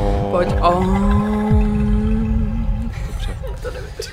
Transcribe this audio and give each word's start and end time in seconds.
Oh. 0.00 0.30
Pojď. 0.30 0.48
Oh. 0.60 0.84
Dobře. 2.82 3.36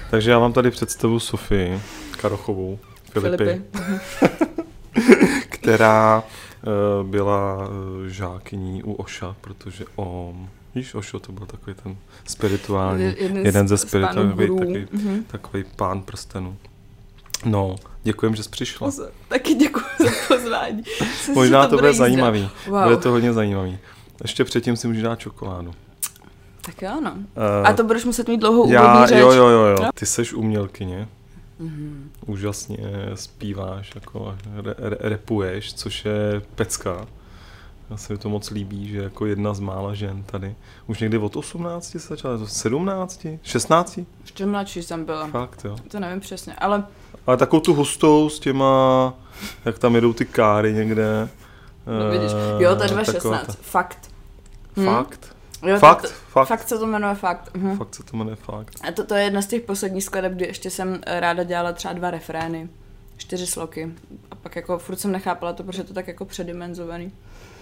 Takže 0.10 0.32
já 0.32 0.40
mám 0.40 0.54
tady 0.54 0.72
představu 0.72 1.20
Sofii 1.20 1.82
Karochovou, 2.22 2.80
Filipy, 3.12 3.38
Filipy. 3.38 3.62
která 5.50 6.24
uh, 7.04 7.08
byla 7.08 7.56
uh, 7.58 8.08
žákyní 8.08 8.84
u 8.84 8.94
Oša, 8.94 9.36
protože 9.42 9.86
on, 9.96 10.50
víš, 10.76 10.96
Ošo 10.96 11.20
to 11.20 11.32
byl 11.32 11.46
takový 11.46 11.76
ten 11.84 11.96
spirituální, 12.28 13.04
Jeden 13.04 13.38
jeden 13.46 13.68
ze 13.68 13.78
spirituálních, 13.78 14.36
takový, 14.38 14.88
Mhm. 14.92 15.24
takový 15.28 15.64
pán 15.76 16.02
prstenů. 16.02 16.58
No, 17.46 17.76
děkujem, 18.04 18.36
že 18.36 18.44
jsi 18.44 18.50
přišla. 18.50 18.92
Taky 19.28 19.54
děkuji 19.54 19.86
za 20.00 20.10
pozvání. 20.28 20.84
Možná 21.36 21.68
to, 21.68 21.76
bude 21.76 21.94
zajímavý. 21.94 22.50
Wow. 22.68 22.84
Bude 22.84 22.98
to 22.98 23.10
hodně 23.12 23.34
zajímavý. 23.34 23.78
Ještě 24.22 24.44
předtím 24.44 24.76
si 24.76 24.88
můžeš 24.88 25.04
dát 25.04 25.20
čokoládu. 25.20 25.74
Tak 26.66 26.82
jo, 26.82 27.02
no. 27.04 27.12
Uh, 27.12 27.68
A 27.68 27.74
to 27.74 27.84
budeš 27.84 28.06
muset 28.06 28.28
mít 28.28 28.38
dlouhou 28.38 28.72
já, 28.72 29.06
řeč. 29.06 29.20
jo, 29.20 29.32
jo, 29.32 29.48
jo, 29.48 29.60
jo. 29.66 29.78
Jo? 29.84 29.90
Ty 29.94 30.06
seš 30.06 30.34
umělkyně, 30.34 31.08
Mhm. 31.60 32.12
úžasně 32.26 32.78
zpíváš, 33.16 33.92
jako 33.96 34.36
re, 34.56 34.76
re, 34.78 34.98
repuješ, 35.00 35.74
což 35.74 36.06
je 36.06 36.42
pecka. 36.56 37.06
Já 37.90 37.98
se 37.98 38.14
mi 38.14 38.20
to 38.20 38.30
moc 38.30 38.50
líbí, 38.50 38.88
že 38.88 38.98
jako 38.98 39.26
jedna 39.26 39.54
z 39.54 39.60
mála 39.60 39.94
žen 39.94 40.24
tady. 40.24 40.56
Už 40.88 41.00
někdy 41.00 41.18
od 41.18 41.36
18 41.36 41.90
se 42.00 42.00
začala, 42.00 42.38
to 42.38 42.48
17, 42.48 43.28
16? 43.44 44.00
Ještě 44.22 44.46
mladší 44.46 44.84
jsem 44.84 45.06
byla. 45.06 45.28
Fakt, 45.28 45.62
jo. 45.66 45.76
To 45.92 46.00
nevím 46.00 46.20
přesně, 46.20 46.54
ale 46.54 46.84
Ale 47.28 47.38
takovou 47.38 47.60
tu 47.60 47.74
hustou 47.74 48.30
s 48.30 48.40
těma, 48.40 49.14
jak 49.66 49.80
tam 49.80 49.96
jedou 49.96 50.14
ty 50.14 50.26
káry 50.26 50.74
někde. 50.74 51.30
No 51.88 52.10
vidíš. 52.12 52.32
eh, 52.60 52.64
Jo, 52.64 52.76
to 52.76 52.84
je 52.84 52.90
taková 52.90 53.04
2.16. 53.04 53.46
Fakt. 53.62 54.12
Ta, 54.76 54.82
Hm. 54.82 54.86
Fakt? 54.86 55.36
Jo, 55.66 55.78
Fakt? 55.80 56.02
To, 56.02 56.08
Fakt? 56.08 56.48
fakt 56.48 56.68
se 56.70 56.78
to 56.80 56.88
jmenuje 56.88 57.16
fakt. 57.16 57.56
Mhm. 57.58 57.78
Fakt 57.78 57.96
se 57.96 58.04
to 58.04 58.18
jmenuje 58.18 58.36
fakt. 58.36 58.76
A 58.90 58.92
to, 58.92 59.04
to 59.06 59.16
je 59.16 59.24
jedna 59.24 59.42
z 59.42 59.48
těch 59.48 59.62
posledních 59.62 60.04
skladeb, 60.04 60.32
kdy 60.34 60.46
ještě 60.46 60.70
jsem 60.70 61.00
eh, 61.06 61.20
ráda 61.20 61.44
dělala 61.44 61.72
třeba 61.74 61.94
dva 61.94 62.12
refrény, 62.12 62.70
čtyři 63.18 63.48
sloky. 63.48 63.92
A 64.32 64.36
pak 64.36 64.56
jako 64.56 64.78
furt 64.80 64.96
jsem 64.96 65.12
nechápala 65.12 65.54
to, 65.54 65.64
protože 65.64 65.82
je 65.82 65.86
to 65.86 65.94
tak 65.94 66.08
jako 66.08 66.26
předimenzovaný. 66.26 67.12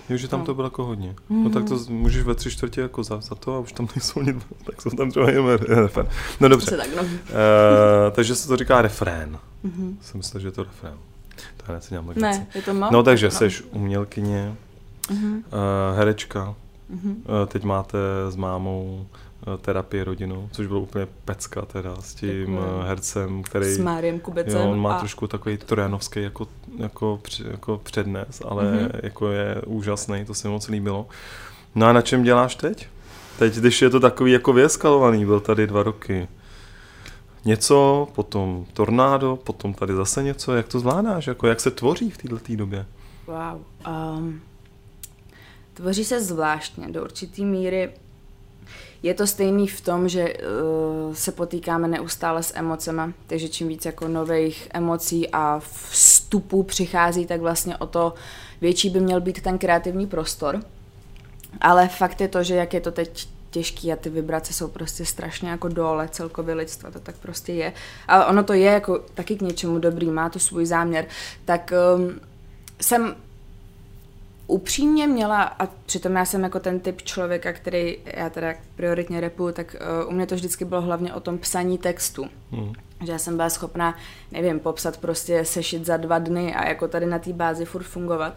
Jo, 0.09 0.17
že 0.17 0.27
tam 0.27 0.39
No. 0.39 0.45
to 0.45 0.53
bylo 0.53 0.67
jako 0.67 0.85
hodně. 0.85 1.15
No 1.29 1.49
tak 1.49 1.63
to 1.65 1.77
z- 1.77 1.87
můžeš 1.87 2.23
ve 2.23 2.35
tři 2.35 2.51
čtvrtě 2.51 2.81
jako 2.81 3.03
za, 3.03 3.21
za 3.21 3.35
to 3.35 3.55
a 3.55 3.59
už 3.59 3.71
tam 3.71 3.87
nejsou 3.95 4.19
ani 4.19 4.33
dva, 4.33 4.43
tak 4.65 4.81
jsou 4.81 4.89
tam 4.89 5.09
třeba 5.11 5.29
jenom 5.29 5.47
refrén. 5.67 6.07
No 6.39 6.47
dobře. 6.49 6.65
Se 6.69 6.77
tak, 6.77 6.87
no. 6.95 7.01
Uh, 7.03 7.09
takže 8.11 8.35
se 8.35 8.47
to 8.47 8.57
říká 8.57 8.81
refrén. 8.81 9.39
Mhm. 9.63 9.97
Jsem 10.01 10.17
myslel, 10.17 10.41
že 10.41 10.47
je 10.47 10.51
to 10.51 10.63
refrén. 10.63 10.93
To 11.57 11.63
já 11.67 11.73
neci 11.73 11.89
dělám 11.89 12.13
Ne, 12.15 12.47
je 12.55 12.61
to 12.61 12.73
mal? 12.73 12.91
No 12.91 13.03
takže 13.03 13.31
seš 13.31 13.63
umělkyně, 13.71 14.55
Mhm. 15.11 15.33
uh, 15.33 15.41
herečka, 15.97 16.55
Mhm. 16.89 17.09
uh, 17.11 17.47
teď 17.47 17.63
máte 17.63 17.97
s 18.29 18.35
mámou 18.35 19.05
uh, 19.47 19.55
terapii 19.57 20.03
rodinou, 20.03 20.49
což 20.51 20.67
bylo 20.67 20.79
úplně 20.79 21.07
pecka 21.25 21.61
teda 21.61 21.95
s 22.01 22.13
tím 22.15 22.29
Děkuji. 22.39 22.81
hercem, 22.87 23.43
který 23.43 23.65
S 23.65 23.77
Máriem 23.77 24.19
Kubecem. 24.19 24.61
jo, 24.61 24.71
on 24.71 24.79
má 24.81 24.93
a... 24.95 24.99
trošku 24.99 25.27
takový 25.27 25.57
trojanovský 25.57 26.21
jako, 26.23 26.47
jako, 26.77 27.19
jako 27.51 27.81
přednes, 27.83 28.41
ale 28.45 28.71
Mhm. 28.71 28.89
jako 29.03 29.27
je 29.29 29.61
úžasný, 29.65 30.25
to 30.25 30.33
se 30.33 30.47
mi 30.47 30.51
moc 30.51 30.67
líbilo. 30.67 31.07
No 31.75 31.85
a 31.87 31.93
na 31.93 32.01
čem 32.01 32.23
děláš 32.23 32.55
teď? 32.55 32.87
Teď, 33.39 33.55
když 33.55 33.81
je 33.81 33.89
to 33.89 33.99
takový 33.99 34.31
jako 34.31 34.53
vyeskalovaný, 34.53 35.25
byl 35.25 35.39
tady 35.39 35.67
dva 35.67 35.83
roky. 35.83 36.27
Něco, 37.45 38.07
potom 38.15 38.65
tornádo, 38.73 39.35
potom 39.35 39.73
tady 39.73 39.93
zase 39.93 40.23
něco, 40.23 40.55
jak 40.55 40.67
to 40.67 40.79
zvládáš, 40.79 41.27
jako 41.27 41.47
jak 41.47 41.59
se 41.59 41.71
tvoří 41.71 42.09
v 42.09 42.17
této 42.17 42.55
době? 42.55 42.85
Wow. 43.27 43.61
Um, 44.17 44.41
tvoří 45.73 46.05
se 46.05 46.23
zvláštně 46.23 46.87
do 46.87 47.03
určitý 47.03 47.45
míry. 47.45 47.89
Je 49.03 49.13
to 49.13 49.27
stejný 49.27 49.67
v 49.67 49.81
tom, 49.81 50.09
že 50.09 50.33
uh, 50.33 51.13
se 51.13 51.31
potýkáme 51.31 51.87
neustále 51.87 52.43
s 52.43 52.57
emocema, 52.57 53.13
takže 53.27 53.49
čím 53.49 53.67
víc 53.67 53.85
jako 53.85 54.07
nových 54.07 54.67
emocí 54.73 55.29
a 55.29 55.59
vstupů 55.89 56.63
přichází, 56.63 57.25
tak 57.25 57.41
vlastně 57.41 57.77
o 57.77 57.87
to 57.87 58.13
větší 58.61 58.89
by 58.89 58.99
měl 58.99 59.21
být 59.21 59.41
ten 59.41 59.57
kreativní 59.57 60.07
prostor. 60.07 60.61
Ale 61.61 61.87
fakt 61.87 62.21
je 62.21 62.27
to, 62.27 62.43
že 62.43 62.55
jak 62.55 62.73
je 62.73 62.81
to 62.81 62.91
teď 62.91 63.27
těžký 63.53 63.93
a 63.93 63.95
ty 63.95 64.09
vibrace 64.09 64.53
jsou 64.53 64.67
prostě 64.67 65.05
strašně 65.05 65.49
jako 65.49 65.67
dole 65.67 66.09
celkově 66.09 66.55
lidstva, 66.55 66.91
to 66.91 66.99
tak 66.99 67.15
prostě 67.17 67.53
je. 67.53 67.73
Ale 68.07 68.25
ono 68.25 68.43
to 68.43 68.53
je 68.53 68.71
jako 68.71 68.99
taky 69.13 69.35
k 69.35 69.41
něčemu 69.41 69.79
dobrý, 69.79 70.09
má 70.09 70.29
to 70.29 70.39
svůj 70.39 70.65
záměr. 70.65 71.05
Tak 71.45 71.73
um, 71.95 72.19
jsem 72.81 73.15
upřímně 74.47 75.07
měla, 75.07 75.43
a 75.43 75.67
přitom 75.85 76.15
já 76.15 76.25
jsem 76.25 76.43
jako 76.43 76.59
ten 76.59 76.79
typ 76.79 77.01
člověka, 77.01 77.53
který 77.53 77.97
já 78.05 78.29
teda 78.29 78.53
prioritně 78.75 79.21
repuju, 79.21 79.51
tak 79.51 79.75
uh, 80.03 80.09
u 80.09 80.11
mě 80.11 80.27
to 80.27 80.35
vždycky 80.35 80.65
bylo 80.65 80.81
hlavně 80.81 81.13
o 81.13 81.19
tom 81.19 81.37
psaní 81.37 81.77
textu. 81.77 82.25
Hmm. 82.51 82.73
Že 83.05 83.11
já 83.11 83.17
jsem 83.17 83.35
byla 83.35 83.49
schopná, 83.49 83.95
nevím, 84.31 84.59
popsat 84.59 84.97
prostě 84.97 85.45
sešit 85.45 85.85
za 85.85 85.97
dva 85.97 86.19
dny 86.19 86.55
a 86.55 86.67
jako 86.69 86.87
tady 86.87 87.05
na 87.05 87.19
té 87.19 87.33
bázi 87.33 87.65
furt 87.65 87.83
fungovat. 87.83 88.33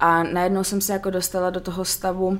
A 0.00 0.22
najednou 0.22 0.64
jsem 0.64 0.80
se 0.80 0.92
jako 0.92 1.10
dostala 1.10 1.50
do 1.50 1.60
toho 1.60 1.84
stavu, 1.84 2.38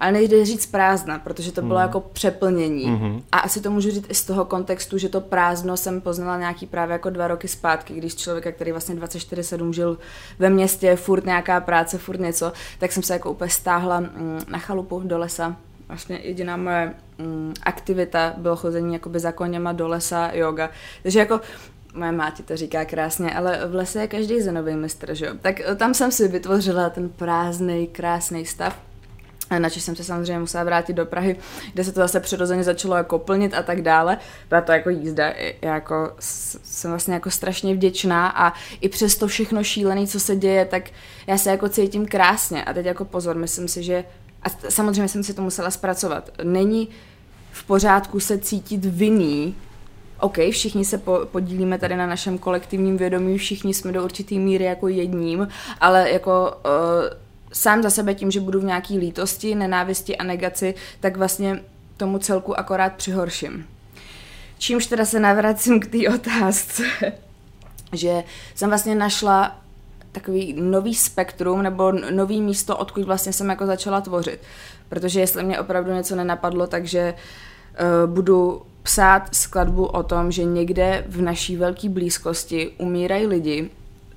ale 0.00 0.12
nejde 0.12 0.44
říct 0.44 0.66
prázdna, 0.66 1.18
protože 1.18 1.52
to 1.52 1.62
bylo 1.62 1.74
Mhm. 1.74 1.82
jako 1.82 2.00
přeplnění. 2.00 2.86
Mhm. 2.90 3.22
A 3.32 3.38
asi 3.38 3.60
to 3.60 3.70
můžu 3.70 3.90
říct 3.90 4.06
i 4.08 4.14
z 4.14 4.24
toho 4.24 4.44
kontextu, 4.44 4.98
že 4.98 5.08
to 5.08 5.20
prázdno 5.20 5.76
jsem 5.76 6.00
poznala 6.00 6.38
nějaký 6.38 6.66
právě 6.66 6.92
jako 6.92 7.10
dva 7.10 7.28
roky 7.28 7.48
zpátky, 7.48 7.94
když 7.94 8.14
člověka, 8.16 8.52
který 8.52 8.72
vlastně 8.72 8.94
24-7 8.94 9.72
žil 9.72 9.98
ve 10.38 10.50
městě, 10.50 10.96
furt 10.96 11.26
nějaká 11.26 11.60
práce, 11.60 11.98
furt 11.98 12.20
něco, 12.20 12.52
tak 12.78 12.92
jsem 12.92 13.02
se 13.02 13.12
jako 13.12 13.30
úplně 13.30 13.50
stáhla 13.50 14.00
mm, 14.00 14.40
na 14.48 14.58
chalupu 14.58 15.00
do 15.04 15.18
lesa. 15.18 15.56
Vlastně 15.88 16.20
jediná 16.22 16.56
moje 16.56 16.94
mm, 17.18 17.54
aktivita 17.62 18.34
bylo 18.36 18.56
chození 18.56 18.92
jakoby 18.94 19.20
za 19.20 19.32
koněma 19.32 19.72
do 19.72 19.88
lesa, 19.88 20.30
yoga. 20.32 20.70
Takže 21.02 21.18
jako 21.18 21.40
moje 21.96 22.12
máti 22.12 22.42
to 22.42 22.56
říká 22.56 22.84
krásně, 22.84 23.34
ale 23.34 23.60
v 23.66 23.74
lese 23.74 24.00
je 24.00 24.08
každý 24.08 24.40
zenový 24.40 24.76
mistr, 24.76 25.14
že 25.14 25.26
jo? 25.26 25.32
Tak 25.42 25.60
eh, 25.60 25.74
tam 25.74 25.94
jsem 25.94 26.12
si 26.12 26.28
vytvořila 26.28 26.90
ten 26.90 27.08
prázdný, 27.08 27.86
krásný 27.86 28.46
stav. 28.46 28.78
A 29.50 29.58
načež 29.58 29.82
jsem 29.82 29.96
se 29.96 30.04
samozřejmě 30.04 30.38
musela 30.38 30.64
vrátit 30.64 30.92
do 30.92 31.06
Prahy, 31.06 31.36
kde 31.72 31.84
se 31.84 31.92
to 31.92 32.00
zase 32.00 32.20
přirozeně 32.20 32.64
začalo 32.64 32.96
jako 32.96 33.18
plnit 33.18 33.54
a 33.54 33.62
tak 33.62 33.82
dále. 33.82 34.18
Byla 34.48 34.60
to 34.60 34.72
jako 34.72 34.90
jízda. 34.90 35.32
Já 35.62 35.74
jako 35.74 36.12
jsem 36.18 36.90
vlastně 36.90 37.14
jako 37.14 37.30
strašně 37.30 37.74
vděčná 37.74 38.28
a 38.28 38.52
i 38.80 38.88
přes 38.88 39.16
to 39.16 39.26
všechno 39.26 39.64
šílené, 39.64 40.06
co 40.06 40.20
se 40.20 40.36
děje, 40.36 40.64
tak 40.64 40.90
já 41.26 41.38
se 41.38 41.50
jako 41.50 41.68
cítím 41.68 42.06
krásně. 42.06 42.64
A 42.64 42.72
teď 42.72 42.86
jako 42.86 43.04
pozor, 43.04 43.36
myslím 43.36 43.68
si, 43.68 43.82
že 43.82 44.04
a 44.42 44.48
samozřejmě 44.68 45.08
jsem 45.08 45.22
si 45.22 45.34
to 45.34 45.42
musela 45.42 45.70
zpracovat. 45.70 46.30
Není 46.42 46.88
v 47.52 47.64
pořádku 47.64 48.20
se 48.20 48.38
cítit 48.38 48.84
vinný, 48.84 49.54
OK, 50.20 50.38
všichni 50.50 50.84
se 50.84 50.98
po, 50.98 51.20
podílíme 51.32 51.78
tady 51.78 51.96
na 51.96 52.06
našem 52.06 52.38
kolektivním 52.38 52.96
vědomí, 52.96 53.38
všichni 53.38 53.74
jsme 53.74 53.92
do 53.92 54.04
určitý 54.04 54.38
míry 54.38 54.64
jako 54.64 54.88
jedním, 54.88 55.48
ale 55.80 56.10
jako 56.10 56.60
uh, 56.64 57.16
sám 57.52 57.82
za 57.82 57.90
sebe 57.90 58.14
tím, 58.14 58.30
že 58.30 58.40
budu 58.40 58.60
v 58.60 58.64
nějaký 58.64 58.98
lítosti, 58.98 59.54
nenávisti 59.54 60.16
a 60.16 60.24
negaci, 60.24 60.74
tak 61.00 61.16
vlastně 61.16 61.62
tomu 61.96 62.18
celku 62.18 62.58
akorát 62.58 62.92
přihorším. 62.92 63.66
Čímž 64.58 64.86
teda 64.86 65.04
se 65.04 65.20
navracím 65.20 65.80
k 65.80 65.86
té 65.86 65.98
otázce, 66.14 66.82
že 67.92 68.22
jsem 68.54 68.68
vlastně 68.68 68.94
našla 68.94 69.56
takový 70.12 70.52
nový 70.52 70.94
spektrum 70.94 71.62
nebo 71.62 71.92
nový 71.92 72.40
místo, 72.40 72.76
odkud 72.76 73.04
vlastně 73.04 73.32
jsem 73.32 73.48
jako 73.48 73.66
začala 73.66 74.00
tvořit. 74.00 74.40
Protože 74.88 75.20
jestli 75.20 75.44
mě 75.44 75.60
opravdu 75.60 75.92
něco 75.92 76.16
nenapadlo, 76.16 76.66
takže 76.66 77.14
uh, 77.14 77.45
budu 78.06 78.62
psát 78.82 79.34
skladbu 79.34 79.86
o 79.86 80.02
tom, 80.02 80.32
že 80.32 80.44
někde 80.44 81.04
v 81.08 81.20
naší 81.20 81.56
velké 81.56 81.88
blízkosti 81.88 82.70
umírají 82.78 83.26
lidi, 83.26 83.70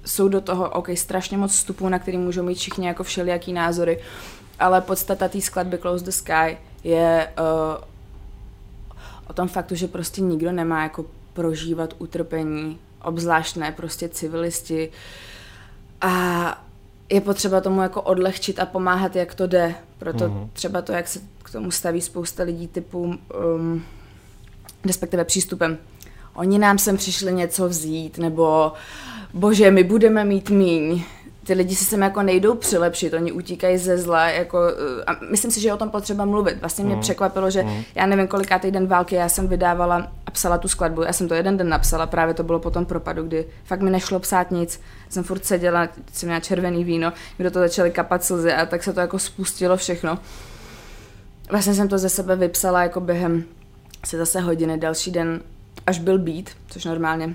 jsou 0.06 0.28
do 0.28 0.42
toho 0.42 0.70
OK, 0.70 0.90
strašně 0.96 1.38
moc 1.38 1.52
vstupů, 1.52 1.90
na 1.90 2.00
který 2.00 2.18
můžou 2.18 2.44
mít 2.44 2.56
všichni 2.56 2.88
jako 2.88 3.04
všelijaký 3.04 3.54
názory, 3.54 4.00
ale 4.60 4.82
podstata 4.82 5.28
té 5.28 5.42
skladby 5.42 5.78
Close 5.78 6.06
the 6.06 6.12
Sky 6.12 6.58
je 6.84 7.34
uh, 7.40 7.84
o 9.28 9.34
tom 9.34 9.48
faktu, 9.48 9.76
že 9.76 9.88
prostě 9.88 10.22
nikdo 10.22 10.52
nemá 10.52 10.84
jako 10.84 11.06
prožívat 11.34 11.94
utrpení, 11.98 12.80
obzvlášť 13.04 13.56
ne 13.56 13.72
prostě 13.72 14.10
civilisti. 14.10 14.92
A 16.02 16.64
je 17.10 17.22
potřeba 17.22 17.62
tomu 17.62 17.82
jako 17.82 18.02
odlehčit 18.02 18.60
a 18.60 18.66
pomáhat, 18.66 19.16
jak 19.16 19.36
to 19.36 19.48
jde. 19.48 19.76
Proto 20.00 20.30
Mhm. 20.30 20.50
třeba 20.54 20.82
to, 20.82 20.92
jak 20.92 21.08
se 21.08 21.20
k 21.44 21.50
tomu 21.52 21.72
staví 21.72 22.02
spousta 22.02 22.44
lidí 22.44 22.68
typu, 22.68 23.16
um, 23.56 23.84
respektive 24.86 25.26
přístupem. 25.26 25.78
Oni 26.36 26.60
nám 26.60 26.78
sem 26.78 26.98
přišli 26.98 27.34
něco 27.34 27.70
vzít, 27.70 28.18
nebo 28.18 28.72
bože, 29.34 29.72
my 29.72 29.84
budeme 29.84 30.26
mít 30.26 30.50
míň. 30.50 31.04
Ty 31.50 31.54
lidi 31.56 31.76
si 31.76 31.86
sem 31.86 32.02
jako 32.02 32.22
nejdou 32.22 32.56
přilepšit, 32.56 33.14
oni 33.14 33.32
utíkají 33.32 33.78
ze 33.78 33.98
zla, 33.98 34.28
jako, 34.30 34.60
eh, 35.00 35.04
a 35.08 35.18
myslím 35.32 35.52
si, 35.52 35.62
že 35.62 35.68
je 35.68 35.74
o 35.74 35.78
tom 35.78 35.90
potřeba 35.90 36.26
mluvit. 36.26 36.60
Vlastně 36.60 36.86
mě 36.86 36.94
Mhm. 36.94 37.02
překvapilo, 37.02 37.50
že 37.50 37.64
Mhm. 37.64 37.84
já 37.96 38.06
nevím, 38.06 38.28
kolikátý 38.28 38.72
den 38.72 38.88
války 38.88 39.16
já 39.16 39.30
jsem 39.30 39.48
vydávala 39.48 40.12
a 40.26 40.32
psala 40.32 40.58
tu 40.58 40.68
skladbu. 40.68 41.02
Já 41.02 41.14
jsem 41.14 41.28
to 41.28 41.34
jeden 41.34 41.58
den 41.58 41.70
napsala, 41.70 42.06
právě 42.08 42.34
to 42.34 42.44
bylo 42.44 42.60
po 42.60 42.72
tom 42.72 42.86
propadu, 42.86 43.24
kdy 43.24 43.46
fakt 43.64 43.82
mi 43.82 43.90
nešlo 43.90 44.20
psát 44.20 44.52
nic. 44.52 44.82
Jsem 45.10 45.24
furt 45.24 45.46
seděla, 45.46 45.90
jsem 46.14 46.28
měla 46.30 46.40
červený 46.40 46.84
víno, 46.84 47.14
mi 47.40 47.44
do 47.46 47.52
toho 47.52 47.66
začaly 47.66 47.92
kapat 47.92 48.24
slzy 48.24 48.54
a 48.54 48.66
tak 48.66 48.84
se 48.84 48.94
to 48.94 49.00
jako 49.00 49.20
spustilo 49.20 49.78
všechno. 49.78 50.20
vlastně 51.52 51.74
jsem 51.74 51.88
to 51.88 51.98
ze 51.98 52.10
sebe 52.10 52.36
vypsala 52.36 52.84
jako 52.84 53.00
během 53.02 53.44
se 54.06 54.18
zase 54.18 54.40
hodiny, 54.40 54.78
další 54.78 55.12
den, 55.12 55.42
až 55.88 56.00
byl 56.00 56.20
beat, 56.20 56.46
což 56.68 56.86
normálně 56.86 57.34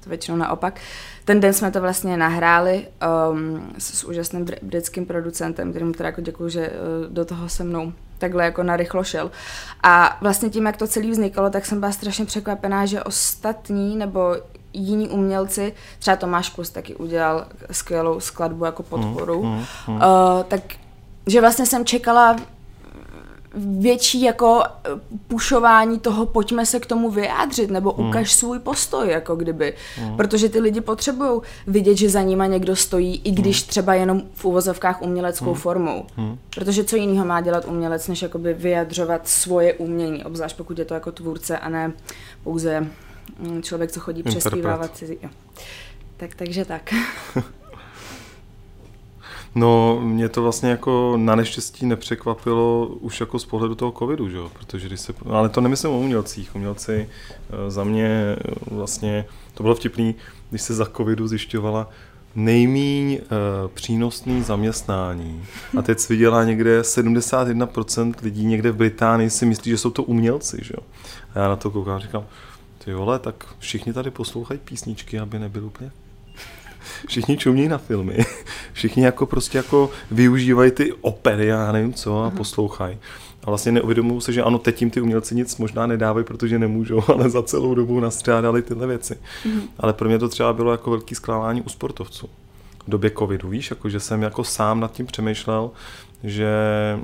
to 0.00 0.08
většinou 0.08 0.36
naopak. 0.36 0.80
Ten 1.24 1.40
den 1.40 1.52
jsme 1.52 1.70
to 1.70 1.80
vlastně 1.80 2.16
nahráli 2.16 2.86
um, 3.30 3.72
s, 3.78 3.98
s 3.98 4.04
úžasným 4.04 4.46
britským 4.62 5.06
producentem, 5.06 5.70
kterým 5.70 5.94
teda 5.94 6.08
jako 6.08 6.20
děkuju, 6.20 6.48
že 6.48 6.70
uh, 6.70 7.12
do 7.12 7.24
toho 7.24 7.48
se 7.48 7.64
mnou 7.64 7.92
takhle 8.18 8.44
jako 8.44 8.62
narychlo 8.62 9.04
šel. 9.04 9.30
A 9.82 10.18
vlastně 10.20 10.50
tím, 10.50 10.66
jak 10.66 10.76
to 10.76 10.86
celý 10.86 11.10
vznikalo, 11.10 11.50
tak 11.50 11.66
jsem 11.66 11.80
byla 11.80 11.92
strašně 11.92 12.24
překvapená, 12.24 12.86
že 12.86 13.02
ostatní 13.02 13.96
nebo 13.96 14.36
jiní 14.72 15.08
umělci, 15.08 15.72
třeba 15.98 16.16
Tomáš 16.16 16.50
Kus 16.50 16.70
taky 16.70 16.94
udělal 16.94 17.46
skvělou 17.70 18.20
skladbu 18.20 18.64
jako 18.64 18.82
podporu, 18.82 19.42
mm, 19.42 19.50
mm, 19.50 19.64
mm. 19.88 19.96
Uh, 19.96 20.02
tak 20.48 20.60
že 21.26 21.40
vlastně 21.40 21.66
jsem 21.66 21.84
čekala 21.84 22.36
větší 23.54 24.22
jako 24.22 24.62
eh, 24.64 24.90
pušování 25.28 25.98
toho, 25.98 26.26
pojďme 26.26 26.66
se 26.66 26.80
k 26.80 26.86
tomu 26.86 27.10
vyjádřit, 27.10 27.70
nebo 27.70 27.92
hmm. 27.92 28.08
ukaž 28.08 28.32
svůj 28.32 28.58
postoj, 28.58 29.08
jako 29.08 29.36
kdyby. 29.36 29.74
Hmm. 29.96 30.16
Protože 30.16 30.48
ty 30.48 30.60
lidi 30.60 30.80
potřebují 30.80 31.40
vidět, 31.66 31.96
že 31.96 32.08
za 32.08 32.22
nima 32.22 32.46
někdo 32.46 32.76
stojí, 32.76 33.20
i 33.24 33.30
když 33.30 33.62
hmm. 33.62 33.68
třeba 33.68 33.94
jenom 33.94 34.22
v 34.34 34.44
uvozovkách 34.44 35.02
uměleckou 35.02 35.44
hmm. 35.44 35.54
formou. 35.54 36.06
Hmm. 36.16 36.38
Protože 36.54 36.84
co 36.84 36.96
jiného 36.96 37.26
má 37.26 37.40
dělat 37.40 37.64
umělec, 37.64 38.08
než 38.08 38.22
jakoby 38.22 38.54
vyjadřovat 38.54 39.28
svoje 39.28 39.74
umění, 39.74 40.24
obzvlášť 40.24 40.56
pokud 40.56 40.78
je 40.78 40.84
to 40.84 40.94
jako 40.94 41.12
tvůrce 41.12 41.58
a 41.58 41.68
ne 41.68 41.92
pouze 42.44 42.86
mm, 43.38 43.62
člověk, 43.62 43.92
co 43.92 44.00
chodí 44.00 44.22
přespívávat 44.22 44.96
cizí. 44.96 45.18
Tak, 46.16 46.34
takže 46.34 46.64
tak. 46.64 46.94
No, 49.54 50.00
mě 50.02 50.28
to 50.28 50.42
vlastně 50.42 50.70
jako 50.70 51.14
na 51.16 51.34
neštěstí 51.34 51.86
nepřekvapilo 51.86 52.86
už 52.86 53.20
jako 53.20 53.38
z 53.38 53.44
pohledu 53.44 53.74
toho 53.74 53.92
covidu, 53.92 54.28
že 54.28 54.36
jo? 54.36 54.50
protože 54.58 54.88
když 54.88 55.00
se, 55.00 55.14
ale 55.30 55.48
to 55.48 55.60
nemyslím 55.60 55.92
o 55.92 55.98
umělcích, 55.98 56.56
umělci 56.56 57.08
eh, 57.50 57.70
za 57.70 57.84
mě 57.84 58.06
eh, 58.06 58.36
vlastně, 58.70 59.24
to 59.54 59.62
bylo 59.62 59.74
vtipný, 59.74 60.14
když 60.50 60.62
se 60.62 60.74
za 60.74 60.86
covidu 60.96 61.28
zjišťovala 61.28 61.88
nejmíň 62.34 63.12
uh, 63.12 63.68
přínosný 63.74 64.42
zaměstnání. 64.42 65.44
A 65.78 65.82
teď 65.82 66.08
viděla 66.08 66.44
někde 66.44 66.80
71% 66.80 68.14
lidí 68.22 68.44
někde 68.44 68.70
v 68.70 68.76
Británii 68.76 69.30
si 69.30 69.46
myslí, 69.46 69.70
že 69.70 69.78
jsou 69.78 69.90
to 69.90 70.02
umělci, 70.02 70.58
že 70.62 70.74
jo. 70.76 70.86
A 71.34 71.38
já 71.38 71.48
na 71.48 71.56
to 71.56 71.70
koukám 71.70 71.94
a 71.94 71.98
říkám, 71.98 72.26
ty 72.84 72.94
vole, 72.94 73.18
tak 73.18 73.44
všichni 73.58 73.92
tady 73.92 74.10
poslouchají 74.10 74.60
písničky, 74.64 75.18
aby 75.18 75.38
nebyl 75.38 75.64
úplně 75.64 75.90
všichni 77.06 77.36
čumí 77.36 77.68
na 77.68 77.78
filmy, 77.78 78.18
všichni 78.72 79.04
jako 79.04 79.26
prostě 79.26 79.58
jako 79.58 79.90
využívají 80.10 80.70
ty 80.70 80.92
opery, 80.92 81.46
já 81.46 81.72
nevím 81.72 81.92
co, 81.92 82.22
a 82.22 82.28
mhm. 82.28 82.36
poslouchají. 82.36 82.98
A 83.44 83.46
vlastně 83.46 83.72
neuvědomují 83.72 84.20
se, 84.20 84.32
že 84.32 84.42
ano, 84.42 84.58
teď 84.58 84.82
jim 84.82 84.90
ty 84.90 85.00
umělci 85.00 85.34
nic 85.34 85.56
možná 85.56 85.86
nedávají, 85.86 86.26
protože 86.26 86.58
nemůžou, 86.58 87.02
ale 87.08 87.30
za 87.30 87.42
celou 87.42 87.74
dobu 87.74 88.00
nastřádali 88.00 88.62
tyhle 88.62 88.86
věci. 88.86 89.18
Mm. 89.44 89.62
Ale 89.78 89.92
pro 89.92 90.08
mě 90.08 90.18
to 90.18 90.28
třeba 90.28 90.52
bylo 90.52 90.72
jako 90.72 90.90
velký 90.90 91.14
zklamání 91.14 91.62
u 91.62 91.68
sportovců. 91.68 92.28
V 92.86 92.90
době 92.90 93.10
covidu, 93.18 93.48
víš, 93.48 93.70
jako 93.70 93.88
že 93.88 94.00
jsem 94.00 94.22
jako 94.22 94.44
sám 94.44 94.80
nad 94.80 94.92
tím 94.92 95.06
přemýšlel, 95.06 95.70
že 96.24 96.52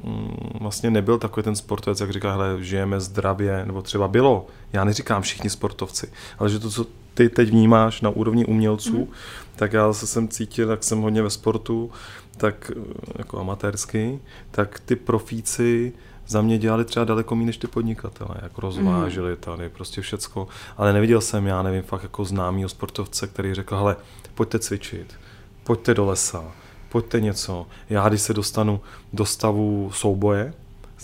mm, 0.04 0.36
vlastně 0.60 0.90
nebyl 0.90 1.18
takový 1.18 1.44
ten 1.44 1.56
sportovec, 1.56 2.00
jak 2.00 2.12
říká, 2.12 2.32
hele, 2.32 2.56
žijeme 2.60 3.00
zdravě, 3.00 3.66
nebo 3.66 3.82
třeba 3.82 4.08
bylo, 4.08 4.46
já 4.72 4.84
neříkám 4.84 5.22
všichni 5.22 5.50
sportovci, 5.50 6.12
ale 6.38 6.50
že 6.50 6.58
to, 6.58 6.70
co 6.70 6.86
ty 7.16 7.28
teď 7.28 7.50
vnímáš 7.50 8.00
na 8.00 8.10
úrovni 8.10 8.44
umělců, 8.44 8.98
mm. 8.98 9.08
tak 9.56 9.72
já 9.72 9.92
se 9.92 10.06
jsem 10.06 10.28
cítil, 10.28 10.70
jak 10.70 10.84
jsem 10.84 11.00
hodně 11.00 11.22
ve 11.22 11.30
sportu, 11.30 11.90
tak 12.36 12.72
eh, 12.76 12.80
jako 13.18 13.40
amatérský, 13.40 14.20
tak 14.50 14.80
ty 14.80 14.96
profíci 14.96 15.92
za 16.26 16.42
mě 16.42 16.58
dělali 16.58 16.84
třeba 16.84 17.04
daleko 17.04 17.34
méně 17.34 17.46
než 17.46 17.56
ty 17.56 17.66
podnikatele, 17.66 18.34
jak 18.42 18.58
rozváželi 18.58 19.30
mm. 19.30 19.36
tady, 19.36 19.68
prostě 19.68 20.00
všecko, 20.00 20.48
ale 20.76 20.92
neviděl 20.92 21.20
jsem, 21.20 21.46
já 21.46 21.62
nevím, 21.62 21.82
fakt 21.82 22.02
jako 22.02 22.24
známý 22.24 22.68
sportovce, 22.68 23.26
který 23.26 23.54
řekl, 23.54 23.76
hele, 23.76 23.96
pojďte 24.34 24.58
cvičit, 24.58 25.14
pojďte 25.64 25.94
do 25.94 26.04
lesa, 26.04 26.44
pojďte 26.88 27.20
něco, 27.20 27.66
já 27.90 28.08
když 28.08 28.22
se 28.22 28.34
dostanu 28.34 28.80
do 29.12 29.24
stavu 29.24 29.90
souboje, 29.94 30.54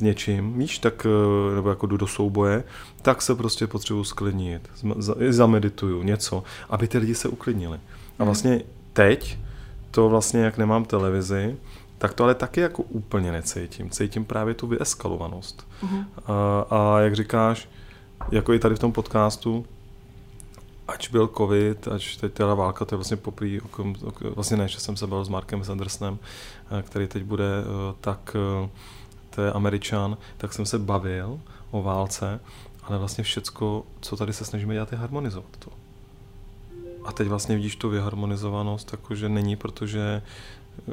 něčím, 0.03 0.59
víš, 0.59 0.79
tak, 0.79 1.07
eh, 1.07 1.55
nebo 1.55 1.69
jako 1.69 1.87
jdu 1.87 1.97
do 1.97 2.07
souboje, 2.07 2.65
tak 3.03 3.23
se 3.23 3.35
prostě 3.35 3.67
potřebuji 3.67 4.05
sklidnit, 4.05 4.71
zamedituju 5.29 6.03
něco, 6.03 6.43
aby 6.71 6.89
ty 6.89 6.99
lidi 6.99 7.15
se 7.15 7.29
uklidnili. 7.29 7.77
A 8.19 8.23
mhm. 8.23 8.27
vlastně 8.27 8.63
teď, 8.93 9.39
to 9.91 10.09
vlastně, 10.09 10.41
jak 10.41 10.59
nemám 10.59 10.85
televizi, 10.85 11.57
tak 11.99 12.15
to 12.15 12.25
ale 12.25 12.35
taky 12.35 12.61
jako 12.61 12.83
úplně 12.83 13.33
necítím. 13.33 13.91
Cítím 13.91 14.25
právě 14.25 14.55
tu 14.55 14.67
vyeskalovanost. 14.67 15.69
Uh-huh. 15.83 16.05
A, 16.27 16.67
a 16.71 17.01
jak 17.01 17.17
říkáš, 17.17 17.69
jako 18.31 18.53
i 18.53 18.59
tady 18.59 18.75
v 18.75 18.79
tom 18.79 18.93
podcastu, 18.93 19.67
ač 20.89 21.09
byl 21.09 21.31
covid, 21.37 21.89
ač 21.89 22.17
teď 22.17 22.33
teda 22.33 22.55
válka, 22.55 22.85
to 22.85 22.95
je 22.95 22.97
vlastně 22.97 23.17
poprý, 23.17 23.61
vlastně 24.35 24.57
ne, 24.57 24.69
že 24.69 24.81
jsem 24.81 24.97
se 24.97 25.07
bavil 25.07 25.25
s 25.25 25.29
Markem 25.29 25.65
Sandersonem, 25.65 26.19
eh, 26.79 26.83
který 26.83 27.09
teď 27.09 27.25
bude, 27.25 27.45
eh, 27.45 27.95
tak 28.01 28.37
to 29.35 29.43
je 29.43 29.53
američan, 29.53 30.17
tak 30.37 30.53
jsem 30.53 30.67
se 30.67 30.79
bavil 30.79 31.41
o 31.71 31.83
válce, 31.83 32.41
ale 32.83 32.99
vlastně 32.99 33.25
všecko, 33.25 33.85
co 34.01 34.17
tady 34.17 34.33
se 34.33 34.45
snažíme 34.45 34.75
dělat, 34.75 34.93
je 34.93 34.99
harmonizovat 34.99 35.57
to. 35.59 35.71
A 37.05 37.13
teď 37.13 37.29
vlastně 37.29 37.57
vidíš 37.57 37.77
tu 37.77 37.89
vyharmonizovanost, 37.91 38.93
jakože 38.93 39.29
není, 39.29 39.57
protože 39.57 40.23
eh, 40.89 40.93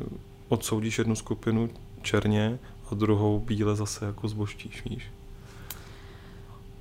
odsoudíš 0.49 0.97
jednu 0.97 1.15
skupinu 1.15 1.69
černě 2.01 2.59
a 2.91 2.95
druhou 2.95 3.39
bíle 3.39 3.75
zase 3.75 4.05
jako 4.05 4.27
zboštíš, 4.27 4.83
víš. 4.85 5.11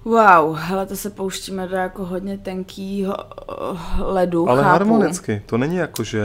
Wow, 0.05 0.55
hele, 0.55 0.87
to 0.87 0.97
se 0.97 1.11
pouštíme 1.11 1.69
do 1.69 1.77
jako 1.77 2.05
hodně 2.05 2.39
tenkýho 2.39 3.15
eh, 3.19 4.03
ledu, 4.03 4.49
Ale 4.49 4.63
chápu. 4.63 4.73
harmonicky, 4.73 5.43
to 5.47 5.59
není 5.59 5.77
jako, 5.77 6.05
že 6.05 6.23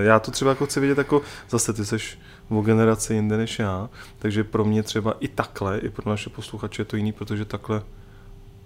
já 0.00 0.18
to 0.20 0.30
třeba 0.30 0.50
jako 0.50 0.66
chci 0.66 0.80
vidět 0.80 0.98
jako, 0.98 1.22
zase 1.50 1.72
ty 1.72 1.84
seš 1.84 2.18
o 2.50 2.62
generaci 2.62 3.14
jinde 3.14 3.36
než 3.36 3.58
já, 3.58 3.90
takže 4.18 4.44
pro 4.44 4.64
mě 4.64 4.82
třeba 4.82 5.14
i 5.20 5.28
takhle, 5.28 5.78
i 5.78 5.88
pro 5.88 6.10
naše 6.10 6.30
posluchače 6.30 6.82
je 6.82 6.86
to 6.86 6.96
jiný, 6.96 7.12
protože 7.12 7.44
takhle 7.44 7.82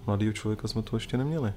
mladýho 0.07 0.33
člověka 0.33 0.67
jsme 0.67 0.81
to 0.81 0.95
ještě 0.95 1.17
neměli. 1.17 1.53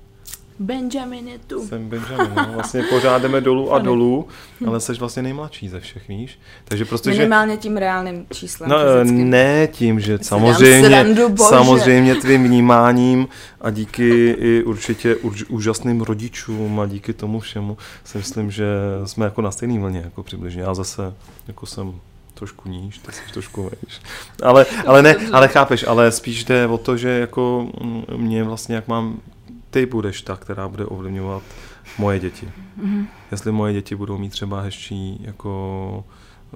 Benjamin 0.59 1.29
je 1.29 1.38
tu. 1.38 1.67
Jsem 1.67 1.88
Benjamin, 1.88 2.35
no. 2.37 2.50
vlastně 2.55 2.82
pořád 2.82 3.23
jdeme 3.23 3.41
dolů 3.41 3.73
a 3.73 3.79
dolů, 3.79 4.29
ale 4.67 4.81
jsi 4.81 4.93
vlastně 4.93 5.23
nejmladší 5.23 5.69
ze 5.69 5.81
všech, 5.81 6.09
víš? 6.09 6.38
Takže 6.65 6.85
prostě, 6.85 7.11
Minimálně 7.11 7.53
že... 7.53 7.59
tím 7.59 7.76
reálným 7.76 8.26
číslem. 8.32 8.71
No, 8.71 8.76
fyzickým. 8.79 9.31
ne 9.31 9.67
tím, 9.67 10.00
že 10.00 10.19
samozřejmě, 10.23 10.88
srandu, 10.88 11.37
samozřejmě 11.37 12.15
tvým 12.15 12.44
vnímáním 12.44 13.28
a 13.61 13.71
díky 13.71 14.31
i 14.31 14.62
určitě 14.62 15.16
už, 15.16 15.45
úžasným 15.45 16.00
rodičům 16.00 16.81
a 16.81 16.87
díky 16.87 17.12
tomu 17.12 17.40
všemu 17.40 17.76
si 18.04 18.19
myslím, 18.19 18.50
že 18.50 18.66
jsme 19.04 19.25
jako 19.25 19.43
na 19.43 19.50
stejné 19.50 19.78
vlně, 19.78 20.00
jako 20.04 20.23
přibližně. 20.23 20.62
Já 20.62 20.75
zase 20.75 21.14
jako 21.49 21.66
jsem 21.66 21.95
trošku 22.35 22.69
níž, 22.69 22.99
ty 22.99 23.12
jsi 23.12 23.33
trošku 23.33 23.62
vejš. 23.62 24.00
Ale, 24.43 24.67
ale 24.87 25.03
ne, 25.03 25.17
ale 25.33 25.49
chápeš, 25.49 25.85
ale 25.87 26.12
spíš 26.12 26.45
jde 26.45 26.67
o 26.67 26.79
to, 26.79 26.97
že 26.97 27.09
jako 27.09 27.69
mě 28.17 28.45
vlastně, 28.45 28.75
jak 28.75 28.88
mám 28.88 29.21
ty 29.71 29.87
budeš 29.87 30.23
ta, 30.23 30.37
která 30.37 30.69
bude 30.69 30.87
ovlivňovat 30.87 31.43
moje 31.99 32.19
děti. 32.21 32.50
Mm-hmm. 32.83 33.07
Jestli 33.31 33.53
moje 33.53 33.73
děti 33.73 33.97
budou 33.97 34.19
mít 34.19 34.31
třeba 34.31 34.61
hezčí 34.61 35.21
jako 35.25 36.05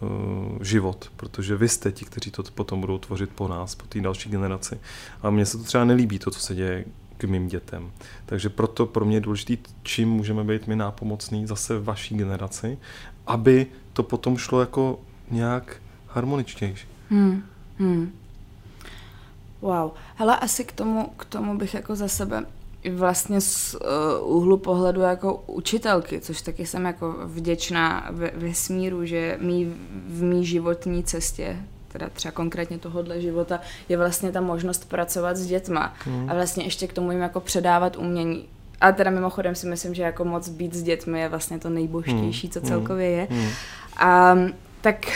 uh, 0.02 0.62
život, 0.62 1.10
protože 1.16 1.56
vy 1.56 1.68
jste 1.68 1.92
ti, 1.92 2.04
kteří 2.04 2.30
to 2.30 2.42
potom 2.42 2.80
budou 2.80 2.98
tvořit 2.98 3.30
po 3.30 3.48
nás, 3.48 3.74
po 3.74 3.86
té 3.86 4.00
další 4.00 4.30
generaci. 4.30 4.80
A 5.22 5.30
mně 5.30 5.46
se 5.46 5.58
to 5.58 5.64
třeba 5.64 5.84
nelíbí, 5.84 6.18
to, 6.18 6.30
co 6.30 6.40
se 6.40 6.54
děje 6.54 6.84
k 7.16 7.24
mým 7.24 7.48
dětem. 7.48 7.90
Takže 8.26 8.48
proto 8.48 8.86
pro 8.86 9.04
mě 9.04 9.16
je 9.16 9.20
důležité, 9.20 9.70
čím 9.82 10.10
můžeme 10.10 10.44
být 10.44 10.66
my 10.66 10.76
nápomocní 10.76 11.46
zase 11.46 11.80
vaší 11.80 12.16
generaci, 12.16 12.78
aby 13.26 13.66
to 13.92 14.02
potom 14.02 14.36
šlo 14.36 14.60
jako 14.60 15.00
nějak 15.30 15.76
harmoničtější. 16.06 16.88
Hmm. 17.10 17.42
Hmm. 17.78 18.12
Wow. 19.60 19.90
Hele, 20.14 20.36
asi 20.36 20.64
k 20.64 20.72
tomu, 20.72 21.10
k 21.16 21.24
tomu 21.24 21.58
bych 21.58 21.74
jako 21.74 21.96
za 21.96 22.08
sebe 22.08 22.44
vlastně 22.92 23.40
z 23.40 23.74
uh, 23.74 24.36
úhlu 24.36 24.56
pohledu 24.56 25.00
jako 25.00 25.42
učitelky, 25.46 26.20
což 26.20 26.42
taky 26.42 26.66
jsem 26.66 26.84
jako 26.84 27.14
vděčná 27.24 28.08
ve, 28.10 28.30
vesmíru, 28.34 29.04
že 29.04 29.38
mý, 29.40 29.74
v 30.06 30.22
mý 30.22 30.46
životní 30.46 31.04
cestě 31.04 31.56
teda 31.88 32.08
třeba 32.12 32.32
konkrétně 32.32 32.78
tohohle 32.78 33.20
života, 33.20 33.60
je 33.88 33.96
vlastně 33.96 34.32
ta 34.32 34.40
možnost 34.40 34.88
pracovat 34.88 35.36
s 35.36 35.46
dětma 35.46 35.94
mm. 36.06 36.30
a 36.30 36.34
vlastně 36.34 36.64
ještě 36.64 36.86
k 36.86 36.92
tomu 36.92 37.12
jim 37.12 37.20
jako 37.20 37.40
předávat 37.40 37.96
umění. 37.96 38.48
A 38.80 38.92
teda 38.92 39.10
mimochodem 39.10 39.54
si 39.54 39.66
myslím, 39.66 39.94
že 39.94 40.02
jako 40.02 40.24
moc 40.24 40.48
být 40.48 40.74
s 40.74 40.82
dětmi 40.82 41.20
je 41.20 41.28
vlastně 41.28 41.58
to 41.58 41.70
nejbožtější, 41.70 42.46
mm. 42.46 42.50
co 42.50 42.60
hmm. 42.60 42.68
celkově 42.68 43.10
je. 43.10 43.28
Mm. 43.30 43.48
A 43.96 44.36
tak 44.80 45.06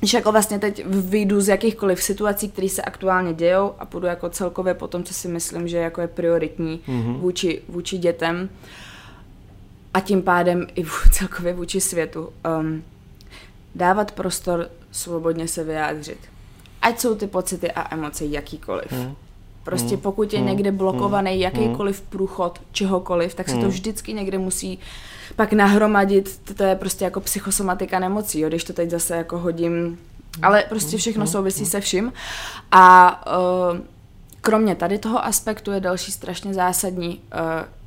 když 0.00 0.14
jako 0.14 0.32
vlastně 0.32 0.58
teď 0.58 0.86
vyjdu 0.86 1.40
z 1.40 1.48
jakýchkoliv 1.48 2.02
situací, 2.02 2.48
které 2.48 2.68
se 2.68 2.82
aktuálně 2.82 3.34
dějou 3.34 3.74
a 3.78 3.86
půjdu 3.86 4.06
jako 4.06 4.28
celkově 4.30 4.74
po 4.74 4.88
tom, 4.88 5.04
co 5.04 5.14
si 5.14 5.28
myslím, 5.28 5.68
že 5.68 5.76
jako 5.76 6.00
je 6.00 6.08
prioritní 6.08 6.80
mm-hmm. 6.88 7.16
vůči, 7.18 7.62
vůči 7.68 7.98
dětem 7.98 8.48
a 9.94 10.00
tím 10.00 10.22
pádem 10.22 10.66
i 10.74 10.84
celkově 11.12 11.54
vůči 11.54 11.80
světu. 11.80 12.32
Um, 12.60 12.82
dávat 13.74 14.12
prostor 14.12 14.68
svobodně 14.90 15.48
se 15.48 15.64
vyjádřit. 15.64 16.18
ať 16.82 17.00
jsou 17.00 17.14
ty 17.14 17.26
pocity 17.26 17.72
a 17.72 17.94
emoce 17.94 18.24
jakýkoliv. 18.24 18.92
Hmm. 18.92 19.14
Prostě 19.64 19.88
Hmm. 19.94 20.00
pokud 20.00 20.32
je 20.32 20.38
Hmm. 20.38 20.48
někde 20.48 20.72
blokovaný 20.72 21.30
Hmm. 21.30 21.40
jakýkoliv 21.40 22.00
průchod 22.00 22.60
čehokoliv, 22.72 23.34
tak 23.34 23.48
se 23.48 23.56
to 23.56 23.68
vždycky 23.68 24.12
někde 24.12 24.38
musí 24.38 24.78
pak 25.36 25.52
nahromadit, 25.52 26.54
to- 26.56 26.64
je 26.64 26.76
prostě 26.76 27.04
jako 27.04 27.20
psychosomatika 27.20 27.98
nemocí, 27.98 28.40
jo, 28.40 28.48
když 28.48 28.64
to 28.64 28.72
teď 28.72 28.90
zase 28.90 29.16
jako 29.16 29.38
hodím, 29.38 29.98
ale 30.42 30.64
prostě 30.68 30.96
všechno 30.96 31.26
souvisí 31.26 31.66
se 31.66 31.80
vším. 31.80 32.12
A 32.72 33.20
uh, 33.72 33.78
kromě 34.40 34.74
tady 34.74 34.98
toho 34.98 35.24
aspektu 35.24 35.72
je 35.72 35.80
další 35.80 36.12
strašně 36.12 36.54
zásadní, 36.54 37.08
uh, 37.16 37.20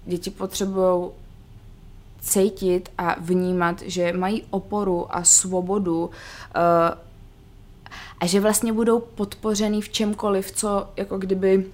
děti 0.06 0.30
potřebují 0.30 1.10
cítit 2.22 2.90
a 2.98 3.16
vnímat, 3.20 3.82
že 3.82 4.14
mají 4.14 4.44
oporu 4.50 5.16
a 5.16 5.24
svobodu 5.24 6.06
uh, 6.06 6.12
a 8.20 8.26
že 8.26 8.40
vlastně 8.40 8.74
budou 8.74 9.00
podpořený 9.00 9.82
v 9.82 9.90
čemkoliv, 9.90 10.52
co 10.52 10.90
jako 10.98 11.18
kdyby 11.18 11.66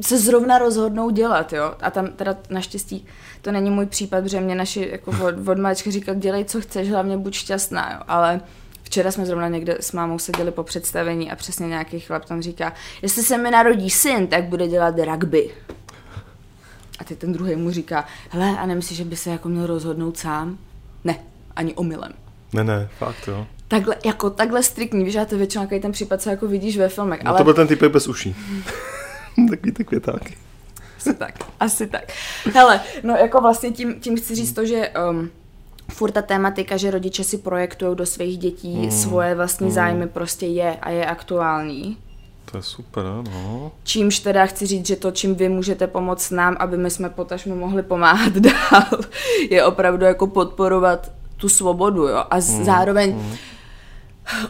se 0.00 0.18
zrovna 0.18 0.58
rozhodnou 0.58 1.10
dělat, 1.10 1.52
jo. 1.52 1.74
A 1.80 1.90
tam 1.90 2.08
teda 2.08 2.36
naštěstí 2.50 3.06
to 3.42 3.52
není 3.52 3.70
můj 3.70 3.86
případ, 3.86 4.22
protože 4.22 4.40
mě 4.40 4.54
naši 4.54 4.88
jako 4.92 5.10
od, 5.10 5.48
od 5.48 5.58
malička 5.58 5.90
říkal, 5.90 6.14
dělej, 6.14 6.44
co 6.44 6.60
chceš, 6.60 6.90
hlavně 6.90 7.16
buď 7.16 7.34
šťastná, 7.34 7.92
jo. 7.92 8.00
Ale 8.08 8.40
včera 8.82 9.10
jsme 9.12 9.26
zrovna 9.26 9.48
někde 9.48 9.76
s 9.80 9.92
mámou 9.92 10.18
seděli 10.18 10.50
po 10.50 10.62
představení 10.62 11.30
a 11.30 11.36
přesně 11.36 11.68
nějaký 11.68 12.00
chlap 12.00 12.24
tam 12.24 12.42
říká, 12.42 12.72
jestli 13.02 13.22
se 13.22 13.38
mi 13.38 13.50
narodí 13.50 13.90
syn, 13.90 14.26
tak 14.26 14.44
bude 14.44 14.68
dělat 14.68 14.94
rugby. 14.98 15.50
A 16.98 17.04
teď 17.04 17.18
ten 17.18 17.32
druhý 17.32 17.56
mu 17.56 17.70
říká, 17.70 18.04
hele, 18.30 18.58
a 18.58 18.66
nemyslíš, 18.66 18.98
že 18.98 19.04
by 19.04 19.16
se 19.16 19.30
jako 19.30 19.48
měl 19.48 19.66
rozhodnout 19.66 20.18
sám? 20.18 20.58
Ne, 21.04 21.18
ani 21.56 21.74
omylem. 21.74 22.12
Ne, 22.52 22.64
ne, 22.64 22.88
fakt 22.98 23.28
jo. 23.28 23.46
Takhle, 23.68 23.96
jako 24.04 24.30
takhle 24.30 24.62
striktní, 24.62 25.04
víš, 25.04 25.14
já 25.14 25.24
to 25.24 25.36
většinou 25.38 25.66
ten 25.82 25.92
případ, 25.92 26.22
co 26.22 26.30
jako 26.30 26.46
vidíš 26.46 26.78
ve 26.78 26.88
filmech, 26.88 27.22
No 27.22 27.30
ale 27.30 27.38
to 27.38 27.44
byl 27.44 27.54
ten 27.54 27.68
typek 27.68 27.92
bez 27.92 28.08
uší. 28.08 28.36
Takový 29.50 29.72
ty 29.72 29.84
květáky. 29.84 30.36
asi 30.98 31.14
tak, 31.14 31.34
asi 31.60 31.86
tak. 31.86 32.12
Hele, 32.54 32.80
no 33.02 33.14
jako 33.16 33.40
vlastně 33.40 33.70
tím, 33.70 34.00
tím 34.00 34.16
chci 34.16 34.34
říct 34.34 34.52
to, 34.52 34.66
že 34.66 34.90
um, 35.10 35.30
furt 35.90 36.10
ta 36.12 36.22
tématika, 36.22 36.76
že 36.76 36.90
rodiče 36.90 37.24
si 37.24 37.38
projektují 37.38 37.96
do 37.96 38.06
svých 38.06 38.38
dětí 38.38 38.76
Mm, 38.76 38.90
svoje 38.90 39.34
vlastní 39.34 39.66
mm. 39.66 39.72
zájmy 39.72 40.06
prostě 40.06 40.46
je 40.46 40.76
a 40.82 40.90
je 40.90 41.06
aktuální. 41.06 41.96
To 42.50 42.56
je 42.58 42.62
super, 42.62 43.04
no. 43.04 43.72
Čímž 43.84 44.18
teda 44.18 44.46
chci 44.46 44.66
říct, 44.66 44.86
že 44.86 44.96
to, 44.96 45.10
čím 45.10 45.34
vy 45.34 45.48
můžete 45.48 45.86
pomoct 45.86 46.30
nám, 46.30 46.56
aby 46.58 46.76
my 46.76 46.90
jsme 46.90 47.08
potažmo 47.10 47.56
mohli 47.56 47.82
pomáhat 47.82 48.32
dál, 48.36 49.00
je 49.50 49.64
opravdu 49.64 50.04
jako 50.04 50.26
podporovat 50.26 51.12
tu 51.36 51.48
svobodu, 51.48 52.02
jo. 52.08 52.24
A 52.30 52.36
Mm, 52.36 52.64
zároveň 52.64 53.14
mm. 53.14 53.36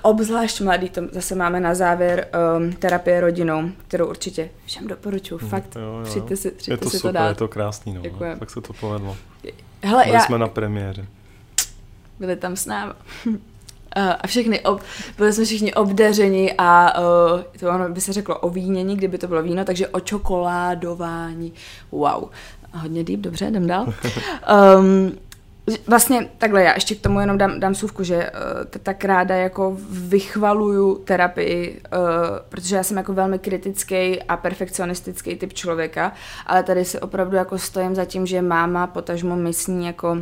Obzvlášť 0.02 0.61
mladý, 0.61 0.88
to 0.88 1.00
zase 1.12 1.35
máme 1.35 1.61
na 1.61 1.75
závěr 1.75 2.29
um, 2.59 2.73
terapie 2.73 3.21
rodinou, 3.21 3.71
kterou 3.88 4.07
určitě 4.07 4.50
všem 4.67 4.87
doporučuji. 4.88 5.38
Fakt, 5.38 5.76
Jo, 5.76 5.83
jo. 5.83 6.05
přijďte 6.05 6.37
si, 6.37 6.49
Je 6.49 6.52
přijďte 6.52 6.85
to 6.85 6.91
si 6.91 6.97
super, 6.99 7.12
to 7.12 7.19
dát. 7.19 7.29
je 7.29 7.35
to 7.35 7.49
krásný, 7.49 7.95
no. 7.95 8.00
Děkujem. 8.00 8.38
Fakt 8.38 8.50
se 8.50 8.61
to 8.61 8.73
povedlo. 8.73 9.17
Hele, 9.83 10.05
Byli 10.05 10.14
já, 10.17 10.21
jsme 10.21 10.38
na 10.38 10.49
premiéře. 10.49 11.07
byli 12.19 12.37
tam 12.37 12.57
s 12.57 12.67
námi. 12.67 12.93
Uh, 13.26 13.35
a 14.21 14.26
všechny, 14.26 14.61
ob, 14.61 14.83
byli 15.19 15.33
jsme 15.33 15.45
všichni 15.45 15.75
obdařeni 15.75 16.55
a 16.59 16.99
uh, 17.00 17.41
to 17.61 17.69
ono 17.71 17.88
by 17.88 18.00
se 18.00 18.12
řeklo 18.12 18.38
ovínění, 18.38 18.97
kdyby 18.97 19.19
to 19.19 19.29
bylo 19.29 19.43
víno, 19.43 19.64
takže 19.64 19.88
očokoládování. 19.88 21.52
Wow. 21.91 22.25
Hodně 22.75 23.05
deep, 23.05 23.21
dobře, 23.21 23.45
jdem 23.47 23.67
dál. 23.67 23.87
Um, 24.79 25.12
Vlastně 25.87 26.28
takhle, 26.38 26.62
já 26.62 26.75
ještě 26.75 26.95
k 26.95 27.00
tomu 27.00 27.21
jenom 27.21 27.38
dám, 27.38 27.61
dám 27.61 27.75
sůvku, 27.75 28.04
že 28.04 28.16
uh, 28.16 28.81
tak 28.83 29.04
ráda 29.04 29.35
jako 29.35 29.76
vychvaluju 29.90 30.99
terapii, 30.99 31.81
uh, 31.92 31.99
protože 32.49 32.76
já 32.76 32.83
jsem 32.83 32.97
jako 32.97 33.12
velmi 33.12 33.38
kritický 33.38 34.23
a 34.23 34.37
perfekcionistický 34.37 35.37
typ 35.37 35.52
člověka, 35.52 36.12
ale 36.47 36.62
tady 36.62 36.85
si 36.85 37.00
opravdu 37.00 37.37
jako 37.37 37.59
stojím 37.59 37.95
za 37.95 38.04
tím, 38.04 38.26
že 38.26 38.42
máma, 38.42 38.87
potažmo 38.87 39.37
my 39.37 39.52
s 39.52 39.66
ní 39.66 39.87
jako 39.87 40.19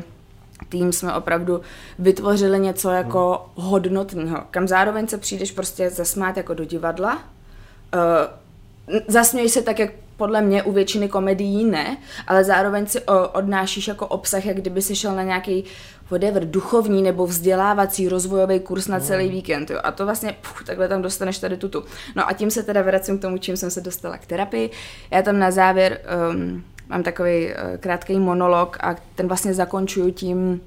tým 0.69 0.93
jsme 0.93 1.15
opravdu 1.15 1.61
vytvořili 1.99 2.61
něco 2.61 2.91
jako 2.91 3.51
hodnotného, 3.55 4.45
kam 4.51 4.69
zároveň 4.69 5.09
se 5.09 5.19
přijdeš 5.19 5.51
prostě 5.51 5.91
zasmát 5.91 6.37
jako 6.37 6.55
do 6.55 6.65
divadla, 6.65 7.15
uh, 7.15 9.01
zasměj 9.09 9.49
se 9.49 9.63
tak, 9.63 9.79
jak 9.79 9.91
podle 10.21 10.43
mě 10.43 10.63
u 10.63 10.73
většiny 10.73 11.09
komedií 11.09 11.65
ne, 11.65 11.97
ale 12.27 12.45
zároveň 12.45 12.87
si 12.87 13.01
odnášíš 13.33 13.89
jako 13.89 14.07
obsah, 14.07 14.47
jak 14.47 14.57
kdyby 14.57 14.83
si 14.83 14.97
šel 14.97 15.17
na 15.17 15.23
nějaký 15.23 15.65
whatever, 16.11 16.51
duchovní 16.51 17.03
nebo 17.03 17.27
vzdělávací 17.27 18.09
rozvojový 18.09 18.61
kurz 18.61 18.87
na 18.89 19.01
celý 19.01 19.29
víkend. 19.29 19.71
Jo. 19.71 19.81
A 19.85 19.93
to 19.93 20.05
vlastně, 20.05 20.37
puch, 20.41 20.65
takhle 20.65 20.89
tam 20.89 21.03
dostaneš 21.03 21.39
tady 21.39 21.57
tutu. 21.57 21.85
No 22.17 22.29
a 22.29 22.33
tím 22.33 22.51
se 22.51 22.63
teda 22.63 22.83
vracím 22.83 23.19
k 23.19 23.23
tomu, 23.23 23.39
čím 23.39 23.57
jsem 23.57 23.71
se 23.71 23.81
dostala 23.81 24.19
k 24.19 24.27
terapii. 24.27 24.71
Já 25.11 25.23
tam 25.23 25.39
na 25.39 25.51
závěr 25.51 26.01
um, 26.33 26.65
mám 26.89 27.03
takový 27.03 27.47
uh, 27.47 27.53
krátký 27.77 28.19
monolog 28.19 28.77
a 28.81 28.97
ten 29.15 29.29
vlastně 29.29 29.55
zakončuju 29.55 30.11
tím, 30.11 30.61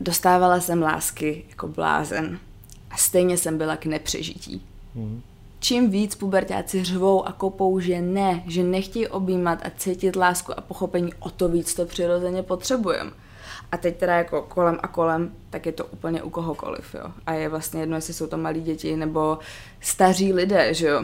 dostávala 0.00 0.60
jsem 0.60 0.82
lásky 0.82 1.44
jako 1.48 1.68
blázen 1.68 2.38
a 2.90 2.96
stejně 2.96 3.38
jsem 3.38 3.58
byla 3.58 3.76
k 3.76 3.86
nepřežití. 3.86 4.62
Mm. 4.94 5.22
Čím 5.64 5.90
víc 5.90 6.14
pubertáci 6.14 6.84
řvou 6.84 7.26
a 7.28 7.32
kopou, 7.32 7.80
že 7.80 8.00
ne, 8.00 8.42
že 8.46 8.62
nechtějí 8.62 9.08
objímat 9.08 9.58
a 9.66 9.70
cítit 9.76 10.16
lásku 10.16 10.58
a 10.58 10.60
pochopení, 10.60 11.12
o 11.18 11.30
to 11.30 11.48
víc 11.48 11.74
to 11.74 11.86
přirozeně 11.86 12.42
potřebujeme. 12.42 13.10
A 13.72 13.76
teď 13.76 13.96
teda 13.96 14.16
jako 14.16 14.42
kolem 14.42 14.78
a 14.82 14.88
kolem, 14.88 15.32
tak 15.50 15.66
je 15.66 15.72
to 15.72 15.84
úplně 15.84 16.22
u 16.22 16.30
kohokoliv, 16.30 16.94
jo. 16.94 17.06
A 17.26 17.32
je 17.32 17.48
vlastně 17.48 17.80
jedno, 17.80 17.96
jestli 17.96 18.14
jsou 18.14 18.26
to 18.26 18.36
malí 18.36 18.62
děti 18.62 18.96
nebo 18.96 19.38
staří 19.80 20.32
lidé, 20.32 20.74
že 20.74 20.86
jo. 20.86 21.02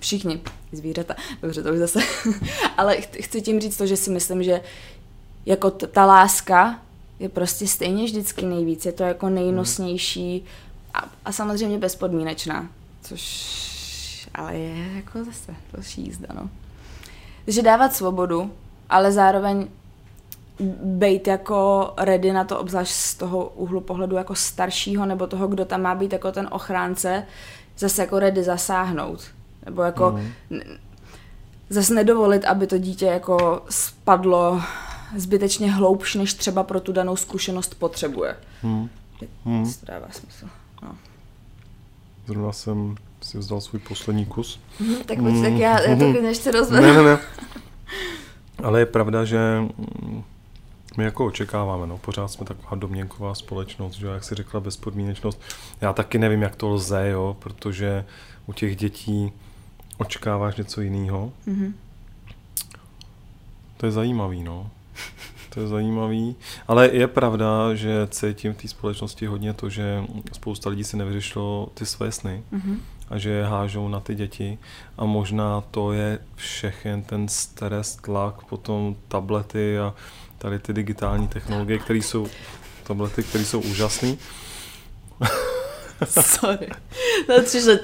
Všichni, 0.00 0.40
zvířata, 0.72 1.14
dobře, 1.42 1.62
to 1.62 1.72
už 1.72 1.78
zase. 1.78 2.00
Ale 2.76 2.96
ch- 2.96 3.24
chci 3.24 3.42
tím 3.42 3.60
říct 3.60 3.76
to, 3.76 3.86
že 3.86 3.96
si 3.96 4.10
myslím, 4.10 4.42
že 4.42 4.60
jako 5.46 5.70
t- 5.70 5.86
ta 5.86 6.06
láska 6.06 6.80
je 7.18 7.28
prostě 7.28 7.66
stejně 7.66 8.04
vždycky 8.04 8.46
nejvíc, 8.46 8.86
je 8.86 8.92
to 8.92 9.02
jako 9.02 9.28
nejnosnější 9.28 10.44
a, 10.94 11.10
a 11.24 11.32
samozřejmě 11.32 11.78
bezpodmínečná, 11.78 12.68
což 13.02 13.75
ale 14.36 14.56
je 14.56 14.92
jako 14.96 15.24
zase 15.24 15.54
další 15.72 16.02
jízda, 16.04 16.26
no. 16.34 16.50
Takže 17.44 17.62
dávat 17.62 17.94
svobodu, 17.94 18.52
ale 18.88 19.12
zároveň 19.12 19.66
být 20.82 21.26
jako 21.26 21.92
ready 21.98 22.32
na 22.32 22.44
to, 22.44 22.58
obzvlášť 22.58 22.92
z 22.92 23.14
toho 23.14 23.48
úhlu 23.48 23.80
pohledu 23.80 24.16
jako 24.16 24.34
staršího, 24.34 25.06
nebo 25.06 25.26
toho, 25.26 25.48
kdo 25.48 25.64
tam 25.64 25.82
má 25.82 25.94
být 25.94 26.12
jako 26.12 26.32
ten 26.32 26.48
ochránce, 26.50 27.26
zase 27.78 28.02
jako 28.02 28.18
ready 28.18 28.42
zasáhnout. 28.44 29.20
Nebo 29.64 29.82
jako 29.82 30.10
Mhm. 30.10 30.32
mm. 30.50 30.60
zase 31.70 31.94
nedovolit, 31.94 32.44
aby 32.44 32.66
to 32.66 32.78
dítě 32.78 33.06
jako 33.06 33.62
spadlo 33.70 34.62
zbytečně 35.16 35.72
hloubš, 35.72 36.14
než 36.14 36.34
třeba 36.34 36.62
pro 36.62 36.80
tu 36.80 36.92
danou 36.92 37.16
zkušenost 37.16 37.74
potřebuje. 37.74 38.36
Mm. 38.62 38.88
Mm. 39.44 39.60
Jestli 39.64 39.86
To 39.86 39.92
dává 39.92 40.06
smysl. 40.10 40.46
No. 40.82 40.96
Zrovna 42.26 42.52
jsem 42.52 42.94
si 43.22 43.38
vzdal 43.38 43.60
svůj 43.60 43.80
poslední 43.80 44.26
kus. 44.26 44.60
Mhm, 44.80 44.94
tak 45.04 45.18
pojď, 45.18 45.42
tak 45.42 45.52
já, 45.52 45.80
já 45.80 45.96
to 45.96 46.02
Mhm. 46.04 46.12
klidně 46.12 46.28
ještě 46.28 46.50
rozvedu. 46.50 46.86
Ne, 46.86 46.92
ne, 46.94 47.02
ne. 47.02 47.18
Ale 48.62 48.80
je 48.80 48.86
pravda, 48.86 49.24
že 49.24 49.38
mm, 49.60 50.22
my 50.96 51.04
jako 51.04 51.26
očekáváme, 51.26 51.86
no, 51.86 51.98
pořád 51.98 52.28
jsme 52.28 52.46
taková 52.46 52.76
domněnková 52.76 53.34
společnost, 53.34 53.94
že 53.94 54.06
jak 54.06 54.24
si 54.24 54.34
řekla, 54.34 54.60
bezpodmínečnost. 54.60 55.40
Já 55.80 55.92
taky 55.92 56.18
nevím, 56.18 56.42
jak 56.42 56.56
to 56.56 56.68
lze, 56.68 57.08
jo, 57.08 57.36
protože 57.38 58.04
u 58.46 58.52
těch 58.52 58.76
dětí 58.76 59.32
očekáváš 59.98 60.56
něco 60.56 60.80
jiného. 60.80 61.32
Mhm. 61.46 61.74
To 63.76 63.86
je 63.86 63.92
zajímavý, 63.92 64.42
no. 64.42 64.70
To 65.56 65.60
je 65.62 65.68
zajímavý, 65.68 66.36
ale 66.68 66.88
je 66.92 67.06
pravda, 67.08 67.74
že 67.74 68.06
cítím 68.10 68.52
v 68.52 68.56
té 68.56 68.68
společnosti 68.68 69.26
hodně 69.26 69.52
to, 69.52 69.68
že 69.70 70.04
spousta 70.32 70.70
lidí 70.70 70.84
si 70.84 70.96
nevyřešilo 70.96 71.68
ty 71.74 71.86
své 71.86 72.12
sny 72.12 72.42
Mhm. 72.52 72.80
a 73.10 73.18
že 73.18 73.30
je 73.30 73.44
hážou 73.46 73.88
na 73.88 74.00
ty 74.00 74.14
děti 74.14 74.58
a 74.98 75.04
možná 75.04 75.60
to 75.70 75.92
je 75.92 76.18
všechen 76.34 77.02
ten 77.02 77.28
stres, 77.28 77.96
tlak, 77.96 78.44
potom 78.44 78.96
tablety 79.08 79.78
a 79.78 79.94
tady 80.38 80.58
ty 80.58 80.72
digitální 80.72 81.28
technologie, 81.28 81.78
které 81.78 81.98
jsou 81.98 82.26
tablety, 82.82 83.22
které 83.22 83.44
jsou 83.44 83.60
úžasné. 83.60 84.16
Sorry. 86.22 86.68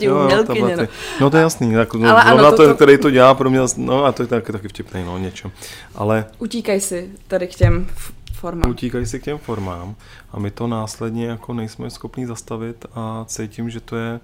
Jo, 0.01 0.15
jo, 0.17 0.23
umělkyně, 0.23 0.77
no. 0.77 0.87
No 1.21 1.31
to 1.31 1.37
je 1.37 1.43
jasný, 1.43 1.75
tak, 1.75 1.95
no, 1.95 2.11
Ale 2.11 2.23
ano, 2.23 2.51
to- 2.51 2.57
to, 2.57 2.67
to- 2.69 2.75
který 2.75 2.99
to 2.99 3.11
dělá 3.11 3.35
pro 3.35 3.51
mě, 3.51 3.61
no 3.77 4.05
a 4.05 4.13
to 4.13 4.23
je 4.23 4.27
taky, 4.27 4.53
taky 4.53 4.69
vtipný, 4.69 5.05
no 5.05 5.19
něčem. 5.19 5.51
Ale 5.95 6.25
Utíkaj 6.39 6.81
si 6.81 7.11
tady 7.29 7.49
k 7.49 7.55
těm 7.55 7.87
formám. 8.33 8.71
utíkají 8.71 9.07
si 9.07 9.21
k 9.21 9.25
těm 9.25 9.39
formám 9.39 9.95
a 10.33 10.39
my 10.39 10.51
to 10.51 10.67
následně 10.67 11.27
jako 11.27 11.55
nejsme 11.55 11.91
schopni 11.91 12.27
zastavit 12.27 12.87
a 12.95 13.25
cítím, 13.29 13.71
že 13.71 13.81
to 13.81 13.97
je 13.97 14.21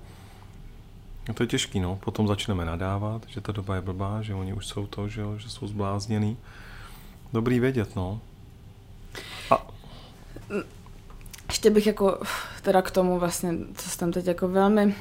no 1.29 1.35
to 1.35 1.43
je 1.43 1.47
těžký, 1.47 1.81
no. 1.81 1.97
Potom 2.05 2.29
začneme 2.29 2.65
nadávat, 2.65 3.23
že 3.29 3.41
ta 3.41 3.53
doba 3.53 3.75
je 3.75 3.81
blbá, 3.81 4.23
že 4.23 4.35
oni 4.35 4.53
už 4.53 4.67
jsou 4.67 4.87
to, 4.87 5.09
že, 5.09 5.21
jo, 5.21 5.35
že 5.39 5.51
jsou 5.51 5.67
zblázněný. 5.69 6.37
Dobrý 7.33 7.61
vědět, 7.61 7.97
no. 7.97 8.21
A 9.51 9.67
Ještě 11.49 11.71
bych 11.71 11.87
jako 11.87 12.21
teda 12.63 12.83
k 12.83 12.91
tomu 12.91 13.19
vlastně, 13.19 13.55
co 13.75 13.91
jsem 13.91 14.13
teď 14.13 14.27
jako 14.27 14.49
velmi 14.49 14.85
uh, 14.87 14.93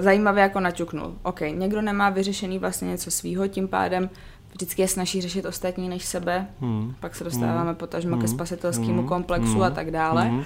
zajímavě 0.00 0.42
jako 0.42 0.60
naťuknul. 0.60 1.14
OK, 1.22 1.40
někdo 1.40 1.82
nemá 1.82 2.10
vyřešený 2.10 2.58
vlastně 2.58 2.88
něco 2.88 3.10
svýho, 3.10 3.48
tím 3.48 3.68
pádem 3.68 4.10
vždycky 4.52 4.82
je 4.82 4.88
snaží 4.88 5.20
řešit 5.20 5.46
ostatní 5.46 5.88
než 5.88 6.04
sebe, 6.04 6.46
hmm. 6.60 6.94
pak 7.00 7.14
se 7.14 7.24
dostáváme 7.24 7.70
hmm. 7.70 7.74
potažmo 7.74 8.12
hmm. 8.12 8.20
ke 8.20 8.28
spasitelskému 8.28 8.98
hmm. 8.98 9.08
komplexu 9.08 9.52
hmm. 9.52 9.62
a 9.62 9.70
tak 9.70 9.90
dále. 9.90 10.24
Hmm. 10.24 10.44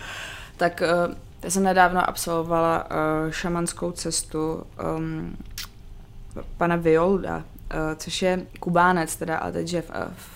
Tak 0.56 0.82
uh, 1.06 1.14
já 1.42 1.50
jsem 1.50 1.62
nedávno 1.62 2.08
absolvovala 2.08 2.84
uh, 2.84 3.30
šamanskou 3.30 3.92
cestu 3.92 4.62
um, 4.96 5.36
pana 6.56 6.76
Violda, 6.76 7.36
uh, 7.36 7.42
což 7.96 8.22
je 8.22 8.42
kubánec 8.60 9.16
teda, 9.16 9.38
ale 9.38 9.52
teď 9.52 9.72
je 9.72 9.82
v, 9.82 9.90
v, 10.16 10.33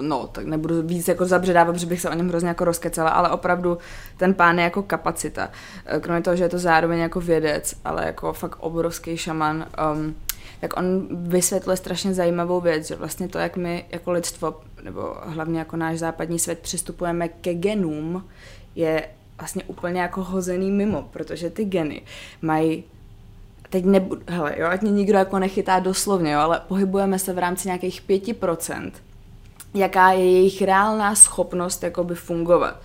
no, 0.00 0.26
tak 0.26 0.46
nebudu 0.46 0.82
víc 0.82 1.08
jako 1.08 1.26
zabředávat, 1.26 1.74
protože 1.74 1.86
bych 1.86 2.00
se 2.00 2.10
o 2.10 2.14
něm 2.14 2.28
hrozně 2.28 2.48
jako 2.48 2.64
rozkecala, 2.64 3.10
ale 3.10 3.30
opravdu 3.30 3.78
ten 4.16 4.34
pán 4.34 4.58
je 4.58 4.64
jako 4.64 4.82
kapacita. 4.82 5.50
Kromě 6.00 6.22
toho, 6.22 6.36
že 6.36 6.44
je 6.44 6.48
to 6.48 6.58
zároveň 6.58 6.98
jako 6.98 7.20
vědec, 7.20 7.74
ale 7.84 8.06
jako 8.06 8.32
fakt 8.32 8.56
obrovský 8.60 9.16
šaman, 9.16 9.66
um, 9.94 10.14
tak 10.60 10.76
on 10.76 11.08
vysvětlil 11.10 11.76
strašně 11.76 12.14
zajímavou 12.14 12.60
věc, 12.60 12.86
že 12.86 12.96
vlastně 12.96 13.28
to, 13.28 13.38
jak 13.38 13.56
my 13.56 13.84
jako 13.90 14.10
lidstvo, 14.10 14.60
nebo 14.82 15.16
hlavně 15.22 15.58
jako 15.58 15.76
náš 15.76 15.98
západní 15.98 16.38
svět 16.38 16.58
přistupujeme 16.58 17.28
ke 17.28 17.54
genům, 17.54 18.24
je 18.74 19.08
vlastně 19.38 19.64
úplně 19.64 20.00
jako 20.00 20.22
hozený 20.22 20.70
mimo, 20.70 21.08
protože 21.12 21.50
ty 21.50 21.64
geny 21.64 22.02
mají 22.42 22.84
teď 23.70 23.84
nebudu, 23.84 24.22
hele, 24.28 24.54
jo, 24.58 24.66
ať 24.66 24.82
mě 24.82 24.90
nikdo 24.90 25.18
jako 25.18 25.38
nechytá 25.38 25.78
doslovně, 25.78 26.32
jo, 26.32 26.40
ale 26.40 26.60
pohybujeme 26.68 27.18
se 27.18 27.32
v 27.32 27.38
rámci 27.38 27.68
nějakých 27.68 28.02
5%, 28.08 28.92
jaká 29.74 30.12
je 30.12 30.32
jejich 30.32 30.62
reálná 30.62 31.14
schopnost 31.14 31.82
jakoby 31.82 32.14
fungovat. 32.14 32.80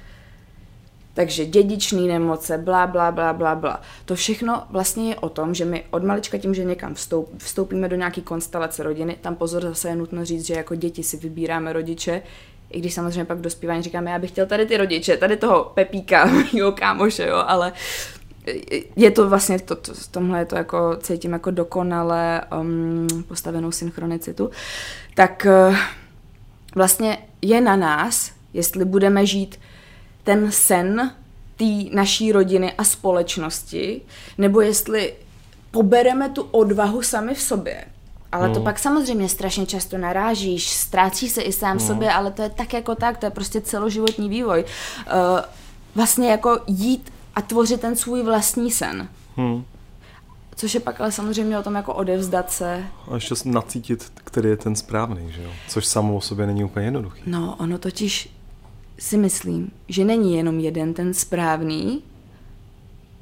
Takže 1.13 1.45
dědičný 1.45 2.07
nemoce, 2.07 2.57
bla, 2.57 2.87
bla, 2.87 3.11
bla, 3.11 3.33
bla, 3.33 3.55
bla. 3.55 3.81
To 4.05 4.15
všechno 4.15 4.63
vlastně 4.69 5.09
je 5.09 5.15
o 5.15 5.29
tom, 5.29 5.53
že 5.53 5.65
my 5.65 5.83
od 5.91 6.03
malička 6.03 6.37
tím, 6.37 6.53
že 6.53 6.63
někam 6.63 6.93
vstoup, 6.93 7.29
vstoupíme 7.37 7.89
do 7.89 7.95
nějaký 7.95 8.21
konstelace 8.21 8.83
rodiny, 8.83 9.17
tam 9.21 9.35
pozor 9.35 9.61
zase 9.61 9.87
je 9.89 9.95
nutno 9.95 10.25
říct, 10.25 10.45
že 10.45 10.53
jako 10.53 10.75
děti 10.75 11.03
si 11.03 11.17
vybíráme 11.17 11.73
rodiče, 11.73 12.21
i 12.69 12.79
když 12.79 12.93
samozřejmě 12.93 13.25
pak 13.25 13.37
v 13.37 13.41
dospívání 13.41 13.83
říkáme, 13.83 14.11
já 14.11 14.19
bych 14.19 14.29
chtěl 14.29 14.45
tady 14.45 14.65
ty 14.65 14.77
rodiče, 14.77 15.17
tady 15.17 15.37
toho 15.37 15.71
Pepíka, 15.73 16.29
jo, 16.53 16.71
kámoše, 16.71 17.27
jo, 17.27 17.43
ale 17.47 17.73
je 18.95 19.11
to 19.11 19.29
vlastně, 19.29 19.59
to, 19.59 19.75
to, 19.75 19.91
tomhle 20.11 20.39
je 20.39 20.45
to 20.45 20.55
jako, 20.55 20.97
cítím 20.99 21.33
jako 21.33 21.51
dokonale 21.51 22.41
um, 22.59 23.07
postavenou 23.27 23.71
synchronicitu, 23.71 24.49
tak 25.15 25.47
uh, 25.69 25.75
vlastně 26.75 27.17
je 27.41 27.61
na 27.61 27.75
nás, 27.75 28.31
jestli 28.53 28.85
budeme 28.85 29.25
žít 29.25 29.59
ten 30.23 30.51
sen 30.51 31.11
té 31.55 31.95
naší 31.95 32.31
rodiny 32.31 32.73
a 32.77 32.83
společnosti, 32.83 34.01
nebo 34.37 34.61
jestli 34.61 35.13
pobereme 35.71 36.29
tu 36.29 36.41
odvahu 36.41 37.01
sami 37.01 37.33
v 37.33 37.41
sobě. 37.41 37.85
Ale 38.31 38.47
no. 38.47 38.53
to 38.53 38.61
pak 38.61 38.79
samozřejmě 38.79 39.29
strašně 39.29 39.65
často 39.65 39.97
narážíš, 39.97 40.69
ztrácíš 40.69 41.31
se 41.31 41.41
i 41.41 41.53
sám 41.53 41.77
no. 41.77 41.85
sobě, 41.85 42.11
ale 42.11 42.31
to 42.31 42.41
je 42.41 42.49
tak 42.49 42.73
jako 42.73 42.95
tak, 42.95 43.17
to 43.17 43.25
je 43.25 43.29
prostě 43.29 43.61
celoživotní 43.61 44.29
vývoj. 44.29 44.63
Uh, 44.63 45.39
vlastně 45.95 46.31
jako 46.31 46.59
jít 46.67 47.13
a 47.35 47.41
tvořit 47.41 47.81
ten 47.81 47.95
svůj 47.95 48.23
vlastní 48.23 48.71
sen. 48.71 49.07
Hmm. 49.35 49.63
Což 50.55 50.73
je 50.73 50.79
pak 50.79 51.01
ale 51.01 51.11
samozřejmě 51.11 51.59
o 51.59 51.63
tom 51.63 51.75
jako 51.75 51.93
odevzdat 51.93 52.51
se. 52.51 52.83
A 53.11 53.15
ještě 53.15 53.35
nacítit, 53.45 54.11
který 54.15 54.49
je 54.49 54.57
ten 54.57 54.75
správný, 54.75 55.31
že 55.31 55.43
jo? 55.43 55.49
Což 55.67 55.85
samo 55.85 56.15
o 56.15 56.21
sobě 56.21 56.47
není 56.47 56.63
úplně 56.63 56.85
jednoduché. 56.85 57.21
No, 57.25 57.55
ono 57.59 57.77
totiž 57.77 58.29
si 58.99 59.17
myslím, 59.17 59.71
že 59.89 60.05
není 60.05 60.35
jenom 60.35 60.59
jeden 60.59 60.93
ten 60.93 61.13
správný, 61.13 62.03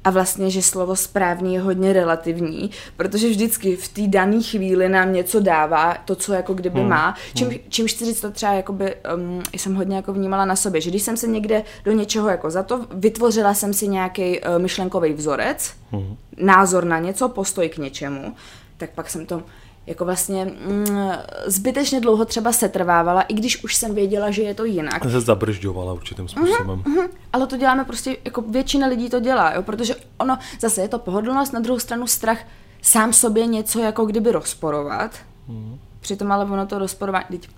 a 0.04 0.10
vlastně, 0.10 0.50
že 0.50 0.62
slovo 0.62 0.96
správný 0.96 1.54
je 1.54 1.60
hodně 1.60 1.92
relativní, 1.92 2.70
protože 2.96 3.28
vždycky 3.28 3.76
v 3.76 3.88
té 3.88 4.02
dané 4.06 4.42
chvíli 4.42 4.88
nám 4.88 5.12
něco 5.12 5.40
dává, 5.40 5.96
to, 6.04 6.14
co 6.14 6.32
jako 6.32 6.54
kdyby 6.54 6.80
hmm. 6.80 6.88
má. 6.88 7.14
Čím, 7.34 7.48
hmm. 7.48 7.58
čímž 7.68 7.92
chci 7.94 8.04
říct 8.04 8.20
to 8.20 8.30
třeba, 8.30 8.52
jakoby, 8.52 8.94
um, 9.14 9.42
jsem 9.56 9.74
hodně 9.74 9.96
jako 9.96 10.12
vnímala 10.12 10.44
na 10.44 10.56
sobě, 10.56 10.80
že 10.80 10.90
když 10.90 11.02
jsem 11.02 11.16
se 11.16 11.26
někde 11.26 11.62
do 11.84 11.92
něčeho 11.92 12.28
jako 12.28 12.50
za 12.50 12.62
to, 12.62 12.86
vytvořila 12.90 13.54
jsem 13.54 13.74
si 13.74 13.88
nějaký 13.88 14.40
uh, 14.40 14.58
myšlenkový 14.58 15.12
vzorec, 15.12 15.72
hmm. 15.90 16.16
názor 16.36 16.84
na 16.84 16.98
něco, 16.98 17.28
postoj 17.28 17.68
k 17.68 17.78
něčemu, 17.78 18.34
tak 18.76 18.90
pak 18.90 19.10
jsem 19.10 19.26
to 19.26 19.42
jako 19.86 20.04
vlastně 20.04 20.44
mm, 20.44 21.10
zbytečně 21.46 22.00
dlouho 22.00 22.24
třeba 22.24 22.52
setrvávala, 22.52 23.22
i 23.22 23.34
když 23.34 23.64
už 23.64 23.74
jsem 23.74 23.94
věděla, 23.94 24.30
že 24.30 24.42
je 24.42 24.54
to 24.54 24.64
jinak. 24.64 25.04
Se 25.04 25.20
zabržďovala 25.20 25.92
určitým 25.92 26.28
způsobem. 26.28 26.82
Uh-huh, 26.82 26.96
uh-huh. 26.96 27.08
Ale 27.32 27.46
to 27.46 27.56
děláme 27.56 27.84
prostě, 27.84 28.16
jako 28.24 28.42
většina 28.42 28.86
lidí 28.86 29.10
to 29.10 29.20
dělá, 29.20 29.54
jo, 29.54 29.62
protože 29.62 29.94
ono, 30.18 30.38
zase 30.60 30.80
je 30.80 30.88
to 30.88 30.98
pohodlnost, 30.98 31.52
na 31.52 31.60
druhou 31.60 31.78
stranu 31.78 32.06
strach 32.06 32.38
sám 32.82 33.12
sobě 33.12 33.46
něco 33.46 33.80
jako 33.80 34.04
kdyby 34.04 34.32
rozporovat. 34.32 35.10
Uh-huh. 35.48 35.78
Přitom 36.00 36.32
ale 36.32 36.44
ono 36.44 36.66
to 36.66 36.78
rozporování, 36.78 37.26
teď, 37.30 37.48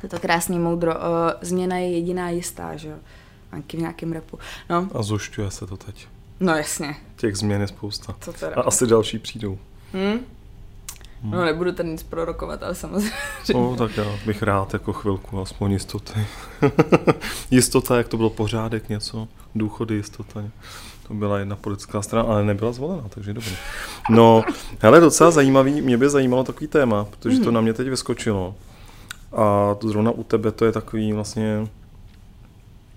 to 0.00 0.06
je 0.06 0.08
to 0.08 0.18
krásný 0.18 0.58
moudro, 0.58 0.94
uh, 0.94 1.00
změna 1.40 1.76
je 1.76 1.90
jediná 1.90 2.30
jistá, 2.30 2.76
že 2.76 2.88
jo, 2.88 2.96
v 3.72 3.72
nějakém 3.72 4.12
repu. 4.12 4.38
No. 4.70 4.88
A 4.94 5.02
zušťuje 5.02 5.50
se 5.50 5.66
to 5.66 5.76
teď. 5.76 6.08
No 6.40 6.54
jasně. 6.54 6.96
Těch 7.16 7.36
změn 7.36 7.60
je 7.60 7.68
spousta. 7.68 8.14
Co 8.20 8.32
teda? 8.32 8.56
A 8.56 8.60
asi 8.60 8.86
další 8.86 9.18
přijdou. 9.18 9.58
Hmm? 9.92 10.20
Hmm. 11.22 11.32
No 11.32 11.44
nebudu 11.44 11.72
tady 11.72 11.88
nic 11.88 12.02
prorokovat, 12.02 12.62
ale 12.62 12.74
samozřejmě. 12.74 13.10
No, 13.54 13.76
tak 13.76 13.96
já 13.96 14.04
bych 14.26 14.42
rád 14.42 14.72
jako 14.72 14.92
chvilku, 14.92 15.40
aspoň 15.40 15.72
jistoty. 15.72 16.26
jistota, 17.50 17.96
jak 17.96 18.08
to 18.08 18.16
bylo 18.16 18.30
pořádek 18.30 18.88
něco, 18.88 19.28
důchody 19.54 19.94
jistota. 19.94 20.44
To 21.08 21.14
byla 21.14 21.38
jedna 21.38 21.56
politická 21.56 22.02
strana, 22.02 22.28
ale 22.28 22.44
nebyla 22.44 22.72
zvolena, 22.72 23.04
takže 23.08 23.34
dobrý. 23.34 23.52
No, 24.10 24.44
hele, 24.78 25.00
docela 25.00 25.30
zajímavý, 25.30 25.82
mě 25.82 25.98
by 25.98 26.10
zajímalo 26.10 26.44
takový 26.44 26.66
téma, 26.66 27.04
protože 27.04 27.38
to 27.38 27.44
hmm. 27.44 27.54
na 27.54 27.60
mě 27.60 27.72
teď 27.72 27.88
vyskočilo. 27.88 28.54
A 29.32 29.74
to 29.74 29.88
zrovna 29.88 30.10
u 30.10 30.22
tebe 30.22 30.52
to 30.52 30.64
je 30.64 30.72
takový 30.72 31.12
vlastně 31.12 31.68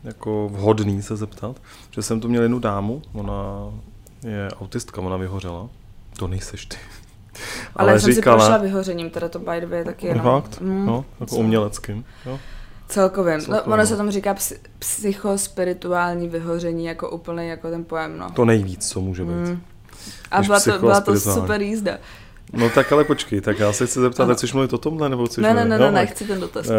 jako 0.03 0.49
vhodný 0.53 1.01
se 1.01 1.15
zeptat, 1.15 1.62
že 1.91 2.01
jsem 2.01 2.19
tu 2.19 2.29
měl 2.29 2.41
jednu 2.41 2.59
dámu, 2.59 3.01
ona 3.13 3.33
je 4.23 4.49
autistka, 4.62 5.01
ona 5.01 5.17
vyhořela. 5.17 5.69
To 6.17 6.27
nejseš 6.27 6.65
ty. 6.65 6.77
Ale, 7.75 7.91
ale 7.91 7.99
jsem 7.99 8.13
říkala, 8.13 8.39
si 8.39 8.41
prošla 8.41 8.57
vyhořením, 8.57 9.09
teda 9.09 9.29
to 9.29 9.39
by 9.39 9.61
the 9.61 9.67
way 9.67 9.83
taky 9.83 10.07
jenom. 10.07 10.23
Fakt? 10.23 10.61
Mm, 10.61 10.85
no, 10.85 11.05
jako 11.19 11.35
uměleckým. 11.35 12.05
Jo. 12.25 12.39
Celkovým. 12.87 13.39
No, 13.47 13.63
ono 13.63 13.85
se 13.85 13.97
tomu 13.97 14.11
říká 14.11 14.35
psychospirituální 14.79 16.29
vyhoření, 16.29 16.85
jako 16.85 17.09
úplně 17.09 17.49
jako 17.49 17.69
ten 17.69 17.83
pojem, 17.83 18.17
no. 18.17 18.29
To 18.29 18.45
nejvíc, 18.45 18.89
co 18.89 19.01
může 19.01 19.23
být. 19.23 19.31
Mm. 19.31 19.61
A 20.31 20.41
byla 20.41 20.59
to, 20.59 20.79
byla 20.79 21.01
to 21.01 21.19
super 21.19 21.61
jízda. 21.61 21.97
No 22.53 22.69
tak 22.69 22.91
ale 22.91 23.03
počkej, 23.03 23.41
tak 23.41 23.59
já 23.59 23.73
se 23.73 23.87
chci 23.87 23.99
zeptat, 23.99 24.23
ano. 24.23 24.35
chceš 24.35 24.53
mluvit 24.53 24.73
o 24.73 24.77
tomhle, 24.77 25.09
nebo 25.09 25.25
chceš 25.25 25.43
Ne, 25.43 25.53
ne, 25.53 25.65
ne, 25.65 25.79
ne, 25.79 25.91
ne, 25.91 26.05
chci 26.05 26.27
ten 26.27 26.39
dotaz. 26.39 26.69
E, 26.69 26.73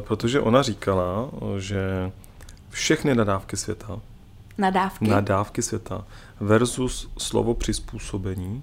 protože 0.00 0.40
ona 0.40 0.62
říkala, 0.62 1.30
že 1.58 2.12
všechny 2.70 3.14
nadávky 3.14 3.56
světa, 3.56 4.00
nadávky, 4.58 5.08
nadávky 5.08 5.62
světa 5.62 6.04
versus 6.40 7.10
slovo 7.18 7.54
přizpůsobení, 7.54 8.62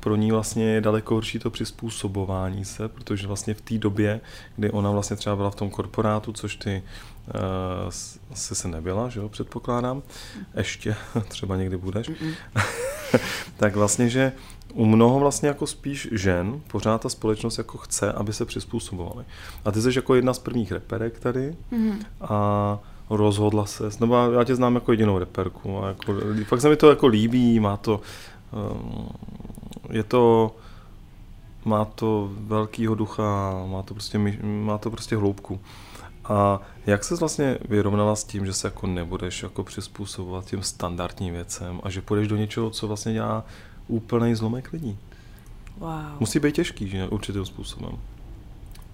pro 0.00 0.16
ní 0.16 0.30
vlastně 0.30 0.64
je 0.64 0.80
daleko 0.80 1.14
horší 1.14 1.38
to 1.38 1.50
přizpůsobování 1.50 2.64
se, 2.64 2.88
protože 2.88 3.26
vlastně 3.26 3.54
v 3.54 3.60
té 3.60 3.78
době, 3.78 4.20
kdy 4.56 4.70
ona 4.70 4.90
vlastně 4.90 5.16
třeba 5.16 5.36
byla 5.36 5.50
v 5.50 5.54
tom 5.54 5.70
korporátu, 5.70 6.32
což 6.32 6.56
ty 6.56 6.82
uh, 7.26 7.90
se 8.34 8.54
se 8.54 8.68
nebyla, 8.68 9.08
že 9.08 9.20
jo, 9.20 9.28
předpokládám, 9.28 10.02
ještě, 10.54 10.96
třeba 11.28 11.56
někdy 11.56 11.76
budeš, 11.76 12.10
tak 13.56 13.76
vlastně, 13.76 14.08
že 14.08 14.32
u 14.74 14.86
mnoho 14.86 15.18
vlastně 15.18 15.48
jako 15.48 15.66
spíš 15.66 16.08
žen 16.12 16.60
pořád 16.66 17.00
ta 17.00 17.08
společnost 17.08 17.58
jako 17.58 17.78
chce, 17.78 18.12
aby 18.12 18.32
se 18.32 18.44
přizpůsobovaly. 18.44 19.24
A 19.64 19.70
ty 19.70 19.82
jsi 19.82 19.88
jako 19.96 20.14
jedna 20.14 20.34
z 20.34 20.38
prvních 20.38 20.72
reperek 20.72 21.20
tady 21.20 21.56
mm-hmm. 21.72 21.96
a 22.20 22.78
rozhodla 23.10 23.66
se, 23.66 23.84
nebo 24.00 24.16
já 24.16 24.44
tě 24.44 24.54
znám 24.54 24.74
jako 24.74 24.92
jedinou 24.92 25.18
reperku 25.18 25.84
a 25.84 25.88
jako, 25.88 26.14
fakt 26.44 26.60
se 26.60 26.68
mi 26.68 26.76
to 26.76 26.90
jako 26.90 27.06
líbí, 27.06 27.60
má 27.60 27.76
to 27.76 28.00
um, 28.52 29.08
je 29.90 30.02
to, 30.02 30.56
má 31.64 31.84
to 31.84 32.30
velkýho 32.32 32.94
ducha, 32.94 33.52
má 33.66 33.82
to 33.82 33.94
prostě, 33.94 34.18
má 34.42 34.78
to 34.78 34.90
prostě 34.90 35.16
hloubku. 35.16 35.60
A 36.24 36.60
jak 36.86 37.04
se 37.04 37.16
vlastně 37.16 37.58
vyrovnala 37.68 38.16
s 38.16 38.24
tím, 38.24 38.46
že 38.46 38.52
se 38.52 38.66
jako 38.66 38.86
nebudeš 38.86 39.42
jako 39.42 39.64
přizpůsobovat 39.64 40.44
těm 40.44 40.62
standardním 40.62 41.34
věcem 41.34 41.80
a 41.82 41.90
že 41.90 42.02
půjdeš 42.02 42.28
do 42.28 42.36
něčeho, 42.36 42.70
co 42.70 42.88
vlastně 42.88 43.12
dělá 43.12 43.44
úplný 43.88 44.34
zlomek 44.34 44.72
lidí? 44.72 44.98
Wow. 45.78 46.20
Musí 46.20 46.38
být 46.38 46.54
těžký, 46.54 46.88
že 46.88 47.08
určitým 47.08 47.44
způsobem. 47.44 47.98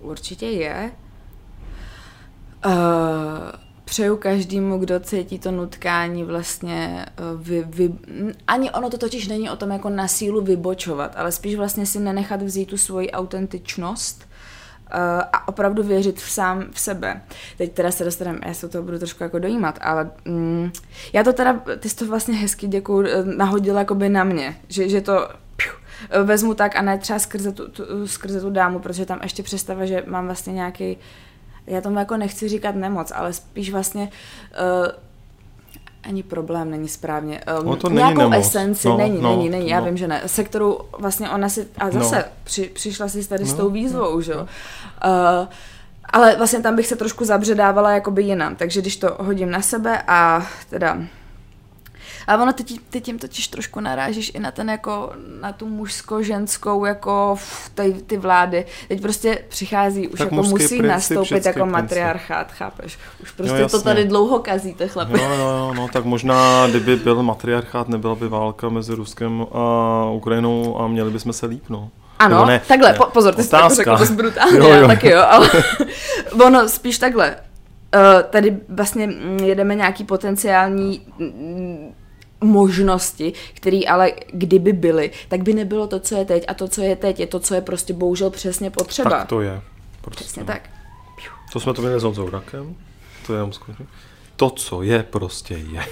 Určitě 0.00 0.46
je. 0.46 0.92
Uh, 2.66 2.72
přeju 3.86 4.16
každému, 4.16 4.78
kdo 4.78 5.00
cítí 5.00 5.38
to 5.38 5.50
nutkání 5.50 6.24
vlastně 6.24 7.06
eh, 7.08 7.22
vy, 7.36 7.64
vy, 7.68 7.92
ani 8.46 8.70
ono 8.70 8.90
to 8.90 8.98
totiž 8.98 9.28
není 9.28 9.50
o 9.50 9.56
tom 9.56 9.70
jako 9.70 9.90
na 9.90 10.08
sílu 10.08 10.40
vybočovat, 10.40 11.12
ale 11.16 11.32
spíš 11.32 11.54
vlastně 11.54 11.86
si 11.86 12.00
nenechat 12.00 12.42
vzít 12.42 12.66
tu 12.66 12.76
svoji 12.76 13.10
autentičnost 13.10 14.26
a 15.32 15.48
opravdu 15.48 15.82
věřit 15.82 16.20
v 16.20 16.30
sám 16.30 16.64
v 16.72 16.80
sebe. 16.80 17.22
Teď 17.58 17.72
teda 17.72 17.90
se 17.90 18.04
dostaneme, 18.04 18.38
já 18.46 18.54
se 18.54 18.68
toho 18.68 18.84
budu 18.84 18.98
trošku 18.98 19.22
jako 19.22 19.38
dojímat, 19.38 19.78
ale 19.82 20.10
mm, 20.24 20.70
já 21.12 21.24
to 21.24 21.32
teda, 21.32 21.60
ty 21.78 21.88
jsi 21.88 21.96
to 21.96 22.06
vlastně 22.06 22.34
hezky 22.34 22.66
děkuju, 22.66 23.06
eh, 23.06 23.24
nahodila 23.24 23.78
jakoby 23.78 24.08
na 24.08 24.24
mě, 24.24 24.56
že, 24.68 24.88
že 24.88 25.00
to 25.00 25.28
piu, 25.56 25.72
vezmu 26.24 26.54
tak 26.54 26.76
a 26.76 26.82
ne 26.82 26.98
třeba 26.98 27.18
skrze 27.18 27.52
tu, 27.52 27.68
tu, 27.68 28.06
skrze 28.06 28.40
tu 28.40 28.50
dámu, 28.50 28.78
protože 28.78 29.06
tam 29.06 29.18
ještě 29.22 29.42
představa, 29.42 29.86
že 29.86 30.04
mám 30.06 30.26
vlastně 30.26 30.52
nějaký, 30.52 30.98
já 31.66 31.80
tomu 31.80 31.98
jako 31.98 32.16
nechci 32.16 32.48
říkat 32.48 32.74
nemoc, 32.74 33.12
ale 33.14 33.32
spíš 33.32 33.72
vlastně 33.72 34.02
uh, 34.82 34.86
ani 36.02 36.22
problém 36.22 36.70
není 36.70 36.88
správně. 36.88 37.40
Um, 37.60 37.66
no 37.66 37.76
to 37.76 37.88
není 37.88 37.96
nějakou 37.96 38.30
nemoc. 38.30 38.46
esenci, 38.46 38.88
No, 38.88 38.96
není, 38.96 39.22
no, 39.22 39.36
není, 39.36 39.48
není, 39.48 39.68
já 39.68 39.80
no. 39.80 39.86
vím, 39.86 39.96
že 39.96 40.08
ne. 40.08 40.22
Se 40.26 40.44
kterou 40.44 40.78
vlastně 40.98 41.30
ona 41.30 41.48
si, 41.48 41.68
a 41.78 41.90
zase 41.90 42.16
No. 42.16 42.22
při, 42.44 42.62
přišla 42.74 43.08
si 43.08 43.28
tady 43.28 43.44
s 43.46 43.52
No, 43.52 43.58
tou 43.58 43.70
výzvou, 43.70 44.20
že 44.20 44.32
jo. 44.32 44.40
Uh, 44.40 45.48
ale 46.10 46.36
vlastně 46.36 46.60
tam 46.60 46.76
bych 46.76 46.86
se 46.86 46.96
trošku 46.96 47.24
zabředávala 47.24 47.90
jakoby 47.92 48.22
jinam, 48.22 48.56
takže 48.56 48.80
když 48.80 48.96
to 48.96 49.16
hodím 49.20 49.50
na 49.50 49.62
sebe 49.62 50.02
a 50.08 50.46
teda 50.70 50.98
a 52.26 52.36
ono 52.42 52.52
teď, 52.52 52.80
teď 52.90 53.04
tím 53.04 53.18
totiž 53.18 53.48
trošku 53.48 53.80
narážíš 53.80 54.32
i 54.34 54.38
na 54.38 54.50
ten 54.50 54.70
jako, 54.70 55.12
na 55.40 55.52
tu 55.52 55.66
mužsko-ženskou 55.66 56.84
jako 56.84 57.34
f, 57.38 57.70
ty, 57.74 57.92
ty 58.06 58.16
vlády. 58.16 58.64
Teď 58.88 59.02
prostě 59.02 59.38
přichází, 59.48 60.08
už 60.08 60.18
Tak 60.18 60.24
jako 60.32 60.34
musí 60.34 60.54
princip, 60.56 60.82
nastoupit 60.82 61.46
jako 61.46 61.58
princip. 61.58 61.72
matriarchát, 61.72 62.52
chápeš? 62.52 62.98
Už 63.22 63.30
prostě 63.32 63.56
to 63.56 63.62
jasně. 63.62 63.80
tady 63.80 64.04
dlouho 64.04 64.38
kazíte, 64.38 64.88
chlapi. 64.88 65.12
Jo, 65.20 65.28
jo, 65.30 65.36
jo, 65.48 65.74
no 65.76 65.88
tak 65.92 66.04
možná, 66.04 66.66
kdyby 66.66 66.96
byl 66.96 67.22
matriarchát, 67.22 67.88
nebyla 67.88 68.14
by 68.14 68.28
válka 68.28 68.68
mezi 68.68 68.94
Ruskem 68.94 69.46
a 69.52 70.04
Ukrajinou 70.10 70.80
a 70.80 70.88
měli 70.88 71.10
bychom 71.10 71.32
se 71.32 71.46
líp, 71.46 71.64
no. 71.68 71.90
Ano, 72.18 72.36
Nebo 72.36 72.46
ne, 72.48 72.60
takhle, 72.68 72.92
ne, 72.92 72.98
po, 72.98 73.04
pozor, 73.06 73.34
ty 73.34 73.42
jsi 73.42 73.50
to 73.50 73.56
jako 73.56 73.66
otázka. 73.66 73.84
řekl 73.84 73.98
dost 73.98 74.10
brutálně, 74.10 74.58
Jo, 74.58 74.68
jo, 74.68 74.74
jo. 74.74 74.86
taky 74.86 75.10
jo, 75.10 75.22
ale 75.30 75.50
ono 76.44 76.68
spíš 76.68 76.98
takhle. 76.98 77.36
Uh, 77.94 78.22
tady 78.30 78.56
vlastně 78.68 79.06
mm, 79.06 79.38
jedeme 79.44 79.74
nějaký 79.74 80.04
potenciální 80.04 81.00
mm, 81.18 81.94
možnosti, 82.40 83.32
které 83.54 83.80
ale 83.88 84.12
kdyby 84.32 84.72
byly, 84.72 85.10
tak 85.28 85.42
by 85.42 85.54
nebylo 85.54 85.86
to, 85.86 86.00
co 86.00 86.16
je 86.16 86.24
teď 86.24 86.44
a 86.48 86.54
to, 86.54 86.68
co 86.68 86.82
je 86.82 86.96
teď, 86.96 87.20
je 87.20 87.26
to, 87.26 87.40
co 87.40 87.54
je 87.54 87.60
prostě 87.60 87.92
bohužel 87.92 88.30
přesně 88.30 88.70
potřeba. 88.70 89.10
Tak 89.10 89.28
to 89.28 89.40
je. 89.40 89.62
Prostě. 90.00 90.24
Přesně 90.24 90.44
tak. 90.44 90.70
To 91.52 91.60
jsme 91.60 91.74
to 91.74 91.82
měli 91.82 92.00
s 92.00 92.02
Honzou 92.02 92.30
Rakem, 92.30 92.74
to 93.26 93.34
je. 93.34 93.42
To, 94.36 94.50
co 94.50 94.82
je, 94.82 95.02
prostě 95.02 95.54
je. 95.54 95.84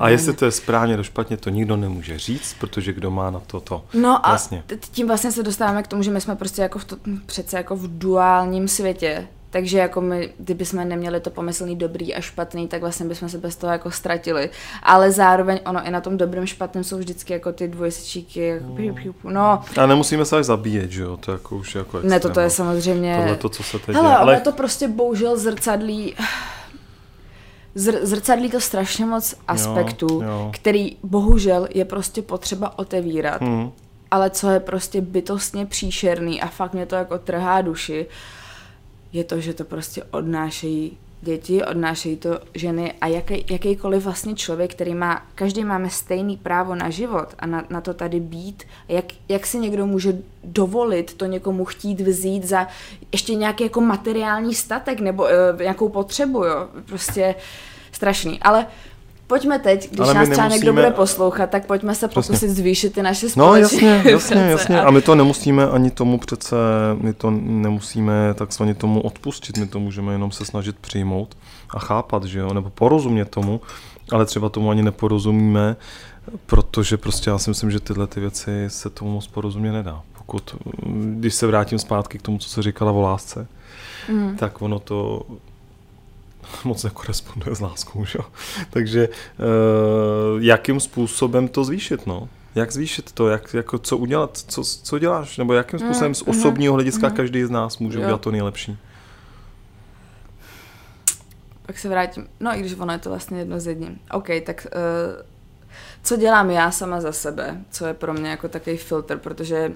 A 0.00 0.08
jestli 0.08 0.32
to 0.34 0.44
je 0.44 0.50
správně 0.50 0.92
nebo 0.92 1.02
špatně, 1.02 1.36
to 1.36 1.50
nikdo 1.50 1.76
nemůže 1.76 2.18
říct, 2.18 2.56
protože 2.60 2.92
kdo 2.92 3.10
má 3.10 3.30
na 3.30 3.40
to 3.40 3.60
to. 3.60 3.84
No 3.94 4.26
a 4.28 4.38
t- 4.66 4.76
tím 4.92 5.06
vlastně 5.06 5.32
se 5.32 5.42
dostáváme 5.42 5.82
k 5.82 5.86
tomu, 5.88 6.02
že 6.02 6.10
my 6.10 6.20
jsme 6.20 6.36
prostě 6.36 6.62
jako 6.62 6.78
v 6.78 6.84
to, 6.84 6.96
přece 7.26 7.56
jako 7.56 7.76
v 7.76 7.98
duálním 7.98 8.68
světě. 8.68 9.28
Takže 9.56 9.78
jako 9.78 10.00
my, 10.00 10.30
kdyby 10.38 10.64
jsme 10.64 10.84
neměli 10.84 11.20
to 11.20 11.30
pomyslný 11.30 11.76
dobrý 11.76 12.14
a 12.14 12.20
špatný, 12.20 12.68
tak 12.68 12.80
vlastně 12.80 13.06
bychom 13.06 13.28
se 13.28 13.38
bez 13.38 13.56
toho 13.56 13.72
jako 13.72 13.90
ztratili. 13.90 14.50
Ale 14.82 15.10
zároveň 15.12 15.60
ono 15.66 15.86
i 15.86 15.90
na 15.90 16.00
tom 16.00 16.16
dobrém 16.16 16.46
špatném 16.46 16.84
jsou 16.84 16.98
vždycky 16.98 17.32
jako 17.32 17.52
ty 17.52 17.68
dvojsečíky, 17.68 18.40
jako 18.40 18.64
piu, 18.64 18.94
piu, 18.94 19.12
piu. 19.12 19.30
no, 19.30 19.62
A 19.80 19.86
nemusíme 19.86 20.24
se 20.24 20.38
až 20.38 20.44
zabíjet, 20.44 20.90
že 20.90 21.02
jo, 21.02 21.16
to 21.16 21.30
je 21.30 21.32
jako 21.34 21.56
už 21.56 21.74
jako 21.74 22.00
ne, 22.02 22.20
to, 22.20 22.30
to 22.30 22.40
je 22.40 22.46
extrém, 22.46 22.66
no. 22.66 22.72
samozřejmě... 22.72 23.16
Tohle 23.16 23.36
to, 23.36 23.48
co 23.48 23.62
se 23.62 23.78
teď 23.78 23.94
Hele, 23.94 24.08
děje. 24.08 24.16
ale 24.16 24.32
Ale 24.34 24.40
to 24.40 24.52
prostě 24.52 24.88
bohužel 24.88 25.38
zrcadlí 25.38 26.14
zr- 27.76 27.98
zrcadlí 28.02 28.50
to 28.50 28.60
strašně 28.60 29.06
moc 29.06 29.34
aspektů, 29.48 30.22
jo. 30.24 30.50
který 30.54 30.96
bohužel 31.02 31.68
je 31.74 31.84
prostě 31.84 32.22
potřeba 32.22 32.78
otevírat. 32.78 33.40
hm, 33.40 33.70
Ale 34.10 34.30
co 34.30 34.50
je 34.50 34.60
prostě 34.60 35.00
bytostně 35.00 35.66
příšerný 35.66 36.42
a 36.42 36.46
fakt 36.48 36.72
mě 36.72 36.86
to 36.86 36.94
jako 36.94 37.18
trhá 37.18 37.60
duši, 37.60 38.06
je 39.16 39.24
to, 39.24 39.40
že 39.40 39.54
to 39.54 39.64
prostě 39.64 40.02
odnášejí 40.10 40.96
děti, 41.22 41.64
odnášejí 41.64 42.16
to 42.16 42.40
ženy 42.54 42.92
a 43.00 43.06
jaký, 43.06 43.44
jakýkoliv 43.50 44.04
vlastně 44.04 44.34
člověk, 44.34 44.74
který 44.74 44.94
má, 44.94 45.26
každý 45.34 45.64
máme 45.64 45.90
stejný 45.90 46.36
právo 46.36 46.74
na 46.74 46.90
život 46.90 47.28
a 47.38 47.46
na, 47.46 47.64
na 47.70 47.80
to 47.80 47.94
tady 47.94 48.20
být, 48.20 48.64
jak, 48.88 49.04
jak 49.28 49.46
si 49.46 49.58
někdo 49.58 49.86
může 49.86 50.18
dovolit 50.44 51.14
to 51.14 51.26
někomu 51.26 51.64
chtít 51.64 52.00
vzít 52.00 52.44
za 52.44 52.66
ještě 53.12 53.34
nějaký 53.34 53.64
jako 53.64 53.80
materiální 53.80 54.54
statek 54.54 55.00
nebo 55.00 55.22
uh, 55.22 55.60
nějakou 55.60 55.88
potřebu, 55.88 56.44
jo, 56.44 56.68
prostě 56.86 57.34
strašný, 57.92 58.40
ale 58.40 58.66
Pojďme 59.26 59.58
teď, 59.58 59.88
když 59.90 59.98
nás 60.14 60.28
třeba 60.28 60.48
někdo 60.48 60.72
nemusíme- 60.72 60.72
bude 60.72 60.90
poslouchat, 60.90 61.50
tak 61.50 61.66
pojďme 61.66 61.94
se 61.94 62.08
pokusit 62.08 62.50
zvýšit 62.50 62.92
ty 62.92 63.02
naše 63.02 63.26
No 63.26 63.30
společné 63.30 63.88
jasně, 63.88 63.88
jasně, 64.12 64.36
šance. 64.36 64.50
jasně. 64.50 64.80
A 64.80 64.86
A 64.86 64.90
my 64.90 65.00
to 65.02 65.14
nemusíme 65.14 65.68
ani 65.70 65.90
tomu 65.90 66.18
přece, 66.18 66.56
my 67.00 67.12
to 67.12 67.30
nemusíme 67.40 68.34
takzvaně 68.34 68.74
tomu 68.74 69.00
odpustit, 69.00 69.56
my 69.58 69.66
to 69.66 69.80
můžeme 69.80 70.12
jenom 70.12 70.30
se 70.32 70.44
snažit 70.44 70.76
přijmout 70.80 71.36
a 71.70 71.78
chápat, 71.78 72.24
že 72.24 72.38
jo, 72.38 72.54
nebo 72.54 72.70
porozumět 72.70 73.24
tomu, 73.30 73.60
ale 74.12 74.26
třeba 74.26 74.48
tomu 74.48 74.70
ani 74.70 74.82
neporozumíme, 74.82 75.76
protože 76.46 76.96
prostě 76.96 77.30
já 77.30 77.38
si 77.38 77.50
myslím, 77.50 77.70
že 77.70 77.80
tyhle 77.80 78.06
ty 78.06 78.20
věci 78.20 78.50
se 78.68 78.90
tomu 78.90 79.10
moc 79.10 79.26
porozumět 79.26 79.72
nedá. 79.72 80.02
Pokud, 80.18 80.56
když 81.18 81.34
se 81.34 81.46
vrátím 81.46 81.78
zpátky 81.78 82.18
k 82.18 82.22
tomu, 82.22 82.38
co 82.38 82.48
se 82.48 82.62
říkala 82.62 82.92
o 82.92 83.00
lásce, 83.00 83.46
Mm. 84.08 84.36
tak 84.36 84.62
ono 84.62 84.78
to 84.78 85.22
moc 86.64 86.84
nekoresponduje 86.84 87.56
s 87.56 87.60
láskou, 87.60 88.04
že? 88.04 88.18
Takže 88.70 89.08
uh, 89.08 90.42
jakým 90.42 90.80
způsobem 90.80 91.48
to 91.48 91.64
zvýšit, 91.64 92.06
no? 92.06 92.28
Jak 92.54 92.72
zvýšit 92.72 93.12
to, 93.12 93.28
jak, 93.28 93.54
jako 93.54 93.78
co 93.78 93.96
udělat, 93.96 94.36
co, 94.36 94.64
co 94.64 94.98
děláš, 94.98 95.38
nebo 95.38 95.52
jakým 95.52 95.78
způsobem 95.78 96.14
z 96.14 96.22
mhm, 96.22 96.30
osobního 96.30 96.74
hlediska 96.74 97.06
mhm. 97.06 97.16
každý 97.16 97.44
z 97.44 97.50
nás 97.50 97.78
může 97.78 97.98
Jo. 97.98 98.04
udělat 98.04 98.20
to 98.20 98.30
nejlepší. 98.30 98.78
Pak 101.66 101.78
se 101.78 101.88
vrátím. 101.88 102.28
No 102.40 102.56
i 102.56 102.60
když 102.60 102.74
ono 102.78 102.92
je 102.92 102.98
to 102.98 103.08
vlastně 103.08 103.38
jedno 103.38 103.60
z 103.60 103.66
jedním. 103.66 103.98
OK, 104.10 104.26
tak 104.44 104.66
uh, 104.74 105.22
co 106.02 106.16
dělám 106.16 106.50
já 106.50 106.70
sama 106.70 107.00
za 107.00 107.12
sebe, 107.12 107.60
co 107.70 107.86
je 107.86 107.94
pro 107.94 108.14
mě 108.14 108.30
jako 108.30 108.48
takový 108.48 108.76
filtr, 108.76 109.18
protože 109.18 109.72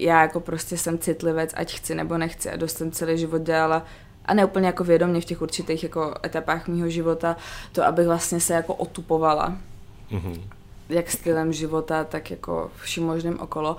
já 0.00 0.22
jako 0.22 0.40
prostě 0.40 0.78
jsem 0.78 0.98
citlivec, 0.98 1.50
ať 1.54 1.76
chci 1.76 1.94
nebo 1.94 2.18
nechci 2.18 2.50
a 2.50 2.56
dost 2.56 2.76
jsem 2.76 2.90
celý 2.90 3.18
život 3.18 3.42
dělala 3.42 3.84
a 4.28 4.34
ne 4.34 4.44
úplně 4.44 4.66
jako 4.66 4.84
vědomě 4.84 5.20
v 5.20 5.24
těch 5.24 5.42
určitých 5.42 5.82
jako 5.82 6.14
etapách 6.24 6.68
mýho 6.68 6.88
života, 6.88 7.36
to 7.72 7.84
abych 7.86 8.06
vlastně 8.06 8.40
se 8.40 8.54
jako 8.54 8.74
otupovala 8.74 9.56
Mhm. 10.10 10.42
jak 10.88 11.10
stylem 11.10 11.52
života, 11.52 12.04
tak 12.04 12.30
jako 12.30 12.70
vším 12.82 13.06
možným 13.06 13.40
okolo. 13.40 13.70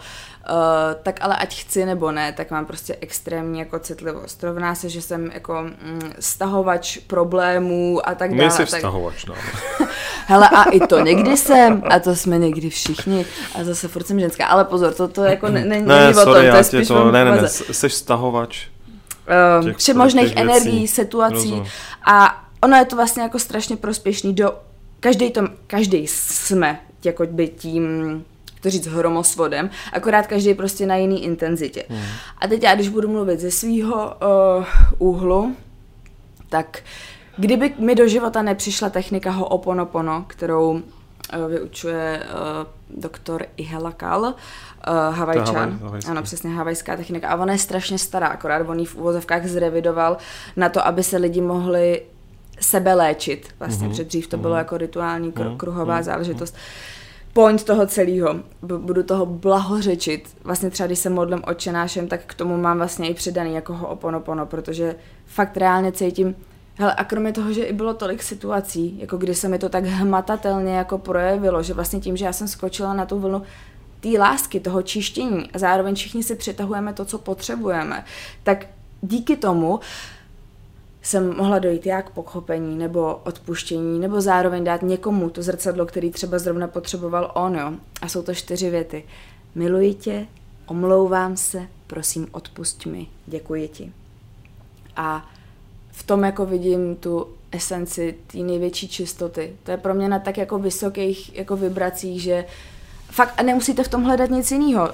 Uh, 0.49 0.55
tak 1.03 1.19
ale 1.21 1.35
ať 1.35 1.61
chci 1.61 1.85
nebo 1.85 2.11
ne, 2.11 2.33
tak 2.33 2.51
mám 2.51 2.65
prostě 2.65 2.97
extrémní 3.01 3.59
jako 3.59 3.79
citlivost. 3.79 4.43
Rovná 4.43 4.75
se, 4.75 4.89
že 4.89 5.01
jsem 5.01 5.31
jako 5.33 5.61
mm, 5.61 6.11
stahovač 6.19 6.97
problémů 6.97 7.99
a 8.09 8.15
tak 8.15 8.29
dále. 8.29 8.41
Nejsi 8.41 8.57
tak... 8.57 8.67
vztahovač, 8.67 9.25
no. 9.25 9.35
Hele, 10.27 10.49
a 10.49 10.63
i 10.63 10.79
to 10.79 10.99
někdy 10.99 11.37
jsem, 11.37 11.83
a 11.89 11.99
to 11.99 12.15
jsme 12.15 12.37
někdy 12.37 12.69
všichni, 12.69 13.25
a 13.55 13.63
zase 13.63 13.87
furt 13.87 14.07
jsem 14.07 14.19
ženská, 14.19 14.45
ale 14.45 14.65
pozor, 14.65 14.93
to, 14.93 15.07
to 15.07 15.23
jako 15.23 15.47
ne, 15.47 15.65
ne, 15.65 15.81
Ne, 15.81 15.99
není 15.99 16.11
o 16.11 16.13
tom, 16.13 16.23
sorry, 16.23 16.51
to 16.51 16.57
je 16.57 16.63
spíš 16.63 16.87
to, 16.87 17.11
ne, 17.11 17.25
ne, 17.25 17.41
ne, 17.41 17.49
jsi 17.49 17.89
vztahovač. 17.89 18.67
Všech 19.77 19.95
možných 19.95 20.35
energií, 20.35 20.87
situací 20.87 21.35
Rozumím. 21.35 21.65
a 22.05 22.45
ono 22.61 22.77
je 22.77 22.85
to 22.85 22.95
vlastně 22.95 23.23
jako 23.23 23.39
strašně 23.39 23.77
prospěšný 23.77 24.33
do, 24.33 24.53
každý 24.99 25.31
to, 25.31 25.41
každý 25.67 26.07
jsme 26.07 26.79
jako 27.03 27.25
by 27.25 27.47
tím, 27.47 27.83
to 28.61 28.69
říct, 28.69 28.87
hromosvodem, 28.87 29.69
akorát 29.93 30.27
každý 30.27 30.53
prostě 30.53 30.85
na 30.85 30.95
jiný 30.95 31.23
intenzitě. 31.23 31.83
Hmm. 31.89 32.03
A 32.37 32.47
teď 32.47 32.63
já, 32.63 32.75
když 32.75 32.89
budu 32.89 33.07
mluvit 33.07 33.39
ze 33.39 33.51
svého 33.51 34.13
uh, 34.57 34.65
úhlu, 34.97 35.55
tak 36.49 36.83
kdyby 37.37 37.73
mi 37.79 37.95
do 37.95 38.07
života 38.07 38.41
nepřišla 38.41 38.89
technika 38.89 39.31
Ho'oponopono, 39.31 40.23
kterou 40.27 40.71
uh, 40.71 40.81
vyučuje 41.47 42.23
uh, 42.23 43.01
doktor 43.01 43.45
Ihelakal, 43.57 44.33
uh, 44.87 45.15
Havajčan. 45.15 45.79
Havaj- 45.83 46.11
ano, 46.11 46.21
přesně 46.23 46.49
havajská 46.49 46.95
technika. 46.97 47.27
A 47.29 47.35
ona 47.35 47.53
je 47.53 47.59
strašně 47.59 47.97
stará, 47.97 48.27
akorát 48.27 48.69
on 48.69 48.79
ji 48.79 48.85
v 48.85 48.95
uvozovkách 48.95 49.45
zrevidoval 49.45 50.17
na 50.57 50.69
to, 50.69 50.87
aby 50.87 51.03
se 51.03 51.17
lidi 51.17 51.41
mohli 51.41 52.01
sebe 52.59 52.93
léčit. 52.93 53.47
Vlastně, 53.59 53.87
Mhm. 53.87 53.95
mm-hmm. 53.97 54.03
dřív 54.07 54.27
to 54.27 54.37
bylo 54.37 54.55
jako 54.55 54.77
rituální 54.77 55.31
kru- 55.31 55.47
Mhm. 55.49 55.57
kruhová 55.57 55.95
Mhm. 55.95 56.03
záležitost. 56.03 56.55
Point 57.33 57.63
toho 57.63 57.87
celého, 57.87 58.33
B- 58.61 58.77
budu 58.77 59.03
toho 59.03 59.25
blahořečit. 59.25 60.29
Vlastně 60.43 60.69
třeba, 60.69 60.87
když 60.87 60.99
se 60.99 61.09
modlím 61.09 61.41
očenášem, 61.47 62.07
tak 62.07 62.19
k 62.25 62.33
tomu 62.33 62.57
mám 62.57 62.77
vlastně 62.77 63.09
i 63.09 63.13
přidaný 63.13 63.53
jako 63.55 63.73
Ho'oponopono, 63.73 64.45
protože 64.45 64.95
fakt 65.25 65.57
reálně 65.57 65.91
cítím, 65.91 66.35
Hele, 66.81 66.93
a 66.93 67.03
kromě 67.03 67.31
toho, 67.31 67.53
že 67.53 67.63
i 67.63 67.73
bylo 67.73 67.93
tolik 67.93 68.23
situací, 68.23 68.97
jako 69.01 69.17
kdy 69.17 69.35
se 69.35 69.47
mi 69.47 69.59
to 69.59 69.69
tak 69.69 69.85
hmatatelně 69.85 70.73
jako 70.75 70.97
projevilo, 70.97 71.63
že 71.63 71.73
vlastně 71.73 71.99
tím, 71.99 72.17
že 72.17 72.25
já 72.25 72.33
jsem 72.33 72.47
skočila 72.47 72.93
na 72.93 73.05
tu 73.05 73.19
vlnu 73.19 73.41
té 73.99 74.09
lásky, 74.19 74.59
toho 74.59 74.81
čištění 74.81 75.51
a 75.51 75.57
zároveň 75.57 75.95
všichni 75.95 76.23
si 76.23 76.35
přitahujeme 76.35 76.93
to, 76.93 77.05
co 77.05 77.17
potřebujeme, 77.17 78.05
tak 78.43 78.65
díky 79.01 79.37
tomu 79.37 79.79
jsem 81.01 81.37
mohla 81.37 81.59
dojít 81.59 81.85
jak 81.85 82.07
k 82.07 82.13
pochopení 82.13 82.77
nebo 82.77 83.21
odpuštění, 83.23 83.99
nebo 83.99 84.21
zároveň 84.21 84.63
dát 84.63 84.81
někomu 84.81 85.29
to 85.29 85.41
zrcadlo, 85.41 85.85
který 85.85 86.11
třeba 86.11 86.39
zrovna 86.39 86.67
potřeboval 86.67 87.31
on, 87.35 87.55
jo. 87.55 87.73
A 88.01 88.07
jsou 88.07 88.21
to 88.21 88.33
čtyři 88.33 88.69
věty. 88.69 89.03
Miluji 89.55 89.93
tě, 89.93 90.27
omlouvám 90.65 91.37
se, 91.37 91.67
prosím, 91.87 92.27
odpust 92.31 92.85
mi, 92.85 93.07
děkuji 93.25 93.67
ti. 93.67 93.91
A 94.95 95.29
v 95.91 96.03
tom 96.03 96.23
jako 96.23 96.45
vidím 96.45 96.95
tu 96.95 97.27
esenci 97.51 98.15
té 98.27 98.37
největší 98.37 98.87
čistoty. 98.87 99.55
To 99.63 99.71
je 99.71 99.77
pro 99.77 99.93
mě 99.93 100.09
na 100.09 100.19
tak 100.19 100.37
jako 100.37 100.59
vysokých 100.59 101.35
jako 101.37 101.57
vibracích, 101.57 102.21
že 102.21 102.45
fakt 103.11 103.33
a 103.37 103.43
nemusíte 103.43 103.83
v 103.83 103.87
tom 103.87 104.03
hledat 104.03 104.29
nic 104.29 104.51
jiného. 104.51 104.89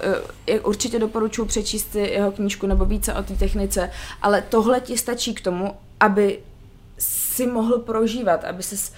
E, 0.47 0.59
určitě 0.59 0.99
doporučuji 0.99 1.45
přečíst 1.45 1.91
si 1.91 1.99
jeho 1.99 2.31
knížku 2.31 2.67
nebo 2.67 2.85
více 2.85 3.13
o 3.13 3.23
té 3.23 3.33
technice, 3.33 3.91
ale 4.21 4.43
tohle 4.49 4.81
ti 4.81 4.97
stačí 4.97 5.33
k 5.33 5.41
tomu, 5.41 5.71
aby 5.99 6.39
si 6.99 7.47
mohl 7.47 7.79
prožívat, 7.79 8.43
aby 8.43 8.63
se 8.63 8.91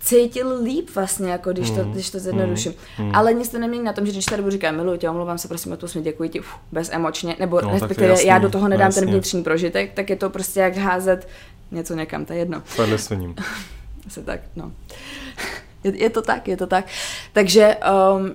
cítil 0.00 0.62
líp 0.62 0.90
vlastně, 0.94 1.30
jako 1.30 1.52
když 1.52 1.70
to, 1.70 1.84
mm. 1.84 1.92
když 1.92 2.10
to 2.10 2.18
zjednoduším. 2.18 2.74
Mm. 2.98 3.10
Ale 3.14 3.34
nic 3.34 3.48
to 3.48 3.58
nemění 3.58 3.84
na 3.84 3.92
tom, 3.92 4.06
že 4.06 4.12
když 4.12 4.24
tady 4.24 4.42
budu 4.42 4.52
říkat, 4.52 4.70
miluji 4.70 4.98
tě, 4.98 5.10
omlouvám 5.10 5.38
se, 5.38 5.48
prosím, 5.48 5.72
o 5.72 5.76
to 5.76 5.86
děkuji 6.00 6.28
ti, 6.28 6.40
uf, 6.40 6.54
bez 6.72 6.90
emočně, 6.92 7.36
nebo 7.38 7.60
no, 7.60 7.70
respektive 7.70 8.24
já 8.24 8.38
do 8.38 8.50
toho 8.50 8.68
nedám 8.68 8.86
jasný. 8.86 9.00
ten 9.00 9.10
vnitřní 9.10 9.42
prožitek, 9.42 9.92
tak 9.94 10.10
je 10.10 10.16
to 10.16 10.30
prostě 10.30 10.60
jak 10.60 10.76
házet 10.76 11.28
něco 11.70 11.94
někam, 11.94 12.24
to 12.24 12.32
je 12.32 12.38
jedno. 12.38 12.62
Padle 12.76 12.96
Asi 14.06 14.22
tak, 14.22 14.40
no. 14.56 14.72
Je, 15.84 16.02
je 16.02 16.10
to 16.10 16.22
tak, 16.22 16.48
je 16.48 16.56
to 16.56 16.66
tak. 16.66 16.84
Takže 17.32 17.76
um, 18.16 18.34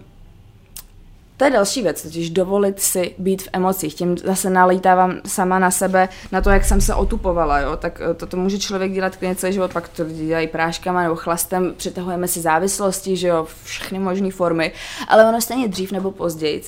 to 1.38 1.46
je 1.46 1.52
další 1.52 1.82
věc, 1.82 2.02
totiž 2.04 2.30
dovolit 2.30 2.80
si 2.80 3.16
být 3.18 3.42
v 3.42 3.50
emocích. 3.54 3.96
Tím 3.96 4.18
zase 4.18 4.50
nalítávám 4.50 5.22
sama 5.26 5.60
na 5.60 5.72
sebe, 5.72 6.10
na 6.32 6.42
to, 6.42 6.50
jak 6.50 6.66
jsem 6.66 6.82
se 6.82 6.96
otupovala, 6.96 7.60
jo. 7.60 7.78
Tak 7.78 8.02
eh, 8.12 8.14
to, 8.14 8.28
to 8.28 8.38
může 8.38 8.60
člověk 8.60 8.92
dělat 8.92 9.16
klidně 9.16 9.36
celý 9.36 9.54
život, 9.54 9.74
pak 9.74 9.88
to 9.88 10.06
dělají 10.06 10.48
práškama 10.48 11.04
nebo 11.04 11.16
chlastem, 11.16 11.74
přitahujeme 11.78 12.28
si 12.28 12.42
závislosti, 12.42 13.18
že 13.18 13.28
jo, 13.28 13.48
všechny 13.64 14.00
možné 14.00 14.32
formy, 14.32 14.72
ale 15.08 15.26
ono 15.30 15.42
stejně 15.42 15.68
dřív 15.68 15.92
nebo 15.92 16.12
později 16.12 16.64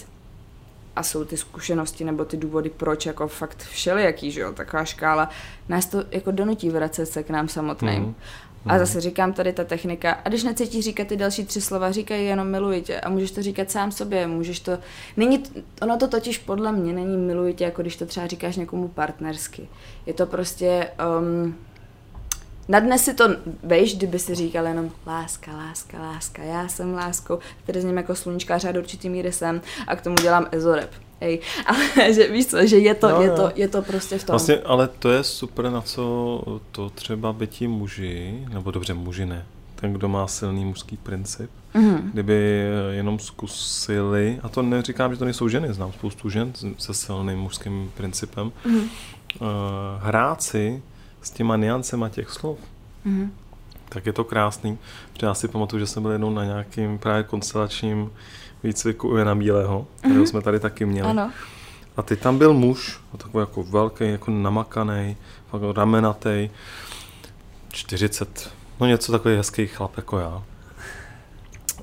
a 0.95 1.03
jsou 1.03 1.25
ty 1.25 1.37
zkušenosti 1.37 2.03
nebo 2.03 2.25
ty 2.25 2.37
důvody, 2.37 2.69
proč, 2.69 3.05
jako 3.05 3.27
fakt 3.27 3.63
všelijaký, 3.63 4.31
že 4.31 4.41
jo, 4.41 4.51
taková 4.51 4.85
škála, 4.85 5.29
nás 5.69 5.85
to 5.85 6.03
jako 6.11 6.31
donutí 6.31 6.69
vracet 6.69 7.05
se 7.05 7.23
k 7.23 7.29
nám 7.29 7.47
samotným. 7.47 8.03
Mm. 8.03 8.15
A 8.65 8.73
mhm. 8.73 8.79
zase 8.79 9.01
říkám 9.01 9.33
tady 9.33 9.53
ta 9.53 9.63
technika. 9.63 10.11
A 10.11 10.29
když 10.29 10.43
necítíš 10.43 10.85
říkat 10.85 11.07
ty 11.07 11.17
další 11.17 11.45
tři 11.45 11.61
slova, 11.61 11.91
říkej 11.91 12.25
jenom 12.25 12.47
miluji 12.47 12.81
tě. 12.81 12.99
A 12.99 13.09
můžeš 13.09 13.31
to 13.31 13.41
říkat 13.41 13.71
sám 13.71 13.91
sobě, 13.91 14.27
můžeš 14.27 14.59
to... 14.59 14.77
Není, 15.17 15.43
ono 15.81 15.97
to 15.97 16.07
totiž 16.07 16.37
podle 16.37 16.71
mě 16.71 16.93
není 16.93 17.17
miluji 17.17 17.53
tě, 17.53 17.63
jako 17.63 17.81
když 17.81 17.95
to 17.95 18.05
třeba 18.05 18.27
říkáš 18.27 18.55
někomu 18.55 18.87
partnersky. 18.87 19.67
Je 20.05 20.13
to 20.13 20.25
prostě... 20.25 20.91
Um, 21.19 21.55
na 22.67 22.79
dnes 22.79 23.03
si 23.03 23.13
to 23.13 23.23
vejš, 23.63 23.97
kdyby 23.97 24.19
si 24.19 24.35
říkal 24.35 24.65
jenom 24.67 24.91
láska, 25.07 25.51
láska, 25.51 25.99
láska, 25.99 26.43
já 26.43 26.67
jsem 26.67 26.93
láskou, 26.93 27.39
který 27.63 27.81
z 27.81 27.83
něm 27.83 27.97
jako 27.97 28.15
sluníčkář 28.15 28.65
a 28.65 28.71
do 28.71 28.79
určitý 28.79 29.09
míry 29.09 29.31
jsem 29.31 29.61
a 29.87 29.95
k 29.95 30.01
tomu 30.01 30.15
dělám 30.15 30.47
ezorep. 30.51 31.04
Ej, 31.21 31.39
ale 31.65 32.13
že 32.13 32.27
víš 32.31 32.45
co, 32.45 32.67
že 32.67 32.77
je 32.77 32.95
to, 32.95 33.09
no, 33.09 33.21
je, 33.21 33.31
to, 33.31 33.51
je 33.55 33.67
to 33.67 33.81
prostě 33.81 34.17
v 34.17 34.23
tom. 34.23 34.33
Vlastně, 34.33 34.59
ale 34.59 34.87
to 34.87 35.11
je 35.11 35.23
super, 35.23 35.69
na 35.69 35.81
co 35.81 36.43
to 36.71 36.89
třeba 36.89 37.33
by 37.33 37.47
ti 37.47 37.67
muži, 37.67 38.45
nebo 38.53 38.71
dobře 38.71 38.93
muži 38.93 39.25
ne, 39.25 39.45
ten, 39.75 39.93
kdo 39.93 40.09
má 40.09 40.27
silný 40.27 40.65
mužský 40.65 40.97
princip, 40.97 41.49
mm-hmm. 41.75 42.01
kdyby 42.13 42.65
jenom 42.91 43.19
zkusili, 43.19 44.39
a 44.43 44.49
to 44.49 44.61
neříkám, 44.61 45.11
že 45.11 45.17
to 45.17 45.25
nejsou 45.25 45.47
ženy, 45.47 45.73
znám 45.73 45.91
spoustu 45.91 46.29
žen 46.29 46.53
se 46.77 46.93
silným 46.93 47.39
mužským 47.39 47.91
principem, 47.97 48.51
mm-hmm. 48.65 48.81
uh, 48.81 49.47
hrát 49.99 50.43
si 50.43 50.83
s 51.21 51.31
těma 51.31 51.55
niancema 51.57 52.09
těch 52.09 52.29
slov, 52.29 52.57
mm-hmm. 53.05 53.29
tak 53.89 54.05
je 54.05 54.13
to 54.13 54.23
krásný. 54.23 54.77
Protože 55.13 55.25
já 55.25 55.33
si 55.33 55.47
pamatuju, 55.47 55.79
že 55.79 55.87
jsem 55.87 56.03
byl 56.03 56.11
jednou 56.11 56.29
na 56.29 56.45
nějakým 56.45 56.97
právě 56.97 57.23
konstelačním 57.23 58.11
výcviku 58.65 59.09
u 59.09 59.17
Jana 59.17 59.35
Bílého, 59.35 59.87
kterého 59.97 60.23
mm-hmm. 60.23 60.25
jsme 60.25 60.41
tady 60.41 60.59
taky 60.59 60.85
měli. 60.85 61.09
Ano. 61.09 61.31
A 61.97 62.01
ty 62.01 62.15
tam 62.15 62.37
byl 62.37 62.53
muž, 62.53 62.99
takový 63.17 63.41
jako 63.41 63.63
velký, 63.63 64.11
jako 64.11 64.31
namakaný, 64.31 65.17
ramenatý, 65.75 66.49
40, 67.69 68.51
no 68.79 68.87
něco 68.87 69.11
takový 69.11 69.35
hezký 69.35 69.67
chlap 69.67 69.97
jako 69.97 70.19
já. 70.19 70.43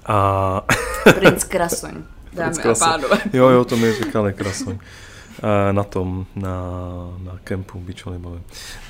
A... 0.07 0.61
Princ 1.14 1.45
Krasoň, 1.45 2.03
dámy 2.33 2.62
a 2.62 2.75
pánové. 2.75 3.18
Jo, 3.33 3.49
jo, 3.49 3.64
to 3.64 3.77
mi 3.77 3.92
říkali 3.92 4.33
Krasoň. 4.33 4.79
Na 5.73 5.85
tom, 5.85 6.27
na, 6.37 6.51
na 7.18 7.38
kempu 7.45 7.81
Beach 7.81 8.21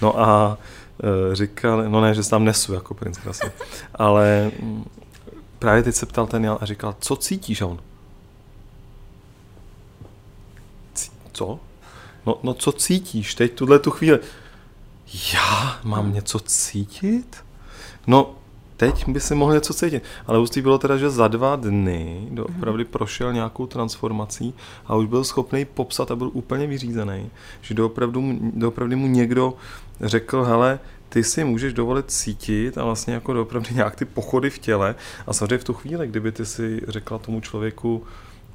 No 0.03 0.21
a 0.21 0.59
e, 1.33 1.37
říkal, 1.37 1.91
no 1.91 2.01
ne, 2.01 2.15
že 2.15 2.23
se 2.23 2.31
tam 2.31 2.45
nesu 2.45 2.75
jako 2.75 2.95
princ 2.95 3.19
Krasoň, 3.19 3.51
ale 3.95 4.51
právě 5.63 5.83
teď 5.83 5.95
se 5.95 6.07
ptal 6.07 6.27
ten 6.27 6.45
Jan 6.45 6.59
a 6.61 6.67
říkal, 6.67 6.95
co 7.01 7.17
cítíš? 7.17 7.63
A 7.63 7.67
on, 7.67 7.79
co? 11.33 11.59
No, 12.27 12.39
no 12.43 12.55
co 12.55 12.73
cítíš 12.73 13.35
teď, 13.35 13.53
tuhle 13.53 13.79
tu 13.79 13.91
chvíli? 13.91 14.19
Já 15.35 15.81
mám 15.85 16.13
něco 16.13 16.39
cítit? 16.39 17.37
No, 18.07 18.35
teď 18.77 19.09
by 19.09 19.21
si 19.21 19.35
mohl 19.35 19.55
něco 19.55 19.75
cítit. 19.75 20.03
Ale 20.27 20.39
hustý 20.39 20.63
bylo 20.63 20.79
teda, 20.79 20.97
že 20.97 21.11
za 21.11 21.29
dva 21.29 21.57
dny 21.57 22.29
opravdu 22.43 22.85
prošel 22.85 23.33
nějakou 23.33 23.67
transformací 23.67 24.55
a 24.87 24.95
už 24.95 25.07
byl 25.07 25.25
schopný 25.25 25.65
popsat 25.65 26.11
a 26.11 26.17
byl 26.17 26.31
úplně 26.33 26.67
vyřízený, 26.67 27.31
že 27.61 27.75
doopravdu, 27.75 28.39
doopravdy 28.55 28.97
mu 28.97 29.07
někdo 29.07 29.55
řekl, 30.01 30.45
hele, 30.45 30.79
ty 31.13 31.25
si 31.25 31.45
můžeš 31.45 31.73
dovolit 31.73 32.11
cítit 32.11 32.79
a 32.79 32.85
vlastně 32.85 33.15
jako 33.15 33.33
doopravdy 33.33 33.69
nějak 33.75 33.97
ty 33.97 34.05
pochody 34.05 34.51
v 34.51 34.59
těle 34.59 34.95
a 35.27 35.33
samozřejmě 35.33 35.59
v 35.59 35.65
tu 35.65 35.75
chvíli, 35.75 36.07
kdyby 36.07 36.33
ty 36.33 36.47
si 36.47 36.81
řekla 36.89 37.19
tomu 37.19 37.41
člověku, 37.41 38.05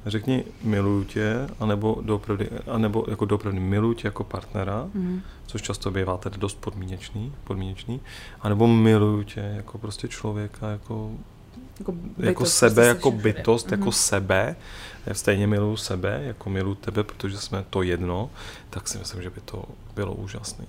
řekni 0.06 0.44
miluju 0.62 1.04
tě, 1.04 1.46
anebo 1.60 1.98
doopravdy, 2.02 2.48
anebo 2.66 3.04
jako 3.08 3.24
doopravdy 3.24 3.60
miluju 3.60 3.94
tě 3.94 4.06
jako 4.06 4.24
partnera, 4.24 4.88
mm. 4.94 5.20
což 5.46 5.62
často 5.62 5.90
bývá 5.90 6.16
tedy 6.16 6.38
dost 6.38 6.58
podmínečný, 6.60 7.32
podmínečný, 7.44 8.00
anebo 8.40 8.66
miluju 8.66 9.22
tě 9.22 9.40
jako 9.40 9.78
prostě 9.78 10.08
člověka, 10.08 10.70
jako 10.70 11.12
jako, 11.78 11.92
bytost, 11.92 12.22
jako 12.26 12.44
sebe, 12.46 12.74
prostě 12.74 12.88
jako 12.88 13.10
bytost, 13.10 13.66
mm. 13.66 13.78
jako 13.78 13.92
sebe, 13.92 14.56
stejně 15.12 15.46
miluju 15.46 15.76
sebe, 15.76 16.20
jako 16.22 16.50
miluju 16.50 16.74
tebe, 16.74 17.04
protože 17.04 17.38
jsme 17.38 17.64
to 17.70 17.82
jedno, 17.82 18.30
tak 18.70 18.88
si 18.88 18.98
myslím, 18.98 19.22
že 19.22 19.30
by 19.30 19.40
to 19.40 19.64
bylo 19.94 20.14
úžasné. 20.14 20.64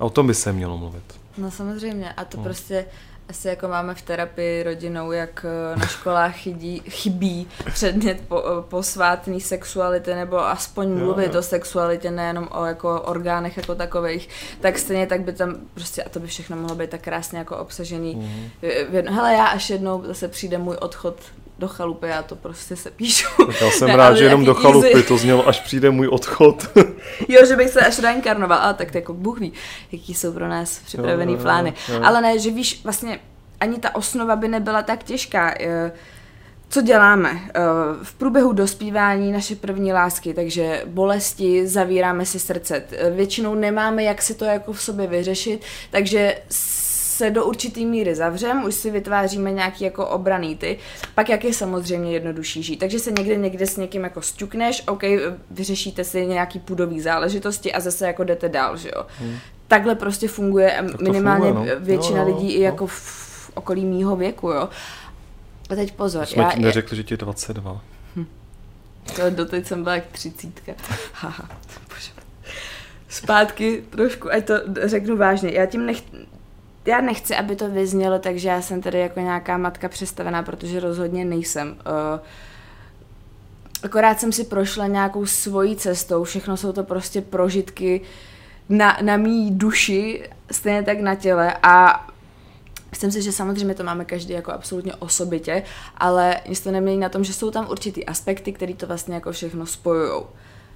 A 0.00 0.04
o 0.04 0.10
tom 0.10 0.26
by 0.26 0.34
se 0.34 0.52
mělo 0.52 0.78
mluvit. 0.78 1.20
No 1.38 1.50
samozřejmě. 1.50 2.12
A 2.12 2.24
to 2.24 2.36
no. 2.36 2.42
prostě 2.42 2.84
asi 3.30 3.48
jako 3.48 3.68
máme 3.68 3.94
v 3.94 4.02
terapii 4.02 4.62
rodinou, 4.62 5.12
jak 5.12 5.46
eh, 5.48 5.78
na 5.78 5.86
školách 5.86 6.36
chybí, 6.36 6.80
chybí 6.80 7.46
předmět 7.72 8.20
po, 8.28 8.38
eh, 8.38 8.62
posvátný 8.68 9.40
sexuality, 9.40 10.14
nebo 10.14 10.46
aspoň 10.46 10.88
mluvit 10.88 11.26
jo, 11.26 11.32
jo. 11.32 11.38
o 11.38 11.42
sexualitě, 11.42 12.10
nejenom 12.10 12.48
o 12.50 12.64
jako 12.64 13.00
orgánech 13.00 13.56
jako 13.56 13.74
takových, 13.74 14.28
tak 14.60 14.78
stejně 14.78 15.06
tak 15.06 15.20
by 15.20 15.32
tam 15.32 15.56
prostě, 15.74 16.02
a 16.02 16.08
to 16.08 16.20
by 16.20 16.26
všechno 16.26 16.56
mohlo 16.56 16.76
být 16.76 16.90
tak 16.90 17.00
krásně 17.00 17.38
jako 17.38 17.56
obsažený. 17.56 18.14
Mm. 18.14 18.50
Hele, 19.08 19.32
já 19.32 19.46
až 19.46 19.70
jednou 19.70 20.04
zase 20.06 20.28
přijde 20.28 20.58
můj 20.58 20.76
odchod 20.80 21.16
do 21.60 21.68
chalupy, 21.68 22.06
já 22.06 22.22
to 22.22 22.36
prostě 22.36 22.76
se 22.76 22.90
píšu. 22.90 23.28
Tak 23.46 23.60
já 23.60 23.70
jsem 23.70 23.88
ne, 23.88 23.96
rád, 23.96 24.16
že 24.16 24.24
jenom 24.24 24.44
do 24.44 24.54
chalupy, 24.54 24.92
easy. 24.92 25.08
to 25.08 25.16
znělo, 25.16 25.48
až 25.48 25.60
přijde 25.60 25.90
můj 25.90 26.08
odchod. 26.08 26.70
jo, 27.28 27.46
že 27.46 27.56
bych 27.56 27.70
se 27.70 27.80
až 27.80 27.98
reinkarnoval, 27.98 28.58
a 28.58 28.72
tak 28.72 28.94
jako 28.94 29.14
Bůh 29.14 29.40
ví, 29.40 29.52
jaký 29.92 30.14
jsou 30.14 30.32
pro 30.32 30.48
nás 30.48 30.78
připravený 30.78 31.32
jo, 31.32 31.38
jo, 31.38 31.42
plány. 31.42 31.74
Jo. 31.88 32.00
Ale 32.02 32.20
ne, 32.20 32.38
že 32.38 32.50
víš, 32.50 32.80
vlastně 32.84 33.20
ani 33.60 33.78
ta 33.78 33.94
osnova 33.94 34.36
by 34.36 34.48
nebyla 34.48 34.82
tak 34.82 35.02
těžká. 35.02 35.54
Eh, 35.60 35.92
co 36.68 36.82
děláme? 36.82 37.40
Eh, 37.48 37.60
v 38.02 38.14
průběhu 38.14 38.52
dospívání 38.52 39.32
naše 39.32 39.56
první 39.56 39.92
lásky, 39.92 40.34
takže 40.34 40.82
bolesti, 40.86 41.66
zavíráme 41.66 42.26
si 42.26 42.38
srdce. 42.38 42.84
Většinou 43.14 43.54
nemáme, 43.54 44.02
jak 44.02 44.22
si 44.22 44.34
to 44.34 44.44
jako 44.44 44.72
v 44.72 44.82
sobě 44.82 45.06
vyřešit, 45.06 45.62
takže 45.90 46.36
se 47.20 47.30
do 47.30 47.44
určitý 47.44 47.86
míry 47.86 48.14
zavřem, 48.14 48.64
už 48.64 48.74
si 48.74 48.90
vytváříme 48.90 49.52
nějaký 49.52 49.84
jako 49.84 50.06
obraný 50.06 50.56
ty, 50.56 50.78
pak 51.14 51.28
jak 51.28 51.44
je 51.44 51.54
samozřejmě 51.54 52.12
jednodušší 52.12 52.62
žít. 52.62 52.76
Takže 52.76 52.98
se 52.98 53.12
někde 53.12 53.36
někde 53.36 53.66
s 53.66 53.76
někým 53.76 54.04
jako 54.04 54.22
stukneš, 54.22 54.82
OK, 54.88 55.02
vyřešíte 55.50 56.04
si 56.04 56.26
nějaký 56.26 56.58
půdový 56.58 57.00
záležitosti 57.00 57.72
a 57.72 57.80
zase 57.80 58.06
jako 58.06 58.24
jdete 58.24 58.48
dál, 58.48 58.76
že 58.76 58.90
jo. 58.96 59.06
Hmm. 59.18 59.36
Takhle 59.68 59.94
prostě 59.94 60.28
funguje 60.28 60.76
tak 60.76 61.00
minimálně 61.00 61.52
funguje, 61.52 61.74
no. 61.74 61.80
většina 61.80 62.24
no, 62.24 62.30
no, 62.30 62.36
lidí 62.36 62.46
no. 62.46 62.60
i 62.60 62.60
jako 62.60 62.86
v 62.86 63.50
okolí 63.54 63.84
mýho 63.84 64.16
věku, 64.16 64.48
jo. 64.48 64.68
A 65.70 65.74
teď 65.74 65.92
pozor. 65.92 66.26
Jsme 66.26 66.42
já, 66.42 66.50
ti 66.50 66.60
neřekli, 66.60 66.96
že 66.96 67.02
ti 67.02 67.14
je 67.14 67.18
22. 67.18 67.80
Hm. 68.16 68.26
To 69.16 69.30
doteď 69.30 69.66
jsem 69.66 69.82
byla 69.82 69.94
jak 69.94 70.06
třicítka. 70.06 70.72
Haha, 71.12 71.48
Zpátky 73.10 73.84
trošku, 73.90 74.32
ať 74.32 74.46
to 74.46 74.54
řeknu 74.82 75.16
vážně. 75.16 75.50
Já 75.52 75.66
tím 75.66 75.86
nech, 75.86 76.02
já 76.86 77.00
nechci, 77.00 77.36
aby 77.36 77.56
to 77.56 77.68
vyznělo, 77.68 78.18
takže 78.18 78.48
já 78.48 78.62
jsem 78.62 78.82
tady 78.82 78.98
jako 78.98 79.20
nějaká 79.20 79.56
matka 79.56 79.88
přestavená, 79.88 80.42
protože 80.42 80.80
rozhodně 80.80 81.24
nejsem. 81.24 81.68
Uh, 81.68 82.20
akorát 83.82 84.20
jsem 84.20 84.32
si 84.32 84.44
prošla 84.44 84.86
nějakou 84.86 85.26
svojí 85.26 85.76
cestou, 85.76 86.24
všechno 86.24 86.56
jsou 86.56 86.72
to 86.72 86.84
prostě 86.84 87.20
prožitky 87.20 88.00
na, 88.68 88.98
na 89.02 89.16
mý 89.16 89.50
duši, 89.50 90.28
stejně 90.50 90.82
tak 90.82 91.00
na 91.00 91.14
těle 91.14 91.54
a 91.62 92.06
Myslím 92.90 93.12
si, 93.12 93.22
že 93.22 93.32
samozřejmě 93.32 93.74
to 93.74 93.84
máme 93.84 94.04
každý 94.04 94.32
jako 94.32 94.52
absolutně 94.52 94.94
osobitě, 94.94 95.62
ale 95.96 96.40
nic 96.48 96.60
to 96.60 96.70
nemění 96.70 97.00
na 97.00 97.08
tom, 97.08 97.24
že 97.24 97.32
jsou 97.32 97.50
tam 97.50 97.70
určitý 97.70 98.06
aspekty, 98.06 98.52
které 98.52 98.74
to 98.74 98.86
vlastně 98.86 99.14
jako 99.14 99.32
všechno 99.32 99.66
spojují. 99.66 100.22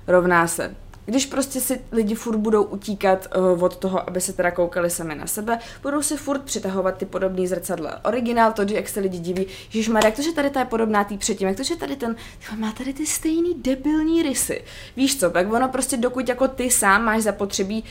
Rovná 0.07 0.47
se 0.47 0.77
když 1.07 1.27
prostě 1.27 1.61
si 1.61 1.81
lidi 1.93 2.15
furt 2.15 2.37
budou 2.37 2.63
utíkat 2.63 3.29
uh, 3.37 3.65
od 3.65 3.77
toho, 3.77 4.09
aby 4.09 4.21
se 4.21 4.33
teda 4.33 4.51
koukali 4.51 4.91
sami 4.91 5.15
na 5.15 5.27
sebe, 5.27 5.59
budou 5.83 6.03
si 6.03 6.17
furt 6.17 6.43
přitahovat 6.43 6.97
ty 6.97 7.07
podobné 7.07 7.47
zrcadla. 7.47 8.05
Originál 8.05 8.53
to, 8.53 8.63
jak 8.63 8.89
se 8.89 9.01
lidi 9.01 9.19
diví, 9.19 9.47
že 9.69 9.93
jak 10.05 10.17
to, 10.17 10.23
že 10.23 10.33
tady 10.33 10.51
ta 10.51 10.61
je 10.61 10.67
podobná 10.67 11.05
tý 11.05 11.19
předtím, 11.19 11.49
jak 11.49 11.57
to, 11.57 11.63
že 11.63 11.77
tady 11.77 11.97
ten, 11.97 12.17
má 12.57 12.73
tady 12.73 12.93
ty 12.93 13.07
stejný 13.07 13.55
debilní 13.55 14.23
rysy. 14.23 14.65
Víš 14.97 15.21
co, 15.21 15.31
tak 15.31 15.53
ono 15.53 15.69
prostě 15.69 15.97
dokud 15.97 16.29
jako 16.29 16.49
ty 16.49 16.71
sám 16.71 17.05
máš 17.05 17.23
zapotřebí 17.23 17.85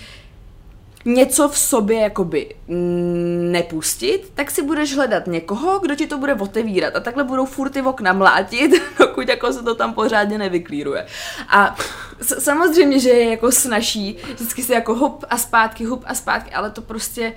něco 1.05 1.49
v 1.49 1.57
sobě 1.57 1.99
jakoby 1.99 2.55
nepustit, 3.51 4.31
tak 4.35 4.51
si 4.51 4.61
budeš 4.61 4.95
hledat 4.95 5.27
někoho, 5.27 5.79
kdo 5.79 5.95
ti 5.95 6.07
to 6.07 6.17
bude 6.17 6.33
otevírat 6.33 6.95
a 6.95 6.99
takhle 6.99 7.23
budou 7.23 7.45
furt 7.45 7.69
ty 7.69 7.81
okna 7.81 8.13
mlátit, 8.13 8.71
dokud 8.99 9.29
jako 9.29 9.53
se 9.53 9.63
to 9.63 9.75
tam 9.75 9.93
pořádně 9.93 10.37
nevyklíruje. 10.37 11.05
A 11.49 11.75
s- 12.21 12.39
samozřejmě, 12.43 12.99
že 12.99 13.09
je 13.09 13.29
jako 13.29 13.51
snaží 13.51 14.17
vždycky 14.33 14.63
si 14.63 14.73
jako 14.73 14.95
hup 14.95 15.25
a 15.29 15.37
zpátky, 15.37 15.85
hup 15.85 16.03
a 16.07 16.13
zpátky, 16.15 16.51
ale 16.51 16.69
to 16.71 16.81
prostě 16.81 17.33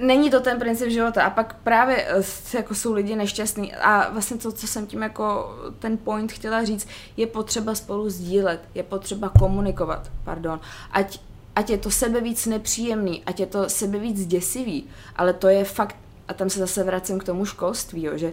není 0.00 0.30
to 0.30 0.40
ten 0.40 0.58
princip 0.58 0.88
života. 0.90 1.22
A 1.24 1.30
pak 1.30 1.56
právě 1.64 2.04
eh, 2.08 2.56
jako 2.56 2.74
jsou 2.74 2.92
lidi 2.92 3.16
nešťastní 3.16 3.74
a 3.74 4.10
vlastně 4.10 4.36
to, 4.36 4.52
co 4.52 4.66
jsem 4.66 4.86
tím 4.86 5.02
jako 5.02 5.54
ten 5.78 5.98
point 5.98 6.32
chtěla 6.32 6.64
říct, 6.64 6.88
je 7.16 7.26
potřeba 7.26 7.74
spolu 7.74 8.10
sdílet, 8.10 8.60
je 8.74 8.82
potřeba 8.82 9.28
komunikovat, 9.38 10.10
pardon. 10.24 10.60
Ať 10.92 11.20
ať 11.58 11.70
je 11.70 11.78
to 11.78 11.90
sebe 11.90 12.20
víc 12.20 12.46
nepříjemný, 12.46 13.22
ať 13.26 13.40
je 13.40 13.46
to 13.46 13.68
sebe 13.68 13.98
víc 13.98 14.26
děsivý, 14.26 14.84
ale 15.16 15.32
to 15.32 15.48
je 15.48 15.64
fakt, 15.64 15.96
a 16.28 16.34
tam 16.34 16.50
se 16.50 16.58
zase 16.58 16.84
vracím 16.84 17.18
k 17.18 17.24
tomu 17.24 17.44
školství, 17.44 18.02
jo, 18.02 18.12
že 18.14 18.32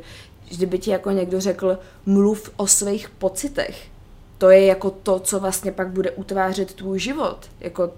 kdyby 0.49 0.79
ti 0.79 0.91
jako 0.91 1.11
někdo 1.11 1.41
řekl, 1.41 1.77
mluv 2.05 2.49
o 2.57 2.67
svých 2.67 3.09
pocitech, 3.09 3.87
to 4.37 4.49
je 4.49 4.65
jako 4.65 4.89
to, 4.89 5.19
co 5.19 5.39
vlastně 5.39 5.71
pak 5.71 5.89
bude 5.89 6.11
utvářet 6.11 6.73
tvůj 6.73 6.99
život. 6.99 7.49
Jako 7.59 7.93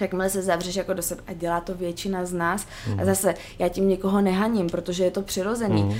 Jakmile 0.00 0.30
se 0.30 0.42
zavřeš 0.42 0.76
jako 0.76 0.94
do 0.94 1.02
sebe 1.02 1.22
a 1.26 1.32
dělá 1.32 1.60
to 1.60 1.74
většina 1.74 2.24
z 2.24 2.32
nás. 2.32 2.66
Mm. 2.86 2.92
A 2.92 2.96
mhm. 2.96 3.04
zase 3.04 3.34
já 3.58 3.68
tím 3.68 3.88
někoho 3.88 4.20
nehaním, 4.20 4.70
protože 4.70 5.04
je 5.04 5.10
to 5.10 5.22
přirozený. 5.22 5.82
Mm. 5.82 5.90
Uh, 5.90 5.96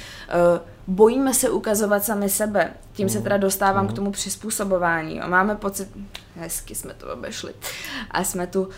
bojíme 0.87 1.35
se 1.35 1.50
ukazovat 1.50 2.05
sami 2.05 2.28
sebe. 2.28 2.72
Tím 2.92 3.07
mm. 3.07 3.11
se 3.11 3.18
mhm. 3.18 3.22
teda 3.22 3.37
dostávám 3.37 3.83
mm. 3.83 3.88
k 3.88 3.90
mhm. 3.90 3.96
tomu 3.96 4.11
přizpůsobování. 4.11 5.20
Máme 5.26 5.57
pocit, 5.57 5.88
hezky 6.37 6.74
jsme 6.74 6.94
to 6.94 7.12
obešli, 7.12 7.55
a 8.11 8.24
jsme 8.24 8.46
tu, 8.46 8.62
uh, 8.62 8.70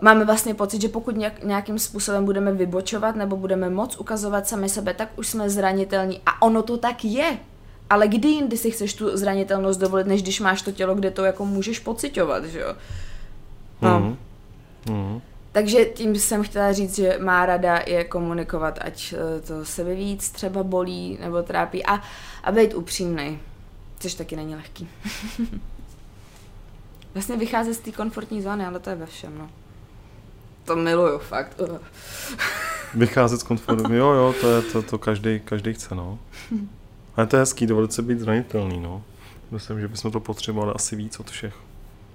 máme 0.00 0.24
vlastně 0.24 0.54
pocit, 0.54 0.82
že 0.82 0.88
pokud 0.88 1.16
nějak, 1.16 1.42
nějakým 1.42 1.78
způsobem 1.78 2.24
budeme 2.24 2.52
vybočovat 2.52 3.16
nebo 3.16 3.36
budeme 3.36 3.70
moc 3.70 3.96
ukazovat 3.96 4.48
sami 4.48 4.68
sebe, 4.68 4.94
tak 4.94 5.08
už 5.16 5.28
jsme 5.28 5.50
zranitelní. 5.50 6.20
A 6.26 6.42
ono 6.42 6.62
to 6.62 6.76
tak 6.76 7.04
je. 7.04 7.38
Ale 7.90 8.08
kdy 8.08 8.28
jindy 8.28 8.56
si 8.56 8.70
chceš 8.70 8.94
tu 8.94 9.16
zranitelnost 9.16 9.80
dovolit, 9.80 10.06
než 10.06 10.22
když 10.22 10.40
máš 10.40 10.62
to 10.62 10.72
tělo, 10.72 10.94
kde 10.94 11.10
to 11.10 11.24
jako 11.24 11.44
můžeš 11.44 11.78
pocitovat, 11.78 12.44
že 12.44 12.60
jo? 12.60 12.74
No. 13.84 14.00
Mm. 14.00 14.16
Mm. 14.94 15.20
Takže 15.52 15.84
tím 15.84 16.16
jsem 16.16 16.42
chtěla 16.42 16.72
říct, 16.72 16.96
že 16.96 17.18
má 17.22 17.46
rada 17.46 17.82
je 17.86 18.04
komunikovat, 18.04 18.78
ať 18.82 19.14
eh, 19.16 19.40
to 19.40 19.64
sebe 19.64 19.94
víc 19.94 20.30
třeba 20.30 20.62
bolí 20.62 21.18
nebo 21.20 21.42
trápí 21.42 21.86
a, 21.86 22.00
a 22.44 22.52
být 22.52 22.74
upřímný, 22.74 23.38
což 23.98 24.14
taky 24.14 24.36
není 24.36 24.54
lehký. 24.54 24.88
vlastně 27.14 27.36
vycházet 27.36 27.74
z 27.74 27.78
té 27.78 27.92
komfortní 27.92 28.42
zóny, 28.42 28.66
ale 28.66 28.80
to 28.80 28.90
je 28.90 28.96
ve 28.96 29.06
všem, 29.06 29.38
no. 29.38 29.50
To 30.64 30.76
miluju, 30.76 31.18
fakt. 31.18 31.60
Vycházet 32.94 33.40
z 33.40 33.42
komfortu, 33.42 33.94
jo, 33.94 34.12
jo, 34.12 34.34
to 34.40 34.50
je 34.50 34.62
to, 34.62 34.82
to 34.82 34.98
každý, 34.98 35.40
každý 35.40 35.74
chce, 35.74 35.94
no. 35.94 36.18
Ale 37.16 37.26
to 37.26 37.36
je 37.36 37.40
hezký, 37.40 37.66
dovolit 37.66 37.92
se 37.92 38.02
být 38.02 38.20
zranitelný, 38.20 38.80
no. 38.80 39.02
Myslím, 39.50 39.80
že 39.80 39.88
bychom 39.88 40.10
to 40.10 40.20
potřebovali 40.20 40.72
asi 40.74 40.96
víc 40.96 41.20
od 41.20 41.30
všech. 41.30 41.54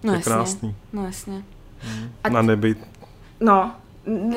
No 0.03 0.13
je 0.13 0.17
jasně, 0.17 0.31
krásný. 0.31 0.75
No 0.93 1.05
jasně. 1.05 1.43
Mm. 1.87 2.09
A 2.23 2.29
Na 2.29 2.41
nebyt. 2.41 2.87
No, 3.39 3.71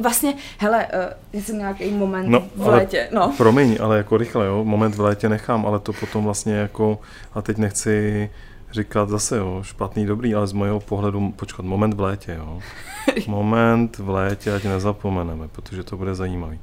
Vlastně, 0.02 0.34
hele, 0.58 0.86
uh, 1.34 1.40
jsem 1.40 1.58
nějaký 1.58 1.90
moment 1.90 2.28
no, 2.28 2.44
v 2.56 2.66
létě, 2.66 3.08
no. 3.12 3.34
Promiň, 3.36 3.78
ale 3.80 3.96
jako 3.96 4.16
rychle, 4.16 4.46
jo, 4.46 4.64
moment 4.64 4.94
v 4.94 5.00
létě 5.00 5.28
nechám, 5.28 5.66
ale 5.66 5.78
to 5.78 5.92
potom 5.92 6.24
vlastně 6.24 6.54
jako, 6.54 6.98
a 7.34 7.42
teď 7.42 7.58
nechci 7.58 8.30
říkat 8.72 9.08
zase, 9.08 9.36
jo, 9.36 9.62
špatný, 9.62 10.06
dobrý, 10.06 10.34
ale 10.34 10.46
z 10.46 10.52
mého 10.52 10.80
pohledu, 10.80 11.30
počkat, 11.30 11.64
moment 11.64 11.94
v 11.94 12.00
létě, 12.00 12.34
jo. 12.38 12.60
moment 13.26 13.98
v 13.98 14.08
létě, 14.08 14.54
ať 14.54 14.64
nezapomeneme, 14.64 15.48
protože 15.48 15.82
to 15.82 15.96
bude 15.96 16.14
zajímavý. 16.14 16.60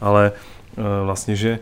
Ale 0.00 0.32
uh, 0.76 0.84
vlastně, 1.04 1.36
že 1.36 1.58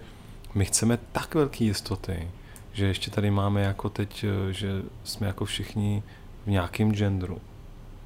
my 0.55 0.65
chceme 0.65 0.99
tak 1.13 1.35
velké 1.35 1.65
jistoty, 1.65 2.29
že 2.73 2.87
ještě 2.87 3.11
tady 3.11 3.31
máme 3.31 3.63
jako 3.63 3.89
teď, 3.89 4.25
eh, 4.25 4.53
že 4.53 4.69
jsme 5.05 5.27
jako 5.27 5.45
všichni 5.45 6.03
v 6.47 6.51
nějakém 6.51 6.93
genderu. 6.93 7.39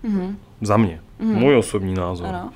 Mm-hmm. 0.04 0.36
Za 0.60 0.76
mě. 0.76 1.00
Mm-hmm. 1.20 1.34
Můj 1.34 1.56
osobní 1.56 1.94
názor. 1.94 2.26
Ano. 2.26 2.52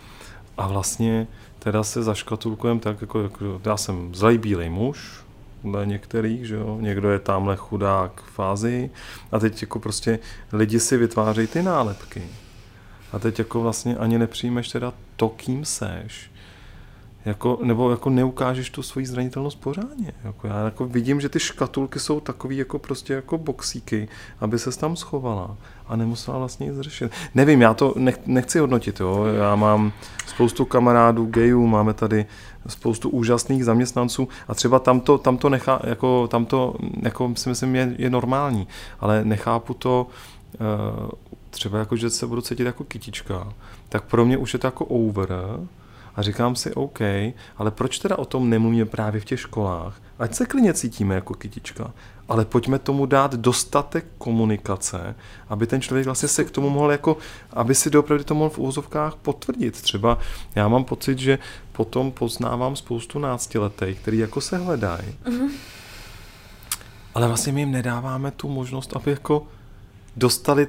A 0.58 0.68
vlastně 0.68 1.26
teda 1.58 1.82
se 1.82 2.02
zaškatulkujeme 2.02 2.80
tak, 2.80 3.00
jako, 3.00 3.22
jako 3.22 3.60
já 3.64 3.76
jsem 3.76 4.14
zlej 4.14 4.38
bílej 4.38 4.70
muž, 4.70 5.24
dle 5.64 5.86
některých, 5.86 6.46
že 6.46 6.54
jo, 6.54 6.78
někdo 6.80 7.10
je 7.10 7.18
tamhle 7.18 7.56
chudák 7.56 8.22
v 8.22 8.30
fázi 8.30 8.90
a 9.32 9.38
teď 9.38 9.62
jako 9.62 9.78
prostě 9.78 10.18
lidi 10.52 10.80
si 10.80 10.96
vytvářejí 10.96 11.46
ty 11.46 11.62
nálepky. 11.62 12.22
A 13.12 13.18
teď 13.18 13.38
jako 13.38 13.60
vlastně 13.60 13.96
ani 13.96 14.18
nepřijmeš 14.18 14.68
teda 14.68 14.92
to, 15.16 15.28
kým 15.28 15.64
seš 15.64 16.30
jako, 17.28 17.58
nebo 17.62 17.90
jako 17.90 18.10
neukážeš 18.10 18.70
tu 18.70 18.82
svoji 18.82 19.06
zranitelnost 19.06 19.60
pořádně. 19.60 20.12
Jako 20.24 20.46
já 20.46 20.64
jako 20.64 20.86
vidím, 20.86 21.20
že 21.20 21.28
ty 21.28 21.40
škatulky 21.40 22.00
jsou 22.00 22.20
takový 22.20 22.56
jako 22.56 22.78
prostě 22.78 23.12
jako 23.12 23.38
boxíky, 23.38 24.08
aby 24.40 24.58
se 24.58 24.78
tam 24.78 24.96
schovala 24.96 25.56
a 25.88 25.96
nemusela 25.96 26.38
vlastně 26.38 26.66
nic 26.66 26.80
řešit. 26.80 27.12
Nevím, 27.34 27.60
já 27.60 27.74
to 27.74 27.94
nech, 27.96 28.18
nechci 28.26 28.58
hodnotit, 28.58 29.00
jo. 29.00 29.24
Já 29.24 29.56
mám 29.56 29.92
spoustu 30.26 30.64
kamarádů 30.64 31.26
gayů, 31.26 31.66
máme 31.66 31.94
tady 31.94 32.26
spoustu 32.66 33.08
úžasných 33.08 33.64
zaměstnanců 33.64 34.28
a 34.48 34.54
třeba 34.54 34.78
tam 34.78 35.00
to, 35.00 35.18
tam 35.18 35.36
to, 35.36 35.48
nechá, 35.48 35.80
jako, 35.84 36.28
tam 36.28 36.46
to 36.46 36.74
jako 37.02 37.32
si 37.36 37.48
myslím 37.48 37.76
je, 37.76 37.94
je 37.98 38.10
normální, 38.10 38.68
ale 39.00 39.24
nechápu 39.24 39.74
to 39.74 40.06
uh, 40.60 41.10
třeba 41.50 41.78
jako, 41.78 41.96
že 41.96 42.10
se 42.10 42.26
budu 42.26 42.40
cítit 42.40 42.64
jako 42.64 42.84
kytička, 42.84 43.52
tak 43.88 44.04
pro 44.04 44.24
mě 44.24 44.38
už 44.38 44.52
je 44.52 44.58
to 44.58 44.66
jako 44.66 44.84
over, 44.84 45.28
a 46.18 46.22
říkám 46.22 46.56
si, 46.56 46.74
OK, 46.74 47.00
ale 47.56 47.70
proč 47.70 47.98
teda 47.98 48.18
o 48.18 48.24
tom 48.24 48.50
nemluvíme 48.50 48.84
právě 48.84 49.20
v 49.20 49.24
těch 49.24 49.40
školách? 49.40 50.00
Ať 50.18 50.34
se 50.34 50.46
klidně 50.46 50.74
cítíme 50.74 51.14
jako 51.14 51.34
kytička, 51.34 51.92
ale 52.28 52.44
pojďme 52.44 52.78
tomu 52.78 53.06
dát 53.06 53.34
dostatek 53.34 54.04
komunikace, 54.18 55.14
aby 55.48 55.66
ten 55.66 55.80
člověk 55.80 56.04
vlastně 56.04 56.28
se 56.28 56.44
k 56.44 56.50
tomu 56.50 56.70
mohl 56.70 56.92
jako, 56.92 57.16
aby 57.50 57.74
si 57.74 57.90
doopravdy 57.90 58.24
to 58.24 58.34
mohl 58.34 58.50
v 58.50 58.58
úzovkách 58.58 59.14
potvrdit. 59.14 59.82
Třeba 59.82 60.18
já 60.54 60.68
mám 60.68 60.84
pocit, 60.84 61.18
že 61.18 61.38
potom 61.72 62.12
poznávám 62.12 62.76
spoustu 62.76 63.18
náctiletých, 63.18 64.00
který 64.00 64.18
jako 64.18 64.40
se 64.40 64.58
hledají. 64.58 65.14
Mm-hmm. 65.24 65.50
Ale 67.14 67.26
vlastně 67.26 67.52
my 67.52 67.60
jim 67.60 67.72
nedáváme 67.72 68.30
tu 68.30 68.48
možnost, 68.48 68.96
aby 68.96 69.10
jako 69.10 69.46
dostali 70.16 70.66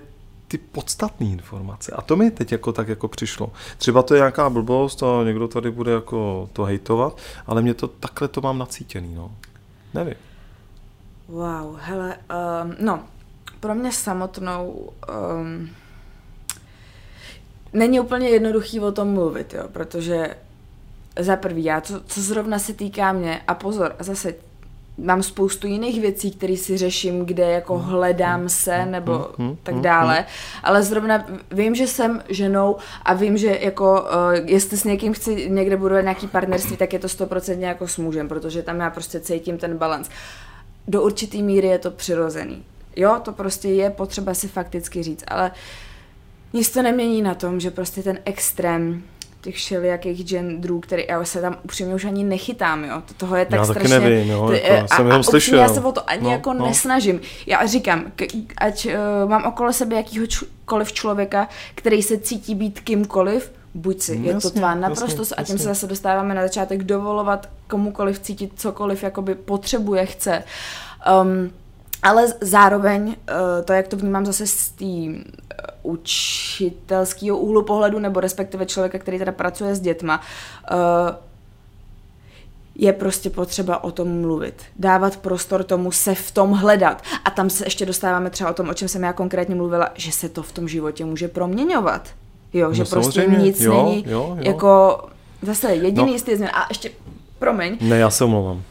ty 0.50 0.58
podstatné 0.58 1.26
informace. 1.26 1.92
A 1.92 2.02
to 2.02 2.16
mi 2.16 2.32
teď 2.32 2.52
jako 2.52 2.72
tak 2.72 2.88
jako 2.88 3.08
přišlo. 3.08 3.52
Třeba 3.78 4.04
to 4.04 4.14
je 4.14 4.20
nějaká 4.20 4.50
blbost 4.50 5.04
a 5.04 5.24
někdo 5.24 5.48
tady 5.48 5.72
bude 5.72 5.92
jako 5.92 6.50
to 6.54 6.64
hejtovat, 6.64 7.18
ale 7.48 7.62
mě 7.62 7.74
to 7.74 7.88
takhle 7.88 8.28
to 8.28 8.42
mám 8.42 8.58
nacítěný, 8.58 9.16
no. 9.16 9.32
Nevím. 9.94 10.16
Wow, 11.28 11.78
hele, 11.80 12.18
um, 12.64 12.76
no, 12.80 13.04
pro 13.60 13.76
mě 13.76 13.92
samotnou 13.92 14.92
um, 15.42 15.70
není 17.74 18.00
úplně 18.00 18.30
jednoduchý 18.30 18.80
o 18.80 18.92
tom 18.92 19.08
mluvit, 19.08 19.54
jo, 19.54 19.64
protože 19.72 20.36
za 21.20 21.36
prvý, 21.36 21.64
já, 21.64 21.82
co, 21.82 22.02
co 22.08 22.22
zrovna 22.22 22.60
se 22.60 22.74
týká 22.74 23.12
mě, 23.12 23.42
a 23.48 23.54
pozor, 23.54 23.96
zase 24.00 24.36
mám 25.04 25.24
spoustu 25.24 25.68
jiných 25.68 26.02
věcí, 26.02 26.32
které 26.32 26.58
si 26.58 26.78
řeším, 26.78 27.26
kde 27.26 27.52
jako 27.52 27.78
hmm. 27.78 27.90
hledám 27.90 28.40
hmm. 28.40 28.50
se 28.50 28.86
nebo 28.86 29.30
hmm. 29.38 29.58
tak 29.64 29.76
dále, 29.76 30.26
ale 30.64 30.84
zrovna 30.84 31.26
vím, 31.52 31.76
že 31.76 31.88
jsem 31.88 32.24
ženou 32.30 32.76
a 33.04 33.14
vím, 33.14 33.38
že 33.38 33.60
jako 33.62 34.02
uh, 34.02 34.08
jestli 34.46 34.78
s 34.78 34.84
někým 34.84 35.14
chci 35.14 35.50
někde 35.50 35.78
budovat 35.78 36.02
nějaký 36.02 36.28
partnerství, 36.28 36.78
tak 36.78 36.94
je 36.94 37.00
to 37.00 37.10
stoprocentně 37.10 37.68
jako 37.68 37.88
s 37.88 37.98
mužem, 37.98 38.28
protože 38.28 38.64
tam 38.64 38.80
já 38.80 38.90
prostě 38.90 39.20
cítím 39.20 39.58
ten 39.58 39.78
balans. 39.78 40.10
Do 40.88 41.02
určitý 41.02 41.44
míry 41.44 41.68
je 41.68 41.80
to 41.80 41.92
přirozený. 41.92 42.64
Jo, 42.96 43.18
to 43.24 43.32
prostě 43.32 43.70
je 43.70 43.90
potřeba 43.90 44.34
si 44.34 44.48
fakticky 44.48 45.04
říct, 45.04 45.24
ale 45.28 45.52
nic 46.54 46.70
to 46.70 46.82
nemění 46.82 47.22
na 47.22 47.36
tom, 47.36 47.60
že 47.60 47.72
prostě 47.72 48.04
ten 48.04 48.20
extrém 48.26 49.04
těch 49.42 49.56
všelijakých 49.56 50.26
genderů, 50.26 50.80
který 50.80 51.06
já 51.10 51.26
se 51.26 51.42
tam 51.42 51.58
upřímně 51.64 51.96
už 51.96 52.06
ani 52.06 52.24
nechytám, 52.24 52.84
jo. 52.84 53.04
Toho 53.18 53.36
je 53.36 53.46
tak 53.46 53.58
já 53.58 53.66
strašně... 53.66 53.90
taky 53.90 54.02
nevím, 54.02 54.30
jo, 54.30 54.52
jako, 54.52 54.86
a, 54.86 54.96
jsem 54.96 55.06
jenom 55.06 55.20
a, 55.20 55.24
slyšel. 55.24 55.60
Já 55.60 55.70
se 55.70 55.82
o 55.82 55.92
to 55.92 56.10
ani 56.10 56.24
no, 56.24 56.32
jako 56.32 56.54
no. 56.54 56.66
nesnažím. 56.66 57.22
Já 57.46 57.66
říkám, 57.66 58.06
k, 58.16 58.24
ať 58.58 58.86
uh, 58.86 59.30
mám 59.30 59.44
okolo 59.44 59.74
sebe 59.74 59.96
jakýhokoliv 59.96 60.94
člověka, 60.94 61.48
který 61.76 62.04
se 62.04 62.18
cítí 62.18 62.56
být 62.56 62.80
kýmkoliv, 62.80 63.52
buď 63.74 64.02
si, 64.02 64.18
Mm, 64.18 64.26
je 64.26 64.32
to 64.32 64.38
jasně, 64.38 64.52
tvá 64.52 64.76
naprosto, 64.76 65.22
jasně, 65.22 65.36
a 65.36 65.44
tím 65.44 65.54
jasně. 65.54 65.58
se 65.58 65.70
zase 65.70 65.88
dostáváme 65.88 66.34
na 66.34 66.42
začátek 66.42 66.84
dovolovat 66.84 67.50
komukoliv 67.68 68.20
cítit 68.20 68.52
cokoliv, 68.56 69.04
jakoby 69.04 69.36
potřebuje, 69.36 70.06
chce. 70.06 70.44
Um, 71.22 71.52
ale 72.04 72.28
zároveň 72.42 73.08
uh, 73.08 73.16
to, 73.66 73.74
jak 73.74 73.88
to 73.88 73.98
vnímám 73.98 74.26
zase 74.26 74.48
z 74.48 74.70
té 74.70 74.86
učitelského 75.84 77.38
úhlu 77.38 77.64
pohledu, 77.64 78.00
nebo 78.00 78.20
respektive 78.20 78.66
člověka, 78.66 79.00
který 79.00 79.20
teda 79.20 79.32
pracuje 79.32 79.76
s 79.76 79.80
dětma, 79.80 80.22
uh, 80.72 80.78
je 82.76 82.94
prostě 82.94 83.30
potřeba 83.30 83.84
o 83.84 83.92
tom 83.92 84.22
mluvit. 84.22 84.54
Dávat 84.76 85.18
prostor 85.18 85.64
tomu 85.64 85.92
se 85.92 86.16
v 86.16 86.32
tom 86.32 86.52
hledat. 86.52 87.04
A 87.26 87.30
tam 87.30 87.50
se 87.50 87.66
ještě 87.66 87.86
dostáváme 87.86 88.30
třeba 88.30 88.50
o 88.50 88.54
tom, 88.54 88.70
o 88.70 88.74
čem 88.74 88.88
jsem 88.88 89.04
já 89.04 89.14
konkrétně 89.14 89.56
mluvila, 89.56 89.90
že 89.96 90.12
se 90.12 90.30
to 90.30 90.44
v 90.44 90.52
tom 90.52 90.68
životě 90.68 91.06
může 91.06 91.28
proměňovat. 91.28 92.10
Jo, 92.54 92.68
No 92.68 92.74
že 92.74 92.86
prostě 92.86 93.26
nic 93.38 93.62
jo, 93.62 93.84
není 93.86 94.04
jo, 94.08 94.36
jo. 94.38 94.38
jako 94.40 95.02
zase 95.42 95.72
jediný 95.76 96.08
No. 96.08 96.14
jistý 96.14 96.36
změn. 96.36 96.52
A 96.54 96.66
ještě, 96.70 96.92
promiň, 97.40 97.78
Ne, 97.82 97.98
já 97.98 98.10
se 98.10 98.24
omlouvám. 98.24 98.64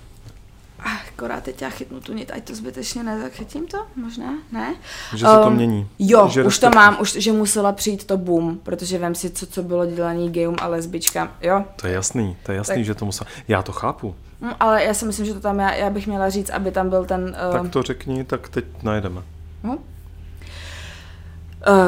Akorát 1.19 1.45
teď 1.45 1.62
já 1.62 1.71
chytnu 1.71 2.01
tu 2.01 2.14
nit, 2.14 2.31
ať 2.35 2.45
to 2.45 2.55
zbytečně 2.55 3.03
nezachytím 3.03 3.66
to, 3.66 3.79
možná, 3.97 4.33
ne? 4.53 4.75
Že 5.16 5.19
se 5.27 5.33
to 5.33 5.47
Um, 5.47 5.55
mění. 5.55 5.89
Jo, 5.99 6.29
Že 6.29 6.45
už 6.45 6.59
to 6.59 6.71
mám, 6.71 6.97
už, 7.01 7.12
že 7.12 7.33
musela 7.33 7.73
přijít 7.73 8.05
to 8.05 8.16
boom, 8.16 8.59
protože 8.62 8.99
vem 8.99 9.14
si, 9.14 9.31
co, 9.31 9.47
co 9.47 9.62
bylo 9.62 9.87
dělaný 9.87 10.31
gejům 10.31 10.57
a 10.61 10.66
lesbičkám, 10.66 11.31
jo? 11.41 11.64
To 11.77 11.87
je 11.87 11.93
jasný, 11.93 12.37
to 12.43 12.53
je 12.53 12.57
jasný, 12.57 12.75
Tak- 12.75 12.85
že 12.85 12.95
to 12.95 13.05
musel. 13.05 13.27
Já 13.49 13.62
to 13.62 13.73
chápu. 13.73 14.14
Hm, 14.41 14.51
ale 14.61 14.85
já 14.85 14.95
si 14.95 15.05
myslím, 15.05 15.27
že 15.27 15.35
to 15.35 15.41
tam 15.41 15.59
já, 15.59 15.75
já 15.75 15.91
bych 15.91 16.07
měla 16.07 16.31
říct, 16.31 16.51
aby 16.51 16.71
tam 16.71 16.89
byl 16.91 17.05
ten... 17.05 17.37
Uh, 17.49 17.53
Tak 17.62 17.73
to 17.73 17.83
řekni, 17.83 18.25
tak 18.25 18.49
teď 18.49 18.64
najdeme. 18.83 19.23
Uh, 19.62 19.75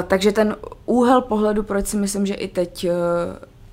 takže 0.07 0.33
ten 0.33 0.57
úhel 0.87 1.21
pohledu, 1.21 1.63
proč 1.63 1.87
si 1.87 1.97
myslím, 1.97 2.27
že 2.27 2.35
i 2.35 2.49
teď 2.49 2.87
uh, 2.87 2.93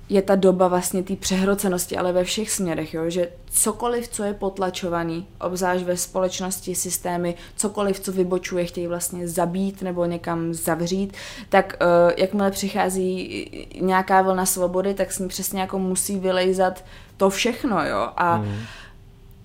je 0.08 0.22
ta 0.22 0.34
doba 0.34 0.68
vlastně 0.68 1.02
té 1.02 1.16
přehrocenosti, 1.16 1.96
ale 1.96 2.12
ve 2.12 2.24
všech 2.24 2.50
směrech, 2.50 2.94
jo? 2.94 3.10
že 3.10 3.28
cokoliv, 3.50 4.08
co 4.08 4.24
je 4.24 4.34
potlačovaný, 4.34 5.26
obzvlášť 5.40 5.84
ve 5.84 5.96
společnosti, 5.96 6.74
systémy, 6.74 7.34
cokoliv, 7.56 8.00
co 8.00 8.12
vybočuje, 8.12 8.64
chtějí 8.64 8.86
vlastně 8.86 9.28
zabít 9.28 9.82
nebo 9.82 10.04
někam 10.04 10.54
zavřít, 10.54 11.12
tak 11.48 11.76
uh, 11.80 12.12
jakmile 12.16 12.50
přichází 12.50 13.50
nějaká 13.80 14.22
vlna 14.22 14.46
svobody, 14.46 14.94
tak 14.94 15.12
s 15.12 15.18
ní 15.18 15.28
přesně 15.28 15.60
jako 15.60 15.78
musí 15.78 16.18
vylejzat 16.18 16.84
to 17.16 17.30
všechno, 17.30 17.84
jo, 17.86 18.08
a 18.16 18.36
Mhm. 18.38 18.54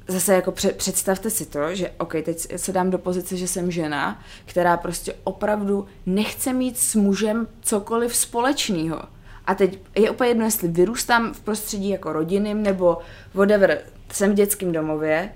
zase 0.08 0.34
jako 0.36 0.52
pře- 0.52 0.74
představte 0.74 1.30
si 1.30 1.46
to, 1.46 1.76
že 1.76 1.92
ok, 1.98 2.14
teď 2.26 2.48
se 2.60 2.72
dám 2.72 2.90
do 2.90 2.98
pozice, 2.98 3.38
že 3.38 3.48
jsem 3.48 3.72
žena, 3.72 4.22
která 4.46 4.78
prostě 4.78 5.16
opravdu 5.24 5.86
nechce 6.06 6.54
mít 6.54 6.80
s 6.80 6.96
mužem 6.96 7.48
cokoliv 7.62 8.16
společného. 8.16 9.00
A 9.46 9.56
teď 9.56 9.80
je 9.96 10.10
úplně 10.12 10.30
jedno, 10.30 10.46
jestli 10.46 10.68
vyrůstám 10.68 11.34
v 11.34 11.40
prostředí 11.40 11.90
jako 11.90 12.14
rodinným 12.14 12.64
nebo 12.64 12.98
whatever, 13.34 13.80
jsem 14.12 14.32
v 14.32 14.36
dětském 14.36 14.72
domově 14.72 15.30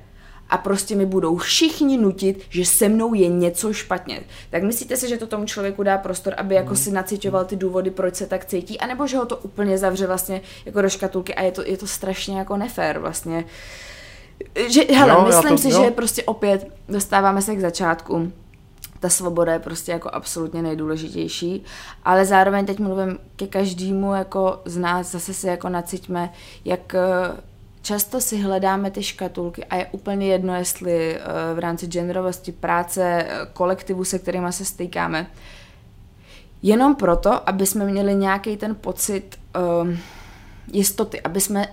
a 0.49 0.57
prostě 0.57 0.95
mi 0.95 1.05
budou 1.05 1.37
všichni 1.37 1.97
nutit, 1.97 2.41
že 2.49 2.65
se 2.65 2.89
mnou 2.89 3.13
je 3.13 3.27
něco 3.27 3.73
špatně. 3.73 4.19
Tak 4.49 4.63
myslíte 4.63 4.97
si, 4.97 5.09
že 5.09 5.17
to 5.17 5.27
tomu 5.27 5.45
člověku 5.45 5.83
dá 5.83 5.97
prostor, 5.97 6.33
aby 6.37 6.55
jako 6.55 6.75
si 6.75 6.91
nacitoval 6.91 7.45
ty 7.45 7.55
důvody, 7.55 7.91
proč 7.91 8.15
se 8.15 8.27
tak 8.27 8.45
cítí, 8.45 8.79
anebo 8.79 9.07
že 9.07 9.17
ho 9.17 9.25
to 9.25 9.37
úplně 9.37 9.77
zavře 9.77 10.07
vlastně 10.07 10.41
jako 10.65 10.81
do 10.81 10.89
škatulky 10.89 11.35
a 11.35 11.41
je 11.43 11.51
to, 11.51 11.63
je 11.65 11.77
to 11.77 11.87
strašně 11.87 12.37
jako 12.37 12.57
nefér 12.57 12.99
vlastně. 12.99 13.45
Že, 14.67 14.81
hele, 14.95 15.13
Jo, 15.13 15.23
myslím 15.27 15.49
to- 15.51 15.57
si, 15.57 15.69
jo. 15.69 15.83
že 15.83 15.91
prostě 15.91 16.23
opět 16.23 16.67
dostáváme 16.89 17.41
se 17.41 17.55
k 17.55 17.59
začátku. 17.59 18.31
Ta 18.99 19.09
svoboda 19.09 19.53
je 19.53 19.59
prostě 19.59 19.91
jako 19.91 20.09
absolutně 20.13 20.61
nejdůležitější, 20.61 21.63
ale 22.03 22.25
zároveň 22.25 22.65
teď 22.65 22.79
mluvím 22.79 23.17
ke 23.35 23.47
každému 23.47 24.13
jako 24.13 24.61
z 24.65 24.77
nás, 24.77 25.11
zase 25.11 25.33
si 25.33 25.47
jako 25.47 25.69
naciťme, 25.69 26.29
jak 26.65 26.95
eh, 26.95 27.01
často 27.81 28.21
si 28.21 28.37
hledáme 28.37 28.91
ty 28.91 29.03
škatulky 29.03 29.65
a 29.65 29.75
je 29.75 29.85
úplně 29.91 30.27
jedno, 30.27 30.55
jestli 30.55 31.15
eh, 31.15 31.19
v 31.53 31.59
rámci 31.59 31.87
genderovosti, 31.87 32.51
práce, 32.51 33.03
eh, 33.03 33.47
kolektivu, 33.53 34.03
se 34.03 34.19
kterými 34.19 34.53
se 34.53 34.65
stýkáme, 34.65 35.27
jenom 36.61 36.95
proto, 36.95 37.49
aby 37.49 37.65
jsme 37.65 37.85
měli 37.85 38.15
nějaký 38.15 38.57
ten 38.57 38.75
pocit 38.75 39.39
um, 39.81 39.97
jistoty, 40.73 41.21
aby 41.21 41.41
jsme 41.41 41.67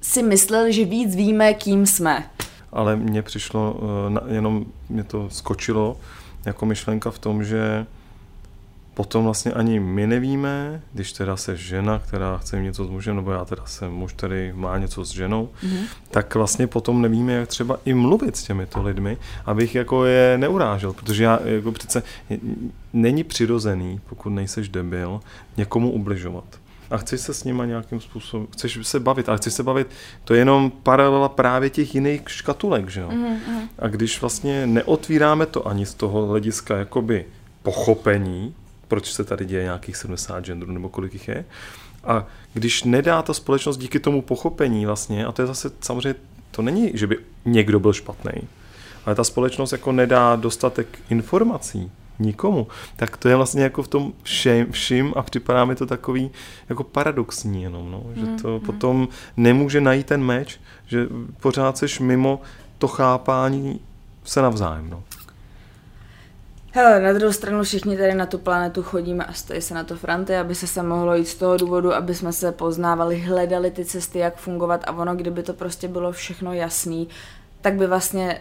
si 0.00 0.22
mysleli, 0.22 0.72
že 0.72 0.84
víc 0.84 1.16
víme, 1.16 1.54
kým 1.54 1.86
jsme. 1.86 2.30
Ale 2.72 2.96
mně 2.96 3.22
přišlo, 3.22 3.80
jenom 4.28 4.64
mě 4.88 5.04
to 5.04 5.30
skočilo 5.30 5.96
jako 6.46 6.66
myšlenka 6.66 7.10
v 7.10 7.18
tom, 7.18 7.44
že 7.44 7.86
potom 8.94 9.24
vlastně 9.24 9.52
ani 9.52 9.80
my 9.80 10.06
nevíme, 10.06 10.82
když 10.92 11.12
teda 11.12 11.36
se 11.36 11.56
žena, 11.56 11.98
která 11.98 12.38
chce 12.38 12.56
mít 12.56 12.64
něco 12.64 12.84
s 12.84 12.90
mužem, 12.90 13.16
nebo 13.16 13.32
já 13.32 13.44
teda 13.44 13.66
jsem 13.66 13.92
muž, 13.92 14.12
který 14.12 14.52
má 14.54 14.78
něco 14.78 15.04
s 15.04 15.10
ženou, 15.10 15.48
Mhm. 15.62 15.76
tak 16.10 16.34
vlastně 16.34 16.66
potom 16.66 17.02
nevíme, 17.02 17.32
jak 17.32 17.48
třeba 17.48 17.78
i 17.84 17.94
mluvit 17.94 18.36
s 18.36 18.42
těmito 18.42 18.82
lidmi, 18.82 19.16
abych 19.46 19.74
jako 19.74 20.04
je 20.04 20.38
neurážel, 20.38 20.92
protože 20.92 21.24
já 21.24 21.38
jako 21.44 21.72
přece 21.72 22.02
není 22.92 23.24
přirozený, 23.24 24.00
pokud 24.08 24.30
nejseš 24.30 24.68
debil, 24.68 25.20
někomu 25.56 25.90
ubližovat. 25.90 26.44
A 26.90 26.96
chceš 26.96 27.20
se 27.20 27.34
s 27.34 27.44
nima 27.44 27.64
nějakým 27.64 28.00
způsobem, 28.00 28.46
chceš 28.52 28.78
se 28.82 29.00
bavit, 29.00 29.28
ale 29.28 29.38
chceš 29.38 29.52
se 29.52 29.62
bavit, 29.62 29.86
to 30.24 30.34
je 30.34 30.40
jenom 30.40 30.70
paralela 30.70 31.28
právě 31.28 31.70
těch 31.70 31.94
jiných 31.94 32.22
škatulek, 32.26 32.88
že 32.88 33.00
jo? 33.00 33.10
Mhm, 33.10 33.68
A 33.78 33.88
když 33.88 34.20
vlastně 34.20 34.66
neotvíráme 34.66 35.46
to 35.46 35.68
ani 35.68 35.86
z 35.86 35.94
toho 35.94 36.26
hlediska 36.26 36.76
jakoby 36.76 37.24
pochopení, 37.62 38.54
proč 38.88 39.12
se 39.12 39.24
tady 39.24 39.44
děje 39.44 39.62
nějakých 39.62 39.96
70 39.96 40.44
genderů 40.44 40.72
nebo 40.72 40.88
kolik 40.88 41.12
jich 41.12 41.28
je, 41.28 41.44
a 42.04 42.26
když 42.52 42.84
nedá 42.84 43.22
ta 43.22 43.34
společnost 43.34 43.76
díky 43.76 44.00
tomu 44.00 44.22
pochopení 44.22 44.86
vlastně, 44.86 45.26
a 45.26 45.32
to 45.32 45.42
je 45.42 45.46
zase 45.46 45.70
samozřejmě, 45.80 46.14
to 46.50 46.62
není, 46.62 46.90
že 46.94 47.06
by 47.06 47.18
někdo 47.44 47.80
byl 47.80 47.92
špatný, 47.92 48.32
ale 49.06 49.14
ta 49.14 49.24
společnost 49.24 49.72
jako 49.72 49.92
nedá 49.92 50.36
dostatek 50.36 50.98
informací 51.08 51.90
nikomu, 52.18 52.66
tak 52.96 53.16
to 53.16 53.28
je 53.28 53.36
vlastně 53.36 53.62
jako 53.62 53.82
v 53.82 53.88
tom 53.88 54.12
všem, 54.22 54.72
všim 54.72 55.12
a 55.16 55.22
připadá 55.22 55.64
mi 55.64 55.74
to 55.74 55.86
takový 55.86 56.30
jako 56.68 56.84
paradoxní 56.84 57.62
jenom, 57.62 57.90
no, 57.90 58.02
že 58.14 58.42
to 58.42 58.60
potom 58.60 59.08
nemůže 59.36 59.80
najít 59.80 60.06
ten 60.06 60.24
meč, 60.24 60.60
že 60.86 61.06
pořád 61.40 61.78
seš 61.78 62.00
mimo 62.00 62.40
to 62.78 62.88
chápání 62.88 63.80
se 64.24 64.42
navzájem, 64.42 64.90
no. 64.90 65.02
Hele, 66.76 67.00
na 67.00 67.12
druhou 67.12 67.32
stranu 67.32 67.62
všichni 67.62 67.96
tady 67.96 68.14
na 68.14 68.26
tu 68.26 68.38
planetu 68.38 68.82
chodíme 68.82 69.24
a 69.24 69.32
stojí 69.32 69.60
se 69.60 69.74
na 69.74 69.84
to 69.84 69.96
fronty, 69.96 70.36
aby 70.36 70.54
se 70.54 70.66
se 70.66 70.82
mohlo 70.82 71.14
jít 71.14 71.28
z 71.28 71.34
toho 71.34 71.56
důvodu, 71.56 71.94
aby 71.94 72.14
jsme 72.14 72.32
se 72.32 72.52
poznávali, 72.52 73.20
hledali 73.20 73.70
ty 73.70 73.84
cesty, 73.84 74.18
jak 74.18 74.36
fungovat 74.36 74.84
a 74.86 74.92
ono, 74.92 75.14
kdyby 75.14 75.42
to 75.42 75.52
prostě 75.52 75.88
bylo 75.88 76.12
všechno 76.12 76.52
jasný, 76.52 77.08
tak 77.60 77.74
by 77.74 77.86
vlastně 77.86 78.40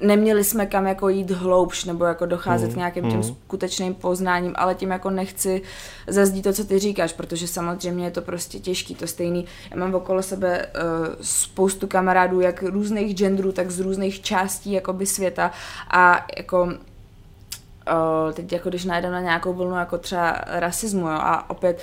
neměli 0.00 0.44
jsme 0.44 0.66
kam 0.66 0.86
jako 0.86 1.08
jít 1.08 1.30
hloubš 1.30 1.84
nebo 1.84 2.04
jako 2.04 2.26
docházet 2.26 2.66
Mhm, 2.66 2.74
k 2.74 2.76
nějakým 2.76 3.04
těm 3.04 3.20
mhm. 3.20 3.22
skutečným 3.22 3.94
poznáním, 3.94 4.52
ale 4.56 4.74
tím 4.74 4.90
jako 4.90 5.10
nechci 5.10 5.62
zazdít 6.06 6.44
to, 6.44 6.52
co 6.52 6.64
ty 6.64 6.78
říkáš, 6.78 7.12
protože 7.12 7.48
samozřejmě 7.48 8.04
je 8.04 8.10
to 8.10 8.22
prostě 8.22 8.58
těžký, 8.58 8.94
to 8.94 9.06
stejný. 9.06 9.44
Já 9.70 9.76
mám 9.76 9.94
okolo 9.94 10.22
sebe 10.22 10.66
uh, 10.66 11.14
spoustu 11.20 11.86
kamarádů, 11.86 12.40
jak 12.40 12.62
různých 12.62 13.16
genderů, 13.16 13.52
tak 13.52 13.70
z 13.70 13.80
různých 13.80 14.22
částí 14.22 14.72
jakoby 14.72 15.06
světa 15.06 15.50
a 15.90 16.26
jako 16.36 16.64
uh, 16.64 18.32
teď 18.32 18.52
jako 18.52 18.68
když 18.68 18.84
najdeme 18.84 19.14
na 19.14 19.20
nějakou 19.20 19.52
vlnu 19.52 19.76
jako 19.76 19.98
třeba 19.98 20.44
rasismu, 20.46 21.08
jo, 21.08 21.18
a 21.20 21.50
opět 21.50 21.82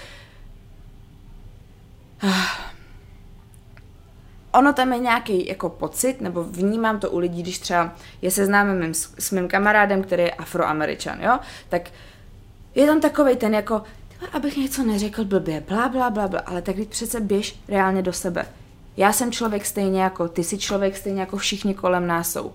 ono 4.54 4.74
tam 4.74 4.94
je 4.94 5.00
nějaký 5.00 5.48
jako 5.48 5.70
pocit, 5.70 6.22
nebo 6.22 6.44
vnímám 6.44 7.00
to 7.00 7.12
u 7.12 7.20
lidí, 7.20 7.42
když 7.42 7.60
třeba 7.60 7.96
je 8.22 8.32
seznámím 8.32 8.94
s, 8.94 9.14
s 9.20 9.32
mým 9.32 9.48
kamarádem, 9.48 10.04
který 10.04 10.24
je 10.24 10.32
afroameričan, 10.32 11.22
jo, 11.22 11.40
tak 11.70 11.82
je 12.76 12.86
tam 12.88 13.02
takovej 13.02 13.36
ten 13.36 13.54
jako, 13.54 13.84
"Tyhle, 14.08 14.28
abych 14.34 14.58
něco 14.58 14.84
neřekl 14.84 15.26
blbě, 15.26 15.64
blá, 15.70 15.90
blá, 15.90 16.10
blá, 16.10 16.28
blá, 16.28 16.40
ale 16.40 16.62
tak 16.62 16.76
teď 16.76 16.90
přece 16.90 17.20
běž 17.20 17.60
reálně 17.68 18.02
do 18.02 18.14
sebe. 18.14 18.46
Já 18.98 19.14
jsem 19.14 19.32
člověk 19.32 19.66
stejně 19.66 20.04
jako 20.04 20.28
ty, 20.28 20.44
jsi 20.44 20.58
člověk 20.58 20.98
stejně 20.98 21.20
jako 21.20 21.38
všichni 21.38 21.74
kolem 21.74 22.08
nás 22.08 22.32
jsou. 22.32 22.54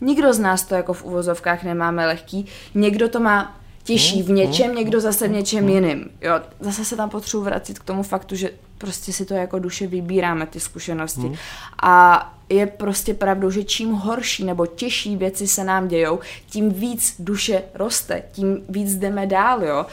Nikdo 0.00 0.32
z 0.32 0.38
nás 0.38 0.62
to 0.62 0.74
jako 0.74 0.92
v 0.92 1.04
uvozovkách 1.04 1.62
nemáme 1.62 2.06
lehký, 2.06 2.46
někdo 2.74 3.08
to 3.08 3.20
má 3.20 3.59
těžší 3.82 4.22
v 4.22 4.30
něčem, 4.30 4.74
někdo 4.74 5.00
zase 5.00 5.28
v 5.28 5.30
něčem 5.30 5.68
jiným. 5.68 6.10
Jo, 6.20 6.40
zase 6.60 6.84
se 6.84 6.96
tam 6.96 7.10
potřebuji 7.10 7.42
vracet 7.42 7.78
k 7.78 7.84
tomu 7.84 8.02
faktu, 8.02 8.36
že 8.36 8.50
prostě 8.78 9.12
si 9.12 9.24
to 9.24 9.34
jako 9.34 9.58
duše 9.58 9.86
vybíráme, 9.86 10.46
ty 10.46 10.60
zkušenosti. 10.60 11.38
A 11.82 12.26
je 12.48 12.66
prostě 12.66 13.14
pravdou, 13.14 13.50
že 13.50 13.64
čím 13.64 13.92
horší 13.92 14.44
nebo 14.44 14.66
těžší 14.66 15.16
věci 15.16 15.48
se 15.48 15.64
nám 15.64 15.88
dějou, 15.88 16.18
tím 16.46 16.70
víc 16.70 17.14
duše 17.18 17.62
roste, 17.74 18.22
tím 18.32 18.64
víc 18.68 18.96
jdeme 18.96 19.26
dál, 19.26 19.64
jo. 19.64 19.86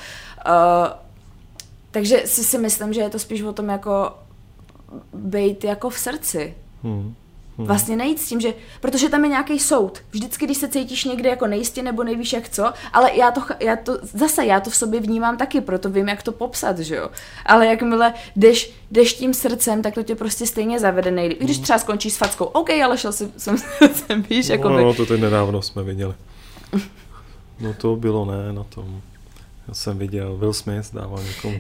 Uh, 0.47 0.88
takže 1.91 2.21
si 2.25 2.43
si 2.43 2.57
myslím, 2.57 2.93
že 2.93 3.01
je 3.01 3.09
to 3.09 3.19
spíš 3.19 3.41
o 3.41 3.53
tom 3.53 3.69
jako 3.69 4.17
být 5.13 5.63
jako 5.63 5.89
v 5.89 5.99
srdci. 5.99 6.55
Hmm. 6.83 7.15
Hmm. 7.57 7.67
Vlastně 7.67 7.95
nejít 7.95 8.19
s 8.19 8.27
tím, 8.27 8.41
že, 8.41 8.53
protože 8.81 9.09
tam 9.09 9.23
je 9.23 9.29
nějaký 9.29 9.59
soud. 9.59 9.99
Vždycky, 10.11 10.45
když 10.45 10.57
se 10.57 10.67
cítíš 10.67 11.03
někde 11.03 11.29
jako 11.29 11.47
nejistě 11.47 11.83
nebo 11.83 12.03
nejvíš 12.03 12.33
jak 12.33 12.49
co, 12.49 12.73
ale 12.93 13.15
já 13.15 13.31
to, 13.31 13.41
já 13.59 13.75
to, 13.75 13.97
zase 14.01 14.45
já 14.45 14.59
to 14.59 14.69
v 14.69 14.75
sobě 14.75 14.99
vnímám 14.99 15.37
taky, 15.37 15.61
proto 15.61 15.89
vím, 15.89 16.09
jak 16.09 16.23
to 16.23 16.31
popsat, 16.31 16.79
že 16.79 16.95
jo. 16.95 17.09
Ale 17.45 17.67
jakmile 17.67 18.13
jdeš, 18.35 18.73
jdeš 18.91 19.13
tím 19.13 19.33
srdcem, 19.33 19.81
tak 19.81 19.93
to 19.93 20.03
tě 20.03 20.15
prostě 20.15 20.45
stejně 20.45 20.79
zavede 20.79 21.11
nejlíp. 21.11 21.39
Když 21.39 21.59
třeba 21.59 21.79
skončíš 21.79 22.13
s 22.13 22.17
fackou, 22.17 22.45
OK, 22.45 22.69
ale 22.69 22.97
šel 22.97 23.11
jsem, 23.11 23.31
jsem, 23.37 23.57
jsem 23.93 24.21
víš, 24.21 24.47
jako 24.47 24.69
No, 24.69 24.77
no, 24.77 24.93
to 24.93 25.05
teď 25.05 25.21
nedávno 25.21 25.61
jsme 25.61 25.83
viděli. 25.83 26.13
No 27.59 27.73
to 27.73 27.95
bylo 27.95 28.25
ne 28.25 28.53
na 28.53 28.63
tom. 28.63 29.01
Já 29.68 29.74
jsem 29.74 29.97
viděl, 29.97 30.38
Will 30.38 30.53
Smith 30.53 30.93
dával 30.93 31.20
někomu 31.28 31.59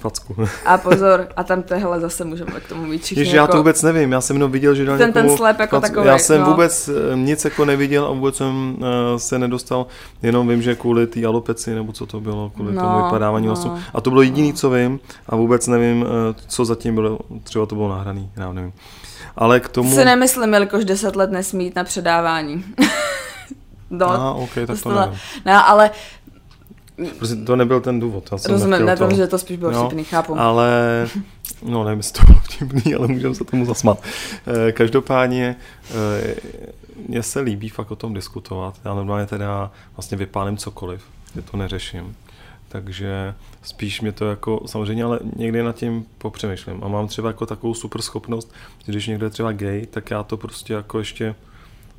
facku. 0.00 0.36
A 0.66 0.78
pozor, 0.78 1.28
a 1.36 1.44
tam 1.44 1.62
tehle 1.62 2.00
zase 2.00 2.24
můžeme 2.24 2.60
k 2.60 2.68
tomu 2.68 2.86
mít 2.86 3.02
všichni 3.02 3.20
Jež, 3.22 3.28
jako... 3.28 3.36
já 3.36 3.46
to 3.46 3.56
vůbec 3.56 3.82
nevím, 3.82 4.12
já 4.12 4.20
jsem 4.20 4.36
jenom 4.36 4.52
viděl, 4.52 4.74
že 4.74 4.84
dal 4.84 4.98
Ten- 4.98 5.12
ten 5.12 5.22
někomu 5.24 5.36
slep 5.38 5.58
jako 5.60 5.76
facku. 5.76 5.88
takovej, 5.88 6.08
Já 6.08 6.18
jsem 6.18 6.40
no. 6.40 6.46
vůbec 6.46 6.88
eh, 7.12 7.16
nic 7.16 7.44
jako 7.44 7.64
neviděl 7.64 8.04
a 8.06 8.10
vůbec 8.12 8.36
jsem 8.36 8.76
uh, 8.78 8.84
se 9.16 9.38
nedostal, 9.38 9.86
jenom 10.22 10.48
vím, 10.48 10.62
že 10.62 10.74
kvůli 10.74 11.06
té 11.06 11.26
alopeci, 11.26 11.74
nebo 11.74 11.92
co 11.92 12.06
to 12.06 12.20
bylo, 12.20 12.50
kvůli 12.50 12.72
No, 12.74 12.82
tomu 12.82 13.04
vypadávání 13.04 13.46
no. 13.46 13.54
hlasu. 13.54 13.72
A 13.94 14.00
to 14.00 14.10
bylo 14.10 14.22
jediné, 14.22 14.52
co 14.52 14.70
vím 14.70 15.00
a 15.28 15.36
vůbec 15.36 15.66
nevím, 15.66 16.02
uh, 16.02 16.08
co 16.48 16.64
zatím 16.64 16.94
bylo, 16.94 17.18
třeba 17.42 17.66
to 17.66 17.74
bylo 17.74 17.88
nahraný, 17.88 18.30
já 18.36 18.52
nevím. 18.52 18.72
Ale 19.36 19.60
k 19.60 19.68
tomu... 19.68 19.94
Si 19.94 20.04
nemyslím, 20.04 20.52
jelikož 20.54 20.84
10 20.84 21.16
let 21.16 21.30
nesmí 21.30 21.64
jít 21.64 21.76
na 21.76 21.84
předávání. 21.84 22.64
no, 23.90 24.06
Ah, 24.10 24.30
OK, 24.42 24.54
tak 24.54 24.66
to 24.66 24.76
stala- 24.76 25.00
nevím. 25.06 25.18
no, 25.46 25.68
ale 25.68 25.90
Prostě 27.18 27.36
to 27.36 27.56
nebyl 27.56 27.80
ten 27.80 28.00
důvod. 28.00 28.28
Já 28.32 28.38
jsem 28.38 28.52
rozumím, 28.52 28.86
ne, 28.86 28.96
to. 28.96 29.14
že 29.14 29.26
to 29.26 29.38
spíš 29.38 29.56
bylo 29.56 29.70
No, 29.70 29.86
vtipný, 29.86 30.04
chápu. 30.04 30.40
Ale, 30.40 31.08
no 31.62 31.84
nevím, 31.84 31.98
jestli 31.98 32.20
to 32.20 32.26
bylo 32.26 32.40
vtipný, 32.40 32.94
ale 32.98 33.08
můžeme 33.08 33.34
se 33.34 33.44
tomu 33.44 33.64
zasmat. 33.64 34.02
Eh, 34.68 34.72
Každopádně 34.72 35.56
eh, 35.90 36.34
mně 37.08 37.22
se 37.22 37.40
líbí 37.40 37.68
fakt 37.68 37.90
o 37.90 37.96
tom 37.96 38.14
diskutovat. 38.14 38.80
Já 38.84 38.94
normálně 38.94 39.26
teda 39.26 39.70
vlastně 39.96 40.16
vypálím 40.16 40.56
cokoliv, 40.56 41.02
že 41.34 41.42
to 41.42 41.56
neřeším. 41.56 42.16
Takže 42.68 43.34
spíš 43.62 44.00
mě 44.00 44.12
to 44.12 44.30
jako, 44.30 44.62
samozřejmě, 44.66 45.04
ale 45.04 45.18
někdy 45.36 45.62
nad 45.62 45.76
tím 45.76 46.04
popřemýšlím. 46.18 46.84
A 46.84 46.88
mám 46.88 47.08
třeba 47.08 47.28
jako 47.28 47.46
takovou 47.46 47.74
super 47.74 48.02
schopnost, 48.02 48.52
že 48.86 48.92
když 48.92 49.06
někdo 49.06 49.26
je 49.26 49.30
třeba 49.30 49.52
gay, 49.52 49.86
tak 49.86 50.10
já 50.10 50.22
to 50.22 50.36
prostě 50.36 50.72
jako 50.72 50.98
ještě 50.98 51.34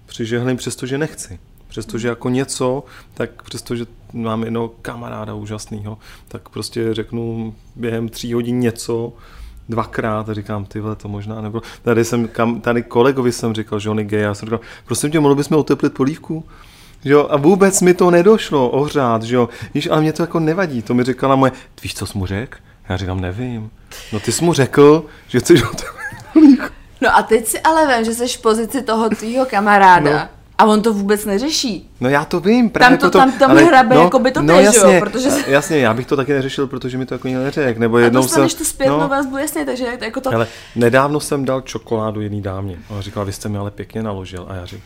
přižehlím, 0.06 0.58
přestože 0.58 0.98
nechci. 0.98 1.40
Přestože 1.68 2.08
jako 2.08 2.30
něco, 2.30 2.84
tak 3.14 3.44
přestože 3.44 3.86
mám 4.14 4.44
jednoho 4.44 4.68
kamaráda 4.82 5.34
úžasného, 5.34 5.98
tak 6.28 6.50
prostě 6.50 6.94
řeknu 6.94 7.56
během 7.76 8.10
tří 8.10 8.34
hodin 8.34 8.60
něco, 8.60 9.14
dvakrát 9.70 10.30
a 10.30 10.34
říkám, 10.34 10.66
ty 10.66 10.80
vole, 10.80 10.96
to 10.96 11.08
možná 11.08 11.42
nebylo. 11.42 11.64
Tady 11.82 12.06
jsem, 12.06 12.28
kam, 12.28 12.62
tady 12.62 12.84
kolegovi 12.84 13.32
jsem 13.32 13.54
říkal, 13.54 13.80
že 13.80 13.90
on 13.90 14.00
je 14.00 14.06
gay, 14.06 14.22
já 14.22 14.34
jsem 14.34 14.46
říkal, 14.46 14.60
prosím 14.86 15.12
tě, 15.12 15.20
mohli 15.20 15.36
bychom 15.36 15.58
oteplit 15.58 15.94
polívku? 15.94 16.46
Jo, 17.04 17.28
a 17.30 17.38
vůbec 17.38 17.82
mi 17.82 17.94
to 17.94 18.12
nedošlo 18.12 18.70
ohřát, 18.70 19.24
že 19.24 19.36
jo. 19.36 19.50
Víš, 19.74 19.88
ale 19.92 20.02
mě 20.02 20.14
to 20.14 20.24
jako 20.24 20.40
nevadí, 20.40 20.82
to 20.82 20.94
mi 20.94 21.04
říkala 21.04 21.36
moje, 21.36 21.52
víš, 21.84 21.96
co 21.96 22.06
jsi 22.06 22.18
mu 22.18 22.26
řekl? 22.26 22.58
Já 22.90 22.98
říkám, 22.98 23.22
nevím. 23.22 23.72
No 24.14 24.20
ty 24.20 24.32
jsi 24.32 24.46
mu 24.46 24.54
řekl, 24.54 25.06
že 25.28 25.40
chceš 25.40 25.64
oteplit 25.64 26.26
polívku. 26.34 26.74
No 27.02 27.16
a 27.16 27.24
teď 27.24 27.48
si 27.48 27.60
ale 27.60 27.96
vím, 27.96 28.06
že 28.06 28.14
jsi 28.14 28.28
v 28.28 28.42
pozici 28.42 28.82
toho 28.82 29.10
tvýho 29.10 29.46
kamaráda. 29.46 30.12
No. 30.12 30.37
A 30.58 30.66
on 30.66 30.82
to 30.82 30.94
vůbec 30.94 31.26
neřeší. 31.26 31.90
No 32.02 32.10
já 32.10 32.26
to 32.26 32.40
vím, 32.40 32.70
právě 32.70 32.98
to- 32.98 33.02
proto, 33.02 33.18
tam- 33.18 33.32
tam 33.32 33.58
hrabe 33.58 33.96
jako 33.96 34.20
by 34.20 34.32
to 34.32 34.42
no, 34.42 34.58
ty, 34.58 34.60
že 34.64 34.66
jo, 34.66 34.74
jasně, 34.74 35.00
protože 35.00 35.32
se- 35.32 35.52
jasně, 35.52 35.78
já 35.78 35.94
bych 35.94 36.06
to 36.06 36.16
taky 36.16 36.34
neřešil, 36.34 36.68
protože 36.68 36.98
mi 36.98 37.06
to 37.06 37.14
jako 37.14 37.28
neřekl, 37.28 37.80
nebo 37.80 37.98
A 37.98 38.00
jednou 38.00 38.22
jsem, 38.22 38.28
dostaneš 38.28 38.54
tu 38.54 38.66
zpětnou 38.66 39.00
no, 39.00 39.08
vazbu, 39.08 39.38
jasně, 39.38 39.66
takže 39.66 39.86
jako 40.02 40.22
to... 40.22 40.34
ale 40.36 40.48
nedávno 40.76 41.20
jsem 41.20 41.46
dal 41.46 41.62
čokoládu 41.62 42.22
jedné 42.22 42.42
dámě. 42.42 42.78
A 42.90 42.92
ona 42.94 43.02
říkala, 43.02 43.24
vy 43.24 43.32
jste 43.34 43.50
mi 43.50 43.58
ale 43.58 43.72
pěkně 43.72 44.04
naložil. 44.04 44.46
A 44.50 44.56
já 44.56 44.66
říkám, 44.66 44.82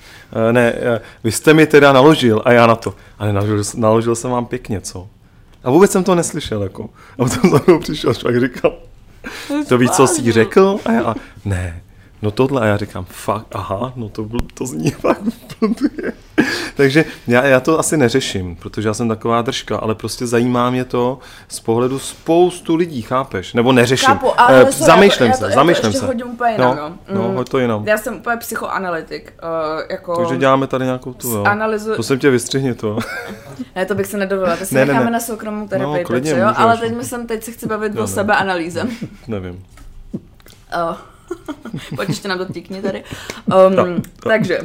"Eh, 0.50 0.54
ne, 0.54 0.74
eh, 0.76 1.02
vy 1.24 1.32
jste 1.32 1.54
mi 1.54 1.68
teda 1.68 1.94
naložil. 1.94 2.42
A 2.46 2.52
já 2.52 2.68
na 2.68 2.76
to, 2.76 2.96
ale 3.20 3.34
naložil, 3.34 3.64
naložil 3.76 4.16
jsem 4.16 4.32
vám 4.32 4.46
pěkně, 4.46 4.82
co? 4.82 5.08
A 5.64 5.70
vůbec 5.72 5.92
jsem 5.92 6.04
to 6.04 6.16
neslyšel, 6.16 6.64
jako. 6.64 6.84
A 7.14 7.16
potom 7.18 7.50
za 7.52 7.62
mnou 7.68 7.80
přišel 7.80 8.14
člověk 8.14 8.42
říkal, 8.54 8.74
to 9.68 9.78
víš, 9.78 9.92
co 9.92 10.08
jsi 10.08 10.22
jí 10.22 10.32
řekl? 10.32 10.80
A 10.86 10.92
já, 10.92 11.16
ne, 11.46 11.82
no 12.22 12.32
tohle. 12.32 12.62
A 12.62 12.66
já 12.66 12.78
říkám, 12.78 13.06
fakt, 13.10 13.48
aha, 13.56 13.94
no 13.96 14.10
to, 14.10 14.28
to 14.54 14.66
zní 14.66 14.92
fakt 14.92 15.22
blbě. 15.60 16.14
Takže 16.76 17.06
já, 17.28 17.44
já 17.46 17.60
to 17.60 17.80
asi 17.80 17.98
neřeším, 17.98 18.56
protože 18.56 18.88
já 18.88 18.94
jsem 18.94 19.08
taková 19.10 19.42
držka, 19.42 19.78
ale 19.78 19.96
prostě 19.96 20.28
zajímá 20.28 20.70
mě 20.70 20.86
to 20.86 21.20
z 21.48 21.60
pohledu 21.60 22.00
spoustu 22.00 22.76
lidí, 22.76 23.02
chápeš? 23.02 23.54
Nebo 23.54 23.72
neřeším. 23.72 24.08
Chápu, 24.08 24.40
ale 24.42 24.62
Eh, 24.62 24.72
sorry, 24.72 24.86
zamýšlím 24.86 25.28
já 25.28 25.32
to, 25.34 25.38
se, 25.38 25.44
já 25.46 25.50
to, 25.50 25.56
zamýšlím 25.56 25.86
já 25.86 25.92
to 25.92 26.00
se. 26.00 26.06
hodím 26.06 26.28
úplně 26.28 26.52
jinam, 26.52 26.76
no, 26.78 26.90
no. 27.16 27.22
no, 27.24 27.30
Mm. 27.30 27.36
hoď 27.36 27.50
to 27.50 27.60
jinam. 27.60 27.88
Já 27.88 27.98
jsem 27.98 28.16
úplně 28.16 28.38
psychoanalytik. 28.38 29.34
Uh, 29.44 29.82
jako... 29.90 30.16
Takže 30.18 30.38
děláme 30.38 30.68
tady 30.68 30.86
nějakou 30.86 31.14
tu, 31.14 31.30
jo. 31.30 31.44
Analyzu- 31.44 31.94
Prosím 31.94 32.20
tě, 32.20 32.30
vystřihni 32.30 32.74
to. 32.76 32.98
Ne, 33.76 33.86
to 33.86 33.96
bych 33.96 34.06
se 34.06 34.18
nedovolila, 34.18 34.56
to 34.58 34.66
si 34.66 34.76
Ne, 34.76 34.82
ne, 34.82 34.86
ne, 34.86 34.94
necháme 34.94 35.06
ne. 35.06 35.12
na 35.12 35.20
soukromou 35.20 35.68
terapii, 35.68 35.98
No, 36.04 36.08
klidně 36.08 36.32
Petře, 36.32 36.42
jo? 36.42 36.48
můžeš. 36.48 36.60
ale 36.64 36.78
teď, 36.78 36.96
myslím, 36.98 37.28
teď 37.28 37.44
se 37.44 37.52
chci 37.52 37.68
bavit 37.68 37.94
No, 37.94 38.02
o 38.02 38.06
ne. 38.06 38.08
sebeanalýze. 38.08 38.88
Nevím. 39.28 39.66
Oh. 40.90 40.96
Pojď 41.96 42.10
ještě 42.10 42.28
nám 42.28 42.38
to 42.38 42.54
tikni 42.54 42.82
tady. 42.82 43.04
Um, 43.68 43.76
No. 43.76 43.86
takže, 44.24 44.60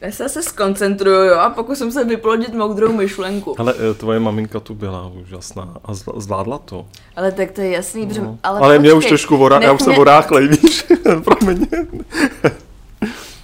já 0.00 0.10
se 0.12 0.22
zase 0.22 0.42
skoncentruju 0.42 1.24
jo, 1.24 1.34
a 1.38 1.50
pokusím 1.50 1.92
se 1.92 2.04
vyplodit 2.04 2.54
moudrou 2.54 2.92
myšlenku. 2.92 3.54
Ale 3.60 3.74
eh, 3.90 3.94
tvoje 3.94 4.20
maminka 4.20 4.60
tu 4.60 4.74
byla 4.74 5.06
úžasná 5.22 5.76
a 5.84 5.94
zvládla 5.94 6.58
to. 6.58 6.86
Ale 7.16 7.32
tak 7.32 7.50
to 7.50 7.60
je 7.60 7.70
jasný, 7.70 8.06
protože... 8.06 8.20
No. 8.20 8.38
Ale, 8.42 8.60
Ale 8.60 8.78
mě 8.78 8.92
už 8.92 8.96
počkej, 8.96 9.08
trošku 9.08 9.36
vorá, 9.36 9.60
já 9.62 9.72
už 9.72 9.80
jsem 9.82 9.90
mě- 9.90 9.96
voráchlej, 9.98 10.48
víš, 10.62 10.84
promiň. 11.24 11.66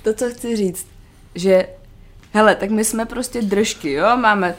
To, 0.02 0.14
co 0.14 0.30
chci 0.30 0.56
říct, 0.56 0.86
že 1.34 1.66
hele, 2.32 2.54
tak 2.54 2.70
my 2.70 2.84
jsme 2.84 3.06
prostě 3.06 3.42
držky, 3.42 3.92
jo, 3.92 4.16
máme 4.16 4.54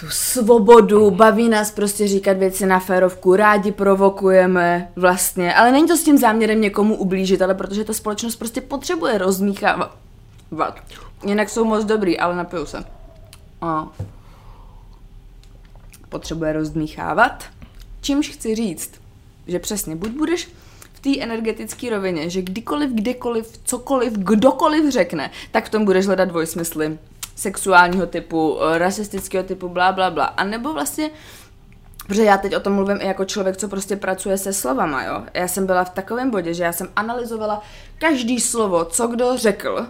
tu 0.00 0.10
svobodu, 0.10 1.10
baví 1.10 1.48
nás 1.48 1.70
prostě 1.70 2.08
říkat 2.08 2.36
věci 2.36 2.66
na 2.66 2.78
férovku, 2.78 3.36
rádi 3.36 3.72
provokujeme 3.72 4.92
vlastně, 4.96 5.54
ale 5.54 5.72
není 5.72 5.88
to 5.88 5.96
s 5.96 6.04
tím 6.04 6.18
záměrem 6.18 6.60
někomu 6.60 6.96
ublížit, 6.96 7.42
ale 7.42 7.54
protože 7.54 7.84
ta 7.84 7.92
společnost 7.92 8.36
prostě 8.36 8.60
potřebuje 8.60 9.18
rozmíchávat. 9.18 9.96
Jinak 11.26 11.48
jsou 11.48 11.64
moc 11.64 11.84
dobrý, 11.84 12.18
ale 12.18 12.36
napiju 12.36 12.66
se. 12.66 12.84
A. 13.60 13.88
Potřebuje 16.08 16.52
rozdmíchávat. 16.52 17.44
Čímž 18.00 18.28
chci 18.28 18.54
říct, 18.54 18.90
že 19.46 19.58
přesně 19.58 19.96
buď 19.96 20.10
budeš 20.10 20.48
v 20.92 21.00
té 21.00 21.22
energetické 21.22 21.90
rovině, 21.90 22.30
že 22.30 22.42
kdykoliv, 22.42 22.90
kdekoliv, 22.90 23.60
cokoliv, 23.64 24.12
kdokoliv 24.12 24.92
řekne, 24.92 25.30
tak 25.50 25.66
v 25.66 25.70
tom 25.70 25.84
budeš 25.84 26.06
hledat 26.06 26.28
dvojsmysly 26.28 26.98
sexuálního 27.38 28.06
typu, 28.06 28.58
eh, 28.62 28.78
rasistického 28.78 29.44
typu, 29.44 29.68
bla, 29.68 29.92
bla, 29.92 30.10
bla. 30.10 30.24
A 30.24 30.44
nebo 30.44 30.72
vlastně 30.72 31.10
Protože 32.06 32.24
já 32.24 32.38
teď 32.38 32.56
o 32.56 32.60
tom 32.60 32.72
mluvím 32.72 32.98
i 33.00 33.06
jako 33.06 33.24
člověk, 33.24 33.56
co 33.56 33.68
prostě 33.68 33.96
pracuje 33.96 34.38
se 34.38 34.52
slovama, 34.52 35.04
jo. 35.04 35.22
Já 35.34 35.48
jsem 35.48 35.66
byla 35.66 35.84
v 35.84 35.90
takovém 35.90 36.30
bodě, 36.30 36.54
že 36.54 36.62
já 36.64 36.72
jsem 36.72 36.88
analyzovala 36.96 37.62
každý 37.98 38.40
slovo, 38.40 38.84
co 38.84 39.06
kdo 39.06 39.36
řekl, 39.36 39.86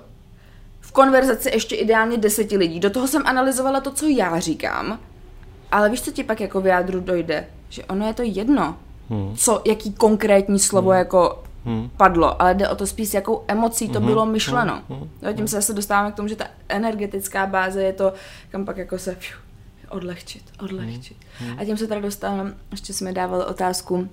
v 0.80 0.92
konverzaci 0.92 1.50
ještě 1.52 1.76
ideálně 1.76 2.16
deseti 2.16 2.56
lidí. 2.56 2.80
Do 2.80 2.90
toho 2.90 3.08
jsem 3.08 3.22
analyzovala 3.26 3.80
to, 3.80 3.90
co 3.92 4.06
já 4.06 4.38
říkám, 4.40 4.98
ale 5.72 5.90
víš, 5.90 6.02
co 6.02 6.10
ti 6.10 6.24
pak 6.24 6.40
jako 6.40 6.60
v 6.60 6.66
jádru 6.66 7.00
dojde? 7.00 7.46
Že 7.68 7.84
ono 7.84 8.06
je 8.06 8.14
to 8.14 8.22
jedno, 8.22 8.76
Hmm. 9.10 9.36
co, 9.36 9.62
jaký 9.64 9.92
konkrétní 9.92 10.58
slovo 10.58 10.92
jako 10.92 11.42
Hmm. 11.64 11.90
padlo, 11.96 12.42
ale 12.42 12.54
jde 12.54 12.68
o 12.68 12.74
to 12.76 12.86
spíš, 12.86 13.14
jakou 13.14 13.44
emocí 13.48 13.88
to 13.88 14.00
Mhm, 14.00 14.08
bylo 14.08 14.26
myšleno. 14.26 14.82
mhm, 14.88 15.10
Jo, 15.22 15.32
tím 15.32 15.48
se 15.48 15.56
zase 15.56 15.72
dostáváme 15.72 16.12
k 16.12 16.14
tomu, 16.14 16.28
že 16.28 16.36
ta 16.36 16.44
energetická 16.68 17.46
báze 17.46 17.82
je 17.82 17.92
to, 17.92 18.12
kam 18.50 18.64
pak 18.64 18.76
jako 18.76 18.98
se 18.98 19.14
fiu, 19.14 19.36
odlehčit, 19.88 20.42
odlehčit. 20.60 21.16
Mhm, 21.40 21.56
A 21.60 21.64
tím 21.64 21.76
se 21.76 21.86
tady 21.86 22.00
dostávám, 22.00 22.54
ještě 22.70 22.92
jsme 22.92 23.12
dávali 23.12 23.44
otázku 23.44 24.08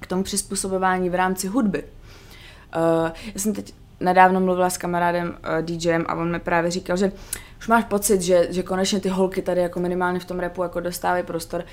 k 0.00 0.06
tomu 0.06 0.22
přizpůsobování 0.22 1.10
v 1.10 1.14
rámci 1.14 1.46
hudby. 1.46 1.82
Uh, 1.82 3.10
já 3.34 3.40
jsem 3.40 3.52
teď 3.54 3.74
nedávno 4.00 4.40
mluvila 4.40 4.70
s 4.70 4.78
kamarádem 4.78 5.28
uh, 5.28 5.62
DJem 5.64 6.04
a 6.08 6.14
on 6.14 6.32
mi 6.32 6.38
právě 6.40 6.70
říkal, 6.70 6.96
že 6.96 7.12
už 7.58 7.68
máš 7.68 7.84
pocit, 7.84 8.22
že, 8.22 8.46
že 8.50 8.62
konečně 8.62 9.00
ty 9.00 9.08
holky 9.08 9.42
tady 9.42 9.60
jako 9.60 9.80
minimálně 9.80 10.20
v 10.20 10.24
tom 10.24 10.38
repu 10.38 10.62
jako 10.62 10.80
dostávají 10.80 11.22
prostor. 11.24 11.64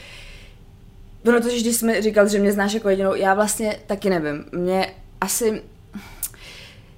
Bylo 1.23 1.39
to, 1.41 1.49
že 1.49 1.59
když 1.61 1.75
jsi 1.75 1.85
mi 1.85 2.01
říkal, 2.01 2.27
že 2.27 2.39
mě 2.39 2.51
znáš 2.51 2.73
jako 2.73 2.89
jedinou, 2.89 3.15
já 3.15 3.33
vlastně 3.33 3.75
taky 3.87 4.09
nevím. 4.09 4.45
Mě 4.51 4.93
asi 5.21 5.63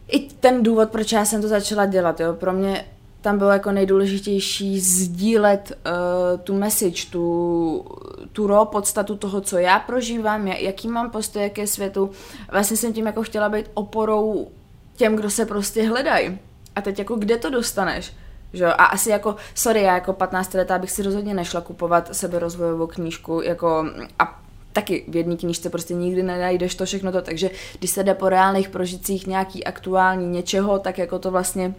i 0.08 0.20
ten 0.20 0.64
důvod, 0.64 0.90
proč 0.90 1.12
já 1.12 1.26
jsem 1.26 1.42
to 1.42 1.48
začala 1.48 1.86
dělat, 1.86 2.20
jo, 2.20 2.34
pro 2.34 2.54
mě 2.54 2.86
tam 3.22 3.38
bylo 3.38 3.50
jako 3.52 3.72
nejdůležitější 3.72 4.80
sdílet 4.80 5.72
uh, 5.86 6.40
tu 6.40 6.54
message, 6.58 7.06
tu, 7.12 7.86
tu 8.34 8.48
raw 8.48 8.68
podstatu 8.68 9.16
toho, 9.16 9.42
co 9.42 9.58
já 9.58 9.80
prožívám, 9.80 10.46
ja- 10.46 10.58
jaký 10.60 10.88
mám 10.88 11.12
postoj 11.12 11.50
ke 11.50 11.68
světu. 11.68 12.12
Vlastně 12.52 12.78
jsem 12.78 12.94
tím 12.94 13.06
jako 13.06 13.24
chtěla 13.24 13.50
být 13.50 13.66
oporou 13.74 14.48
těm, 14.96 15.16
kdo 15.16 15.30
se 15.30 15.46
prostě 15.46 15.84
hledají. 15.90 16.40
A 16.76 16.82
teď 16.82 17.00
jako 17.00 17.16
kde 17.16 17.38
to 17.38 17.50
dostaneš? 17.50 18.14
Že? 18.54 18.66
A 18.66 18.84
asi 18.86 19.10
jako, 19.10 19.36
sorry, 19.56 19.82
já 19.82 19.94
jako 19.94 20.14
15 20.14 20.54
letá 20.54 20.78
bych 20.78 20.92
si 20.92 21.04
rozhodně 21.04 21.34
nešla 21.34 21.62
kupovat 21.62 22.16
seberozvojovou 22.16 22.88
knížku 22.88 23.42
jako 23.42 23.86
a 24.20 24.42
taky 24.78 25.04
v 25.08 25.16
jedné 25.16 25.36
knížce 25.36 25.70
prostě 25.70 25.94
nikdy 25.94 26.24
nenajdeš 26.24 26.76
to 26.76 26.86
všechno 26.86 27.12
to, 27.12 27.22
takže 27.22 27.50
když 27.80 27.92
se 27.92 28.04
jde 28.04 28.14
po 28.14 28.30
reálných 28.30 28.70
prožitcích 28.70 29.28
nějaký 29.28 29.64
aktuální 29.64 30.28
něčeho, 30.28 30.80
tak 30.80 30.98
jako 30.98 31.20
to 31.20 31.32
vlastně 31.32 31.76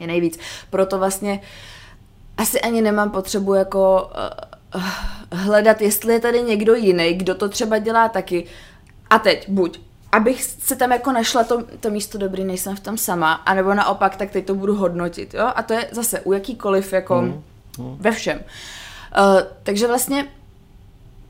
je 0.00 0.06
nejvíc. 0.06 0.38
Proto 0.70 0.98
vlastně 0.98 1.40
asi 2.36 2.60
ani 2.60 2.82
nemám 2.82 3.10
potřebu 3.10 3.54
jako 3.54 4.10
uh, 4.74 4.82
hledat, 5.32 5.80
jestli 5.80 6.12
je 6.12 6.20
tady 6.20 6.42
někdo 6.42 6.74
jiný, 6.74 7.14
kdo 7.14 7.34
to 7.34 7.48
třeba 7.48 7.78
dělá 7.78 8.08
taky. 8.08 8.46
A 9.10 9.18
teď 9.18 9.48
buď 9.48 9.80
abych 10.12 10.42
se 10.42 10.76
tam 10.76 10.92
jako 10.92 11.12
našla 11.12 11.44
to, 11.44 11.62
to 11.80 11.90
místo 11.90 12.18
dobrý, 12.18 12.44
nejsem 12.44 12.76
v 12.76 12.80
tom 12.80 12.98
sama, 12.98 13.32
anebo 13.32 13.74
naopak, 13.74 14.16
tak 14.16 14.30
teď 14.30 14.46
to 14.46 14.54
budu 14.54 14.74
hodnotit, 14.74 15.34
jo? 15.34 15.52
A 15.54 15.62
to 15.62 15.72
je 15.72 15.88
zase 15.92 16.20
u 16.20 16.32
jakýkoliv, 16.32 16.92
jako 16.92 17.22
mm, 17.22 17.42
mm. 17.78 17.96
ve 18.00 18.12
všem. 18.12 18.38
Uh, 18.38 19.40
takže 19.62 19.86
vlastně 19.86 20.26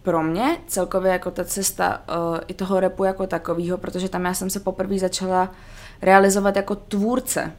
pro 0.03 0.23
mě 0.23 0.59
celkově 0.67 1.13
jako 1.13 1.31
ta 1.31 1.45
cesta 1.45 2.03
uh, 2.09 2.39
i 2.47 2.55
toho 2.55 2.81
repu 2.81 3.05
jako 3.05 3.27
takového, 3.27 3.79
protože 3.79 4.09
tam 4.09 4.25
já 4.25 4.35
jsem 4.35 4.51
se 4.51 4.61
poprvé 4.61 4.99
začala 4.99 5.51
realizovat 6.03 6.57
jako 6.57 6.75
tvůrce. 6.75 7.53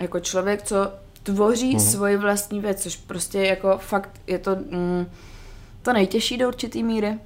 Jako 0.00 0.20
člověk, 0.20 0.62
co 0.62 0.92
tvoří 1.22 1.74
mm. 1.74 1.80
svoji 1.80 2.16
vlastní 2.16 2.60
věc, 2.60 2.82
což 2.82 2.96
prostě 2.96 3.42
jako 3.42 3.78
fakt 3.78 4.10
je 4.26 4.38
to 4.38 4.56
mm, 4.56 5.06
to 5.82 5.92
nejtěžší 5.92 6.36
do 6.36 6.48
určitý 6.48 6.82
míry. 6.82 7.18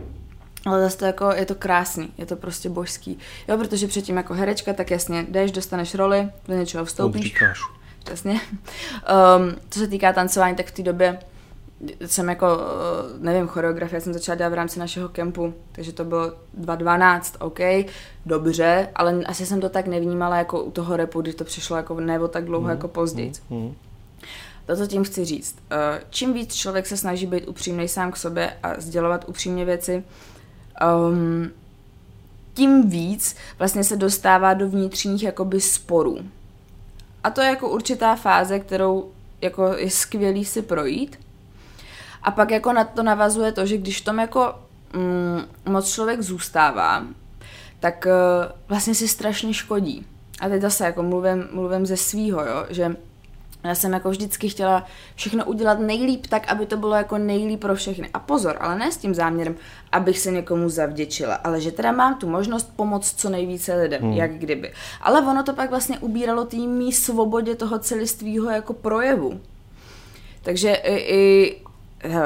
Ale 0.66 0.82
zase 0.82 0.98
to 0.98 1.04
jako, 1.04 1.30
je 1.34 1.46
to 1.46 1.54
krásný, 1.54 2.12
je 2.18 2.26
to 2.26 2.36
prostě 2.36 2.68
božský. 2.68 3.18
Jo, 3.48 3.58
protože 3.58 3.86
předtím 3.86 4.16
jako 4.16 4.34
herečka, 4.34 4.72
tak 4.72 4.90
jasně, 4.90 5.26
jdeš, 5.28 5.52
dostaneš 5.52 5.94
roli, 5.94 6.28
do 6.48 6.54
něčeho 6.54 6.84
vstoupíš. 6.84 7.34
Přesně. 8.04 8.32
Um, 8.32 9.56
co 9.70 9.78
se 9.78 9.88
týká 9.88 10.12
tancování, 10.12 10.56
tak 10.56 10.66
v 10.66 10.70
té 10.70 10.82
době 10.82 11.18
jsem 12.06 12.28
jako, 12.28 12.46
eh, 12.46 13.18
nevím, 13.18 13.46
choreografie 13.46 14.00
jsem 14.00 14.12
začala 14.12 14.36
dělat 14.36 14.50
v 14.50 14.54
rámci 14.54 14.78
našeho 14.78 15.08
kempu, 15.08 15.54
takže 15.72 15.92
to 15.92 16.04
bylo 16.04 16.32
2012, 16.54 17.36
OK, 17.40 17.60
dobře, 18.26 18.88
ale 18.94 19.24
asi 19.26 19.46
jsem 19.46 19.60
to 19.60 19.68
tak 19.68 19.86
nevnímala 19.86 20.36
jako 20.36 20.62
u 20.62 20.70
toho 20.70 20.96
repu, 20.96 21.20
když 21.20 21.34
to 21.34 21.44
přišlo 21.44 21.76
jako 21.76 22.00
nebo 22.00 22.28
tak 22.28 22.44
dlouho 22.44 22.64
mm, 22.64 22.70
jako 22.70 22.88
později. 22.88 23.32
Mm. 23.50 23.74
To, 24.66 24.76
co 24.76 24.86
tím 24.86 25.04
chci 25.04 25.24
říct, 25.24 25.56
eh, 25.70 26.00
čím 26.10 26.32
víc 26.32 26.54
člověk 26.54 26.86
se 26.86 26.96
snaží 26.96 27.26
být 27.26 27.48
upřímný 27.48 27.88
sám 27.88 28.12
k 28.12 28.16
sobě 28.16 28.52
a 28.62 28.80
sdělovat 28.80 29.24
upřímně 29.28 29.64
věci, 29.64 30.04
um, 31.10 31.50
tím 32.54 32.90
víc 32.90 33.36
vlastně 33.58 33.84
se 33.84 33.96
dostává 33.96 34.54
do 34.54 34.68
vnitřních 34.68 35.22
jakoby 35.22 35.60
sporů. 35.60 36.18
A 37.24 37.30
to 37.30 37.40
je 37.40 37.48
jako 37.48 37.68
určitá 37.68 38.16
fáze, 38.16 38.58
kterou 38.58 39.10
jako 39.40 39.66
je 39.76 39.90
skvělý 39.90 40.44
si 40.44 40.62
projít, 40.62 41.18
a 42.22 42.30
pak 42.30 42.50
jako 42.50 42.72
na 42.72 42.84
to 42.84 43.02
navazuje 43.02 43.52
to, 43.52 43.66
že 43.66 43.76
když 43.76 44.00
v 44.00 44.04
tom 44.04 44.18
jako 44.18 44.54
mm, 44.92 45.72
moc 45.72 45.92
člověk 45.92 46.22
zůstává, 46.22 47.04
tak 47.80 48.06
uh, 48.06 48.52
vlastně 48.68 48.94
si 48.94 49.08
strašně 49.08 49.54
škodí. 49.54 50.06
A 50.40 50.48
teď 50.48 50.62
zase 50.62 50.84
jako 50.84 51.02
mluvím, 51.02 51.48
mluvím 51.52 51.86
ze 51.86 51.96
svýho, 51.96 52.44
jo, 52.44 52.66
že 52.70 52.96
já 53.64 53.74
jsem 53.74 53.92
jako 53.92 54.10
vždycky 54.10 54.48
chtěla 54.48 54.86
všechno 55.14 55.44
udělat 55.44 55.80
nejlíp 55.80 56.26
tak, 56.26 56.48
aby 56.52 56.66
to 56.66 56.76
bylo 56.76 56.94
jako 56.94 57.18
nejlíp 57.18 57.60
pro 57.60 57.74
všechny. 57.74 58.10
A 58.14 58.18
pozor, 58.18 58.56
ale 58.60 58.78
ne 58.78 58.92
s 58.92 58.96
tím 58.96 59.14
záměrem, 59.14 59.56
abych 59.92 60.18
se 60.18 60.30
někomu 60.30 60.68
zavděčila, 60.68 61.34
ale 61.34 61.60
že 61.60 61.72
teda 61.72 61.92
mám 61.92 62.14
tu 62.14 62.28
možnost 62.28 62.72
pomoct 62.76 63.20
co 63.20 63.30
nejvíce 63.30 63.74
lidem, 63.74 64.02
hmm. 64.02 64.12
jak 64.12 64.32
kdyby. 64.32 64.72
Ale 65.00 65.20
ono 65.20 65.42
to 65.42 65.52
pak 65.52 65.70
vlastně 65.70 65.98
ubíralo 65.98 66.44
tým 66.44 66.92
svobodě 66.92 67.54
toho 67.54 67.78
celistvého 67.78 68.50
jako 68.50 68.72
projevu. 68.72 69.40
Takže 70.42 70.74
i, 70.74 70.94
i 70.94 71.56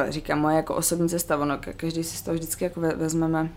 říkám, 0.09 0.41
moje 0.41 0.57
jako 0.57 0.75
osobní 0.75 1.09
cesta, 1.09 1.39
ono, 1.39 1.59
každý 1.77 2.05
si 2.05 2.16
z 2.16 2.22
toho 2.22 2.35
vždycky 2.35 2.64
jako 2.64 2.81
vezmeme 2.81 3.51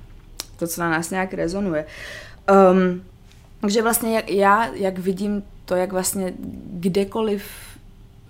to, 0.59 0.67
co 0.67 0.81
na 0.81 0.89
nás 0.89 1.09
nějak 1.09 1.33
rezonuje. 1.33 1.85
Um, 2.71 3.03
takže 3.61 3.81
vlastně 3.81 4.15
jak, 4.15 4.29
já, 4.29 4.65
jak 4.73 4.99
vidím 4.99 5.43
to, 5.65 5.75
jak 5.75 5.91
vlastně 5.91 6.33
kdekoliv 6.65 7.43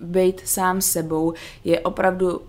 být 0.00 0.40
sám 0.44 0.80
sebou, 0.80 1.34
je 1.64 1.80
opravdu, 1.80 2.42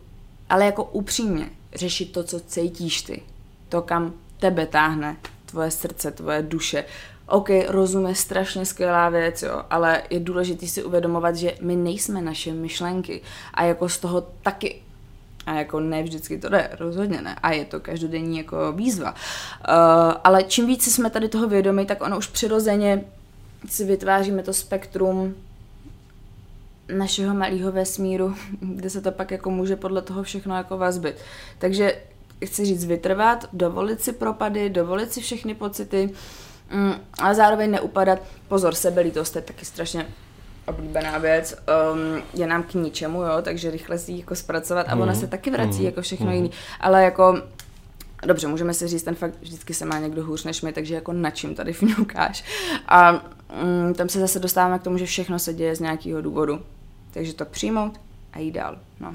ale 0.50 0.66
jako 0.66 0.84
upřímně, 0.84 1.50
řešit 1.76 2.12
to, 2.12 2.24
co 2.24 2.40
cítíš 2.40 3.02
ty. 3.02 3.22
To, 3.70 3.82
kam 3.82 4.14
tebe 4.40 4.66
táhne 4.66 5.18
tvoje 5.46 5.72
srdce, 5.72 6.12
tvoje 6.12 6.42
duše. 6.42 6.86
OK, 7.28 7.50
rozum 7.68 8.08
je 8.08 8.16
strašně 8.16 8.66
skvělá 8.66 9.10
věc, 9.10 9.44
jo, 9.44 9.64
ale 9.70 10.04
je 10.10 10.20
důležité 10.20 10.68
si 10.68 10.84
uvědomovat, 10.84 11.36
že 11.36 11.56
my 11.62 11.76
nejsme 11.76 12.22
naše 12.22 12.54
myšlenky 12.54 13.22
a 13.54 13.64
jako 13.64 13.90
z 13.90 13.98
toho 13.98 14.28
taky 14.42 14.82
a 15.50 15.54
jako 15.54 15.80
ne 15.80 16.04
vždycky 16.04 16.38
to 16.38 16.50
jde, 16.50 16.70
rozhodně 16.80 17.22
ne. 17.22 17.36
A 17.44 17.52
je 17.52 17.66
to 17.66 17.80
každodenní 17.80 18.38
jako 18.38 18.72
výzva. 18.72 19.12
Uh, 19.12 19.16
ale 20.24 20.44
čím 20.44 20.68
více 20.68 20.92
jsme 20.92 21.10
tady 21.10 21.30
toho 21.30 21.48
vědomí, 21.48 21.86
tak 21.86 22.02
ono 22.04 22.18
už 22.18 22.28
přirozeně 22.28 23.04
si 23.70 23.86
vytváříme 23.86 24.44
to 24.44 24.54
spektrum 24.54 25.36
našeho 26.98 27.36
malého 27.36 27.72
vesmíru, 27.72 28.36
kde 28.60 28.90
se 28.90 29.02
to 29.02 29.12
pak 29.12 29.32
jako 29.32 29.50
může 29.50 29.76
podle 29.76 30.02
toho 30.02 30.24
všechno 30.24 30.56
jako 30.56 30.78
vazbit. 30.78 31.16
Takže 31.60 32.02
chci 32.46 32.66
říct 32.66 32.86
vytrvat, 32.86 33.50
dovolit 33.54 34.02
si 34.02 34.14
propady, 34.14 34.70
dovolit 34.70 35.14
si 35.14 35.22
všechny 35.22 35.56
pocity, 35.56 36.10
mm, 36.72 36.94
ale 37.20 37.36
zároveň 37.36 37.72
neupadat. 37.72 38.20
Pozor, 38.48 38.76
sebelítost 38.76 39.36
je 39.36 39.42
taky 39.42 39.66
strašně 39.66 40.08
oblíbená 40.70 41.18
věc, 41.18 41.56
um, 41.94 42.22
je 42.34 42.48
nám 42.48 42.64
k 42.64 42.74
ničemu, 42.74 43.22
jo, 43.22 43.42
takže 43.42 43.72
rychle 43.72 43.98
si 43.98 44.12
ji 44.12 44.20
jako 44.20 44.36
zpracovat 44.36 44.86
a 44.90 44.96
ona 44.96 45.06
mhm. 45.06 45.16
se 45.16 45.28
taky 45.28 45.52
vrací 45.52 45.80
mm. 45.80 45.86
jako 45.86 46.02
všechno 46.02 46.26
mm. 46.26 46.32
jiný, 46.32 46.52
ale 46.80 47.04
jako 47.04 47.42
Dobře, 48.26 48.48
můžeme 48.48 48.74
si 48.74 48.88
říct 48.88 49.04
ten 49.04 49.16
fakt, 49.16 49.34
vždycky 49.42 49.74
se 49.74 49.86
má 49.86 50.00
někdo 50.00 50.26
hůř 50.26 50.44
než 50.44 50.62
my, 50.62 50.74
takže 50.74 50.96
jako 50.96 51.14
na 51.14 51.32
čím 51.32 51.56
tady 51.56 51.74
fňukáš. 51.74 52.44
A 52.88 53.12
mm, 53.12 53.94
tam 53.94 54.10
se 54.10 54.20
zase 54.20 54.40
dostáváme 54.40 54.80
k 54.80 54.84
tomu, 54.84 54.98
že 54.98 55.06
všechno 55.06 55.40
se 55.40 55.54
děje 55.54 55.76
z 55.76 55.80
nějakého 55.80 56.22
důvodu. 56.22 56.62
Takže 57.12 57.34
to 57.34 57.46
přijmout 57.46 58.00
a 58.34 58.40
jít 58.40 58.52
dál. 58.52 58.78
No. 59.00 59.14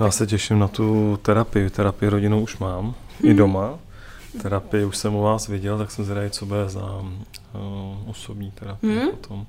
Já 0.00 0.10
se 0.10 0.26
těším 0.26 0.58
na 0.58 0.68
tu 0.68 1.18
terapii. 1.22 1.70
Terapii 1.70 2.08
rodinou 2.08 2.42
už 2.42 2.58
mám, 2.58 2.84
hmm. 2.84 2.94
i 3.30 3.34
doma 3.34 3.78
terapii 4.42 4.84
už 4.84 4.96
jsem 4.96 5.14
u 5.14 5.22
vás 5.22 5.48
viděl, 5.48 5.78
tak 5.78 5.90
jsem 5.90 6.04
zvědavý, 6.04 6.30
co 6.30 6.46
bude 6.46 6.68
za 6.68 6.84
uh, 6.84 8.10
osobní 8.10 8.50
terapii 8.50 8.98
hmm? 8.98 9.10
potom. 9.10 9.46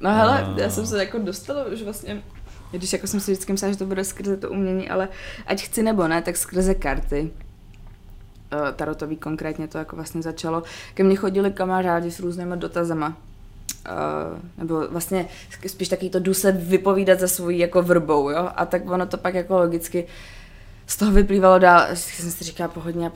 No 0.00 0.10
hele, 0.10 0.48
uh, 0.52 0.58
já 0.58 0.70
jsem 0.70 0.86
se 0.86 0.98
jako 0.98 1.18
dostala 1.18 1.64
už 1.64 1.82
vlastně, 1.82 2.22
když 2.70 2.92
jako 2.92 3.06
jsem 3.06 3.20
si 3.20 3.32
vždycky 3.32 3.52
myslela, 3.52 3.72
že 3.72 3.78
to 3.78 3.86
bude 3.86 4.04
skrze 4.04 4.36
to 4.36 4.50
umění, 4.50 4.90
ale 4.90 5.08
ať 5.46 5.62
chci 5.62 5.82
nebo 5.82 6.08
ne, 6.08 6.22
tak 6.22 6.36
skrze 6.36 6.74
karty. 6.74 7.30
Uh, 8.52 8.68
tarotový 8.76 9.16
konkrétně 9.16 9.68
to 9.68 9.78
jako 9.78 9.96
vlastně 9.96 10.22
začalo. 10.22 10.62
Ke 10.94 11.04
mně 11.04 11.16
chodili 11.16 11.50
kamarádi 11.50 12.10
s 12.10 12.20
různými 12.20 12.56
dotazama. 12.56 13.16
Uh, 13.88 14.38
nebo 14.58 14.88
vlastně 14.88 15.28
spíš 15.66 15.88
taky 15.88 16.10
to 16.10 16.18
jdu 16.18 16.34
se 16.34 16.52
vypovídat 16.52 17.20
za 17.20 17.28
svojí 17.28 17.58
jako 17.58 17.82
vrbou, 17.82 18.30
jo, 18.30 18.48
a 18.56 18.66
tak 18.66 18.90
ono 18.90 19.06
to 19.06 19.16
pak 19.16 19.34
jako 19.34 19.58
logicky 19.58 20.06
z 20.86 20.96
toho 20.96 21.12
vyplývalo 21.12 21.58
dál, 21.58 21.86
jsem 21.94 22.30
si 22.30 22.44
říkala 22.44 22.68
pohodně, 22.68 23.10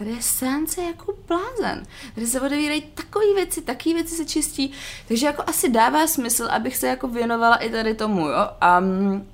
tady 0.00 0.10
je 0.10 0.22
seance 0.22 0.82
jako 0.82 1.14
blázen. 1.28 1.86
Tady 2.14 2.26
se 2.26 2.40
odevírají 2.40 2.82
takové 2.82 3.24
věci, 3.34 3.62
takové 3.62 3.94
věci 3.94 4.14
se 4.14 4.24
čistí. 4.24 4.72
Takže 5.08 5.26
jako 5.26 5.42
asi 5.46 5.70
dává 5.70 6.06
smysl, 6.06 6.48
abych 6.50 6.76
se 6.76 6.86
jako 6.86 7.08
věnovala 7.08 7.56
i 7.56 7.70
tady 7.70 7.94
tomu, 7.94 8.28
jo. 8.28 8.48
A 8.60 8.80
mm, 8.80 9.26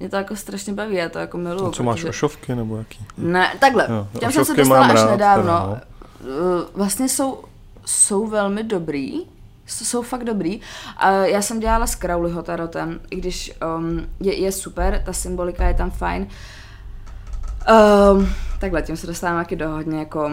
mě 0.00 0.08
to 0.08 0.16
jako 0.16 0.36
strašně 0.36 0.72
baví, 0.72 0.96
já 0.96 1.08
to 1.08 1.18
jako 1.18 1.38
miluju. 1.38 1.68
A 1.68 1.72
co 1.72 1.82
máš, 1.82 2.04
ošovky 2.04 2.54
nebo 2.54 2.76
jaký? 2.76 2.98
Ne, 3.18 3.52
takhle, 3.60 3.86
jo, 3.90 4.08
těm 4.20 4.32
jsem 4.32 4.44
se 4.44 4.54
dostala 4.54 4.86
až 4.86 4.94
rád, 4.94 5.10
nedávno. 5.10 5.44
Teda, 5.44 5.64
no. 5.64 5.80
Uh, 6.20 6.62
vlastně 6.74 7.08
jsou, 7.08 7.44
jsou 7.84 8.26
velmi 8.26 8.62
dobrý, 8.62 9.20
jsou 9.66 10.02
fakt 10.02 10.24
dobrý. 10.24 10.60
Já 11.22 11.42
jsem 11.42 11.60
dělala 11.60 11.86
s 11.86 11.94
Crowleyho 11.94 12.42
tarotem, 12.42 13.00
i 13.10 13.16
když 13.16 13.52
um, 13.76 14.06
je, 14.20 14.40
je 14.40 14.52
super, 14.52 15.02
ta 15.06 15.12
symbolika 15.12 15.68
je 15.68 15.74
tam 15.74 15.90
fajn. 15.90 16.28
Um, 17.68 18.32
takhle, 18.58 18.82
tím 18.82 18.96
se 18.96 19.06
dostáváme 19.06 19.44
taky 19.44 19.56
do 19.56 19.68
hodně 19.68 19.98
jako 19.98 20.30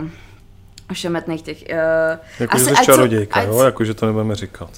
ošemetných 0.91 1.41
těch... 1.41 1.63
Uh, 1.71 2.19
jako, 2.39 2.55
asi, 2.55 2.69
že 2.69 2.75
jsi 2.75 2.85
čarodějka, 2.85 3.39
ať, 3.39 3.47
jo? 3.47 3.63
Jako, 3.63 3.85
že 3.85 3.93
to 3.93 4.05
nebudeme 4.05 4.35
říkat. 4.35 4.69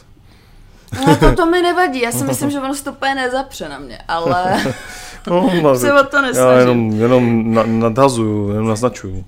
No, 1.08 1.16
to, 1.16 1.36
to 1.36 1.45
mi 1.45 1.62
nevadí, 1.62 2.01
já 2.01 2.12
si 2.12 2.24
myslím, 2.28 2.51
že 2.51 2.60
ono 2.60 2.76
to 2.84 2.91
úplně 2.91 3.16
nezapře 3.16 3.70
na 3.70 3.80
mě, 3.80 3.99
ale 4.08 4.64
no, 5.28 5.49
no 5.62 5.80
se 5.80 5.93
o 5.93 6.03
to 6.03 6.22
nesnažím. 6.22 6.51
Já 6.51 6.60
jenom, 6.60 6.91
jenom 6.91 7.53
na, 7.53 7.64
nadhazuju, 7.66 8.49
jenom 8.49 8.68
naznačuju. 8.68 9.26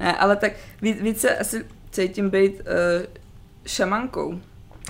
Ne, 0.00 0.16
ale 0.16 0.36
tak 0.36 0.52
víc, 0.82 1.02
více 1.02 1.36
asi 1.36 1.64
cítím 1.90 2.30
být 2.30 2.60
uh, 2.60 3.06
šamankou. 3.66 4.40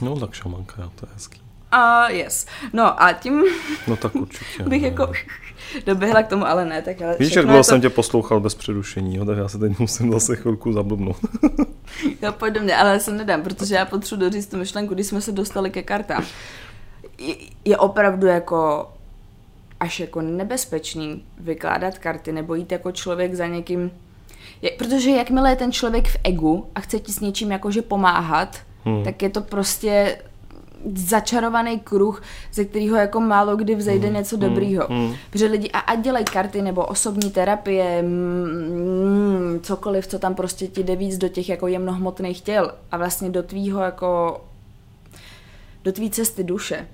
No 0.03 0.21
tak 0.21 0.35
šamanka, 0.35 0.75
to 0.77 1.07
je 1.07 1.11
hezký. 1.15 1.41
A 1.73 2.09
uh, 2.09 2.15
yes. 2.15 2.47
No 2.73 3.03
a 3.03 3.13
tím 3.13 3.45
no 3.87 3.97
tak 3.97 4.15
určitě. 4.15 4.63
bych 4.63 4.83
no. 4.83 4.89
jako 4.89 5.13
doběhla 5.87 6.23
k 6.23 6.29
tomu, 6.29 6.47
ale 6.47 6.65
ne. 6.65 6.83
Tak 6.83 7.03
ale 7.03 7.17
Víš, 7.19 7.37
jak 7.37 7.45
dlouho 7.45 7.61
to... 7.61 7.65
jsem 7.65 7.81
tě 7.81 7.91
poslouchal 7.91 8.41
bez 8.41 8.55
přerušení, 8.55 9.17
jo, 9.17 9.25
tak 9.25 9.39
já 9.39 9.49
se 9.49 9.59
teď 9.59 9.79
musím 9.79 10.13
zase 10.13 10.37
chvilku 10.37 10.73
zablbnout. 10.73 11.17
jo, 12.23 12.33
pojď 12.33 12.55
do 12.55 12.61
mě, 12.61 12.77
ale 12.77 12.93
já 12.93 12.99
se 12.99 13.13
nedám, 13.13 13.43
protože 13.43 13.75
já 13.75 13.85
potřebuji 13.85 14.21
doříct 14.21 14.51
tu 14.51 14.57
myšlenku, 14.57 14.95
když 14.95 15.07
jsme 15.07 15.21
se 15.21 15.33
dostali 15.33 15.71
ke 15.71 15.83
kartám. 15.83 16.25
Je, 17.19 17.35
je 17.65 17.77
opravdu 17.77 18.27
jako 18.27 18.91
až 19.81 20.01
jako 20.01 20.21
nebezpečný 20.21 21.25
vykládat 21.39 21.99
karty 21.99 22.33
nebo 22.33 22.55
jít 22.55 22.73
jako 22.73 22.93
člověk 22.93 23.35
za 23.35 23.47
někým, 23.47 23.91
je, 24.63 24.71
protože 24.71 25.11
jakmile 25.11 25.51
je 25.51 25.57
ten 25.57 25.73
člověk 25.73 26.09
v 26.09 26.17
egu 26.25 26.67
a 26.75 26.81
chce 26.81 26.99
ti 26.99 27.13
s 27.13 27.21
něčím 27.21 27.51
jakože 27.53 27.83
pomáhat, 27.83 28.59
hmm. 28.85 29.05
tak 29.05 29.23
je 29.23 29.31
to 29.31 29.41
prostě 29.41 30.19
začarovaný 30.95 31.81
kruh, 31.81 32.23
ze 32.53 32.65
kterého 32.65 32.97
jako 32.97 33.21
málo 33.21 33.57
kdy 33.57 33.75
vzejde 33.75 34.07
hmm. 34.07 34.17
něco 34.17 34.37
hmm. 34.37 34.49
dobrýho. 34.49 34.87
Hmm. 34.91 35.15
Protože 35.31 35.47
lidi 35.47 35.71
a 35.71 35.79
ať 35.79 36.01
dělají 36.01 36.25
karty 36.25 36.63
nebo 36.63 36.87
osobní 36.87 37.31
terapie, 37.31 38.03
mm, 38.03 39.61
cokoliv, 39.63 40.07
co 40.07 40.19
tam 40.19 40.35
prostě 40.35 40.67
ti 40.67 40.83
jde 40.83 40.97
víc 40.97 41.19
do 41.19 41.29
těch 41.29 41.49
jako 41.49 41.67
jemnohmotných 41.67 42.41
těl 42.41 42.73
a 42.91 42.97
vlastně 42.97 43.31
do 43.31 43.43
tvýho 43.43 43.81
jako 43.81 44.41
do 45.85 45.93
tvý 45.93 46.11
cesty 46.11 46.45
duše, 46.45 46.89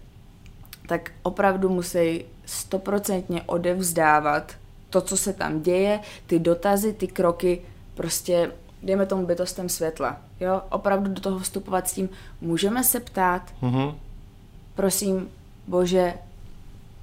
tak 0.89 1.11
opravdu 1.23 1.69
musí 1.69 2.25
stoprocentně 2.47 3.43
odevzdávat 3.47 4.53
to, 4.91 5.01
co 5.01 5.17
se 5.17 5.33
tam 5.33 5.63
děje, 5.63 6.01
ty 6.27 6.39
dotazy, 6.39 6.93
ty 6.93 7.07
kroky, 7.07 7.63
prostě 7.95 8.51
dejme 8.83 9.07
tomu 9.07 9.27
bytostem 9.27 9.69
světla. 9.69 10.17
Jo, 10.41 10.63
opravdu 10.71 11.13
do 11.13 11.21
toho 11.21 11.39
vstupovat 11.39 11.89
s 11.89 11.93
tím, 11.93 12.09
můžeme 12.41 12.85
se 12.85 13.01
ptát, 13.01 13.43
mm-hmm. 13.63 13.95
prosím, 14.75 15.29
bože, 15.67 16.15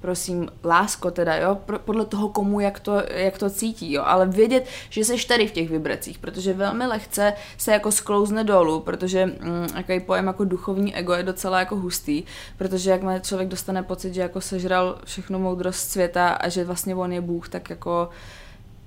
prosím, 0.00 0.48
lásko 0.64 1.10
teda, 1.10 1.36
jo, 1.36 1.58
podle 1.84 2.04
toho 2.04 2.28
komu, 2.28 2.60
jak 2.60 2.80
to, 2.80 3.02
jak 3.10 3.38
to 3.38 3.50
cítí, 3.50 3.92
jo, 3.92 4.02
ale 4.06 4.26
vědět, 4.26 4.66
že 4.90 5.04
jsi 5.04 5.26
tady 5.26 5.46
v 5.46 5.52
těch 5.52 5.70
vibracích, 5.70 6.18
protože 6.18 6.52
velmi 6.52 6.86
lehce 6.86 7.32
se 7.58 7.72
jako 7.72 7.92
sklouzne 7.92 8.44
dolů, 8.44 8.80
protože 8.80 9.26
mm, 9.26 9.66
jaký 9.76 10.00
pojem 10.00 10.26
jako 10.26 10.44
duchovní 10.44 10.96
ego 10.96 11.12
je 11.12 11.22
docela 11.22 11.58
jako 11.58 11.76
hustý, 11.76 12.22
protože 12.58 12.90
jak 12.90 13.02
má 13.02 13.18
člověk 13.18 13.48
dostane 13.48 13.82
pocit, 13.82 14.14
že 14.14 14.20
jako 14.20 14.40
sežral 14.40 14.98
všechnu 15.04 15.38
moudrost 15.38 15.90
světa 15.90 16.28
a 16.28 16.48
že 16.48 16.64
vlastně 16.64 16.94
on 16.94 17.12
je 17.12 17.20
Bůh, 17.20 17.48
tak 17.48 17.70
jako 17.70 18.08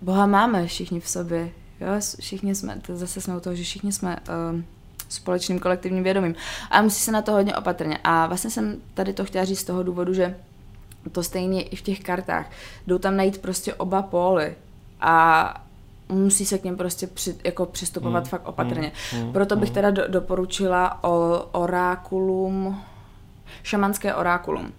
Boha 0.01 0.25
máme 0.25 0.67
všichni 0.67 0.99
v 0.99 1.09
sobě, 1.09 1.49
jo, 1.81 1.87
všichni 2.19 2.55
jsme, 2.55 2.79
to 2.87 2.97
zase 2.97 3.21
jsme 3.21 3.37
u 3.37 3.39
toho, 3.39 3.55
že 3.55 3.63
všichni 3.63 3.91
jsme 3.91 4.17
uh, 4.53 4.61
společným 5.09 5.59
kolektivním 5.59 6.03
vědomím. 6.03 6.35
A 6.71 6.81
musí 6.81 7.01
se 7.01 7.11
na 7.11 7.21
to 7.21 7.31
hodně 7.31 7.55
opatrně. 7.55 7.97
A 8.03 8.27
vlastně 8.27 8.49
jsem 8.49 8.77
tady 8.93 9.13
to 9.13 9.25
chtěla 9.25 9.45
říct 9.45 9.59
z 9.59 9.63
toho 9.63 9.83
důvodu, 9.83 10.13
že 10.13 10.35
to 11.11 11.23
stejně 11.23 11.61
i 11.61 11.75
v 11.75 11.81
těch 11.81 11.99
kartách. 11.99 12.51
Jdou 12.87 12.97
tam 12.97 13.17
najít 13.17 13.37
prostě 13.37 13.73
oba 13.73 14.01
póly 14.01 14.55
a 15.01 15.63
musí 16.09 16.45
se 16.45 16.57
k 16.57 16.63
něm 16.63 16.77
prostě 16.77 17.07
při, 17.07 17.35
jako 17.43 17.65
přistupovat 17.65 18.23
hmm, 18.23 18.29
fakt 18.29 18.47
opatrně. 18.47 18.91
Hmm, 19.11 19.33
Proto 19.33 19.55
bych 19.55 19.69
hmm. 19.69 19.73
teda 19.73 19.91
do, 19.91 20.07
doporučila 20.07 21.03
o 21.03 21.45
orákulum, 21.51 22.81
šamanské 23.63 24.15
orákulum. 24.15 24.73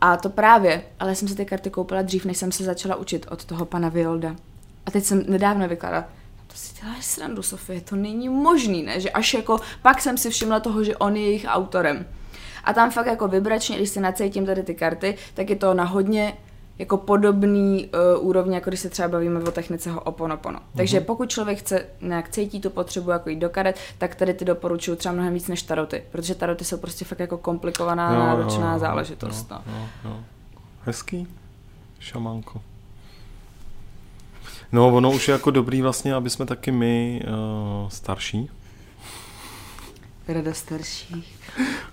A 0.00 0.16
to 0.16 0.28
právě, 0.28 0.82
ale 1.00 1.14
jsem 1.14 1.28
si 1.28 1.34
ty 1.34 1.44
karty 1.44 1.70
koupila 1.70 2.02
dřív, 2.02 2.24
než 2.24 2.38
jsem 2.38 2.52
se 2.52 2.64
začala 2.64 2.96
učit 2.96 3.26
od 3.30 3.44
toho 3.44 3.64
pana 3.64 3.88
Violda. 3.88 4.36
A 4.86 4.90
teď 4.90 5.04
jsem 5.04 5.22
nedávno 5.28 5.68
vykládala, 5.68 6.04
to 6.46 6.54
si 6.54 6.82
děláš 6.82 7.04
srandu, 7.04 7.42
Sofie, 7.42 7.80
to 7.80 7.96
není 7.96 8.28
možný, 8.28 8.82
ne? 8.82 9.00
Že 9.00 9.10
až 9.10 9.34
jako, 9.34 9.60
pak 9.82 10.02
jsem 10.02 10.18
si 10.18 10.30
všimla 10.30 10.60
toho, 10.60 10.84
že 10.84 10.96
on 10.96 11.16
je 11.16 11.22
jejich 11.22 11.46
autorem. 11.48 12.06
A 12.64 12.72
tam 12.72 12.90
fakt 12.90 13.06
jako 13.06 13.28
vybračně, 13.28 13.76
když 13.76 13.88
si 13.88 14.00
nacítím 14.00 14.46
tady 14.46 14.62
ty 14.62 14.74
karty, 14.74 15.16
tak 15.34 15.50
je 15.50 15.56
to 15.56 15.74
na 15.74 15.84
hodně 15.84 16.36
jako 16.78 16.96
podobný 16.96 17.90
uh, 18.18 18.28
úrovně, 18.28 18.54
jako 18.54 18.70
když 18.70 18.80
se 18.80 18.90
třeba 18.90 19.08
bavíme 19.08 19.40
o 19.40 19.50
technice 19.50 19.90
Ho'oponopono. 19.90 20.58
Mm-hmm. 20.58 20.76
Takže 20.76 21.00
pokud 21.00 21.30
člověk 21.30 21.58
chce 21.58 21.86
nějak 22.00 22.28
cítí 22.28 22.60
tu 22.60 22.70
potřebu 22.70 23.10
jako 23.10 23.30
jít 23.30 23.38
do 23.38 23.50
karet, 23.50 23.78
tak 23.98 24.14
tady 24.14 24.34
ty 24.34 24.44
doporučuju 24.44 24.96
třeba 24.96 25.12
mnohem 25.12 25.34
víc 25.34 25.48
než 25.48 25.62
taroty, 25.62 26.04
protože 26.12 26.34
taroty 26.34 26.64
jsou 26.64 26.76
prostě 26.76 27.04
fakt 27.04 27.18
jako 27.18 27.38
komplikovaná, 27.38 28.12
no, 28.12 28.18
náročná 28.18 28.72
no, 28.72 28.78
záležitost. 28.78 29.50
No, 29.50 29.62
no, 29.66 29.88
no. 30.04 30.24
Hezký, 30.82 31.28
šamanko. 31.98 32.60
No, 34.72 34.88
ono 34.88 35.10
už 35.10 35.28
je 35.28 35.32
jako 35.32 35.50
dobrý 35.50 35.82
vlastně, 35.82 36.14
aby 36.14 36.30
jsme 36.30 36.46
taky 36.46 36.72
my 36.72 37.22
uh, 37.24 37.88
starší. 37.88 38.50
Rada 40.28 40.54
starší. 40.54 41.24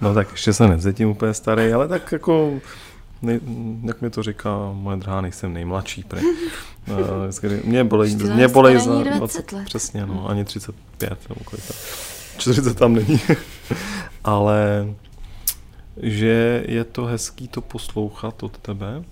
No 0.01 0.13
tak 0.13 0.31
ještě 0.31 0.53
se 0.53 0.67
nevzetím 0.67 1.09
úplně 1.09 1.33
starý, 1.33 1.73
ale 1.73 1.87
tak 1.87 2.11
jako, 2.11 2.53
nej, 3.21 3.39
jak 3.83 4.01
mi 4.01 4.09
to 4.09 4.23
říká 4.23 4.49
moje 4.73 4.97
drahá, 4.97 5.21
nejsem 5.21 5.53
nejmladší. 5.53 6.03
Pre. 6.03 6.21
Uh, 6.21 7.51
mě 7.63 7.83
bolej, 7.83 8.15
mě 8.15 8.47
bolej 8.47 8.79
za 8.79 9.03
20, 9.03 9.17
20 9.17 9.51
let. 9.51 9.65
Přesně, 9.65 10.05
no, 10.05 10.29
ani 10.29 10.45
35 10.45 11.29
nebo 11.29 11.41
kolik 11.43 11.63
40 12.37 12.77
tam 12.77 12.93
není. 12.93 13.19
ale 14.23 14.87
že 15.97 16.63
je 16.67 16.83
to 16.83 17.05
hezký 17.05 17.47
to 17.47 17.61
poslouchat 17.61 18.43
od 18.43 18.57
tebe 18.57 19.03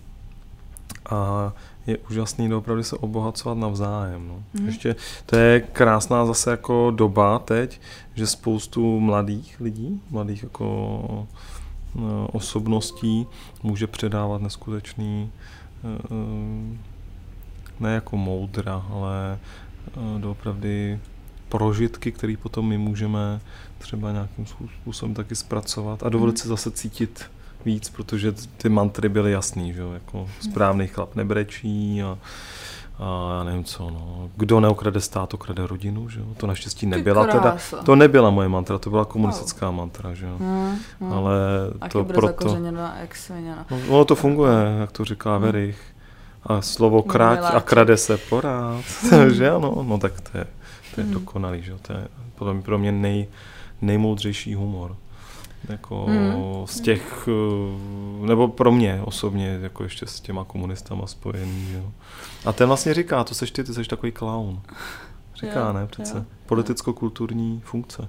a 1.09 1.53
je 1.87 1.97
úžasný 1.97 2.53
opravdu 2.53 2.83
se 2.83 2.95
obohacovat 2.97 3.57
navzájem. 3.57 4.27
No. 4.27 4.43
Mm. 4.53 4.67
Ještě 4.67 4.95
to 5.25 5.35
je 5.35 5.59
krásná 5.59 6.25
zase 6.25 6.51
jako 6.51 6.91
doba 6.95 7.39
teď, 7.39 7.81
že 8.15 8.27
spoustu 8.27 8.99
mladých 8.99 9.59
lidí, 9.59 10.01
mladých 10.09 10.43
jako 10.43 11.27
no, 11.95 12.27
osobností 12.27 13.27
může 13.63 13.87
předávat 13.87 14.41
neskutečný 14.41 15.31
eh, 15.83 16.77
ne 17.79 17.93
jako 17.93 18.17
moudra, 18.17 18.85
ale 18.89 19.39
eh, 19.87 20.19
doopravdy 20.19 20.99
prožitky, 21.49 22.11
které 22.11 22.35
potom 22.41 22.67
my 22.67 22.77
můžeme 22.77 23.41
třeba 23.77 24.11
nějakým 24.11 24.45
způsobem 24.81 25.13
taky 25.13 25.35
zpracovat 25.35 26.03
a 26.03 26.09
dovolit 26.09 26.31
mm. 26.31 26.37
se 26.37 26.47
zase 26.47 26.71
cítit 26.71 27.25
víc, 27.65 27.89
protože 27.89 28.33
ty 28.57 28.69
mantry 28.69 29.09
byly 29.09 29.31
jasný, 29.31 29.73
že 29.73 29.81
jo, 29.81 29.91
jako 29.91 30.29
správný 30.39 30.87
chlap 30.87 31.15
nebrečí 31.15 32.03
a, 32.03 32.17
a 32.99 33.35
já 33.37 33.43
nevím 33.43 33.63
co, 33.63 33.89
no. 33.89 34.29
Kdo 34.35 34.59
neokrade 34.59 35.01
stát, 35.01 35.33
okrade 35.33 35.67
rodinu, 35.67 36.09
že 36.09 36.19
jo? 36.19 36.25
To 36.37 36.47
naštěstí 36.47 36.85
nebyla 36.85 37.27
teda, 37.27 37.57
to 37.85 37.95
nebyla 37.95 38.29
moje 38.29 38.49
mantra, 38.49 38.77
to 38.77 38.89
byla 38.89 39.05
komunistická 39.05 39.65
wow. 39.65 39.75
mantra, 39.75 40.13
že 40.13 40.25
jo? 40.25 40.35
Hmm, 40.39 40.77
hmm. 40.99 41.13
Ale 41.13 41.33
to 41.91 42.05
proto... 42.05 42.57
No, 43.71 43.79
ono 43.87 44.05
to 44.05 44.15
funguje, 44.15 44.53
jak 44.79 44.91
to 44.91 45.05
říká 45.05 45.35
hmm. 45.35 45.43
Verich. 45.43 45.81
A 46.43 46.61
slovo 46.61 47.03
krať 47.03 47.39
a 47.53 47.61
krade 47.61 47.97
se 47.97 48.17
porád, 48.17 48.85
že 49.31 49.49
ano, 49.49 49.83
no 49.87 49.97
tak 49.97 50.21
to 50.21 50.37
je, 50.37 50.45
to 50.95 51.01
je 51.01 51.05
hmm. 51.05 51.13
dokonalý, 51.13 51.63
že 51.63 51.71
jo? 51.71 51.77
To 51.81 51.93
je 51.93 52.07
podle 52.41 52.53
mě 52.53 52.63
pro 52.63 52.77
mě 52.77 52.91
nej, 52.91 53.27
nejmoudřejší 53.81 54.55
humor 54.55 54.95
jako 55.69 56.05
hmm. 56.05 56.67
z 56.67 56.79
těch, 56.79 57.27
eh, 57.27 58.25
nebo 58.27 58.47
pro 58.47 58.71
mě 58.71 59.01
osobně, 59.03 59.59
jako 59.61 59.83
ještě 59.83 60.05
s 60.05 60.19
těma 60.19 60.43
komunistama 60.43 61.07
spojený. 61.07 61.73
Jo. 61.73 61.91
A 62.45 62.53
ten 62.53 62.67
vlastně 62.67 62.93
říká, 62.93 63.23
to 63.23 63.35
seš 63.35 63.51
ty, 63.51 63.63
ty 63.63 63.73
seš 63.73 63.87
takový 63.87 64.11
clown. 64.11 64.61
Říká, 65.35 65.67
jo, 65.67 65.73
ne, 65.73 65.87
přece. 65.87 66.25
Politicko-kulturní 66.45 67.61
funkce. 67.63 68.07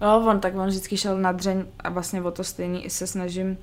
No, 0.00 0.26
on 0.26 0.40
tak 0.40 0.54
on 0.56 0.66
vždycky 0.66 0.96
šel 0.96 1.18
na 1.18 1.32
dřeň 1.32 1.64
a 1.80 1.90
vlastně 1.90 2.22
o 2.22 2.30
to 2.30 2.44
stejný 2.44 2.84
i 2.84 2.90
se 2.90 3.06
snažím 3.06 3.56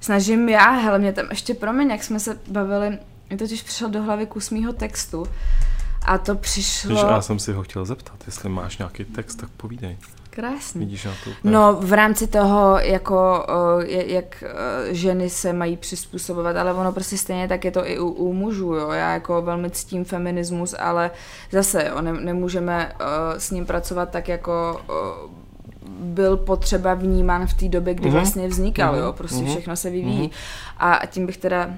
snažím 0.00 0.48
já, 0.48 0.70
hele, 0.70 0.98
mě 0.98 1.12
tam 1.12 1.26
ještě 1.30 1.54
promiň, 1.54 1.90
jak 1.90 2.04
jsme 2.04 2.20
se 2.20 2.38
bavili, 2.48 2.98
mi 3.30 3.36
totiž 3.36 3.62
přišel 3.62 3.90
do 3.90 4.02
hlavy 4.02 4.26
kus 4.26 4.50
mýho 4.50 4.72
textu 4.72 5.26
a 6.02 6.18
to 6.18 6.34
přišlo... 6.34 6.90
Víš, 6.90 7.00
já 7.00 7.22
jsem 7.22 7.38
si 7.38 7.52
ho 7.52 7.62
chtěl 7.62 7.84
zeptat, 7.84 8.22
jestli 8.26 8.48
máš 8.48 8.78
nějaký 8.78 9.04
text, 9.04 9.34
tak 9.34 9.50
povídej. 9.50 9.96
Krásný. 10.30 10.80
Vidíš 10.80 11.04
na 11.04 11.12
to 11.24 11.30
úplně. 11.30 11.52
No 11.52 11.76
v 11.80 11.92
rámci 11.92 12.26
toho, 12.26 12.78
jako 12.78 13.46
jak 13.86 14.44
ženy 14.90 15.30
se 15.30 15.52
mají 15.52 15.76
přizpůsobovat, 15.76 16.56
ale 16.56 16.74
ono 16.74 16.92
prostě 16.92 17.18
stejně 17.18 17.48
tak 17.48 17.64
je 17.64 17.70
to 17.70 17.88
i 17.88 17.98
u, 17.98 18.08
u 18.08 18.32
mužů, 18.32 18.74
jo. 18.74 18.90
Já 18.90 19.12
jako 19.12 19.42
velmi 19.42 19.70
ctím 19.70 20.04
feminismus, 20.04 20.74
ale 20.78 21.10
zase, 21.50 21.88
jo, 21.88 22.00
ne, 22.00 22.12
nemůžeme 22.12 22.92
s 23.38 23.50
ním 23.50 23.66
pracovat 23.66 24.10
tak 24.10 24.28
jako 24.28 24.80
byl 26.00 26.36
potřeba 26.36 26.94
vnímán 26.94 27.46
v 27.46 27.54
té 27.54 27.68
době, 27.68 27.94
kdy 27.94 28.08
mm-hmm. 28.08 28.12
vlastně 28.12 28.48
vznikal, 28.48 28.94
mm-hmm. 28.94 28.98
jo, 29.04 29.12
prostě 29.12 29.44
mm-hmm. 29.44 29.50
všechno 29.50 29.76
se 29.76 29.90
vyvíjí. 29.90 30.28
Mm-hmm. 30.28 30.32
A 30.78 31.06
tím 31.06 31.26
bych 31.26 31.36
teda 31.36 31.70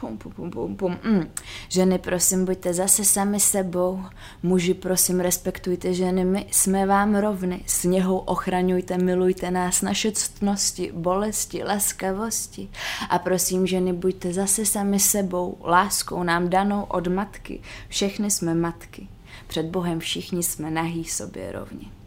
Pum, 0.00 0.18
pum, 0.18 0.32
pum, 0.32 0.50
pum, 0.50 0.76
pum. 0.76 0.98
Mm. 1.04 1.30
Ženy, 1.68 1.98
prosím, 1.98 2.44
buďte 2.44 2.74
zase 2.74 3.04
sami 3.04 3.40
sebou. 3.40 4.02
Muži, 4.42 4.74
prosím, 4.74 5.20
respektujte 5.20 5.94
ženy, 5.94 6.24
my 6.24 6.46
jsme 6.50 6.86
vám 6.86 7.16
rovny. 7.16 7.64
Sněhou 7.66 8.18
ochraňujte, 8.18 8.98
milujte 8.98 9.50
nás, 9.50 9.82
naše 9.82 10.12
ctnosti, 10.12 10.92
bolesti, 10.94 11.64
laskavosti. 11.64 12.68
A 13.10 13.18
prosím, 13.18 13.66
ženy, 13.66 13.92
buďte 13.92 14.32
zase 14.32 14.66
sami 14.66 15.00
sebou, 15.00 15.58
láskou 15.64 16.22
nám 16.22 16.48
danou 16.48 16.82
od 16.82 17.06
matky. 17.06 17.60
Všechny 17.88 18.30
jsme 18.30 18.54
matky. 18.54 19.08
Před 19.46 19.66
Bohem 19.66 20.00
všichni 20.00 20.42
jsme 20.42 20.70
nahý 20.70 21.04
sobě 21.04 21.52
rovni 21.52 21.97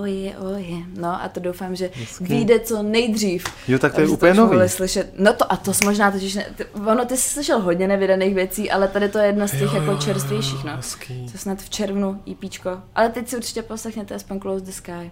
oje, 0.00 0.38
oje. 0.38 0.76
No 0.96 1.22
a 1.22 1.28
to 1.28 1.40
doufám, 1.40 1.76
že 1.76 1.90
Hezky. 1.94 2.24
vyjde 2.24 2.60
co 2.60 2.82
nejdřív. 2.82 3.44
Jo, 3.68 3.78
tak 3.78 3.94
to 3.94 4.00
je 4.00 4.08
úplně 4.08 4.34
nový. 4.34 4.68
Slyšet. 4.68 5.12
No 5.18 5.32
to 5.32 5.52
a 5.52 5.56
to 5.56 5.72
možná 5.84 6.10
totiž, 6.10 6.34
ne, 6.34 6.46
ty, 6.56 6.64
ono 6.64 7.04
ty 7.04 7.16
jsi 7.16 7.30
slyšel 7.30 7.60
hodně 7.60 7.88
nevydaných 7.88 8.34
věcí, 8.34 8.70
ale 8.70 8.88
tady 8.88 9.08
to 9.08 9.18
je 9.18 9.26
jedna 9.26 9.46
z 9.46 9.50
těch 9.50 9.74
jo, 9.74 9.82
jako 9.82 9.96
čerstvějších, 9.96 10.64
no. 10.64 10.76
Hezký. 10.76 11.28
Co 11.32 11.38
snad 11.38 11.58
v 11.58 11.70
červnu, 11.70 12.22
EPčko. 12.30 12.80
Ale 12.94 13.08
teď 13.08 13.28
si 13.28 13.36
určitě 13.36 13.62
poslechněte 13.62 14.14
aspoň 14.14 14.40
Close 14.40 14.64
the 14.64 14.70
Sky. 14.70 15.10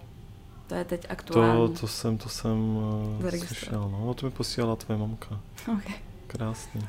to 0.67 0.75
je 0.75 0.85
teď 0.85 1.05
aktuální. 1.09 1.73
To, 1.73 1.79
to 1.79 1.87
jsem, 1.87 2.17
to 2.17 2.29
jsem 2.29 2.75
uh, 2.75 3.29
slyšel, 3.29 3.89
no. 3.91 4.05
no. 4.05 4.13
To 4.13 4.25
mi 4.25 4.31
posílala 4.31 4.75
tvoje 4.75 4.99
mamka. 4.99 5.39
Okay. 5.73 5.95
Krásný. 6.27 6.81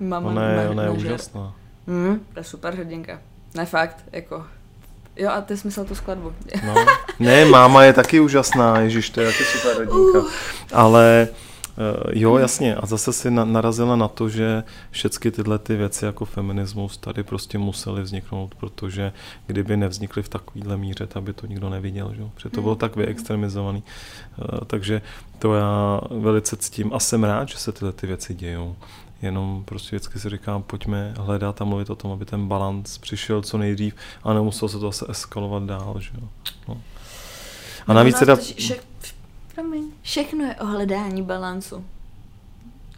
Mama, 0.00 0.30
ona 0.30 0.50
je, 0.50 0.68
ona 0.68 0.82
je 0.82 0.90
úžasná. 0.90 1.54
Mm, 1.86 2.20
to 2.32 2.40
je 2.40 2.44
super 2.44 2.74
hrdinka. 2.74 3.20
Ne 3.54 3.66
fakt, 3.66 4.04
jako 4.12 4.46
Jo, 5.20 5.30
a 5.30 5.40
ty 5.40 5.56
jsi 5.56 5.66
myslel 5.66 5.86
tu 5.86 5.94
skladbu. 5.94 6.32
No. 6.66 6.74
Ne, 7.18 7.44
máma 7.44 7.84
je 7.84 7.92
taky 7.92 8.20
úžasná, 8.20 8.80
ježiš, 8.80 9.10
to 9.10 9.20
je 9.20 9.26
taky 9.26 9.44
super 9.44 9.76
rodinka. 9.76 10.18
Uh. 10.18 10.30
Ale 10.72 11.28
eh, 11.78 12.10
jo, 12.12 12.36
jasně, 12.36 12.76
a 12.76 12.86
zase 12.86 13.12
si 13.12 13.30
narazila 13.30 13.96
na 13.96 14.08
to, 14.08 14.28
že 14.28 14.64
všechny 14.90 15.30
tyhle 15.30 15.58
ty 15.58 15.76
věci 15.76 16.04
jako 16.04 16.24
feminismus 16.24 16.96
tady 16.96 17.22
prostě 17.22 17.58
musely 17.58 18.02
vzniknout, 18.02 18.54
protože 18.54 19.12
kdyby 19.46 19.76
nevznikly 19.76 20.22
v 20.22 20.28
takovýhle 20.28 20.76
míře, 20.76 21.06
tak 21.06 21.22
by 21.22 21.32
to 21.32 21.46
nikdo 21.46 21.70
neviděl, 21.70 22.12
že? 22.16 22.22
protože 22.34 22.48
to 22.48 22.60
bylo 22.60 22.74
hmm. 22.74 22.80
tak 22.80 22.96
vyextremizovaný. 22.96 23.82
Eh, 23.82 24.64
takže 24.66 25.02
to 25.38 25.54
já 25.54 26.00
velice 26.10 26.56
ctím 26.56 26.90
a 26.94 26.98
jsem 26.98 27.24
rád, 27.24 27.48
že 27.48 27.58
se 27.58 27.72
tyhle 27.72 27.92
ty 27.92 28.06
věci 28.06 28.34
dějou 28.34 28.76
jenom 29.22 29.62
prostě 29.64 29.96
vždycky 29.96 30.18
si 30.18 30.30
říkám, 30.30 30.62
pojďme 30.62 31.14
hledat 31.18 31.62
a 31.62 31.64
mluvit 31.64 31.90
o 31.90 31.96
tom, 31.96 32.12
aby 32.12 32.24
ten 32.24 32.48
balans 32.48 32.98
přišel 32.98 33.42
co 33.42 33.58
nejdřív 33.58 33.94
a 34.22 34.32
nemuselo 34.32 34.68
se 34.68 34.78
to 34.78 34.86
zase 34.86 35.06
eskalovat 35.08 35.62
dál, 35.62 35.96
že 36.00 36.10
jo. 36.20 36.28
No. 36.68 36.80
A 37.86 37.92
navíc 37.92 38.18
teda... 38.18 38.36
Promiň, 39.54 39.90
všechno 40.02 40.44
je 40.44 40.54
o 40.54 40.66
hledání 40.66 41.22
balancu. 41.22 41.84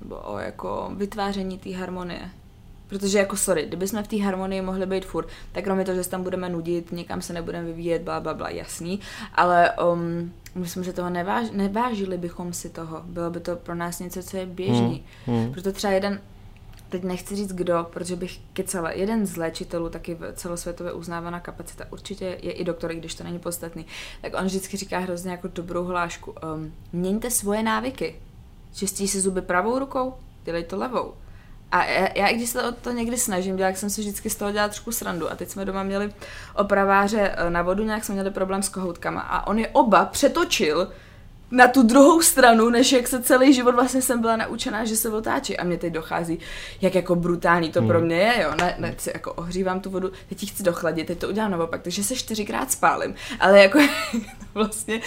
Nebo 0.02 0.16
o 0.16 0.38
jako 0.38 0.90
vytváření 0.96 1.58
té 1.58 1.76
harmonie. 1.76 2.30
Protože 2.88 3.18
jako 3.18 3.36
sorry, 3.36 3.66
kdyby 3.66 3.88
jsme 3.88 4.02
v 4.02 4.08
té 4.08 4.22
harmonii 4.22 4.62
mohli 4.62 4.86
být 4.86 5.04
furt, 5.04 5.28
tak 5.52 5.64
kromě 5.64 5.84
toho, 5.84 5.96
že 5.96 6.04
se 6.04 6.10
tam 6.10 6.22
budeme 6.22 6.48
nudit, 6.48 6.92
někam 6.92 7.22
se 7.22 7.32
nebudeme 7.32 7.66
vyvíjet, 7.66 8.02
bla, 8.02 8.20
bla, 8.20 8.34
bla, 8.34 8.48
jasný, 8.48 9.00
ale 9.34 9.70
um, 9.92 10.32
myslím, 10.54 10.84
že 10.84 10.92
toho 10.92 11.10
neváž, 11.10 11.50
nevážili 11.52 12.18
bychom 12.18 12.52
si 12.52 12.70
toho. 12.70 13.02
Bylo 13.04 13.30
by 13.30 13.40
to 13.40 13.56
pro 13.56 13.74
nás 13.74 13.98
něco, 14.00 14.22
co 14.22 14.36
je 14.36 14.46
běžný. 14.46 15.04
Hmm, 15.26 15.36
hmm. 15.36 15.52
Proto 15.52 15.72
třeba 15.72 15.92
jeden, 15.92 16.20
teď 16.88 17.02
nechci 17.02 17.36
říct 17.36 17.52
kdo, 17.52 17.86
protože 17.92 18.16
bych 18.16 18.38
kecala, 18.52 18.90
jeden 18.90 19.26
z 19.26 19.36
léčitelů, 19.36 19.88
taky 19.88 20.18
celosvětově 20.34 20.92
uznávaná 20.92 21.40
kapacita, 21.40 21.84
určitě 21.90 22.24
je 22.24 22.52
i 22.52 22.64
doktor, 22.64 22.92
i 22.92 22.96
když 22.96 23.14
to 23.14 23.24
není 23.24 23.38
podstatný, 23.38 23.86
tak 24.22 24.32
on 24.38 24.44
vždycky 24.44 24.76
říká 24.76 24.98
hrozně 24.98 25.30
jako 25.30 25.48
dobrou 25.48 25.84
hlášku. 25.84 26.34
Um, 26.54 26.72
měňte 26.92 27.30
svoje 27.30 27.62
návyky. 27.62 28.16
Čistí 28.74 29.08
si 29.08 29.20
zuby 29.20 29.42
pravou 29.42 29.78
rukou, 29.78 30.14
dělej 30.44 30.64
to 30.64 30.76
levou. 30.76 31.14
A 31.72 31.84
já, 31.84 32.08
já 32.14 32.26
i 32.26 32.36
když 32.36 32.50
se 32.50 32.62
to, 32.62 32.72
to 32.72 32.90
někdy 32.90 33.18
snažím 33.18 33.56
dělat, 33.56 33.76
jsem 33.76 33.90
si 33.90 34.00
vždycky 34.00 34.30
z 34.30 34.36
toho 34.36 34.52
dělat 34.52 34.68
trošku 34.68 34.92
srandu. 34.92 35.32
A 35.32 35.36
teď 35.36 35.48
jsme 35.48 35.64
doma 35.64 35.82
měli 35.82 36.12
opraváře 36.56 37.34
eh, 37.36 37.50
na 37.50 37.62
vodu, 37.62 37.84
nějak 37.84 38.04
jsme 38.04 38.14
měli 38.14 38.30
problém 38.30 38.62
s 38.62 38.68
kohoutkama. 38.68 39.20
A 39.20 39.46
on 39.46 39.58
je 39.58 39.68
oba 39.68 40.04
přetočil 40.04 40.88
na 41.50 41.68
tu 41.68 41.82
druhou 41.82 42.22
stranu, 42.22 42.70
než 42.70 42.92
jak 42.92 43.08
se 43.08 43.22
celý 43.22 43.52
život 43.52 43.74
vlastně 43.74 44.02
jsem 44.02 44.20
byla 44.20 44.36
naučená, 44.36 44.84
že 44.84 44.96
se 44.96 45.08
otáčí. 45.08 45.56
A 45.56 45.64
mě 45.64 45.78
teď 45.78 45.92
dochází, 45.92 46.38
jak 46.80 46.94
jako 46.94 47.14
brutální 47.14 47.72
to 47.72 47.78
hmm. 47.78 47.88
pro 47.88 48.00
mě 48.00 48.16
je, 48.16 48.42
jo. 48.42 48.50
Ne, 48.60 48.74
ne, 48.78 48.94
si 48.98 49.10
jako 49.14 49.32
ohřívám 49.32 49.80
tu 49.80 49.90
vodu, 49.90 50.12
teď 50.28 50.42
ji 50.42 50.48
chci 50.48 50.62
dochladit, 50.62 51.06
teď 51.06 51.18
to 51.18 51.28
udělám 51.28 51.50
naopak, 51.50 51.82
takže 51.82 52.04
se 52.04 52.16
čtyřikrát 52.16 52.72
spálím. 52.72 53.14
Ale 53.40 53.62
jako 53.62 53.78
vlastně 54.54 55.00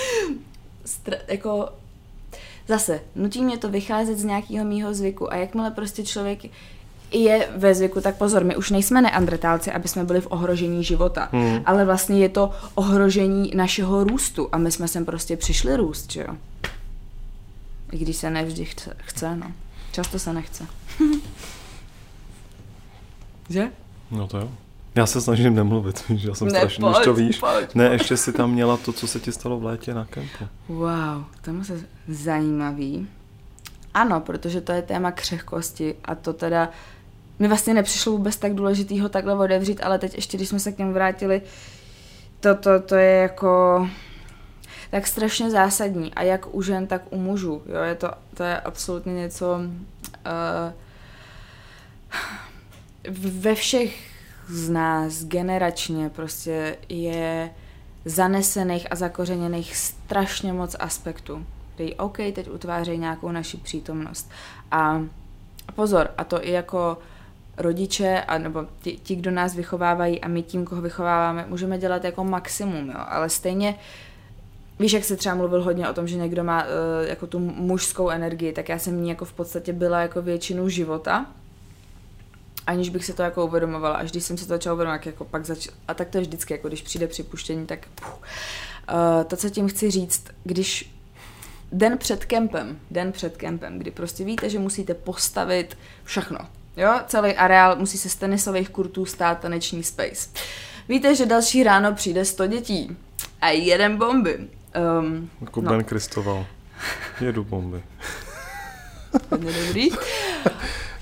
stra, 0.86 1.18
jako 1.28 1.70
Zase, 2.68 3.02
nutí 3.16 3.44
mě 3.44 3.58
to 3.58 3.70
vycházet 3.70 4.18
z 4.18 4.24
nějakého 4.24 4.66
mýho 4.66 4.94
zvyku 4.94 5.34
a 5.34 5.36
jakmile 5.36 5.72
prostě 5.72 6.04
člověk 6.04 6.40
je 7.12 7.50
ve 7.56 7.76
zvyku, 7.76 8.02
tak 8.02 8.18
pozor, 8.18 8.44
my 8.44 8.56
už 8.56 8.72
nejsme 8.72 9.02
neandretálci, 9.02 9.72
aby 9.72 9.88
jsme 9.88 10.04
byli 10.04 10.22
v 10.22 10.28
ohrožení 10.30 10.84
života, 10.84 11.30
hmm. 11.32 11.62
ale 11.66 11.86
vlastně 11.86 12.20
je 12.20 12.30
to 12.30 12.52
ohrožení 12.76 13.52
našeho 13.56 14.04
růstu 14.04 14.50
a 14.52 14.58
my 14.58 14.72
jsme 14.72 14.88
sem 14.88 15.06
prostě 15.06 15.38
přišli 15.38 15.76
růst, 15.76 16.12
že 16.12 16.22
jo? 16.22 16.36
I 17.92 17.98
když 17.98 18.18
se 18.18 18.30
nevždy 18.30 18.66
chce, 18.66 18.94
chce 18.98 19.36
no. 19.36 19.52
Často 19.92 20.20
se 20.20 20.34
nechce. 20.34 20.68
že? 23.50 23.72
No 24.12 24.28
to 24.28 24.38
jo. 24.38 24.52
Já 24.96 25.06
se 25.06 25.22
snažím 25.22 25.56
nemluvit, 25.56 26.04
že 26.16 26.28
já 26.28 26.36
jsem 26.36 26.48
ne, 26.48 26.60
strašný, 26.60 26.82
pojď, 26.82 27.04
to 27.04 27.14
víš. 27.14 27.40
Pojď, 27.40 27.76
ne, 27.76 27.86
ještě 27.86 28.18
si 28.18 28.34
tam 28.34 28.52
měla 28.52 28.78
to, 28.78 28.94
co 28.94 29.08
se 29.08 29.20
ti 29.20 29.32
stalo 29.32 29.60
v 29.60 29.66
létě 29.66 29.94
na 29.94 30.06
kempu. 30.06 30.48
Wow, 30.68 31.24
to 31.42 31.52
je 31.52 31.64
se 31.64 31.80
zajímavý. 32.08 33.08
Ano, 33.94 34.22
protože 34.22 34.62
to 34.62 34.72
je 34.72 34.82
téma 34.82 35.12
křehkosti 35.12 35.96
a 36.06 36.16
to 36.16 36.34
teda 36.34 36.70
mi 37.40 37.48
vlastně 37.48 37.74
nepřišlo 37.74 38.12
vůbec 38.12 38.36
tak 38.36 38.54
důležitý 38.54 39.04
takhle 39.10 39.36
odevřít, 39.36 39.82
ale 39.84 40.00
teď 40.00 40.16
ještě, 40.16 40.38
když 40.38 40.50
jsme 40.50 40.60
se 40.60 40.72
k 40.72 40.78
němu 40.78 40.94
vrátili, 40.94 41.42
to, 42.40 42.56
to, 42.56 42.80
to 42.80 42.96
je 42.96 43.16
jako 43.16 43.88
tak 44.92 45.08
strašně 45.08 45.52
zásadní 45.52 46.14
a 46.14 46.24
jak 46.24 46.56
u 46.56 46.62
žen, 46.62 46.88
tak 46.88 47.02
u 47.10 47.18
mužů. 47.18 47.62
Jo, 47.66 47.82
je 47.84 47.96
to, 47.96 48.12
to 48.34 48.44
je 48.44 48.60
absolutně 48.60 49.14
něco 49.14 49.56
uh, 49.56 50.74
ve 53.20 53.56
všech 53.56 54.15
z 54.48 54.70
nás 54.70 55.24
generačně 55.24 56.10
prostě 56.10 56.78
je 56.90 57.50
zanesených 58.06 58.92
a 58.92 58.96
zakořeněných 58.96 59.78
strašně 59.78 60.54
moc 60.54 60.76
aspektů. 60.80 61.46
Dej 61.78 61.96
OK, 61.98 62.18
teď 62.18 62.50
utvářejí 62.50 62.98
nějakou 63.00 63.32
naši 63.32 63.58
přítomnost. 63.58 64.30
A 64.72 65.02
pozor, 65.76 66.10
a 66.18 66.24
to 66.24 66.46
i 66.48 66.52
jako 66.52 66.98
rodiče, 67.58 68.22
a 68.22 68.38
nebo 68.38 68.66
ti, 68.82 69.00
ti, 69.04 69.16
kdo 69.16 69.32
nás 69.32 69.56
vychovávají 69.56 70.22
a 70.22 70.28
my 70.28 70.44
tím, 70.44 70.66
koho 70.66 70.82
vychováváme, 70.82 71.46
můžeme 71.48 71.78
dělat 71.78 72.04
jako 72.04 72.24
maximum, 72.24 72.88
jo, 72.88 73.00
ale 73.08 73.30
stejně 73.30 73.76
Víš, 74.80 74.94
jak 74.94 75.04
se 75.04 75.16
třeba 75.16 75.36
mluvil 75.36 75.64
hodně 75.64 75.90
o 75.90 75.94
tom, 75.94 76.08
že 76.08 76.18
někdo 76.18 76.44
má 76.44 76.64
uh, 76.64 76.70
jako 77.08 77.28
tu 77.28 77.40
mužskou 77.40 78.10
energii, 78.10 78.54
tak 78.54 78.70
já 78.70 78.80
jsem 78.80 79.02
ní 79.02 79.10
jako 79.10 79.26
v 79.26 79.34
podstatě 79.34 79.74
byla 79.74 80.02
jako 80.02 80.22
většinu 80.22 80.70
života 80.70 81.26
aniž 82.68 82.90
bych 82.90 83.06
se 83.06 83.14
to 83.14 83.22
jako 83.24 83.46
uvědomovala. 83.46 83.96
Až 83.96 84.12
když 84.12 84.24
jsem 84.24 84.38
se 84.38 84.46
to 84.46 84.50
začala 84.50 84.74
uvědomovat, 84.74 85.06
jako 85.06 85.26
pak 85.26 85.46
zač... 85.46 85.68
a 85.88 85.94
tak 85.94 86.10
to 86.10 86.18
je 86.18 86.22
vždycky, 86.22 86.54
jako 86.54 86.68
když 86.68 86.82
přijde 86.82 87.08
připuštění, 87.08 87.66
tak 87.66 87.80
puh. 87.96 88.14
Uh, 88.14 89.24
to, 89.24 89.38
co 89.38 89.50
tím 89.50 89.68
chci 89.68 89.92
říct, 89.92 90.24
když 90.44 90.96
den 91.72 91.98
před 91.98 92.26
kempem, 92.26 92.80
den 92.92 93.12
před 93.12 93.38
kempem, 93.38 93.80
kdy 93.80 93.92
prostě 93.92 94.24
víte, 94.24 94.50
že 94.50 94.60
musíte 94.60 94.94
postavit 94.94 95.78
všechno, 96.04 96.40
jo, 96.78 97.00
celý 97.08 97.34
areál 97.34 97.76
musí 97.76 97.98
se 97.98 98.10
z 98.10 98.16
tenisových 98.16 98.70
kurtů 98.70 99.06
stát 99.06 99.40
taneční 99.40 99.84
space. 99.84 100.30
Víte, 100.90 101.16
že 101.16 101.26
další 101.26 101.64
ráno 101.64 101.94
přijde 101.94 102.26
100 102.26 102.48
dětí 102.48 102.98
a 103.42 103.50
jeden 103.50 103.98
bomby. 103.98 104.48
Um, 105.00 105.30
jako 105.42 105.62
no. 105.62 105.72
Ben 105.72 105.84
Kristoval. 105.84 106.46
Jedu 107.22 107.44
bomby. 107.44 107.84
Hodně 109.32 109.54
dobrý. 109.54 109.90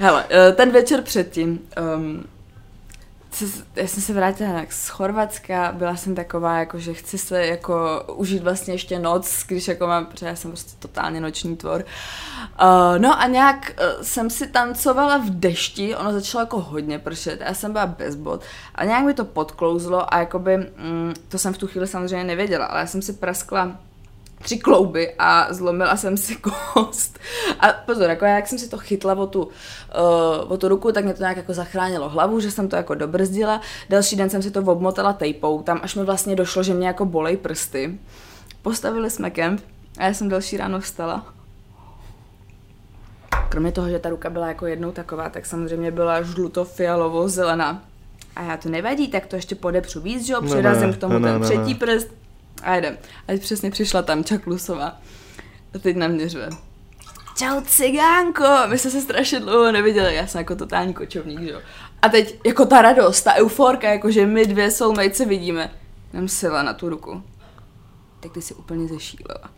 Hele, 0.00 0.24
eh, 0.30 0.52
ten 0.52 0.70
večer 0.70 1.02
předtím, 1.02 1.60
um, 1.96 2.24
já 3.76 3.86
jsem 3.86 4.02
se 4.02 4.12
vrátila 4.12 4.62
z 4.70 4.88
Chorvatska, 4.88 5.72
byla 5.72 5.96
jsem 5.96 6.14
taková, 6.14 6.58
jako, 6.58 6.78
že 6.78 6.94
chci 6.94 7.18
se 7.18 7.46
jako 7.46 8.04
užít 8.14 8.42
vlastně 8.42 8.74
ještě 8.74 8.98
noc, 8.98 9.44
když 9.46 9.68
jako 9.68 9.86
mám, 9.86 10.06
protože 10.06 10.26
já 10.26 10.36
jsem 10.36 10.50
prostě 10.50 10.72
totálně 10.78 11.20
noční 11.20 11.56
tvor. 11.56 11.84
Uh, 12.62 12.98
no 12.98 13.20
a 13.20 13.26
nějak 13.26 13.72
uh, 13.96 14.02
jsem 14.02 14.30
si 14.30 14.46
tancovala 14.46 15.18
v 15.18 15.30
dešti, 15.30 15.96
ono 15.96 16.12
začalo 16.12 16.42
jako 16.42 16.60
hodně 16.60 16.98
pršet, 16.98 17.40
já 17.40 17.54
jsem 17.54 17.72
byla 17.72 17.86
bez 17.86 18.14
bod 18.14 18.42
a 18.74 18.84
nějak 18.84 19.04
mi 19.04 19.14
to 19.14 19.24
podklouzlo 19.24 20.14
a 20.14 20.18
jakoby, 20.18 20.56
mm, 20.56 21.14
to 21.28 21.38
jsem 21.38 21.54
v 21.54 21.58
tu 21.58 21.66
chvíli 21.66 21.86
samozřejmě 21.86 22.24
nevěděla, 22.24 22.66
ale 22.66 22.80
já 22.80 22.86
jsem 22.86 23.02
si 23.02 23.12
praskla 23.12 23.76
tři 24.44 24.58
klouby 24.58 25.14
a 25.18 25.46
zlomila 25.50 25.96
jsem 25.96 26.16
si 26.16 26.36
kost. 26.74 27.18
A 27.60 27.72
pozor, 27.72 28.10
jako 28.10 28.24
já, 28.24 28.36
jak 28.36 28.46
jsem 28.46 28.58
si 28.58 28.68
to 28.68 28.78
chytla 28.78 29.14
o 29.14 29.26
tu, 29.26 29.42
uh, 29.42 29.50
o 30.52 30.56
tu 30.56 30.68
ruku, 30.68 30.92
tak 30.92 31.04
mě 31.04 31.14
to 31.14 31.22
nějak 31.22 31.36
jako 31.36 31.54
zachránilo 31.54 32.08
hlavu, 32.08 32.40
že 32.40 32.50
jsem 32.50 32.68
to 32.68 32.76
jako 32.76 32.94
dobrzdila. 32.94 33.60
Další 33.90 34.16
den 34.16 34.30
jsem 34.30 34.42
si 34.42 34.50
to 34.50 34.60
obmotala 34.60 35.12
tejpou, 35.12 35.62
tam 35.62 35.80
až 35.82 35.94
mi 35.94 36.04
vlastně 36.04 36.36
došlo, 36.36 36.62
že 36.62 36.74
mě 36.74 36.86
jako 36.86 37.04
bolej 37.04 37.36
prsty. 37.36 37.98
Postavili 38.62 39.10
jsme 39.10 39.30
kemp 39.30 39.60
a 39.98 40.04
já 40.04 40.14
jsem 40.14 40.28
další 40.28 40.56
ráno 40.56 40.80
vstala. 40.80 41.26
Kromě 43.48 43.72
toho, 43.72 43.88
že 43.88 43.98
ta 43.98 44.08
ruka 44.08 44.30
byla 44.30 44.48
jako 44.48 44.66
jednou 44.66 44.92
taková, 44.92 45.28
tak 45.28 45.46
samozřejmě 45.46 45.90
byla 45.90 46.22
žluto-fialovo 46.22 47.28
zelená. 47.28 47.82
A 48.36 48.42
já 48.42 48.56
to 48.56 48.68
nevadí, 48.68 49.08
tak 49.08 49.26
to 49.26 49.36
ještě 49.36 49.54
podepřu 49.54 50.00
víc, 50.00 50.26
že 50.26 50.32
jo, 50.32 50.42
přirazím 50.42 50.92
k 50.92 50.96
tomu 50.96 51.18
ne, 51.18 51.32
ten 51.32 51.40
ne, 51.40 51.46
třetí 51.46 51.72
ne. 51.72 51.78
prst, 51.78 52.08
a 52.62 52.76
jdem. 52.76 52.98
A 53.22 53.26
teď 53.26 53.42
přesně 53.42 53.70
přišla 53.70 54.02
tam 54.02 54.24
Čaklusová. 54.24 55.00
A 55.74 55.78
teď 55.78 55.96
na 55.96 56.08
mě 56.08 56.28
řve. 56.28 56.48
Čau 57.36 57.60
cigánko, 57.60 58.44
my 58.66 58.78
jsme 58.78 58.90
se 58.90 59.00
strašně 59.00 59.40
dlouho 59.40 59.72
neviděli, 59.72 60.14
já 60.14 60.26
jsem 60.26 60.38
jako 60.38 60.56
totální 60.56 60.94
kočovník, 60.94 61.40
že 61.40 61.50
jo. 61.50 61.60
A 62.02 62.08
teď 62.08 62.40
jako 62.46 62.66
ta 62.66 62.82
radost, 62.82 63.22
ta 63.22 63.34
euforka, 63.34 63.92
jako 63.92 64.10
že 64.10 64.26
my 64.26 64.46
dvě 64.46 64.70
soulmates 64.70 65.16
se 65.16 65.24
vidíme. 65.24 65.70
Nám 66.12 66.28
sila 66.28 66.62
na 66.62 66.74
tu 66.74 66.88
ruku. 66.88 67.22
Tak 68.20 68.32
ty 68.32 68.42
si 68.42 68.54
úplně 68.54 68.88
zešílela. 68.88 69.50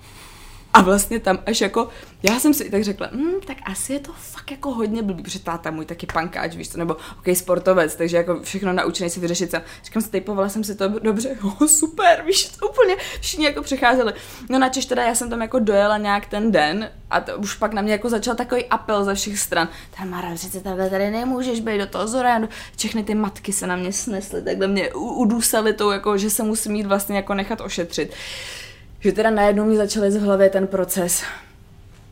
A 0.76 0.82
vlastně 0.82 1.20
tam 1.20 1.38
až 1.46 1.60
jako, 1.60 1.88
já 2.22 2.40
jsem 2.40 2.54
si 2.54 2.70
tak 2.70 2.84
řekla, 2.84 3.08
hm, 3.12 3.40
tak 3.46 3.56
asi 3.64 3.92
je 3.92 4.00
to 4.00 4.12
fakt 4.12 4.50
jako 4.50 4.70
hodně 4.70 5.02
blbý, 5.02 5.22
protože 5.22 5.38
táta 5.38 5.70
můj 5.70 5.86
taky 5.86 6.06
pankáč, 6.06 6.56
víš 6.56 6.68
co, 6.68 6.78
nebo 6.78 6.94
ok, 6.94 7.36
sportovec, 7.36 7.96
takže 7.96 8.16
jako 8.16 8.40
všechno 8.42 8.72
naučený 8.72 9.10
si 9.10 9.20
vyřešit 9.20 9.50
sám. 9.50 9.62
Říkám 9.84 10.02
si, 10.02 10.10
typovala 10.10 10.48
jsem 10.48 10.64
si 10.64 10.74
to 10.74 10.88
dobře, 10.88 11.36
oh, 11.42 11.66
super, 11.66 12.24
víš, 12.26 12.44
to 12.44 12.68
úplně 12.68 12.96
všichni 13.20 13.44
jako 13.44 13.62
přecházeli. 13.62 14.12
No 14.50 14.58
načež 14.58 14.86
teda 14.86 15.02
já 15.02 15.14
jsem 15.14 15.30
tam 15.30 15.42
jako 15.42 15.58
dojela 15.58 15.98
nějak 15.98 16.26
ten 16.26 16.52
den 16.52 16.90
a 17.10 17.20
to 17.20 17.36
už 17.36 17.54
pak 17.54 17.72
na 17.72 17.82
mě 17.82 17.92
jako 17.92 18.08
začal 18.08 18.34
takový 18.34 18.64
apel 18.64 19.04
ze 19.04 19.14
všech 19.14 19.38
stran. 19.38 19.68
Tamara, 19.98 20.34
přece 20.34 20.60
takhle 20.60 20.90
tady 20.90 21.10
nemůžeš 21.10 21.60
být 21.60 21.78
do 21.78 21.86
toho 21.86 22.08
Zoránu. 22.08 22.48
Všechny 22.76 23.04
ty 23.04 23.14
matky 23.14 23.52
se 23.52 23.66
na 23.66 23.76
mě 23.76 23.92
snesly, 23.92 24.42
takhle 24.42 24.66
mě 24.66 24.92
udusali 24.94 25.72
tou, 25.72 25.90
jako, 25.90 26.18
že 26.18 26.30
se 26.30 26.42
musím 26.42 26.72
mít 26.72 26.86
vlastně 26.86 27.16
jako 27.16 27.34
nechat 27.34 27.60
ošetřit 27.60 28.14
že 29.06 29.12
teda 29.12 29.30
najednou 29.30 29.64
mi 29.64 29.76
začaly 29.76 30.10
z 30.10 30.22
hlavy 30.22 30.50
ten 30.50 30.66
proces. 30.66 31.22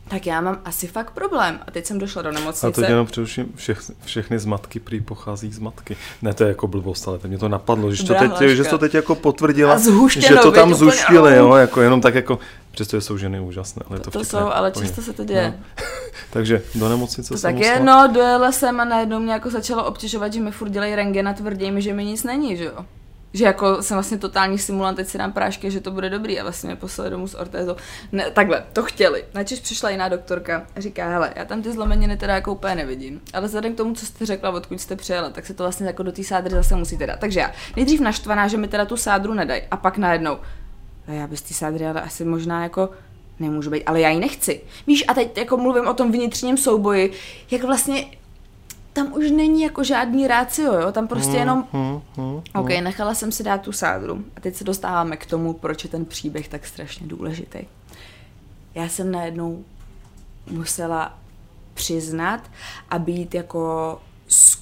Tak 0.07 0.25
já 0.25 0.41
mám 0.41 0.61
asi 0.65 0.87
fakt 0.87 1.11
problém. 1.11 1.59
A 1.67 1.71
teď 1.71 1.85
jsem 1.85 1.99
došla 1.99 2.21
do 2.21 2.31
nemocnice. 2.31 2.67
A 2.67 2.71
to 2.71 2.81
jenom 2.81 3.07
především 3.07 3.53
všech, 3.55 3.81
všechny 4.05 4.39
z 4.39 4.45
matky 4.45 4.79
prý 4.79 5.01
pochází 5.01 5.51
z 5.51 5.59
matky. 5.59 5.97
Ne, 6.21 6.33
to 6.33 6.43
je 6.43 6.47
jako 6.47 6.67
blbost, 6.67 7.07
ale 7.07 7.19
to 7.19 7.27
mě 7.27 7.37
to 7.37 7.49
napadlo, 7.49 7.93
že 7.93 8.03
to, 8.03 8.13
teď, 8.13 8.49
že 8.49 8.63
to 8.63 8.77
teď 8.77 8.93
jako 8.93 9.15
potvrdila, 9.15 9.79
že 10.17 10.35
to 10.35 10.51
tam 10.51 10.73
zušili, 10.73 11.35
jo, 11.35 11.55
jako 11.55 11.81
jenom 11.81 12.01
tak 12.01 12.15
jako, 12.15 12.39
přestože 12.71 13.01
jsou 13.01 13.17
ženy 13.17 13.39
úžasné. 13.39 13.83
Ale 13.89 13.99
to, 13.99 14.11
to 14.11 14.23
jsou, 14.23 14.37
ale 14.37 14.71
často 14.71 15.01
se 15.01 15.13
to 15.13 15.23
děje. 15.23 15.53
No. 15.57 15.83
Takže 16.29 16.61
do 16.75 16.89
nemocnice 16.89 17.33
to 17.33 17.41
tak 17.41 17.57
je, 17.57 17.79
no, 17.79 18.09
dojela 18.13 18.51
jsem 18.51 18.79
a 18.79 18.85
najednou 18.85 19.19
mě 19.19 19.33
jako 19.33 19.49
začalo 19.49 19.85
obtěžovat, 19.85 20.33
že 20.33 20.41
mi 20.41 20.51
furt 20.51 20.69
dělají 20.69 20.95
rengen 20.95 21.27
a 21.27 21.33
tvrdí 21.33 21.71
mi, 21.71 21.81
že 21.81 21.93
mi 21.93 22.05
nic 22.05 22.23
není, 22.23 22.57
že 22.57 22.63
jo 22.63 22.85
že 23.35 23.45
jako 23.45 23.83
jsem 23.83 23.95
vlastně 23.95 24.17
totální 24.17 24.57
simulant, 24.57 24.95
teď 24.95 25.07
si 25.07 25.17
dám 25.17 25.31
prášky, 25.31 25.71
že 25.71 25.81
to 25.81 25.91
bude 25.91 26.09
dobrý 26.09 26.39
a 26.39 26.43
vlastně 26.43 26.67
mě 26.67 26.75
poslali 26.75 27.09
domů 27.09 27.27
s 27.27 27.35
ortézou. 27.35 27.75
Ne, 28.11 28.31
takhle, 28.31 28.63
to 28.73 28.83
chtěli. 28.83 29.25
Načež 29.33 29.59
přišla 29.59 29.89
jiná 29.89 30.09
doktorka 30.09 30.67
a 30.75 30.81
říká, 30.81 31.09
hele, 31.09 31.33
já 31.35 31.45
tam 31.45 31.61
ty 31.61 31.71
zlomeniny 31.71 32.17
teda 32.17 32.35
jako 32.35 32.51
úplně 32.51 32.75
nevidím, 32.75 33.21
ale 33.33 33.47
vzhledem 33.47 33.73
k 33.73 33.77
tomu, 33.77 33.95
co 33.95 34.05
jste 34.05 34.25
řekla, 34.25 34.49
odkud 34.49 34.81
jste 34.81 34.95
přijela, 34.95 35.29
tak 35.29 35.45
se 35.45 35.53
to 35.53 35.63
vlastně 35.63 35.87
jako 35.87 36.03
do 36.03 36.11
té 36.11 36.23
sádry 36.23 36.55
zase 36.55 36.75
musíte 36.75 37.07
dát. 37.07 37.19
Takže 37.19 37.39
já 37.39 37.51
nejdřív 37.75 37.99
naštvaná, 37.99 38.47
že 38.47 38.57
mi 38.57 38.67
teda 38.67 38.85
tu 38.85 38.97
sádru 38.97 39.33
nedají 39.33 39.61
a 39.71 39.77
pak 39.77 39.97
najednou, 39.97 40.37
a 41.07 41.11
já 41.11 41.27
bez 41.27 41.41
té 41.41 41.53
sádry 41.53 41.87
ale 41.87 42.01
asi 42.01 42.25
možná 42.25 42.63
jako 42.63 42.89
nemůžu 43.39 43.69
být, 43.69 43.83
ale 43.85 44.01
já 44.01 44.09
ji 44.09 44.19
nechci. 44.19 44.61
Víš, 44.87 45.03
a 45.07 45.13
teď 45.13 45.37
jako 45.37 45.57
mluvím 45.57 45.87
o 45.87 45.93
tom 45.93 46.11
vnitřním 46.11 46.57
souboji, 46.57 47.11
jak 47.51 47.63
vlastně 47.63 48.05
tam 48.95 49.13
už 49.13 49.31
není 49.31 49.61
jako 49.61 49.83
žádný 49.83 50.27
rácio, 50.27 50.73
jo? 50.73 50.91
tam 50.91 51.07
prostě 51.07 51.31
hmm, 51.31 51.39
jenom, 51.39 51.67
hmm, 51.71 52.01
hmm, 52.17 52.41
ok, 52.55 52.69
nechala 52.69 53.13
jsem 53.13 53.31
si 53.31 53.43
dát 53.43 53.61
tu 53.61 53.71
sádru 53.71 54.23
a 54.35 54.39
teď 54.39 54.55
se 54.55 54.63
dostáváme 54.63 55.17
k 55.17 55.25
tomu, 55.25 55.53
proč 55.53 55.83
je 55.83 55.89
ten 55.89 56.05
příběh 56.05 56.47
tak 56.47 56.65
strašně 56.65 57.07
důležitý. 57.07 57.59
Já 58.75 58.89
jsem 58.89 59.11
najednou 59.11 59.63
musela 60.51 61.19
přiznat 61.73 62.51
a 62.89 62.99
být 62.99 63.35
jako 63.35 64.01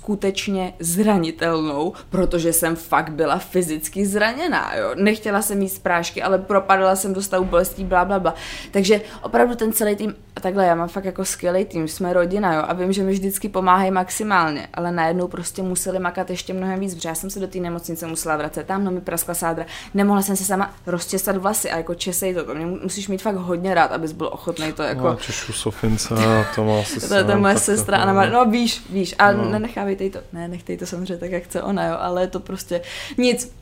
skutečně 0.04 0.74
zranitelnou, 0.80 1.94
protože 2.10 2.54
jsem 2.54 2.76
fakt 2.76 3.12
byla 3.12 3.38
fyzicky 3.38 4.06
zraněná, 4.06 4.76
jo. 4.76 4.92
Nechtěla 4.96 5.42
jsem 5.42 5.58
mít 5.58 5.80
prášky, 5.80 6.22
ale 6.22 6.38
propadala 6.38 6.96
jsem 6.96 7.14
do 7.14 7.22
stavu 7.22 7.46
bolestí, 7.46 7.84
bla, 7.84 8.06
bla, 8.06 8.20
bla. 8.20 8.34
Takže 8.72 9.02
opravdu 9.22 9.56
ten 9.56 9.74
celý 9.74 9.96
tým, 9.96 10.16
a 10.36 10.40
takhle, 10.40 10.66
já 10.66 10.76
mám 10.76 10.88
fakt 10.88 11.06
jako 11.06 11.26
skvělý 11.26 11.66
tým, 11.66 11.88
jsme 11.88 12.14
rodina, 12.14 12.54
jo, 12.54 12.64
a 12.68 12.74
vím, 12.74 12.94
že 12.94 13.04
mi 13.04 13.12
vždycky 13.12 13.50
pomáhají 13.50 13.92
maximálně, 13.92 14.68
ale 14.74 14.92
najednou 14.92 15.28
prostě 15.28 15.62
museli 15.62 16.00
makat 16.00 16.30
ještě 16.30 16.54
mnohem 16.54 16.80
víc, 16.80 16.96
protože 16.96 17.10
já 17.10 17.16
jsem 17.16 17.30
se 17.30 17.40
do 17.40 17.48
té 17.48 17.60
nemocnice 17.60 18.08
musela 18.08 18.38
vracet, 18.38 18.68
tam 18.68 18.84
no 18.84 18.92
mi 18.92 19.02
praskla 19.02 19.34
sádra, 19.34 19.66
nemohla 19.94 20.22
jsem 20.22 20.36
si 20.36 20.44
sama 20.44 20.74
rozčesat 20.86 21.38
vlasy 21.38 21.72
a 21.72 21.78
jako 21.78 21.96
česej 21.96 22.34
to, 22.34 22.44
to 22.44 22.56
mě 22.56 22.66
musíš 22.66 23.08
mít 23.08 23.22
fakt 23.22 23.36
hodně 23.36 23.74
rád, 23.74 23.92
abys 23.92 24.12
byl 24.12 24.30
ochotný 24.34 24.74
to 24.74 24.84
jako... 24.84 25.08
No, 25.08 25.16
Češu 25.16 25.54
Sofince, 25.54 26.16
to 26.56 26.64
má 26.64 26.80
asi 26.82 27.10
To 27.10 27.16
je 27.16 27.36
moje 27.36 27.58
sestra, 27.58 27.98
Anna, 27.98 28.26
no 28.26 28.46
víš, 28.46 28.84
víš, 28.90 29.16
a 29.20 29.32
no 29.32 29.60
nenechávejte 29.94 30.20
to, 30.20 30.38
ne, 30.38 30.48
nechtej 30.48 30.78
to 30.78 30.86
samozřejmě 30.86 31.18
tak, 31.18 31.32
jak 31.32 31.44
chce 31.44 31.62
ona, 31.62 31.86
jo, 31.86 31.96
ale 32.00 32.22
je 32.22 32.28
to 32.28 32.40
prostě 32.40 32.82
nic, 33.18 33.54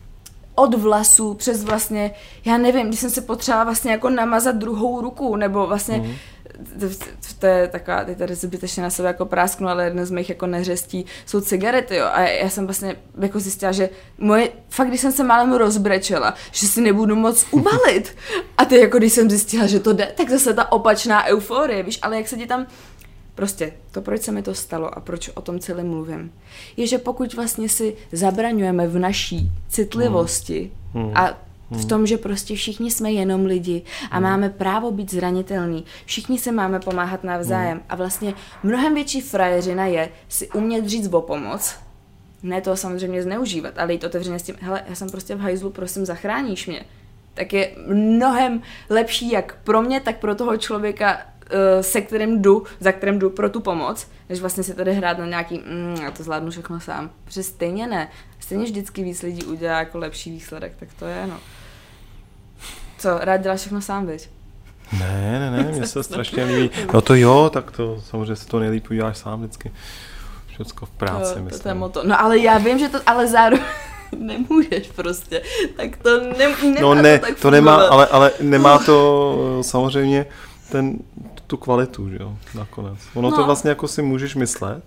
od 0.56 0.76
vlasů 0.76 1.34
přes 1.34 1.64
vlastně, 1.64 2.12
já 2.46 2.58
nevím, 2.58 2.88
když 2.88 3.00
jsem 3.00 3.10
se 3.10 3.22
potřebovala 3.22 3.64
vlastně 3.64 3.92
jako 3.92 4.10
namazat 4.10 4.56
druhou 4.56 5.02
ruku, 5.02 5.36
nebo 5.36 5.68
vlastně 5.68 5.98
mm. 5.98 6.14
to, 6.80 6.86
to 7.40 7.46
je 7.46 7.68
taková, 7.68 8.04
teď 8.04 8.18
tady 8.18 8.36
zbytečně 8.36 8.84
na 8.84 8.90
sebe 8.90 9.08
jako 9.08 9.26
prásknu, 9.26 9.68
ale 9.68 9.84
jedna 9.84 10.06
z 10.06 10.12
mých 10.12 10.30
jako 10.30 10.48
neřestí 10.48 11.06
jsou 11.26 11.42
cigarety, 11.42 11.96
jo, 11.96 12.06
a 12.12 12.22
já 12.22 12.50
jsem 12.50 12.66
vlastně 12.66 12.96
jako 13.22 13.40
zjistila, 13.40 13.72
že 13.72 13.90
moje, 14.18 14.50
fakt 14.70 14.88
když 14.88 15.02
jsem 15.02 15.12
se 15.12 15.24
málem 15.24 15.54
rozbrečela, 15.54 16.34
že 16.52 16.68
si 16.68 16.82
nebudu 16.82 17.16
moc 17.16 17.46
ubalit, 17.52 18.16
a 18.58 18.66
ty 18.66 18.80
jako 18.80 18.98
když 18.98 19.14
jsem 19.14 19.30
zjistila, 19.30 19.68
že 19.68 19.80
to 19.80 19.94
jde, 19.94 20.12
tak 20.16 20.30
zase 20.30 20.54
ta 20.54 20.72
opačná 20.72 21.26
euforie, 21.26 21.84
víš, 21.84 22.00
ale 22.02 22.18
jak 22.18 22.28
se 22.28 22.38
ti 22.38 22.48
tam 22.48 22.66
Prostě 23.36 23.74
to, 23.92 24.02
proč 24.02 24.22
se 24.22 24.32
mi 24.32 24.42
to 24.42 24.54
stalo 24.54 24.98
a 24.98 25.00
proč 25.00 25.30
o 25.30 25.42
tom 25.42 25.60
celém 25.60 25.88
mluvím, 25.88 26.32
je, 26.78 26.88
že 26.88 26.98
pokud 26.98 27.34
vlastně 27.34 27.70
si 27.70 27.96
zabraňujeme 28.12 28.88
v 28.88 29.00
naší 29.00 29.52
citlivosti 29.70 30.72
hmm. 30.94 31.04
Hmm. 31.04 31.18
a 31.18 31.38
v 31.72 31.86
tom, 31.86 32.08
že 32.08 32.18
prostě 32.18 32.56
všichni 32.56 32.92
jsme 32.92 33.12
jenom 33.12 33.46
lidi 33.46 33.82
a 34.12 34.16
hmm. 34.16 34.24
máme 34.24 34.50
právo 34.50 34.92
být 34.92 35.12
zranitelní, 35.12 35.86
všichni 36.06 36.40
se 36.40 36.52
máme 36.52 36.80
pomáhat 36.80 37.24
navzájem 37.24 37.78
hmm. 37.78 37.86
a 37.90 37.96
vlastně 37.96 38.34
mnohem 38.64 38.94
větší 38.94 39.22
frajeřina 39.22 39.86
je 39.86 40.10
si 40.30 40.50
umět 40.50 40.88
říct 40.88 41.14
o 41.14 41.22
pomoc, 41.22 41.76
ne 42.44 42.62
to 42.62 42.76
samozřejmě 42.76 43.24
zneužívat, 43.24 43.78
ale 43.78 43.94
jít 43.94 44.04
otevřeně 44.04 44.40
s 44.40 44.44
tím, 44.44 44.56
hele, 44.60 44.84
já 44.90 44.96
jsem 44.96 45.10
prostě 45.10 45.36
v 45.36 45.40
hajzlu, 45.40 45.70
prosím, 45.70 46.06
zachráníš 46.06 46.68
mě. 46.68 46.86
Tak 47.34 47.54
je 47.54 47.72
mnohem 47.88 48.62
lepší 48.90 49.32
jak 49.32 49.58
pro 49.64 49.82
mě, 49.82 50.00
tak 50.00 50.18
pro 50.18 50.36
toho 50.36 50.58
člověka 50.58 51.22
se 51.82 52.02
kterým 52.02 52.42
jdu, 52.42 52.64
za 52.80 52.92
kterým 52.92 53.20
jdu 53.20 53.30
pro 53.30 53.50
tu 53.50 53.60
pomoc, 53.60 54.08
než 54.30 54.40
vlastně 54.40 54.64
si 54.64 54.74
tady 54.74 54.94
hrát 54.94 55.18
na 55.18 55.26
nějaký, 55.26 55.58
mm, 55.58 55.98
já 56.04 56.12
to 56.12 56.24
zvládnu 56.24 56.52
všechno 56.52 56.80
sám. 56.80 57.10
Protože 57.26 57.44
stejně 57.44 57.88
ne. 57.88 58.08
Stejně 58.40 58.64
vždycky 58.64 59.04
víc 59.04 59.22
lidí 59.22 59.44
udělá 59.44 59.80
jako 59.80 59.98
lepší 59.98 60.32
výsledek, 60.32 60.74
tak 60.80 60.90
to 61.00 61.06
je, 61.06 61.28
no. 61.28 61.38
Co, 62.98 63.18
rád 63.20 63.38
děláš 63.38 63.60
všechno 63.60 63.82
sám, 63.82 64.06
viď? 64.08 64.30
Ne, 65.00 65.40
ne, 65.40 65.52
ne, 65.52 65.72
mně 65.72 65.88
se 65.88 66.04
strašně 66.12 66.44
líbí. 66.44 66.70
No 66.94 67.02
to 67.02 67.16
jo, 67.16 67.50
tak 67.54 67.72
to 67.72 68.02
samozřejmě 68.10 68.36
se 68.36 68.48
to 68.48 68.60
nejlíp 68.60 68.92
uděláš 68.92 69.18
sám 69.18 69.40
vždycky. 69.40 69.72
Všecko 70.48 70.86
v 70.86 70.90
práci, 70.90 71.34
to, 71.34 71.40
myslím. 71.40 71.62
To 71.62 71.68
je 71.68 71.74
moto. 71.74 72.04
No 72.04 72.22
ale 72.22 72.38
já 72.38 72.58
vím, 72.58 72.80
že 72.80 72.90
to, 72.90 73.00
ale 73.06 73.28
zároveň 73.28 73.66
nemůžeš 74.18 74.88
prostě, 74.96 75.42
tak 75.78 75.98
to 75.98 76.18
ne, 76.18 76.48
nemá 76.64 76.82
No 76.82 76.94
ne, 76.94 77.20
to, 77.20 77.26
tak 77.26 77.40
to 77.40 77.52
nemá, 77.52 77.76
ale, 77.76 78.08
ale 78.08 78.32
nemá 78.42 78.80
to 78.86 79.38
samozřejmě 79.62 80.26
ten, 80.72 80.98
tu 81.52 81.58
kvalitu, 81.58 82.10
že 82.10 82.18
jo, 82.20 82.38
nakonec. 82.56 83.00
Ono 83.16 83.30
no. 83.30 83.36
to 83.36 83.44
vlastně 83.44 83.70
jako 83.70 83.88
si 83.88 84.02
můžeš 84.02 84.36
myslet, 84.36 84.84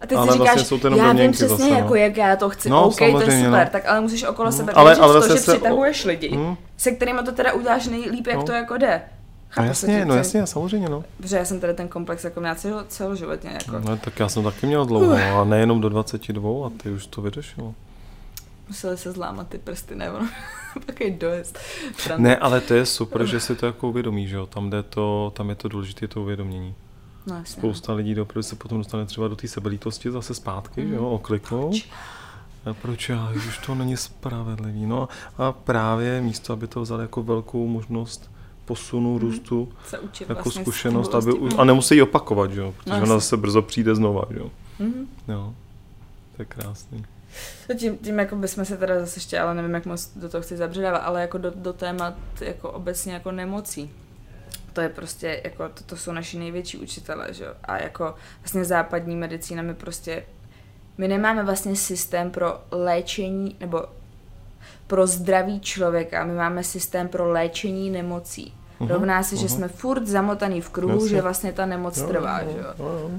a 0.00 0.06
ty 0.06 0.14
ale 0.14 0.26
si 0.26 0.32
říkáš, 0.32 0.46
vlastně 0.46 0.64
jsou 0.64 0.78
to 0.78 0.96
já 0.96 1.12
vím 1.12 1.32
přesně, 1.32 1.48
zase, 1.48 1.70
no. 1.70 1.76
jako 1.76 1.94
jak 1.94 2.16
já 2.16 2.36
to 2.36 2.50
chci, 2.50 2.70
no, 2.70 2.84
OK, 2.84 2.96
to 2.96 3.04
je 3.04 3.44
super, 3.44 3.64
no. 3.64 3.70
tak 3.72 3.86
ale 3.86 4.00
musíš 4.00 4.24
okolo 4.24 4.48
no. 4.48 4.52
sebe 4.52 4.72
ale, 4.72 4.96
ale 4.96 5.20
to, 5.20 5.36
že 5.36 5.40
přitahuješ 5.40 6.04
o... 6.04 6.08
lidi, 6.08 6.28
hmm. 6.28 6.56
se 6.76 6.90
kterými 6.90 7.18
to 7.24 7.32
teda 7.32 7.52
uděláš 7.52 7.86
nejlíp, 7.86 8.26
jak 8.26 8.36
no. 8.36 8.42
to 8.42 8.52
jako 8.52 8.76
jde. 8.76 9.02
Chápu 9.48 9.64
no 9.64 9.68
jasně, 9.68 10.04
no 10.04 10.14
jasně, 10.14 10.46
samozřejmě, 10.46 10.88
no. 10.88 11.04
Protože 11.16 11.36
já 11.36 11.44
jsem 11.44 11.60
tady 11.60 11.74
ten 11.74 11.88
komplex 11.88 12.24
jako 12.24 12.40
měla 12.40 12.54
celo, 12.54 12.84
celoživotně. 12.88 13.50
Jako. 13.50 13.88
No, 13.90 13.96
tak 13.96 14.20
já 14.20 14.28
jsem 14.28 14.42
taky 14.42 14.66
měl 14.66 14.86
dlouho, 14.86 15.12
uh. 15.12 15.40
a 15.40 15.44
nejenom 15.44 15.80
do 15.80 15.88
22 15.88 16.66
a 16.66 16.70
ty 16.82 16.90
už 16.90 17.06
to 17.06 17.22
vyřešil. 17.22 17.74
Museli 18.68 18.98
se 18.98 19.12
zlámat 19.12 19.48
ty 19.48 19.58
prsty, 19.58 19.94
ne? 19.94 20.10
Takový 20.86 21.10
dojezd. 21.18 21.58
Ne, 22.16 22.36
ale 22.36 22.60
to 22.60 22.74
je 22.74 22.86
super, 22.86 23.26
že 23.26 23.40
si 23.40 23.56
to 23.56 23.66
jako 23.66 23.88
uvědomí, 23.88 24.28
že 24.28 24.36
jo? 24.36 24.46
Tam, 24.46 24.70
jde 24.70 24.82
to, 24.82 25.32
tam 25.36 25.48
je 25.48 25.54
to 25.54 25.68
důležité, 25.68 26.08
to 26.08 26.22
uvědomění. 26.22 26.74
No, 27.26 27.36
jasně. 27.36 27.60
Spousta 27.60 27.92
lidí 27.92 28.14
doprve 28.14 28.42
se 28.42 28.56
potom 28.56 28.78
dostane 28.78 29.06
třeba 29.06 29.28
do 29.28 29.36
té 29.36 29.48
sebelítosti 29.48 30.10
zase 30.10 30.34
zpátky, 30.34 30.84
mm. 30.84 30.92
jo, 30.92 31.08
okliknou. 31.10 31.72
A 32.64 32.74
proč 32.74 33.08
já, 33.08 33.32
už 33.36 33.58
to 33.66 33.74
není 33.74 33.96
spravedlivý. 33.96 34.86
No 34.86 35.08
a 35.38 35.52
právě 35.52 36.20
místo, 36.20 36.52
aby 36.52 36.66
to 36.66 36.80
vzali 36.80 37.02
jako 37.02 37.22
velkou 37.22 37.66
možnost 37.66 38.30
posunu, 38.64 39.12
mm. 39.12 39.18
růstu, 39.18 39.72
jako 40.20 40.34
vlastně 40.34 40.62
zkušenost, 40.62 41.14
aby, 41.14 41.32
a 41.58 41.64
nemusí 41.64 41.94
ji 41.94 42.02
opakovat, 42.02 42.52
že 42.52 42.60
jo, 42.60 42.74
protože 42.78 42.90
no, 42.90 43.02
ona 43.02 43.14
zase 43.14 43.36
brzo 43.36 43.62
přijde 43.62 43.94
znova, 43.94 44.22
že 44.30 44.38
jo. 44.38 44.50
Mm. 44.78 45.08
Jo, 45.28 45.54
to 46.36 46.42
je 46.42 46.46
krásný. 46.46 47.04
No 47.68 47.74
tím, 47.74 47.98
tím 47.98 48.18
jako 48.18 48.36
bychom 48.36 48.64
se 48.64 48.76
teda 48.76 49.00
zase 49.00 49.16
ještě, 49.16 49.40
ale 49.40 49.54
nevím, 49.54 49.74
jak 49.74 49.86
moc 49.86 50.10
do 50.16 50.28
toho 50.28 50.42
chci 50.42 50.56
zabředávat, 50.56 51.02
ale 51.04 51.20
jako 51.20 51.38
do, 51.38 51.52
do 51.54 51.72
témat 51.72 52.14
jako 52.40 52.70
obecně 52.70 53.12
jako 53.12 53.32
nemocí. 53.32 53.90
To 54.72 54.80
je 54.80 54.88
prostě, 54.88 55.40
jako, 55.44 55.68
to, 55.68 55.84
to 55.84 55.96
jsou 55.96 56.12
naši 56.12 56.38
největší 56.38 56.78
učitelé, 56.78 57.34
že 57.34 57.44
jo? 57.44 57.54
A 57.64 57.82
jako 57.82 58.14
vlastně 58.40 58.64
západní 58.64 59.16
medicína 59.16 59.62
my 59.62 59.74
prostě, 59.74 60.24
my 60.98 61.08
nemáme 61.08 61.42
vlastně 61.42 61.76
systém 61.76 62.30
pro 62.30 62.60
léčení, 62.70 63.56
nebo 63.60 63.84
pro 64.86 65.06
zdraví 65.06 65.60
člověka, 65.60 66.24
my 66.24 66.34
máme 66.34 66.64
systém 66.64 67.08
pro 67.08 67.32
léčení 67.32 67.90
nemocí. 67.90 68.54
Uh-huh, 68.80 68.88
Rovná 68.88 69.22
se, 69.22 69.36
že 69.36 69.48
jsme 69.48 69.68
furt 69.68 70.06
zamotaný 70.06 70.60
v 70.60 70.70
kruhu, 70.70 70.94
Jasně. 70.94 71.08
že 71.08 71.22
vlastně 71.22 71.52
ta 71.52 71.66
nemoc 71.66 71.98
jo, 71.98 72.08
trvá, 72.08 72.40
jo, 72.40 72.50
že 72.52 72.58
jo. 72.58 72.74
jo. 72.78 73.10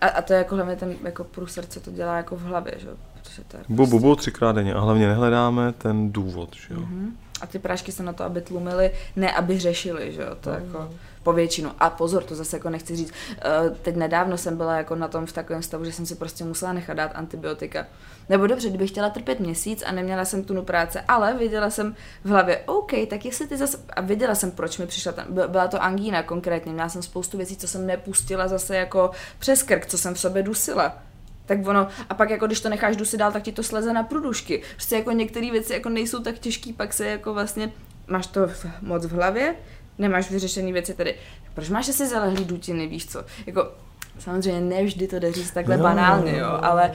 A, 0.00 0.06
a 0.06 0.22
to 0.22 0.32
je 0.32 0.38
jako 0.38 0.54
hlavně 0.54 0.76
ten 0.76 0.94
jako 1.04 1.24
prů 1.24 1.46
srdce 1.46 1.80
to 1.80 1.90
dělá 1.90 2.16
jako 2.16 2.36
v 2.36 2.42
hlavě, 2.42 2.74
že 2.76 2.88
jo. 2.88 2.94
Protože 3.26 3.42
to 3.48 3.56
je 3.56 3.64
prostě... 3.64 3.90
Bu, 3.90 4.00
bu, 4.00 4.16
třikrát 4.16 4.52
denně 4.52 4.74
a 4.74 4.80
hlavně 4.80 5.06
nehledáme 5.06 5.72
ten 5.72 6.12
důvod, 6.12 6.56
že 6.56 6.74
jo. 6.74 6.80
Mm-hmm. 6.80 7.10
A 7.40 7.46
ty 7.46 7.58
prášky 7.58 7.92
se 7.92 8.02
na 8.02 8.12
to, 8.12 8.24
aby 8.24 8.40
tlumily, 8.40 8.90
ne 9.16 9.32
aby 9.32 9.58
řešili, 9.58 10.12
že 10.12 10.22
jo, 10.22 10.34
to 10.40 10.50
mm. 10.50 10.56
jako 10.56 10.90
po 11.22 11.32
většinu. 11.32 11.70
A 11.78 11.90
pozor, 11.90 12.22
to 12.22 12.34
zase 12.34 12.56
jako 12.56 12.70
nechci 12.70 12.96
říct, 12.96 13.10
uh, 13.10 13.76
teď 13.82 13.96
nedávno 13.96 14.38
jsem 14.38 14.56
byla 14.56 14.76
jako 14.76 14.94
na 14.94 15.08
tom 15.08 15.26
v 15.26 15.32
takovém 15.32 15.62
stavu, 15.62 15.84
že 15.84 15.92
jsem 15.92 16.06
si 16.06 16.14
prostě 16.14 16.44
musela 16.44 16.72
nechat 16.72 16.94
dát 16.94 17.10
antibiotika. 17.14 17.86
Nebo 18.28 18.46
dobře, 18.46 18.68
kdybych 18.68 18.90
chtěla 18.90 19.10
trpět 19.10 19.40
měsíc 19.40 19.82
a 19.86 19.92
neměla 19.92 20.24
jsem 20.24 20.44
tu 20.44 20.62
práce, 20.62 21.00
ale 21.08 21.34
věděla 21.34 21.70
jsem 21.70 21.94
v 22.24 22.28
hlavě, 22.28 22.62
OK, 22.66 22.92
tak 23.10 23.24
jestli 23.24 23.46
ty 23.46 23.56
zase, 23.56 23.78
a 23.96 24.00
věděla 24.00 24.34
jsem, 24.34 24.50
proč 24.50 24.78
mi 24.78 24.86
přišla, 24.86 25.12
tam, 25.12 25.26
byla 25.28 25.68
to 25.68 25.82
angína 25.82 26.22
konkrétně, 26.22 26.72
měla 26.72 26.88
jsem 26.88 27.02
spoustu 27.02 27.36
věcí, 27.36 27.56
co 27.56 27.68
jsem 27.68 27.86
nepustila 27.86 28.48
zase 28.48 28.76
jako 28.76 29.10
přes 29.38 29.62
krk, 29.62 29.86
co 29.86 29.98
jsem 29.98 30.14
v 30.14 30.20
sobě 30.20 30.42
dusila 30.42 30.98
tak 31.46 31.66
ono, 31.66 31.88
a 32.08 32.14
pak 32.14 32.30
jako 32.30 32.46
když 32.46 32.60
to 32.60 32.68
necháš 32.68 32.96
dusit 32.96 33.16
dál, 33.16 33.32
tak 33.32 33.42
ti 33.42 33.52
to 33.52 33.62
sleze 33.62 33.92
na 33.92 34.02
prudušky. 34.02 34.62
Prostě 34.74 34.96
jako 34.96 35.12
některé 35.12 35.50
věci 35.50 35.72
jako 35.72 35.88
nejsou 35.88 36.22
tak 36.22 36.38
těžké, 36.38 36.72
pak 36.72 36.92
se 36.92 37.06
jako 37.06 37.34
vlastně, 37.34 37.72
máš 38.06 38.26
to 38.26 38.40
moc 38.82 39.06
v 39.06 39.12
hlavě, 39.12 39.54
nemáš 39.98 40.30
vyřešené 40.30 40.72
věci 40.72 40.94
tady. 40.94 41.14
Proč 41.54 41.68
máš 41.68 41.88
asi 41.88 42.06
zalehlý 42.06 42.44
dutiny, 42.44 42.86
víš 42.86 43.06
co? 43.06 43.24
Jako, 43.46 43.72
samozřejmě 44.18 44.60
ne 44.60 44.84
vždy 44.84 45.06
to 45.06 45.18
jde 45.18 45.32
říct 45.32 45.50
takhle 45.50 45.76
no, 45.76 45.82
banálně, 45.82 46.38
jo, 46.38 46.58
ale 46.62 46.92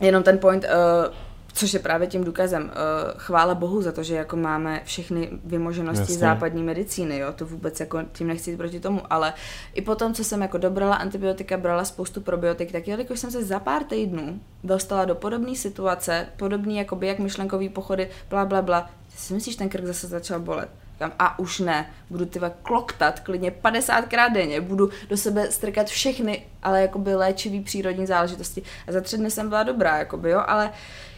jenom 0.00 0.22
ten 0.22 0.38
point, 0.38 0.64
uh, 0.64 1.14
což 1.54 1.74
je 1.74 1.80
právě 1.80 2.06
tím 2.06 2.24
důkazem. 2.24 2.62
Uh, 2.62 2.70
chvála 3.16 3.54
Bohu 3.54 3.82
za 3.82 3.92
to, 3.92 4.02
že 4.02 4.14
jako 4.14 4.36
máme 4.36 4.80
všechny 4.84 5.30
vymoženosti 5.44 6.00
Jasně. 6.00 6.16
západní 6.16 6.62
medicíny, 6.62 7.18
jo, 7.18 7.32
to 7.32 7.46
vůbec 7.46 7.80
jako 7.80 7.98
tím 8.12 8.26
nechci 8.26 8.50
jít 8.50 8.56
proti 8.56 8.80
tomu, 8.80 9.02
ale 9.10 9.34
i 9.74 9.82
potom, 9.82 10.14
co 10.14 10.24
jsem 10.24 10.42
jako 10.42 10.58
dobrala 10.58 10.96
antibiotika, 10.96 11.56
brala 11.56 11.84
spoustu 11.84 12.20
probiotik, 12.20 12.72
tak 12.72 12.88
jelikož 12.88 13.20
jsem 13.20 13.30
se 13.30 13.44
za 13.44 13.60
pár 13.60 13.84
týdnů 13.84 14.40
dostala 14.64 15.04
do 15.04 15.14
podobné 15.14 15.56
situace, 15.56 16.26
podobný 16.36 16.76
jakoby 16.76 17.06
jak 17.06 17.18
myšlenkový 17.18 17.68
pochody, 17.68 18.08
bla 18.30 18.44
bla 18.44 18.62
bla, 18.62 18.90
si 19.16 19.34
myslíš, 19.34 19.56
ten 19.56 19.68
krk 19.68 19.84
zase 19.84 20.06
začal 20.06 20.40
bolet? 20.40 20.68
Říkám, 20.92 21.12
a 21.18 21.38
už 21.38 21.60
ne, 21.60 21.90
budu 22.10 22.26
ty 22.26 22.40
kloktat 22.62 23.20
klidně 23.20 23.50
50krát 23.50 24.32
denně, 24.32 24.60
budu 24.60 24.90
do 25.08 25.16
sebe 25.16 25.50
strkat 25.50 25.86
všechny, 25.86 26.46
ale 26.62 26.82
jakoby 26.82 27.14
léčivý 27.14 27.60
přírodní 27.60 28.06
záležitosti. 28.06 28.62
A 28.88 28.92
za 28.92 29.00
tři 29.00 29.16
dny 29.16 29.30
jsem 29.30 29.48
byla 29.48 29.62
dobrá, 29.62 29.98
jakoby, 29.98 30.30
jo, 30.30 30.42
ale 30.46 30.72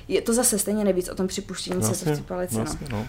je 0.09 0.23
to 0.23 0.35
zase 0.35 0.59
stejně 0.59 0.85
nejvíc 0.85 1.09
o 1.09 1.15
tom 1.15 1.27
připuštění 1.27 1.83
se 1.83 2.17
v 2.17 2.23
palici, 2.23 2.59
no. 2.59 2.65
no. 2.91 3.07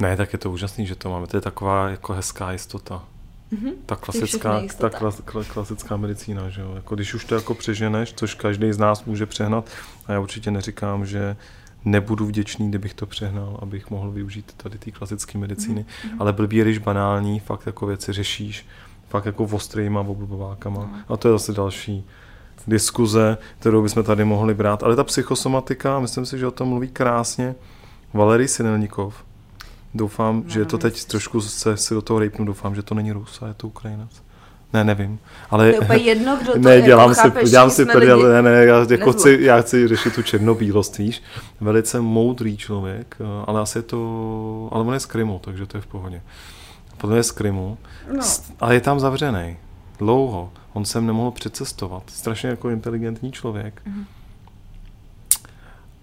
Ne, 0.00 0.16
tak 0.16 0.32
je 0.32 0.38
to 0.38 0.50
úžasný, 0.50 0.86
že 0.86 0.94
to 0.94 1.10
máme. 1.10 1.26
To 1.26 1.36
je 1.36 1.40
taková 1.40 1.88
jako 1.88 2.12
hezká 2.12 2.52
jistota. 2.52 3.04
Mm-hmm. 3.52 3.72
Ta 3.86 3.96
klasická, 3.96 4.62
ta 4.78 4.90
klas, 4.90 5.22
klasická 5.52 5.96
medicína, 5.96 6.48
že 6.48 6.60
jo? 6.60 6.72
Jako 6.74 6.94
když 6.94 7.14
už 7.14 7.24
to 7.24 7.34
jako 7.34 7.54
přeženeš, 7.54 8.12
což 8.12 8.34
každý 8.34 8.72
z 8.72 8.78
nás 8.78 9.04
může 9.04 9.26
přehnat, 9.26 9.70
a 10.06 10.12
já 10.12 10.20
určitě 10.20 10.50
neříkám, 10.50 11.06
že 11.06 11.36
nebudu 11.84 12.26
vděčný, 12.26 12.68
kdybych 12.68 12.94
to 12.94 13.06
přehnal, 13.06 13.58
abych 13.62 13.90
mohl 13.90 14.10
využít 14.10 14.52
tady 14.56 14.78
ty 14.78 14.92
klasické 14.92 15.38
medicíny, 15.38 15.84
mm-hmm. 15.84 16.16
ale 16.18 16.32
blbý, 16.32 16.60
když 16.60 16.78
banální, 16.78 17.40
fakt 17.40 17.66
jako 17.66 17.86
věci 17.86 18.12
řešíš, 18.12 18.66
fakt 19.08 19.26
jako 19.26 19.44
ostrýma 19.44 20.00
oblbovákama. 20.00 20.84
Mm. 20.84 20.96
A 21.08 21.16
to 21.16 21.28
je 21.28 21.32
zase 21.32 21.52
další 21.52 22.04
diskuze, 22.66 23.38
kterou 23.58 23.82
bychom 23.82 24.04
tady 24.04 24.24
mohli 24.24 24.54
brát. 24.54 24.82
Ale 24.82 24.96
ta 24.96 25.04
psychosomatika, 25.04 26.00
myslím 26.00 26.26
si, 26.26 26.38
že 26.38 26.46
o 26.46 26.50
tom 26.50 26.68
mluví 26.68 26.88
krásně 26.88 27.54
Valery 28.14 28.48
Sinelníkov. 28.48 29.14
Doufám, 29.94 30.42
no, 30.44 30.50
že 30.50 30.60
je 30.60 30.64
to 30.64 30.78
teď 30.78 31.04
trošku 31.04 31.40
se 31.40 31.76
si 31.76 31.94
do 31.94 32.02
toho 32.02 32.18
rejpnu, 32.18 32.44
doufám, 32.44 32.74
že 32.74 32.82
to 32.82 32.94
není 32.94 33.12
Rus 33.12 33.42
a 33.42 33.46
je 33.46 33.54
to 33.54 33.66
Ukrajinec. 33.66 34.22
Ne, 34.72 34.84
nevím. 34.84 35.18
Ale 35.50 35.72
to 35.72 35.76
je 35.76 35.80
úplně 35.80 36.02
jedno, 36.02 36.38
kdo 36.42 36.52
to 36.52 36.58
ne, 36.58 36.74
jako 36.74 36.86
dělám 36.86 37.14
si, 37.14 37.20
chápeš, 37.20 37.50
dělám 37.50 37.70
si 37.70 37.86
tady, 37.86 38.06
ne, 38.06 38.42
ne, 38.42 38.64
já, 38.64 38.86
jako 38.90 39.12
chci, 39.12 39.38
já 39.40 39.60
chci 39.60 39.88
řešit 39.88 40.14
tu 40.14 40.22
černobílost, 40.22 40.98
víš. 40.98 41.22
Velice 41.60 42.00
moudrý 42.00 42.56
člověk, 42.56 43.16
eh, 43.20 43.24
ale 43.46 43.60
asi 43.60 43.78
je 43.78 43.82
to, 43.82 44.68
ale 44.72 44.84
on 44.84 44.94
je 44.94 45.00
z 45.00 45.06
Krymu, 45.06 45.40
takže 45.44 45.66
to 45.66 45.76
je 45.76 45.80
v 45.80 45.86
pohodě. 45.86 46.22
Potom 46.96 47.16
je 47.16 47.22
z 47.22 47.30
Krymu, 47.30 47.78
no. 48.12 48.24
ale 48.60 48.74
je 48.74 48.80
tam 48.80 49.00
zavřený. 49.00 49.56
Dlouho. 50.02 50.50
On 50.72 50.84
sem 50.84 51.06
nemohl 51.06 51.30
přecestovat. 51.30 52.02
Strašně 52.06 52.48
jako 52.48 52.70
inteligentní 52.70 53.32
člověk. 53.32 53.82
Mm-hmm. 53.86 54.04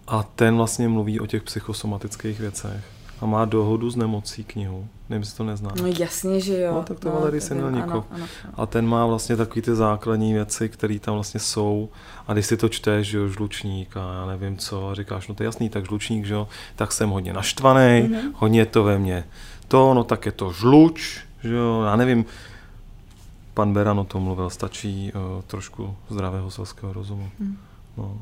A 0.07 0.23
ten 0.23 0.55
vlastně 0.55 0.87
mluví 0.87 1.19
o 1.19 1.25
těch 1.25 1.43
psychosomatických 1.43 2.39
věcech 2.39 2.83
a 3.21 3.25
má 3.25 3.45
dohodu 3.45 3.89
s 3.89 3.95
nemocí 3.95 4.43
knihu. 4.43 4.87
Nevím, 5.09 5.21
jestli 5.21 5.37
to 5.37 5.43
nezná. 5.43 5.71
No 5.81 5.87
jasně, 5.99 6.41
že 6.41 6.61
jo. 6.61 6.73
No, 6.73 6.83
tak 6.83 6.99
to 6.99 7.09
no, 7.09 7.15
Valery 7.15 7.41
Sinelníkov. 7.41 8.05
A 8.53 8.65
ten 8.65 8.87
má 8.87 9.05
vlastně 9.05 9.35
takový 9.35 9.61
ty 9.61 9.75
základní 9.75 10.33
věci, 10.33 10.69
které 10.69 10.99
tam 10.99 11.13
vlastně 11.13 11.39
jsou. 11.39 11.89
A 12.27 12.33
když 12.33 12.45
si 12.45 12.57
to 12.57 12.69
čteš, 12.69 13.07
že 13.07 13.17
jo, 13.17 13.27
žlučník 13.27 13.97
a 13.97 14.13
já 14.13 14.25
nevím 14.25 14.57
co, 14.57 14.89
a 14.89 14.95
říkáš, 14.95 15.27
no 15.27 15.35
to 15.35 15.43
je 15.43 15.45
jasný, 15.45 15.69
tak 15.69 15.85
žlučník, 15.85 16.25
že 16.25 16.33
jo, 16.33 16.47
tak 16.75 16.91
jsem 16.91 17.09
hodně 17.09 17.33
naštvaný, 17.33 18.01
mm-hmm. 18.01 18.31
hodně 18.33 18.65
to 18.65 18.83
ve 18.83 18.99
mně 18.99 19.23
to, 19.69 19.93
no 19.93 20.03
tak 20.03 20.25
je 20.25 20.31
to 20.31 20.51
žluč, 20.51 21.19
že 21.43 21.55
jo, 21.55 21.81
já 21.85 21.95
nevím, 21.95 22.25
pan 23.59 23.73
Beran 23.73 23.99
o 23.99 24.03
tom 24.03 24.23
mluvil, 24.23 24.49
stačí 24.49 25.11
uh, 25.11 25.43
trošku 25.43 25.95
zdravého 26.09 26.51
selského 26.51 26.93
rozumu. 26.93 27.29
Mm. 27.39 27.57
No. 27.97 28.17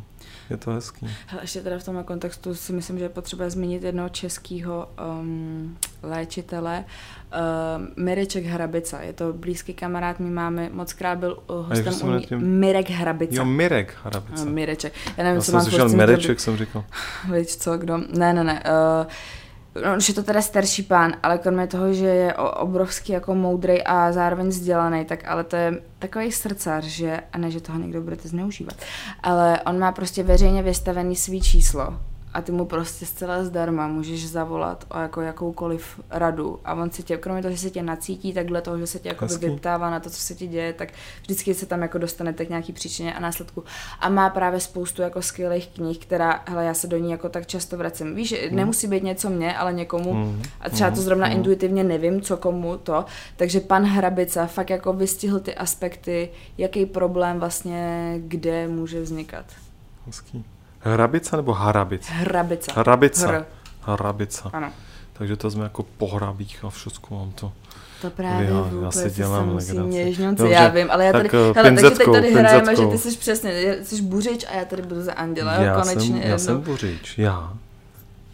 Je 0.49 0.57
to 0.57 0.71
hezký. 0.71 1.09
Hele, 1.27 1.43
ještě 1.43 1.61
teda 1.61 1.79
v 1.79 1.83
tomhle 1.83 2.03
kontextu 2.03 2.55
si 2.55 2.73
myslím, 2.73 2.97
že 2.97 3.05
je 3.05 3.09
potřeba 3.09 3.49
zmínit 3.49 3.83
jednoho 3.83 4.09
českého 4.09 4.89
um, 5.19 5.77
léčitele, 6.03 6.83
uh, 6.85 8.03
Mireček 8.03 8.45
Hrabica. 8.45 9.01
Je 9.01 9.13
to 9.13 9.33
blízký 9.33 9.73
kamarád, 9.73 10.19
my 10.19 10.29
máme, 10.29 10.69
moc 10.69 10.93
krát 10.93 11.17
byl 11.17 11.38
uh, 11.47 11.69
hostem 11.69 12.09
u 12.09 12.11
ní, 12.11 12.27
Mirek 12.45 12.89
Hrabica. 12.89 13.35
Jo, 13.35 13.45
Mirek 13.45 13.93
Hrabica. 14.03 14.43
Uh, 14.43 14.49
Mireček. 14.49 14.93
Já 15.17 15.23
nevím, 15.23 15.35
Já 15.35 15.41
co 15.41 15.51
jsem 15.51 15.61
slyšel 15.61 15.89
Mireček, 15.89 16.39
jsem 16.39 16.57
říkal. 16.57 16.83
Víš 17.33 17.57
co, 17.57 17.77
kdo? 17.77 17.97
Ne, 17.97 18.33
ne, 18.33 18.43
ne. 18.43 18.63
Uh, 18.63 19.11
No, 19.86 19.97
už 19.97 20.09
je 20.09 20.15
to 20.15 20.23
teda 20.23 20.41
starší 20.41 20.84
pán, 20.84 21.13
ale 21.23 21.38
kromě 21.38 21.67
toho, 21.67 21.93
že 21.93 22.05
je 22.05 22.34
obrovský 22.34 23.11
jako 23.13 23.36
moudrý 23.36 23.84
a 23.84 24.11
zároveň 24.11 24.47
vzdělaný, 24.47 25.05
tak 25.05 25.28
ale 25.28 25.43
to 25.43 25.55
je 25.55 25.82
takový 25.99 26.32
srdcař, 26.32 26.84
že, 26.84 27.19
a 27.34 27.38
ne, 27.38 27.51
že 27.51 27.61
toho 27.61 27.80
někdo 27.80 28.01
budete 28.01 28.30
zneužívat, 28.30 28.75
ale 29.23 29.59
on 29.61 29.80
má 29.80 29.91
prostě 29.91 30.23
veřejně 30.23 30.63
vystavený 30.63 31.15
svý 31.15 31.41
číslo 31.41 31.99
a 32.34 32.41
ty 32.41 32.51
mu 32.51 32.65
prostě 32.65 33.05
zcela 33.05 33.43
zdarma 33.43 33.88
můžeš 33.88 34.30
zavolat 34.30 34.86
o 34.89 34.99
jako 34.99 35.21
jakoukoliv 35.21 35.99
radu 36.09 36.59
a 36.65 36.73
on 36.73 36.91
si 36.91 37.03
tě, 37.03 37.17
kromě 37.17 37.41
toho, 37.41 37.51
že 37.51 37.57
se 37.57 37.69
tě 37.69 37.84
nacítí, 37.84 38.34
takhle 38.34 38.61
toho, 38.61 38.78
že 38.78 38.88
se 38.88 38.99
tě 38.99 39.09
jako 39.09 39.28
vyptává 39.28 39.89
na 39.89 39.99
to, 39.99 40.09
co 40.09 40.21
se 40.21 40.36
ti 40.36 40.47
děje, 40.47 40.73
tak 40.73 40.89
vždycky 41.21 41.53
se 41.53 41.65
tam 41.65 41.82
jako 41.82 41.97
dostanete 41.97 42.45
k 42.45 42.49
nějaký 42.49 42.73
příčině 42.73 43.13
a 43.13 43.19
následku 43.19 43.63
a 43.99 44.09
má 44.09 44.30
právě 44.30 44.59
spoustu 44.59 45.01
jako 45.01 45.21
skvělých 45.21 45.67
knih, 45.67 45.97
která, 45.97 46.43
hele, 46.47 46.65
já 46.65 46.73
se 46.73 46.88
do 46.88 46.97
ní 46.97 47.11
jako 47.11 47.30
tak 47.30 47.47
často 47.47 47.78
vracím. 47.78 48.15
Víš, 48.15 48.36
mm. 48.49 48.55
nemusí 48.55 48.88
být 48.88 49.03
něco 49.03 49.30
mě, 49.30 49.57
ale 49.57 49.73
někomu 49.73 50.13
mm. 50.13 50.41
a 50.61 50.69
třeba 50.69 50.89
to 50.89 50.95
hmm. 50.95 51.05
zrovna 51.05 51.28
mm. 51.28 51.34
intuitivně 51.34 51.84
nevím, 51.84 52.21
co 52.21 52.38
komu 52.38 52.78
to, 52.78 53.05
takže 53.36 53.59
pan 53.59 53.84
Hrabica 53.84 54.45
fakt 54.45 54.69
jako 54.69 54.93
vystihl 54.93 55.39
ty 55.39 55.55
aspekty, 55.55 56.30
jaký 56.57 56.86
problém 56.86 57.39
vlastně 57.39 58.13
kde 58.17 58.67
může 58.67 59.01
vznikat. 59.01 59.45
Hezký. 60.05 60.45
Hrabica 60.93 61.38
nebo 61.38 61.53
harabica? 61.53 62.13
Hrabica. 62.13 62.73
Hrabica. 62.75 63.27
Hr. 63.27 63.43
Hrabica. 63.81 64.49
Ano. 64.53 64.71
Takže 65.13 65.35
to 65.35 65.51
jsme 65.51 65.63
jako 65.63 65.85
po 65.97 66.07
hrabích 66.07 66.63
a 66.63 66.69
všechno 66.69 67.17
mám 67.17 67.31
to. 67.31 67.51
To 68.01 68.09
právě 68.09 68.47
já, 68.47 68.61
vůbec, 68.61 68.95
já 68.95 69.09
si 69.09 69.15
dělám 69.15 69.55
legraci. 69.55 70.49
já 70.49 70.67
vím, 70.67 70.91
ale 70.91 71.05
já 71.05 71.11
tady, 71.11 71.29
tak, 71.29 71.55
hele, 71.55 71.71
takže 71.71 71.89
teď 71.89 72.07
tady 72.13 72.33
hrajeme, 72.33 72.75
že 72.75 72.85
ty 72.85 72.97
jsi 72.97 73.17
přesně, 73.17 73.77
jsi 73.83 74.01
buřič 74.01 74.45
a 74.49 74.53
já 74.53 74.65
tady 74.65 74.81
budu 74.81 75.01
za 75.01 75.13
Anděla, 75.13 75.53
já 75.53 75.81
konečně. 75.81 76.21
Jsem, 76.21 76.21
já 76.21 76.38
jsem 76.38 76.61
buřič, 76.61 77.17
já. 77.17 77.53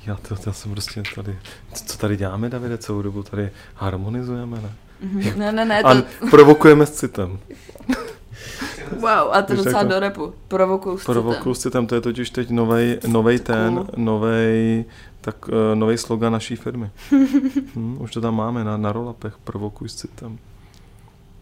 Já, 0.05 0.15
to, 0.15 0.35
já 0.45 0.53
jsem 0.53 0.71
prostě 0.71 1.03
tady, 1.15 1.37
co 1.85 1.97
tady 1.97 2.17
děláme, 2.17 2.49
Davide, 2.49 2.77
celou 2.77 3.01
dobu 3.01 3.23
tady 3.23 3.51
harmonizujeme, 3.75 4.61
ne? 4.61 4.71
Mm-hmm. 5.05 5.37
Ne, 5.37 5.51
ne, 5.51 5.65
ne. 5.65 5.81
To... 5.81 5.87
A 5.87 5.95
provokujeme 6.29 6.85
s 6.85 6.91
citem. 6.91 7.39
Wow, 8.99 9.31
a 9.31 9.41
to 9.41 9.55
docela 9.55 9.83
do 9.83 9.99
repu. 9.99 10.33
Provokuju 10.47 10.97
s 10.97 11.05
Provokuju 11.05 11.55
s 11.55 11.69
to 11.87 11.95
je 11.95 12.01
totiž 12.01 12.29
teď 12.29 12.49
novej, 12.49 12.99
novej 13.07 13.39
ten, 13.39 13.75
cool. 13.75 13.87
novej, 13.97 14.85
tak 15.21 15.47
uh, 15.47 15.75
novej 15.75 15.97
slogan 15.97 16.33
naší 16.33 16.55
firmy. 16.55 16.89
hmm, 17.75 18.01
už 18.01 18.11
to 18.11 18.21
tam 18.21 18.35
máme 18.35 18.63
na, 18.63 18.77
na 18.77 18.91
rolapech, 18.91 19.37
provokuj 19.43 19.89
s 19.89 19.95
citem. 19.95 20.37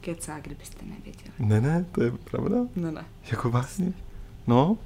Kecá, 0.01 0.39
kdybyste 0.39 0.85
nevěděli. 0.85 1.33
Ne, 1.39 1.61
ne, 1.61 1.85
to 1.91 2.03
je 2.03 2.11
pravda. 2.11 2.55
Ne, 2.75 2.91
ne. 2.91 3.05
Jako 3.31 3.49
vlastně. 3.49 3.93
No, 4.47 4.77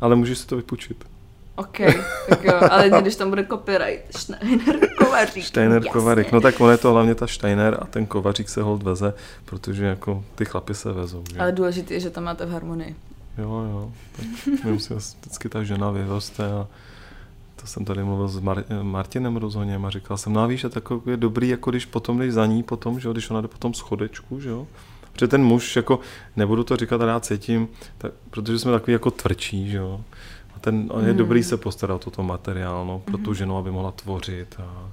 ale 0.00 0.16
můžeš 0.16 0.38
si 0.38 0.46
to 0.46 0.56
vypučit. 0.56 1.04
OK, 1.56 1.78
tak 2.28 2.44
jo, 2.44 2.54
ale 2.70 2.90
když 3.00 3.16
tam 3.16 3.28
bude 3.30 3.46
copyright, 3.46 4.16
Steiner 4.16 4.88
Kovařík. 4.98 5.44
Steiner 5.44 5.88
Kovařík, 5.88 6.32
no 6.32 6.40
tak 6.40 6.60
on 6.60 6.70
je 6.70 6.78
to 6.78 6.92
hlavně 6.92 7.14
ta 7.14 7.26
Steiner 7.26 7.78
a 7.80 7.84
ten 7.84 8.06
Kovařík 8.06 8.48
se 8.48 8.62
hold 8.62 8.82
veze, 8.82 9.14
protože 9.44 9.84
jako 9.84 10.24
ty 10.34 10.44
chlapy 10.44 10.74
se 10.74 10.92
vezou. 10.92 11.24
Že? 11.32 11.38
Ale 11.38 11.52
důležité 11.52 11.94
je, 11.94 12.00
že 12.00 12.10
to 12.10 12.20
máte 12.20 12.46
v 12.46 12.50
harmonii. 12.50 12.96
Jo, 13.38 13.66
jo, 13.70 13.92
tak 14.16 14.80
si 14.80 14.94
vždycky 14.94 15.48
ta 15.48 15.62
žena 15.62 15.90
vyroste 15.90 16.44
a 16.44 16.66
to 17.56 17.66
jsem 17.66 17.84
tady 17.84 18.04
mluvil 18.04 18.28
s 18.28 18.40
Mar- 18.40 18.82
Martinem 18.82 19.36
Rozhoněm 19.36 19.86
a 19.86 19.90
říkal 19.90 20.16
jsem, 20.16 20.32
no 20.32 20.40
a 20.40 20.46
víš, 20.46 20.64
a 20.64 20.68
tak 20.68 20.84
je 21.06 21.16
dobrý, 21.16 21.48
jako 21.48 21.70
když 21.70 21.86
potom 21.86 22.18
jdeš 22.18 22.32
za 22.32 22.46
ní 22.46 22.62
potom, 22.62 23.00
že 23.00 23.08
jo, 23.08 23.12
když 23.12 23.30
ona 23.30 23.40
jde 23.40 23.48
potom 23.48 23.74
schodečku, 23.74 24.40
že 24.40 24.48
jo, 24.48 24.66
Protože 25.14 25.28
ten 25.28 25.44
muž, 25.44 25.76
jako, 25.76 26.00
nebudu 26.36 26.64
to 26.64 26.76
říkat, 26.76 27.00
ale 27.00 27.10
já 27.10 27.20
cítím, 27.20 27.68
tak, 27.98 28.12
protože 28.30 28.58
jsme 28.58 28.72
takový 28.72 28.92
jako 28.92 29.10
tvrdší, 29.10 29.70
že 29.70 29.76
jo, 29.76 30.00
ten, 30.64 30.90
a 30.94 31.00
je 31.00 31.12
mm. 31.12 31.18
dobrý 31.18 31.42
se 31.42 31.56
postarat 31.56 32.06
o 32.06 32.10
to 32.10 32.22
materiál, 32.22 32.86
no, 32.86 32.98
pro 32.98 33.18
tu 33.18 33.30
mhm. 33.30 33.34
ženu, 33.34 33.56
aby 33.56 33.70
mohla 33.70 33.90
tvořit 33.90 34.56
a 34.58 34.88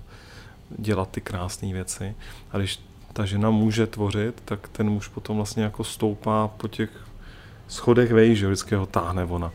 dělat 0.69 1.09
ty 1.11 1.21
krásné 1.21 1.73
věci. 1.73 2.15
A 2.51 2.57
když 2.57 2.79
ta 3.13 3.25
žena 3.25 3.49
může 3.49 3.87
tvořit, 3.87 4.41
tak 4.45 4.67
ten 4.67 4.89
muž 4.89 5.07
potom 5.07 5.35
vlastně 5.35 5.63
jako 5.63 5.83
stoupá 5.83 6.47
po 6.47 6.67
těch 6.67 6.89
schodech 7.67 8.11
vej, 8.11 8.35
že 8.35 8.47
vždycky 8.47 8.75
ho 8.75 8.85
táhne 8.85 9.25
ona. 9.25 9.51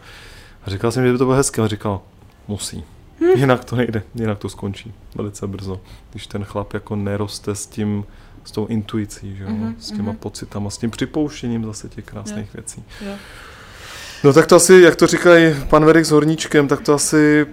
A 0.65 0.71
říkal 0.71 0.93
jsem, 0.93 1.07
že 1.07 1.13
by 1.13 1.19
to 1.19 1.25
bylo 1.25 1.37
hezké, 1.37 1.63
a 1.63 1.69
říkal, 1.69 2.01
musí. 2.49 2.85
Hm. 3.21 3.39
Jinak 3.39 3.65
to 3.65 3.77
nejde, 3.77 4.03
jinak 4.15 4.39
to 4.39 4.49
skončí 4.49 4.93
velice 5.15 5.47
brzo. 5.47 5.81
Když 6.11 6.27
ten 6.27 6.45
chlap 6.45 6.75
jako 6.75 6.97
neroste 6.97 7.55
s 7.55 7.67
tím, 7.67 8.05
s 8.45 8.51
tou 8.51 8.67
intuicí, 8.67 9.37
že 9.37 9.45
jo? 9.45 9.51
Mm-hmm, 9.51 9.75
s 9.79 9.91
těma 9.91 10.13
mm-hmm. 10.13 10.17
pocitama, 10.17 10.71
s 10.71 10.79
tím 10.79 10.91
připouštěním 10.91 11.65
zase 11.65 11.89
těch 11.89 12.05
krásných 12.05 12.47
jo. 12.47 12.51
věcí. 12.55 12.85
Jo. 13.07 13.13
No 14.25 14.33
tak 14.33 14.47
to 14.47 14.57
asi, 14.57 14.75
jak 14.75 14.97
to 14.97 15.07
říkají 15.07 15.55
pan 15.69 15.85
Verik 15.85 16.05
s 16.05 16.11
Horníčkem, 16.11 16.69
tak 16.69 16.81
to 16.81 16.95
asi 16.95 17.47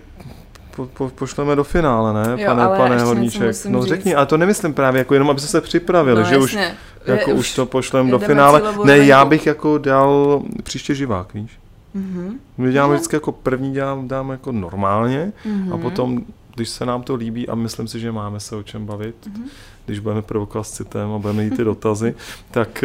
po, 0.75 0.85
po, 0.85 1.09
pošleme 1.09 1.55
do 1.55 1.63
finále, 1.63 2.13
ne, 2.13 2.41
jo, 2.41 2.47
pane, 2.47 2.67
pane 2.77 3.03
Horníček? 3.03 3.65
No 3.65 3.81
říct. 3.81 3.89
řekni, 3.89 4.15
ale 4.15 4.25
to 4.25 4.37
nemyslím 4.37 4.73
právě 4.73 4.99
jako 4.99 5.13
jenom, 5.13 5.29
aby 5.29 5.39
se 5.39 5.61
připravili, 5.61 6.21
no, 6.21 6.29
že 6.29 6.35
jasně. 6.35 6.45
už, 6.45 6.57
jako 7.05 7.29
je, 7.29 7.35
už 7.35 7.55
to 7.55 7.65
pošleme 7.65 8.11
do 8.11 8.19
finále. 8.19 8.61
Ne, 8.83 8.97
já 8.97 9.25
bych 9.25 9.45
jako 9.45 9.77
dal 9.77 10.43
příště 10.63 10.95
živák, 10.95 11.33
víš? 11.33 11.59
Mm-hmm. 11.95 12.33
My 12.57 12.71
děláme 12.71 12.93
vždycky 12.93 13.15
jako 13.15 13.31
první 13.31 13.73
dělám, 13.73 14.07
dáme 14.07 14.33
jako 14.33 14.51
normálně 14.51 15.33
mm-hmm. 15.45 15.73
a 15.73 15.77
potom, 15.77 16.25
když 16.55 16.69
se 16.69 16.85
nám 16.85 17.03
to 17.03 17.15
líbí 17.15 17.49
a 17.49 17.55
myslím 17.55 17.87
si, 17.87 17.99
že 17.99 18.11
máme 18.11 18.39
se 18.39 18.55
o 18.55 18.63
čem 18.63 18.85
bavit, 18.85 19.15
mm-hmm. 19.27 19.47
když 19.85 19.99
budeme 19.99 20.21
provokovat 20.21 20.67
s 20.67 20.71
citem 20.71 21.11
a 21.11 21.19
budeme 21.19 21.43
mít 21.43 21.57
ty 21.57 21.63
dotazy, 21.63 22.15
tak 22.51 22.83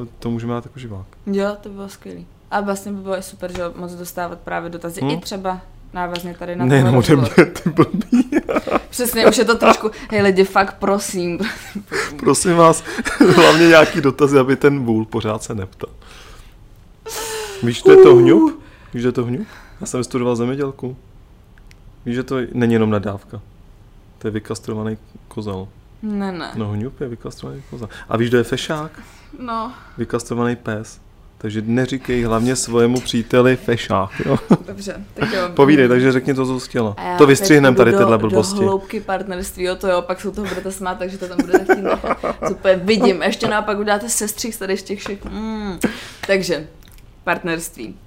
uh, 0.00 0.06
to 0.18 0.30
můžeme 0.30 0.52
dát 0.52 0.64
jako 0.64 0.78
živák. 0.78 1.06
Jo, 1.26 1.56
to 1.60 1.68
bylo 1.68 1.88
skvělé. 1.88 2.20
A 2.52 2.60
vlastně 2.60 2.92
by 2.92 3.00
bylo 3.00 3.22
super, 3.22 3.52
že 3.52 3.62
moc 3.76 3.92
dostávat 3.94 4.38
právě 4.38 4.70
dotazy 4.70 5.00
hmm. 5.00 5.10
i 5.10 5.20
třeba 5.20 5.60
návazně 5.92 6.34
tady 6.38 6.56
na 6.56 6.64
Ne, 6.64 6.84
no, 6.84 6.98
ode 6.98 7.16
mě, 7.16 7.28
ty 7.28 7.70
blbý. 7.70 8.30
Přesně, 8.90 9.26
už 9.26 9.38
je 9.38 9.44
to 9.44 9.58
trošku, 9.58 9.90
hej 10.10 10.22
lidi, 10.22 10.44
fakt 10.44 10.76
prosím. 10.78 11.38
prosím 12.16 12.56
vás, 12.56 12.84
hlavně 13.34 13.68
nějaký 13.68 14.00
dotazy, 14.00 14.38
aby 14.38 14.56
ten 14.56 14.84
vůl 14.84 15.04
pořád 15.04 15.42
se 15.42 15.54
neptal. 15.54 15.90
Víš, 17.62 17.82
to 17.82 17.90
je 17.90 17.96
to 17.96 18.14
hňup? 18.14 18.62
Víš, 18.94 19.02
že 19.02 19.08
je 19.08 19.12
to 19.12 19.24
hňup? 19.24 19.46
Já 19.80 19.86
jsem 19.86 20.00
vystudoval 20.00 20.36
zemědělku. 20.36 20.96
Víš, 22.06 22.14
že 22.14 22.22
to 22.22 22.36
není 22.52 22.72
jenom 22.72 22.90
nadávka. 22.90 23.40
To 24.18 24.26
je 24.26 24.30
vykastrovaný 24.30 24.98
kozel. 25.28 25.68
Ne, 26.02 26.32
ne. 26.32 26.52
No 26.56 26.68
hňup 26.68 27.00
je 27.00 27.08
vykastrovaný 27.08 27.62
kozel. 27.70 27.88
A 28.08 28.16
víš, 28.16 28.28
kdo 28.28 28.38
je 28.38 28.44
fešák? 28.44 29.00
No. 29.38 29.72
Vykastrovaný 29.98 30.56
pes. 30.56 31.01
Takže 31.42 31.62
neříkej 31.66 32.22
hlavně 32.22 32.56
svojemu 32.56 33.00
příteli 33.00 33.56
fešák. 33.56 34.10
Jo? 34.26 34.38
Dobře, 34.66 35.04
tak 35.14 35.32
jo. 35.32 35.48
Povídej, 35.54 35.88
takže 35.88 36.12
řekni 36.12 36.34
to, 36.34 36.46
co 36.46 36.60
jsi 36.60 36.68
chtěla. 36.68 36.96
To 37.18 37.26
vystřihneme 37.26 37.76
tady 37.76 37.92
tyhle 37.92 38.18
blbosti. 38.18 38.58
Do 38.58 38.66
hloubky 38.66 39.00
partnerství, 39.00 39.64
jo, 39.64 39.76
to 39.76 39.88
jo, 39.88 40.02
pak 40.02 40.20
se 40.20 40.30
toho 40.30 40.46
budete 40.46 40.72
smát, 40.72 40.98
takže 40.98 41.18
to 41.18 41.28
tam 41.28 41.38
budete 41.40 41.64
chtít 41.64 41.82
nechat. 41.82 42.18
Super, 42.48 42.80
vidím, 42.84 43.22
ještě 43.22 43.48
naopak 43.48 43.78
uděláte 43.78 44.08
sestřih 44.08 44.56
tady 44.56 44.76
z 44.76 44.82
těch 44.82 44.98
všech. 44.98 45.24
Mm. 45.24 45.78
Takže, 46.26 46.66
partnerství. 47.24 47.96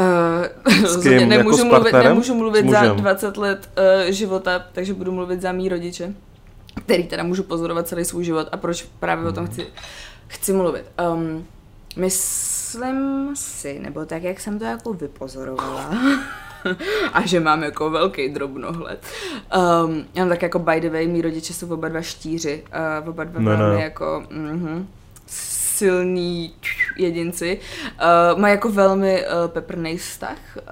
Uh, 0.00 0.82
rozhodně 0.82 1.26
nemůžu, 1.26 1.64
jako 1.64 1.74
mluvit, 1.74 1.92
nemůžu 1.92 2.34
mluvit 2.34 2.70
za 2.70 2.92
20 2.92 3.36
let 3.36 3.70
uh, 3.78 4.10
života, 4.10 4.64
takže 4.72 4.94
budu 4.94 5.12
mluvit 5.12 5.42
za 5.42 5.52
mý 5.52 5.68
rodiče, 5.68 6.14
který 6.84 7.04
teda 7.04 7.22
můžu 7.22 7.42
pozorovat 7.42 7.88
celý 7.88 8.04
svůj 8.04 8.24
život 8.24 8.48
a 8.52 8.56
proč 8.56 8.86
právě 9.00 9.22
hmm. 9.22 9.32
o 9.32 9.32
tom 9.32 9.46
chci, 9.46 9.66
chci 10.28 10.52
mluvit. 10.52 10.84
Um, 11.12 11.46
myslím 12.76 13.36
si, 13.36 13.78
nebo 13.78 14.06
tak, 14.06 14.22
jak 14.22 14.40
jsem 14.40 14.58
to 14.58 14.64
jako 14.64 14.92
vypozorovala, 14.92 15.90
a 17.12 17.26
že 17.26 17.40
mám 17.40 17.62
jako 17.62 17.90
velký 17.90 18.28
drobnohled. 18.28 19.06
Um, 19.84 20.04
já 20.14 20.28
tak 20.28 20.42
jako 20.42 20.58
by 20.58 20.80
the 20.80 20.90
way, 20.90 21.06
mý 21.06 21.22
rodiče 21.22 21.54
jsou 21.54 21.74
oba 21.74 21.88
dva 21.88 22.02
štíři, 22.02 22.64
uh, 23.02 23.08
oba 23.08 23.24
dva 23.24 23.40
ne, 23.40 23.56
velmi 23.56 23.76
ne. 23.76 23.82
jako 23.82 24.24
mm-hmm, 24.30 24.86
silní 25.26 26.54
jedinci. 26.96 27.60
Uh, 28.32 28.40
mají 28.40 28.52
jako 28.52 28.68
velmi 28.68 29.24
uh, 29.26 29.50
peprný 29.50 29.96
vztah, 29.96 30.38
uh, 30.56 30.62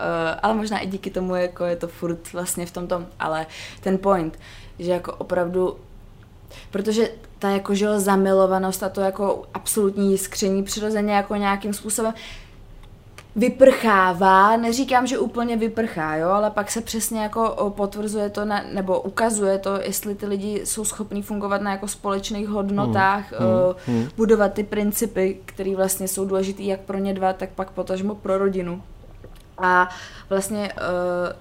ale 0.43 0.55
možná 0.55 0.78
i 0.78 0.86
díky 0.86 1.10
tomu 1.10 1.35
jako 1.35 1.64
je 1.64 1.76
to 1.76 1.89
furt 1.89 2.32
vlastně 2.32 2.66
v 2.66 2.70
tom 2.70 2.86
tom, 2.86 3.06
ale 3.20 3.47
ten 3.81 3.98
point, 3.98 4.39
že 4.78 4.93
jako 4.93 5.12
opravdu 5.12 5.76
protože 6.70 7.09
ta 7.45 7.51
jako, 7.51 7.75
že 7.75 8.01
zamilovanost 8.01 8.83
a 8.83 8.89
to 8.89 9.01
jako 9.01 9.43
absolutní 9.55 10.11
jiskření 10.11 10.62
přirozeně 10.62 11.15
jako 11.15 11.37
nějakým 11.37 11.73
způsobem 11.73 12.15
vyprchává, 13.37 14.57
neříkám, 14.57 15.07
že 15.07 15.19
úplně 15.19 15.57
vyprchá, 15.57 16.16
jo, 16.16 16.29
ale 16.29 16.51
pak 16.51 16.71
se 16.71 16.81
přesně 16.81 17.23
jako 17.23 17.73
potvrzuje 17.77 18.31
to, 18.31 18.45
na, 18.45 18.65
nebo 18.73 19.01
ukazuje 19.01 19.59
to, 19.59 19.81
jestli 19.81 20.15
ty 20.15 20.27
lidi 20.27 20.61
jsou 20.65 20.85
schopní 20.85 21.23
fungovat 21.23 21.62
na 21.62 21.71
jako 21.73 21.89
společných 21.89 22.49
hodnotách, 22.49 23.33
hmm, 23.33 23.97
hmm, 23.97 24.09
budovat 24.16 24.53
ty 24.53 24.65
principy, 24.65 25.39
které 25.45 25.77
vlastně 25.77 26.09
jsou 26.09 26.25
důležité 26.25 26.62
jak 26.62 26.81
pro 26.81 26.99
ně 26.99 27.15
dva, 27.15 27.33
tak 27.33 27.49
pak 27.51 27.71
potažmo 27.71 28.15
pro 28.15 28.39
rodinu. 28.39 28.83
A 29.59 29.89
vlastně 30.29 30.73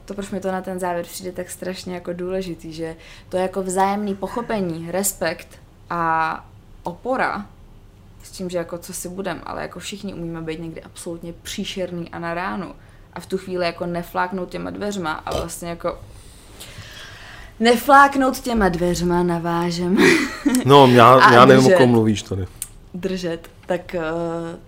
to, 0.06 0.14
proč 0.14 0.32
mi 0.32 0.40
to 0.40 0.52
na 0.52 0.62
ten 0.62 0.80
závěr 0.80 1.06
přijde 1.06 1.32
tak 1.32 1.50
strašně 1.50 1.96
jako 1.96 2.14
důležitý, 2.14 2.74
že 2.74 2.96
to 3.30 3.38
je 3.38 3.44
jako 3.44 3.64
vzájemný 3.64 4.16
pochopení, 4.16 4.92
respekt 4.92 5.62
a 5.94 6.45
opora 6.84 7.45
s 8.24 8.32
tím, 8.32 8.49
že 8.49 8.57
jako 8.57 8.78
co 8.78 8.94
si 8.94 9.10
budem, 9.10 9.41
ale 9.44 9.61
jako 9.61 9.80
všichni 9.80 10.14
umíme 10.14 10.41
být 10.41 10.60
někdy 10.60 10.82
absolutně 10.82 11.34
příšerný 11.41 12.10
a 12.10 12.20
na 12.20 12.34
ránu. 12.34 12.76
A 13.14 13.20
v 13.20 13.26
tu 13.26 13.38
chvíli 13.38 13.65
jako 13.65 13.86
nefláknout 13.86 14.49
těma 14.49 14.70
dveřma 14.70 15.11
a 15.11 15.38
vlastně 15.38 15.70
jako 15.70 15.99
nefláknout 17.60 18.40
těma 18.40 18.70
dveřma 18.70 19.24
navážem. 19.24 19.98
No, 20.65 20.88
já, 20.88 21.34
já 21.34 21.45
nevím, 21.49 21.74
o 21.74 21.78
kom 21.78 21.90
mluvíš 21.90 22.24
tady. 22.24 22.45
Držet, 22.94 23.49
tak 23.65 23.95
uh, 23.95 24.02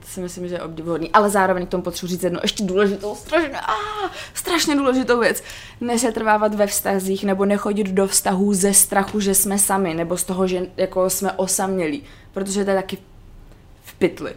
si 0.08 0.22
myslím, 0.22 0.48
že 0.48 0.56
je 0.56 0.62
obdivuhodný. 0.62 1.12
Ale 1.12 1.30
zároveň 1.30 1.66
k 1.66 1.70
tomu 1.70 1.84
potřebuji 1.84 2.08
říct 2.08 2.24
jednu 2.24 2.40
ještě 2.44 2.64
důležitou, 2.64 3.16
strašně, 3.16 3.60
ah, 3.60 4.10
strašně 4.34 4.76
důležitou 4.76 5.20
věc. 5.20 5.44
Nesetrvávat 5.82 6.56
ve 6.56 6.68
vztazích 6.68 7.24
nebo 7.24 7.46
nechodit 7.46 7.88
do 7.88 8.08
vztahů 8.08 8.54
ze 8.54 8.74
strachu, 8.74 9.20
že 9.20 9.36
jsme 9.36 9.60
sami, 9.60 9.94
nebo 9.94 10.18
z 10.18 10.24
toho, 10.24 10.48
že 10.48 10.68
jako 10.78 11.10
jsme 11.10 11.32
osamělí. 11.32 12.04
Protože 12.34 12.64
to 12.64 12.70
je 12.70 12.76
taky 12.76 12.98
pytli. 13.98 14.34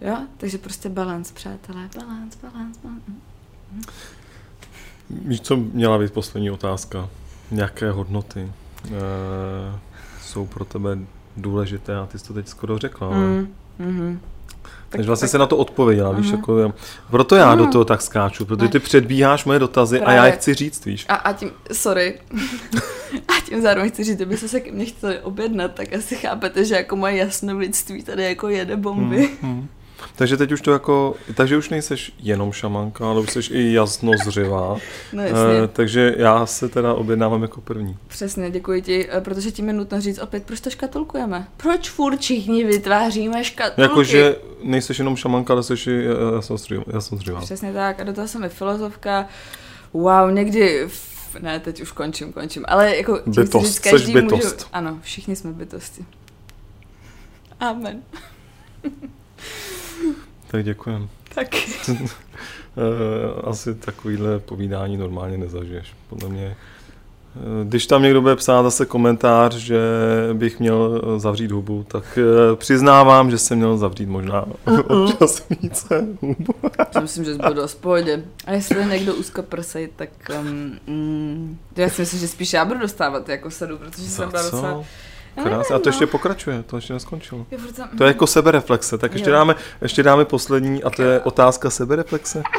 Jo? 0.00 0.16
Takže 0.36 0.58
prostě 0.58 0.88
balans, 0.88 1.32
přátelé. 1.32 1.88
Balans, 1.96 2.36
balans, 2.36 2.78
balans. 2.78 3.02
Víš, 5.10 5.40
co 5.40 5.56
měla 5.56 5.98
být 5.98 6.12
poslední 6.12 6.50
otázka? 6.50 7.08
Jaké 7.50 7.90
hodnoty 7.90 8.40
e, 8.40 8.90
jsou 10.22 10.46
pro 10.46 10.64
tebe 10.64 10.98
důležité? 11.36 11.96
A 11.96 12.06
ty 12.06 12.18
jsi 12.18 12.28
to 12.28 12.34
teď 12.34 12.48
skoro 12.48 12.78
řekla. 12.78 13.06
Ale... 13.06 13.16
Mm, 13.16 13.48
mm-hmm. 13.80 14.18
Takže 14.88 15.06
vlastně 15.06 15.26
tak... 15.26 15.30
se 15.30 15.38
na 15.38 15.46
to 15.46 15.56
odpověděla, 15.56 16.12
víš, 16.12 16.26
uh-huh. 16.26 16.36
jako, 16.36 16.74
proto 17.10 17.36
já 17.36 17.54
uh-huh. 17.54 17.58
do 17.58 17.66
toho 17.66 17.84
tak 17.84 18.02
skáču, 18.02 18.44
protože 18.44 18.68
ty 18.68 18.78
předbíháš 18.78 19.44
moje 19.44 19.58
dotazy 19.58 19.98
Právě. 19.98 20.14
a 20.14 20.16
já 20.16 20.26
je 20.26 20.32
chci 20.32 20.54
říct, 20.54 20.84
víš. 20.84 21.06
A, 21.08 21.14
a 21.14 21.32
tím, 21.32 21.50
sorry, 21.72 22.20
a 23.28 23.40
tím 23.48 23.62
zároveň 23.62 23.90
chci 23.90 24.04
říct, 24.04 24.16
kdyby 24.16 24.36
se 24.36 24.60
ke 24.60 24.72
mně 24.72 24.84
chtěli 24.84 25.18
objednat, 25.18 25.74
tak 25.74 25.92
asi 25.92 26.16
chápete, 26.16 26.64
že 26.64 26.74
jako 26.74 26.96
moje 26.96 27.16
jasnovidství 27.16 28.02
tady 28.02 28.24
jako 28.24 28.48
jede 28.48 28.76
bomby. 28.76 29.30
Uh-huh. 29.42 29.66
Takže 30.16 30.36
teď 30.36 30.52
už 30.52 30.60
to 30.60 30.72
jako, 30.72 31.14
takže 31.34 31.56
už 31.56 31.68
nejseš 31.68 32.12
jenom 32.18 32.52
šamanka, 32.52 33.10
ale 33.10 33.20
už 33.20 33.30
jsi 33.30 33.52
i 33.52 33.72
jasnozřivá. 33.72 34.76
No 35.12 35.22
jasně. 35.22 35.64
E, 35.64 35.68
takže 35.68 36.14
já 36.18 36.46
se 36.46 36.68
teda 36.68 36.94
objednávám 36.94 37.42
jako 37.42 37.60
první. 37.60 37.96
Přesně, 38.08 38.50
děkuji 38.50 38.82
ti, 38.82 39.08
eh, 39.10 39.20
protože 39.20 39.50
tím 39.50 39.68
je 39.68 39.74
nutno 39.74 40.00
říct 40.00 40.18
opět, 40.18 40.44
proč 40.44 40.60
to 40.60 40.70
škatulkujeme? 40.70 41.46
Proč 41.56 41.90
furt 41.90 42.20
všichni 42.20 42.64
vytváříme 42.64 43.44
škatulky? 43.44 43.80
Jakože 43.80 44.36
nejseš 44.62 44.98
jenom 44.98 45.16
šamanka, 45.16 45.52
ale 45.52 45.62
jsi 45.62 45.90
i 45.90 46.08
jasnozřivá. 46.92 47.40
Přesně 47.40 47.72
tak, 47.72 48.00
a 48.00 48.04
do 48.04 48.12
toho 48.12 48.28
jsem 48.28 48.44
i 48.44 48.48
filozofka. 48.48 49.28
Wow, 49.92 50.30
někdy 50.30 50.88
ne, 51.40 51.60
teď 51.60 51.82
už 51.82 51.92
končím, 51.92 52.32
končím. 52.32 52.64
Ale 52.68 52.96
jako 52.96 53.20
bytost, 53.26 53.66
říct, 53.66 53.78
každý 53.78 54.12
bytost. 54.12 54.44
Můžu, 54.44 54.66
ano, 54.72 54.98
všichni 55.02 55.36
jsme 55.36 55.52
bytosti. 55.52 56.04
Amen. 57.60 58.02
Tak 60.54 60.64
děkujem. 60.64 61.08
Tak. 61.34 61.48
Eh, 62.76 63.50
asi 63.50 63.74
takovýhle 63.74 64.38
povídání 64.38 64.96
normálně 64.96 65.38
nezažiješ. 65.38 65.94
Podle 66.08 66.28
mě 66.28 66.46
eh, 66.46 67.64
když 67.64 67.86
tam 67.86 68.02
někdo 68.02 68.20
bude 68.20 68.36
psát 68.36 68.62
zase 68.62 68.86
komentář, 68.86 69.54
že 69.54 69.80
bych 70.32 70.60
měl 70.60 71.02
zavřít 71.16 71.50
hubu, 71.50 71.84
tak 71.88 72.18
eh, 72.18 72.56
přiznávám, 72.56 73.30
že 73.30 73.38
jsem 73.38 73.58
měl 73.58 73.76
zavřít 73.76 74.06
možná 74.06 74.44
občas 74.88 75.42
více 75.62 76.06
hubu. 76.20 76.54
Já 76.94 77.00
myslím, 77.00 77.24
že 77.24 77.34
budu 77.34 77.66
v 77.66 77.74
pohodě. 77.74 78.22
A 78.46 78.52
jestli 78.52 78.78
je 78.78 78.84
někdo 78.84 79.14
úzkoprsej, 79.14 79.88
tak 79.96 80.10
um, 80.40 80.78
mm, 80.86 81.58
já 81.76 81.88
si 81.88 82.02
myslím, 82.02 82.20
že 82.20 82.28
spíš 82.28 82.52
já 82.52 82.64
budu 82.64 82.80
dostávat 82.80 83.28
jako 83.28 83.50
sedu, 83.50 83.78
protože 83.78 84.02
Za 84.02 84.16
jsem 84.16 84.30
byla 84.30 84.42
docela 84.42 84.84
Krásně. 85.42 85.76
A 85.76 85.78
to 85.78 85.88
ještě 85.88 86.06
pokračuje, 86.06 86.62
to 86.62 86.76
ještě 86.76 86.92
neskončilo. 86.92 87.46
To 87.98 88.04
je 88.04 88.08
jako 88.08 88.26
sebereflexe, 88.26 88.98
tak 88.98 89.12
ještě 89.12 89.30
dáme, 89.30 89.54
ještě 89.82 90.02
dáme 90.02 90.24
poslední 90.24 90.82
a 90.82 90.90
to 90.90 91.02
je 91.02 91.20
otázka 91.20 91.70
sebereflexe. 91.70 92.42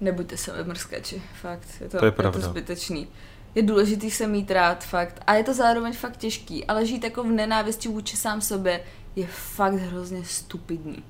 Nebuďte 0.00 0.36
se 0.36 0.64
mrskači, 0.64 1.22
fakt. 1.40 1.68
Je 1.80 1.88
to, 1.88 1.98
To 1.98 2.04
je 2.04 2.08
je 2.08 2.12
to 2.12 2.16
pravda. 2.16 2.40
zbytečný. 2.40 3.08
Je 3.54 3.62
důležitý 3.62 4.10
se 4.10 4.26
mít 4.26 4.50
rád, 4.50 4.84
fakt. 4.84 5.22
A 5.26 5.34
je 5.34 5.44
to 5.44 5.54
zároveň 5.54 5.92
fakt 5.92 6.16
těžký, 6.16 6.64
ale 6.64 6.86
žít 6.86 7.04
jako 7.04 7.22
v 7.22 7.26
nenávisti 7.26 7.88
vůči 7.88 8.16
sám 8.16 8.40
sobě 8.40 8.80
je 9.16 9.26
fakt 9.30 9.74
hrozně 9.74 10.24
stupidní. 10.24 11.02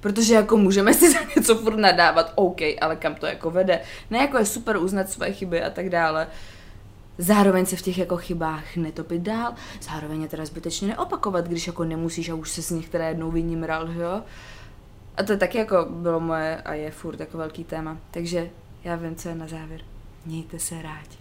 Protože 0.00 0.34
jako 0.34 0.56
můžeme 0.56 0.94
si 0.94 1.12
za 1.12 1.18
něco 1.36 1.54
furt 1.56 1.76
nadávat, 1.76 2.32
OK, 2.34 2.60
ale 2.80 2.96
kam 2.96 3.14
to 3.14 3.26
jako 3.26 3.50
vede. 3.50 3.80
Ne 4.10 4.18
jako 4.18 4.38
je 4.38 4.44
super 4.46 4.76
uznat 4.76 5.10
své 5.10 5.32
chyby 5.32 5.62
a 5.62 5.70
tak 5.70 5.88
dále. 5.90 6.26
Zároveň 7.18 7.66
se 7.66 7.76
v 7.76 7.82
těch 7.82 7.98
jako 7.98 8.16
chybách 8.16 8.76
netopit 8.76 9.22
dál, 9.22 9.52
zároveň 9.82 10.22
je 10.22 10.28
teda 10.28 10.44
zbytečně 10.44 10.88
neopakovat, 10.88 11.48
když 11.48 11.66
jako 11.66 11.84
nemusíš 11.84 12.28
a 12.28 12.34
už 12.34 12.50
se 12.50 12.62
z 12.62 12.70
nich 12.70 12.88
teda 12.88 13.08
jednou 13.08 13.30
vynímral, 13.30 13.92
že 13.92 14.00
jo? 14.00 14.22
A 15.16 15.22
to 15.22 15.36
taky 15.36 15.58
jako 15.58 15.86
bylo 15.90 16.20
moje 16.20 16.56
a 16.56 16.74
je 16.74 16.90
furt 16.90 17.20
jako 17.20 17.38
velký 17.38 17.64
téma. 17.64 17.96
Takže 18.10 18.50
já 18.84 18.96
vím, 18.96 19.16
co 19.16 19.28
je 19.28 19.34
na 19.34 19.46
závěr. 19.46 19.80
Mějte 20.26 20.58
se 20.58 20.82
rádi. 20.82 21.16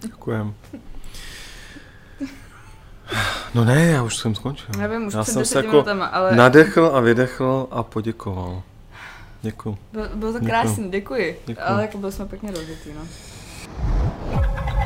Děkujem. 0.00 0.54
No 3.54 3.64
ne, 3.64 3.86
já 3.86 4.02
už 4.02 4.16
jsem 4.16 4.34
skončil. 4.34 4.66
Já 4.80 4.86
vím, 4.86 5.06
už 5.06 5.14
já 5.14 5.24
jsem 5.24 5.44
se 5.44 5.58
jako 5.58 5.70
minutama, 5.70 6.06
ale 6.06 6.36
nadechl 6.36 6.90
a 6.94 7.00
vydechl 7.00 7.68
a 7.70 7.82
poděkoval. 7.82 8.62
Děkuji. 9.42 9.78
bylo, 9.92 10.08
bylo 10.14 10.32
to 10.32 10.40
krásný, 10.40 10.90
děkuji. 10.90 11.40
Děkuju. 11.46 11.66
Ale 11.66 11.82
jako 11.82 11.98
byli 11.98 12.12
jsme 12.12 12.26
pěkně 12.26 12.50
rozjetý, 12.50 12.90
no. 12.92 13.06
Thank 13.80 14.72
you. 14.72 14.77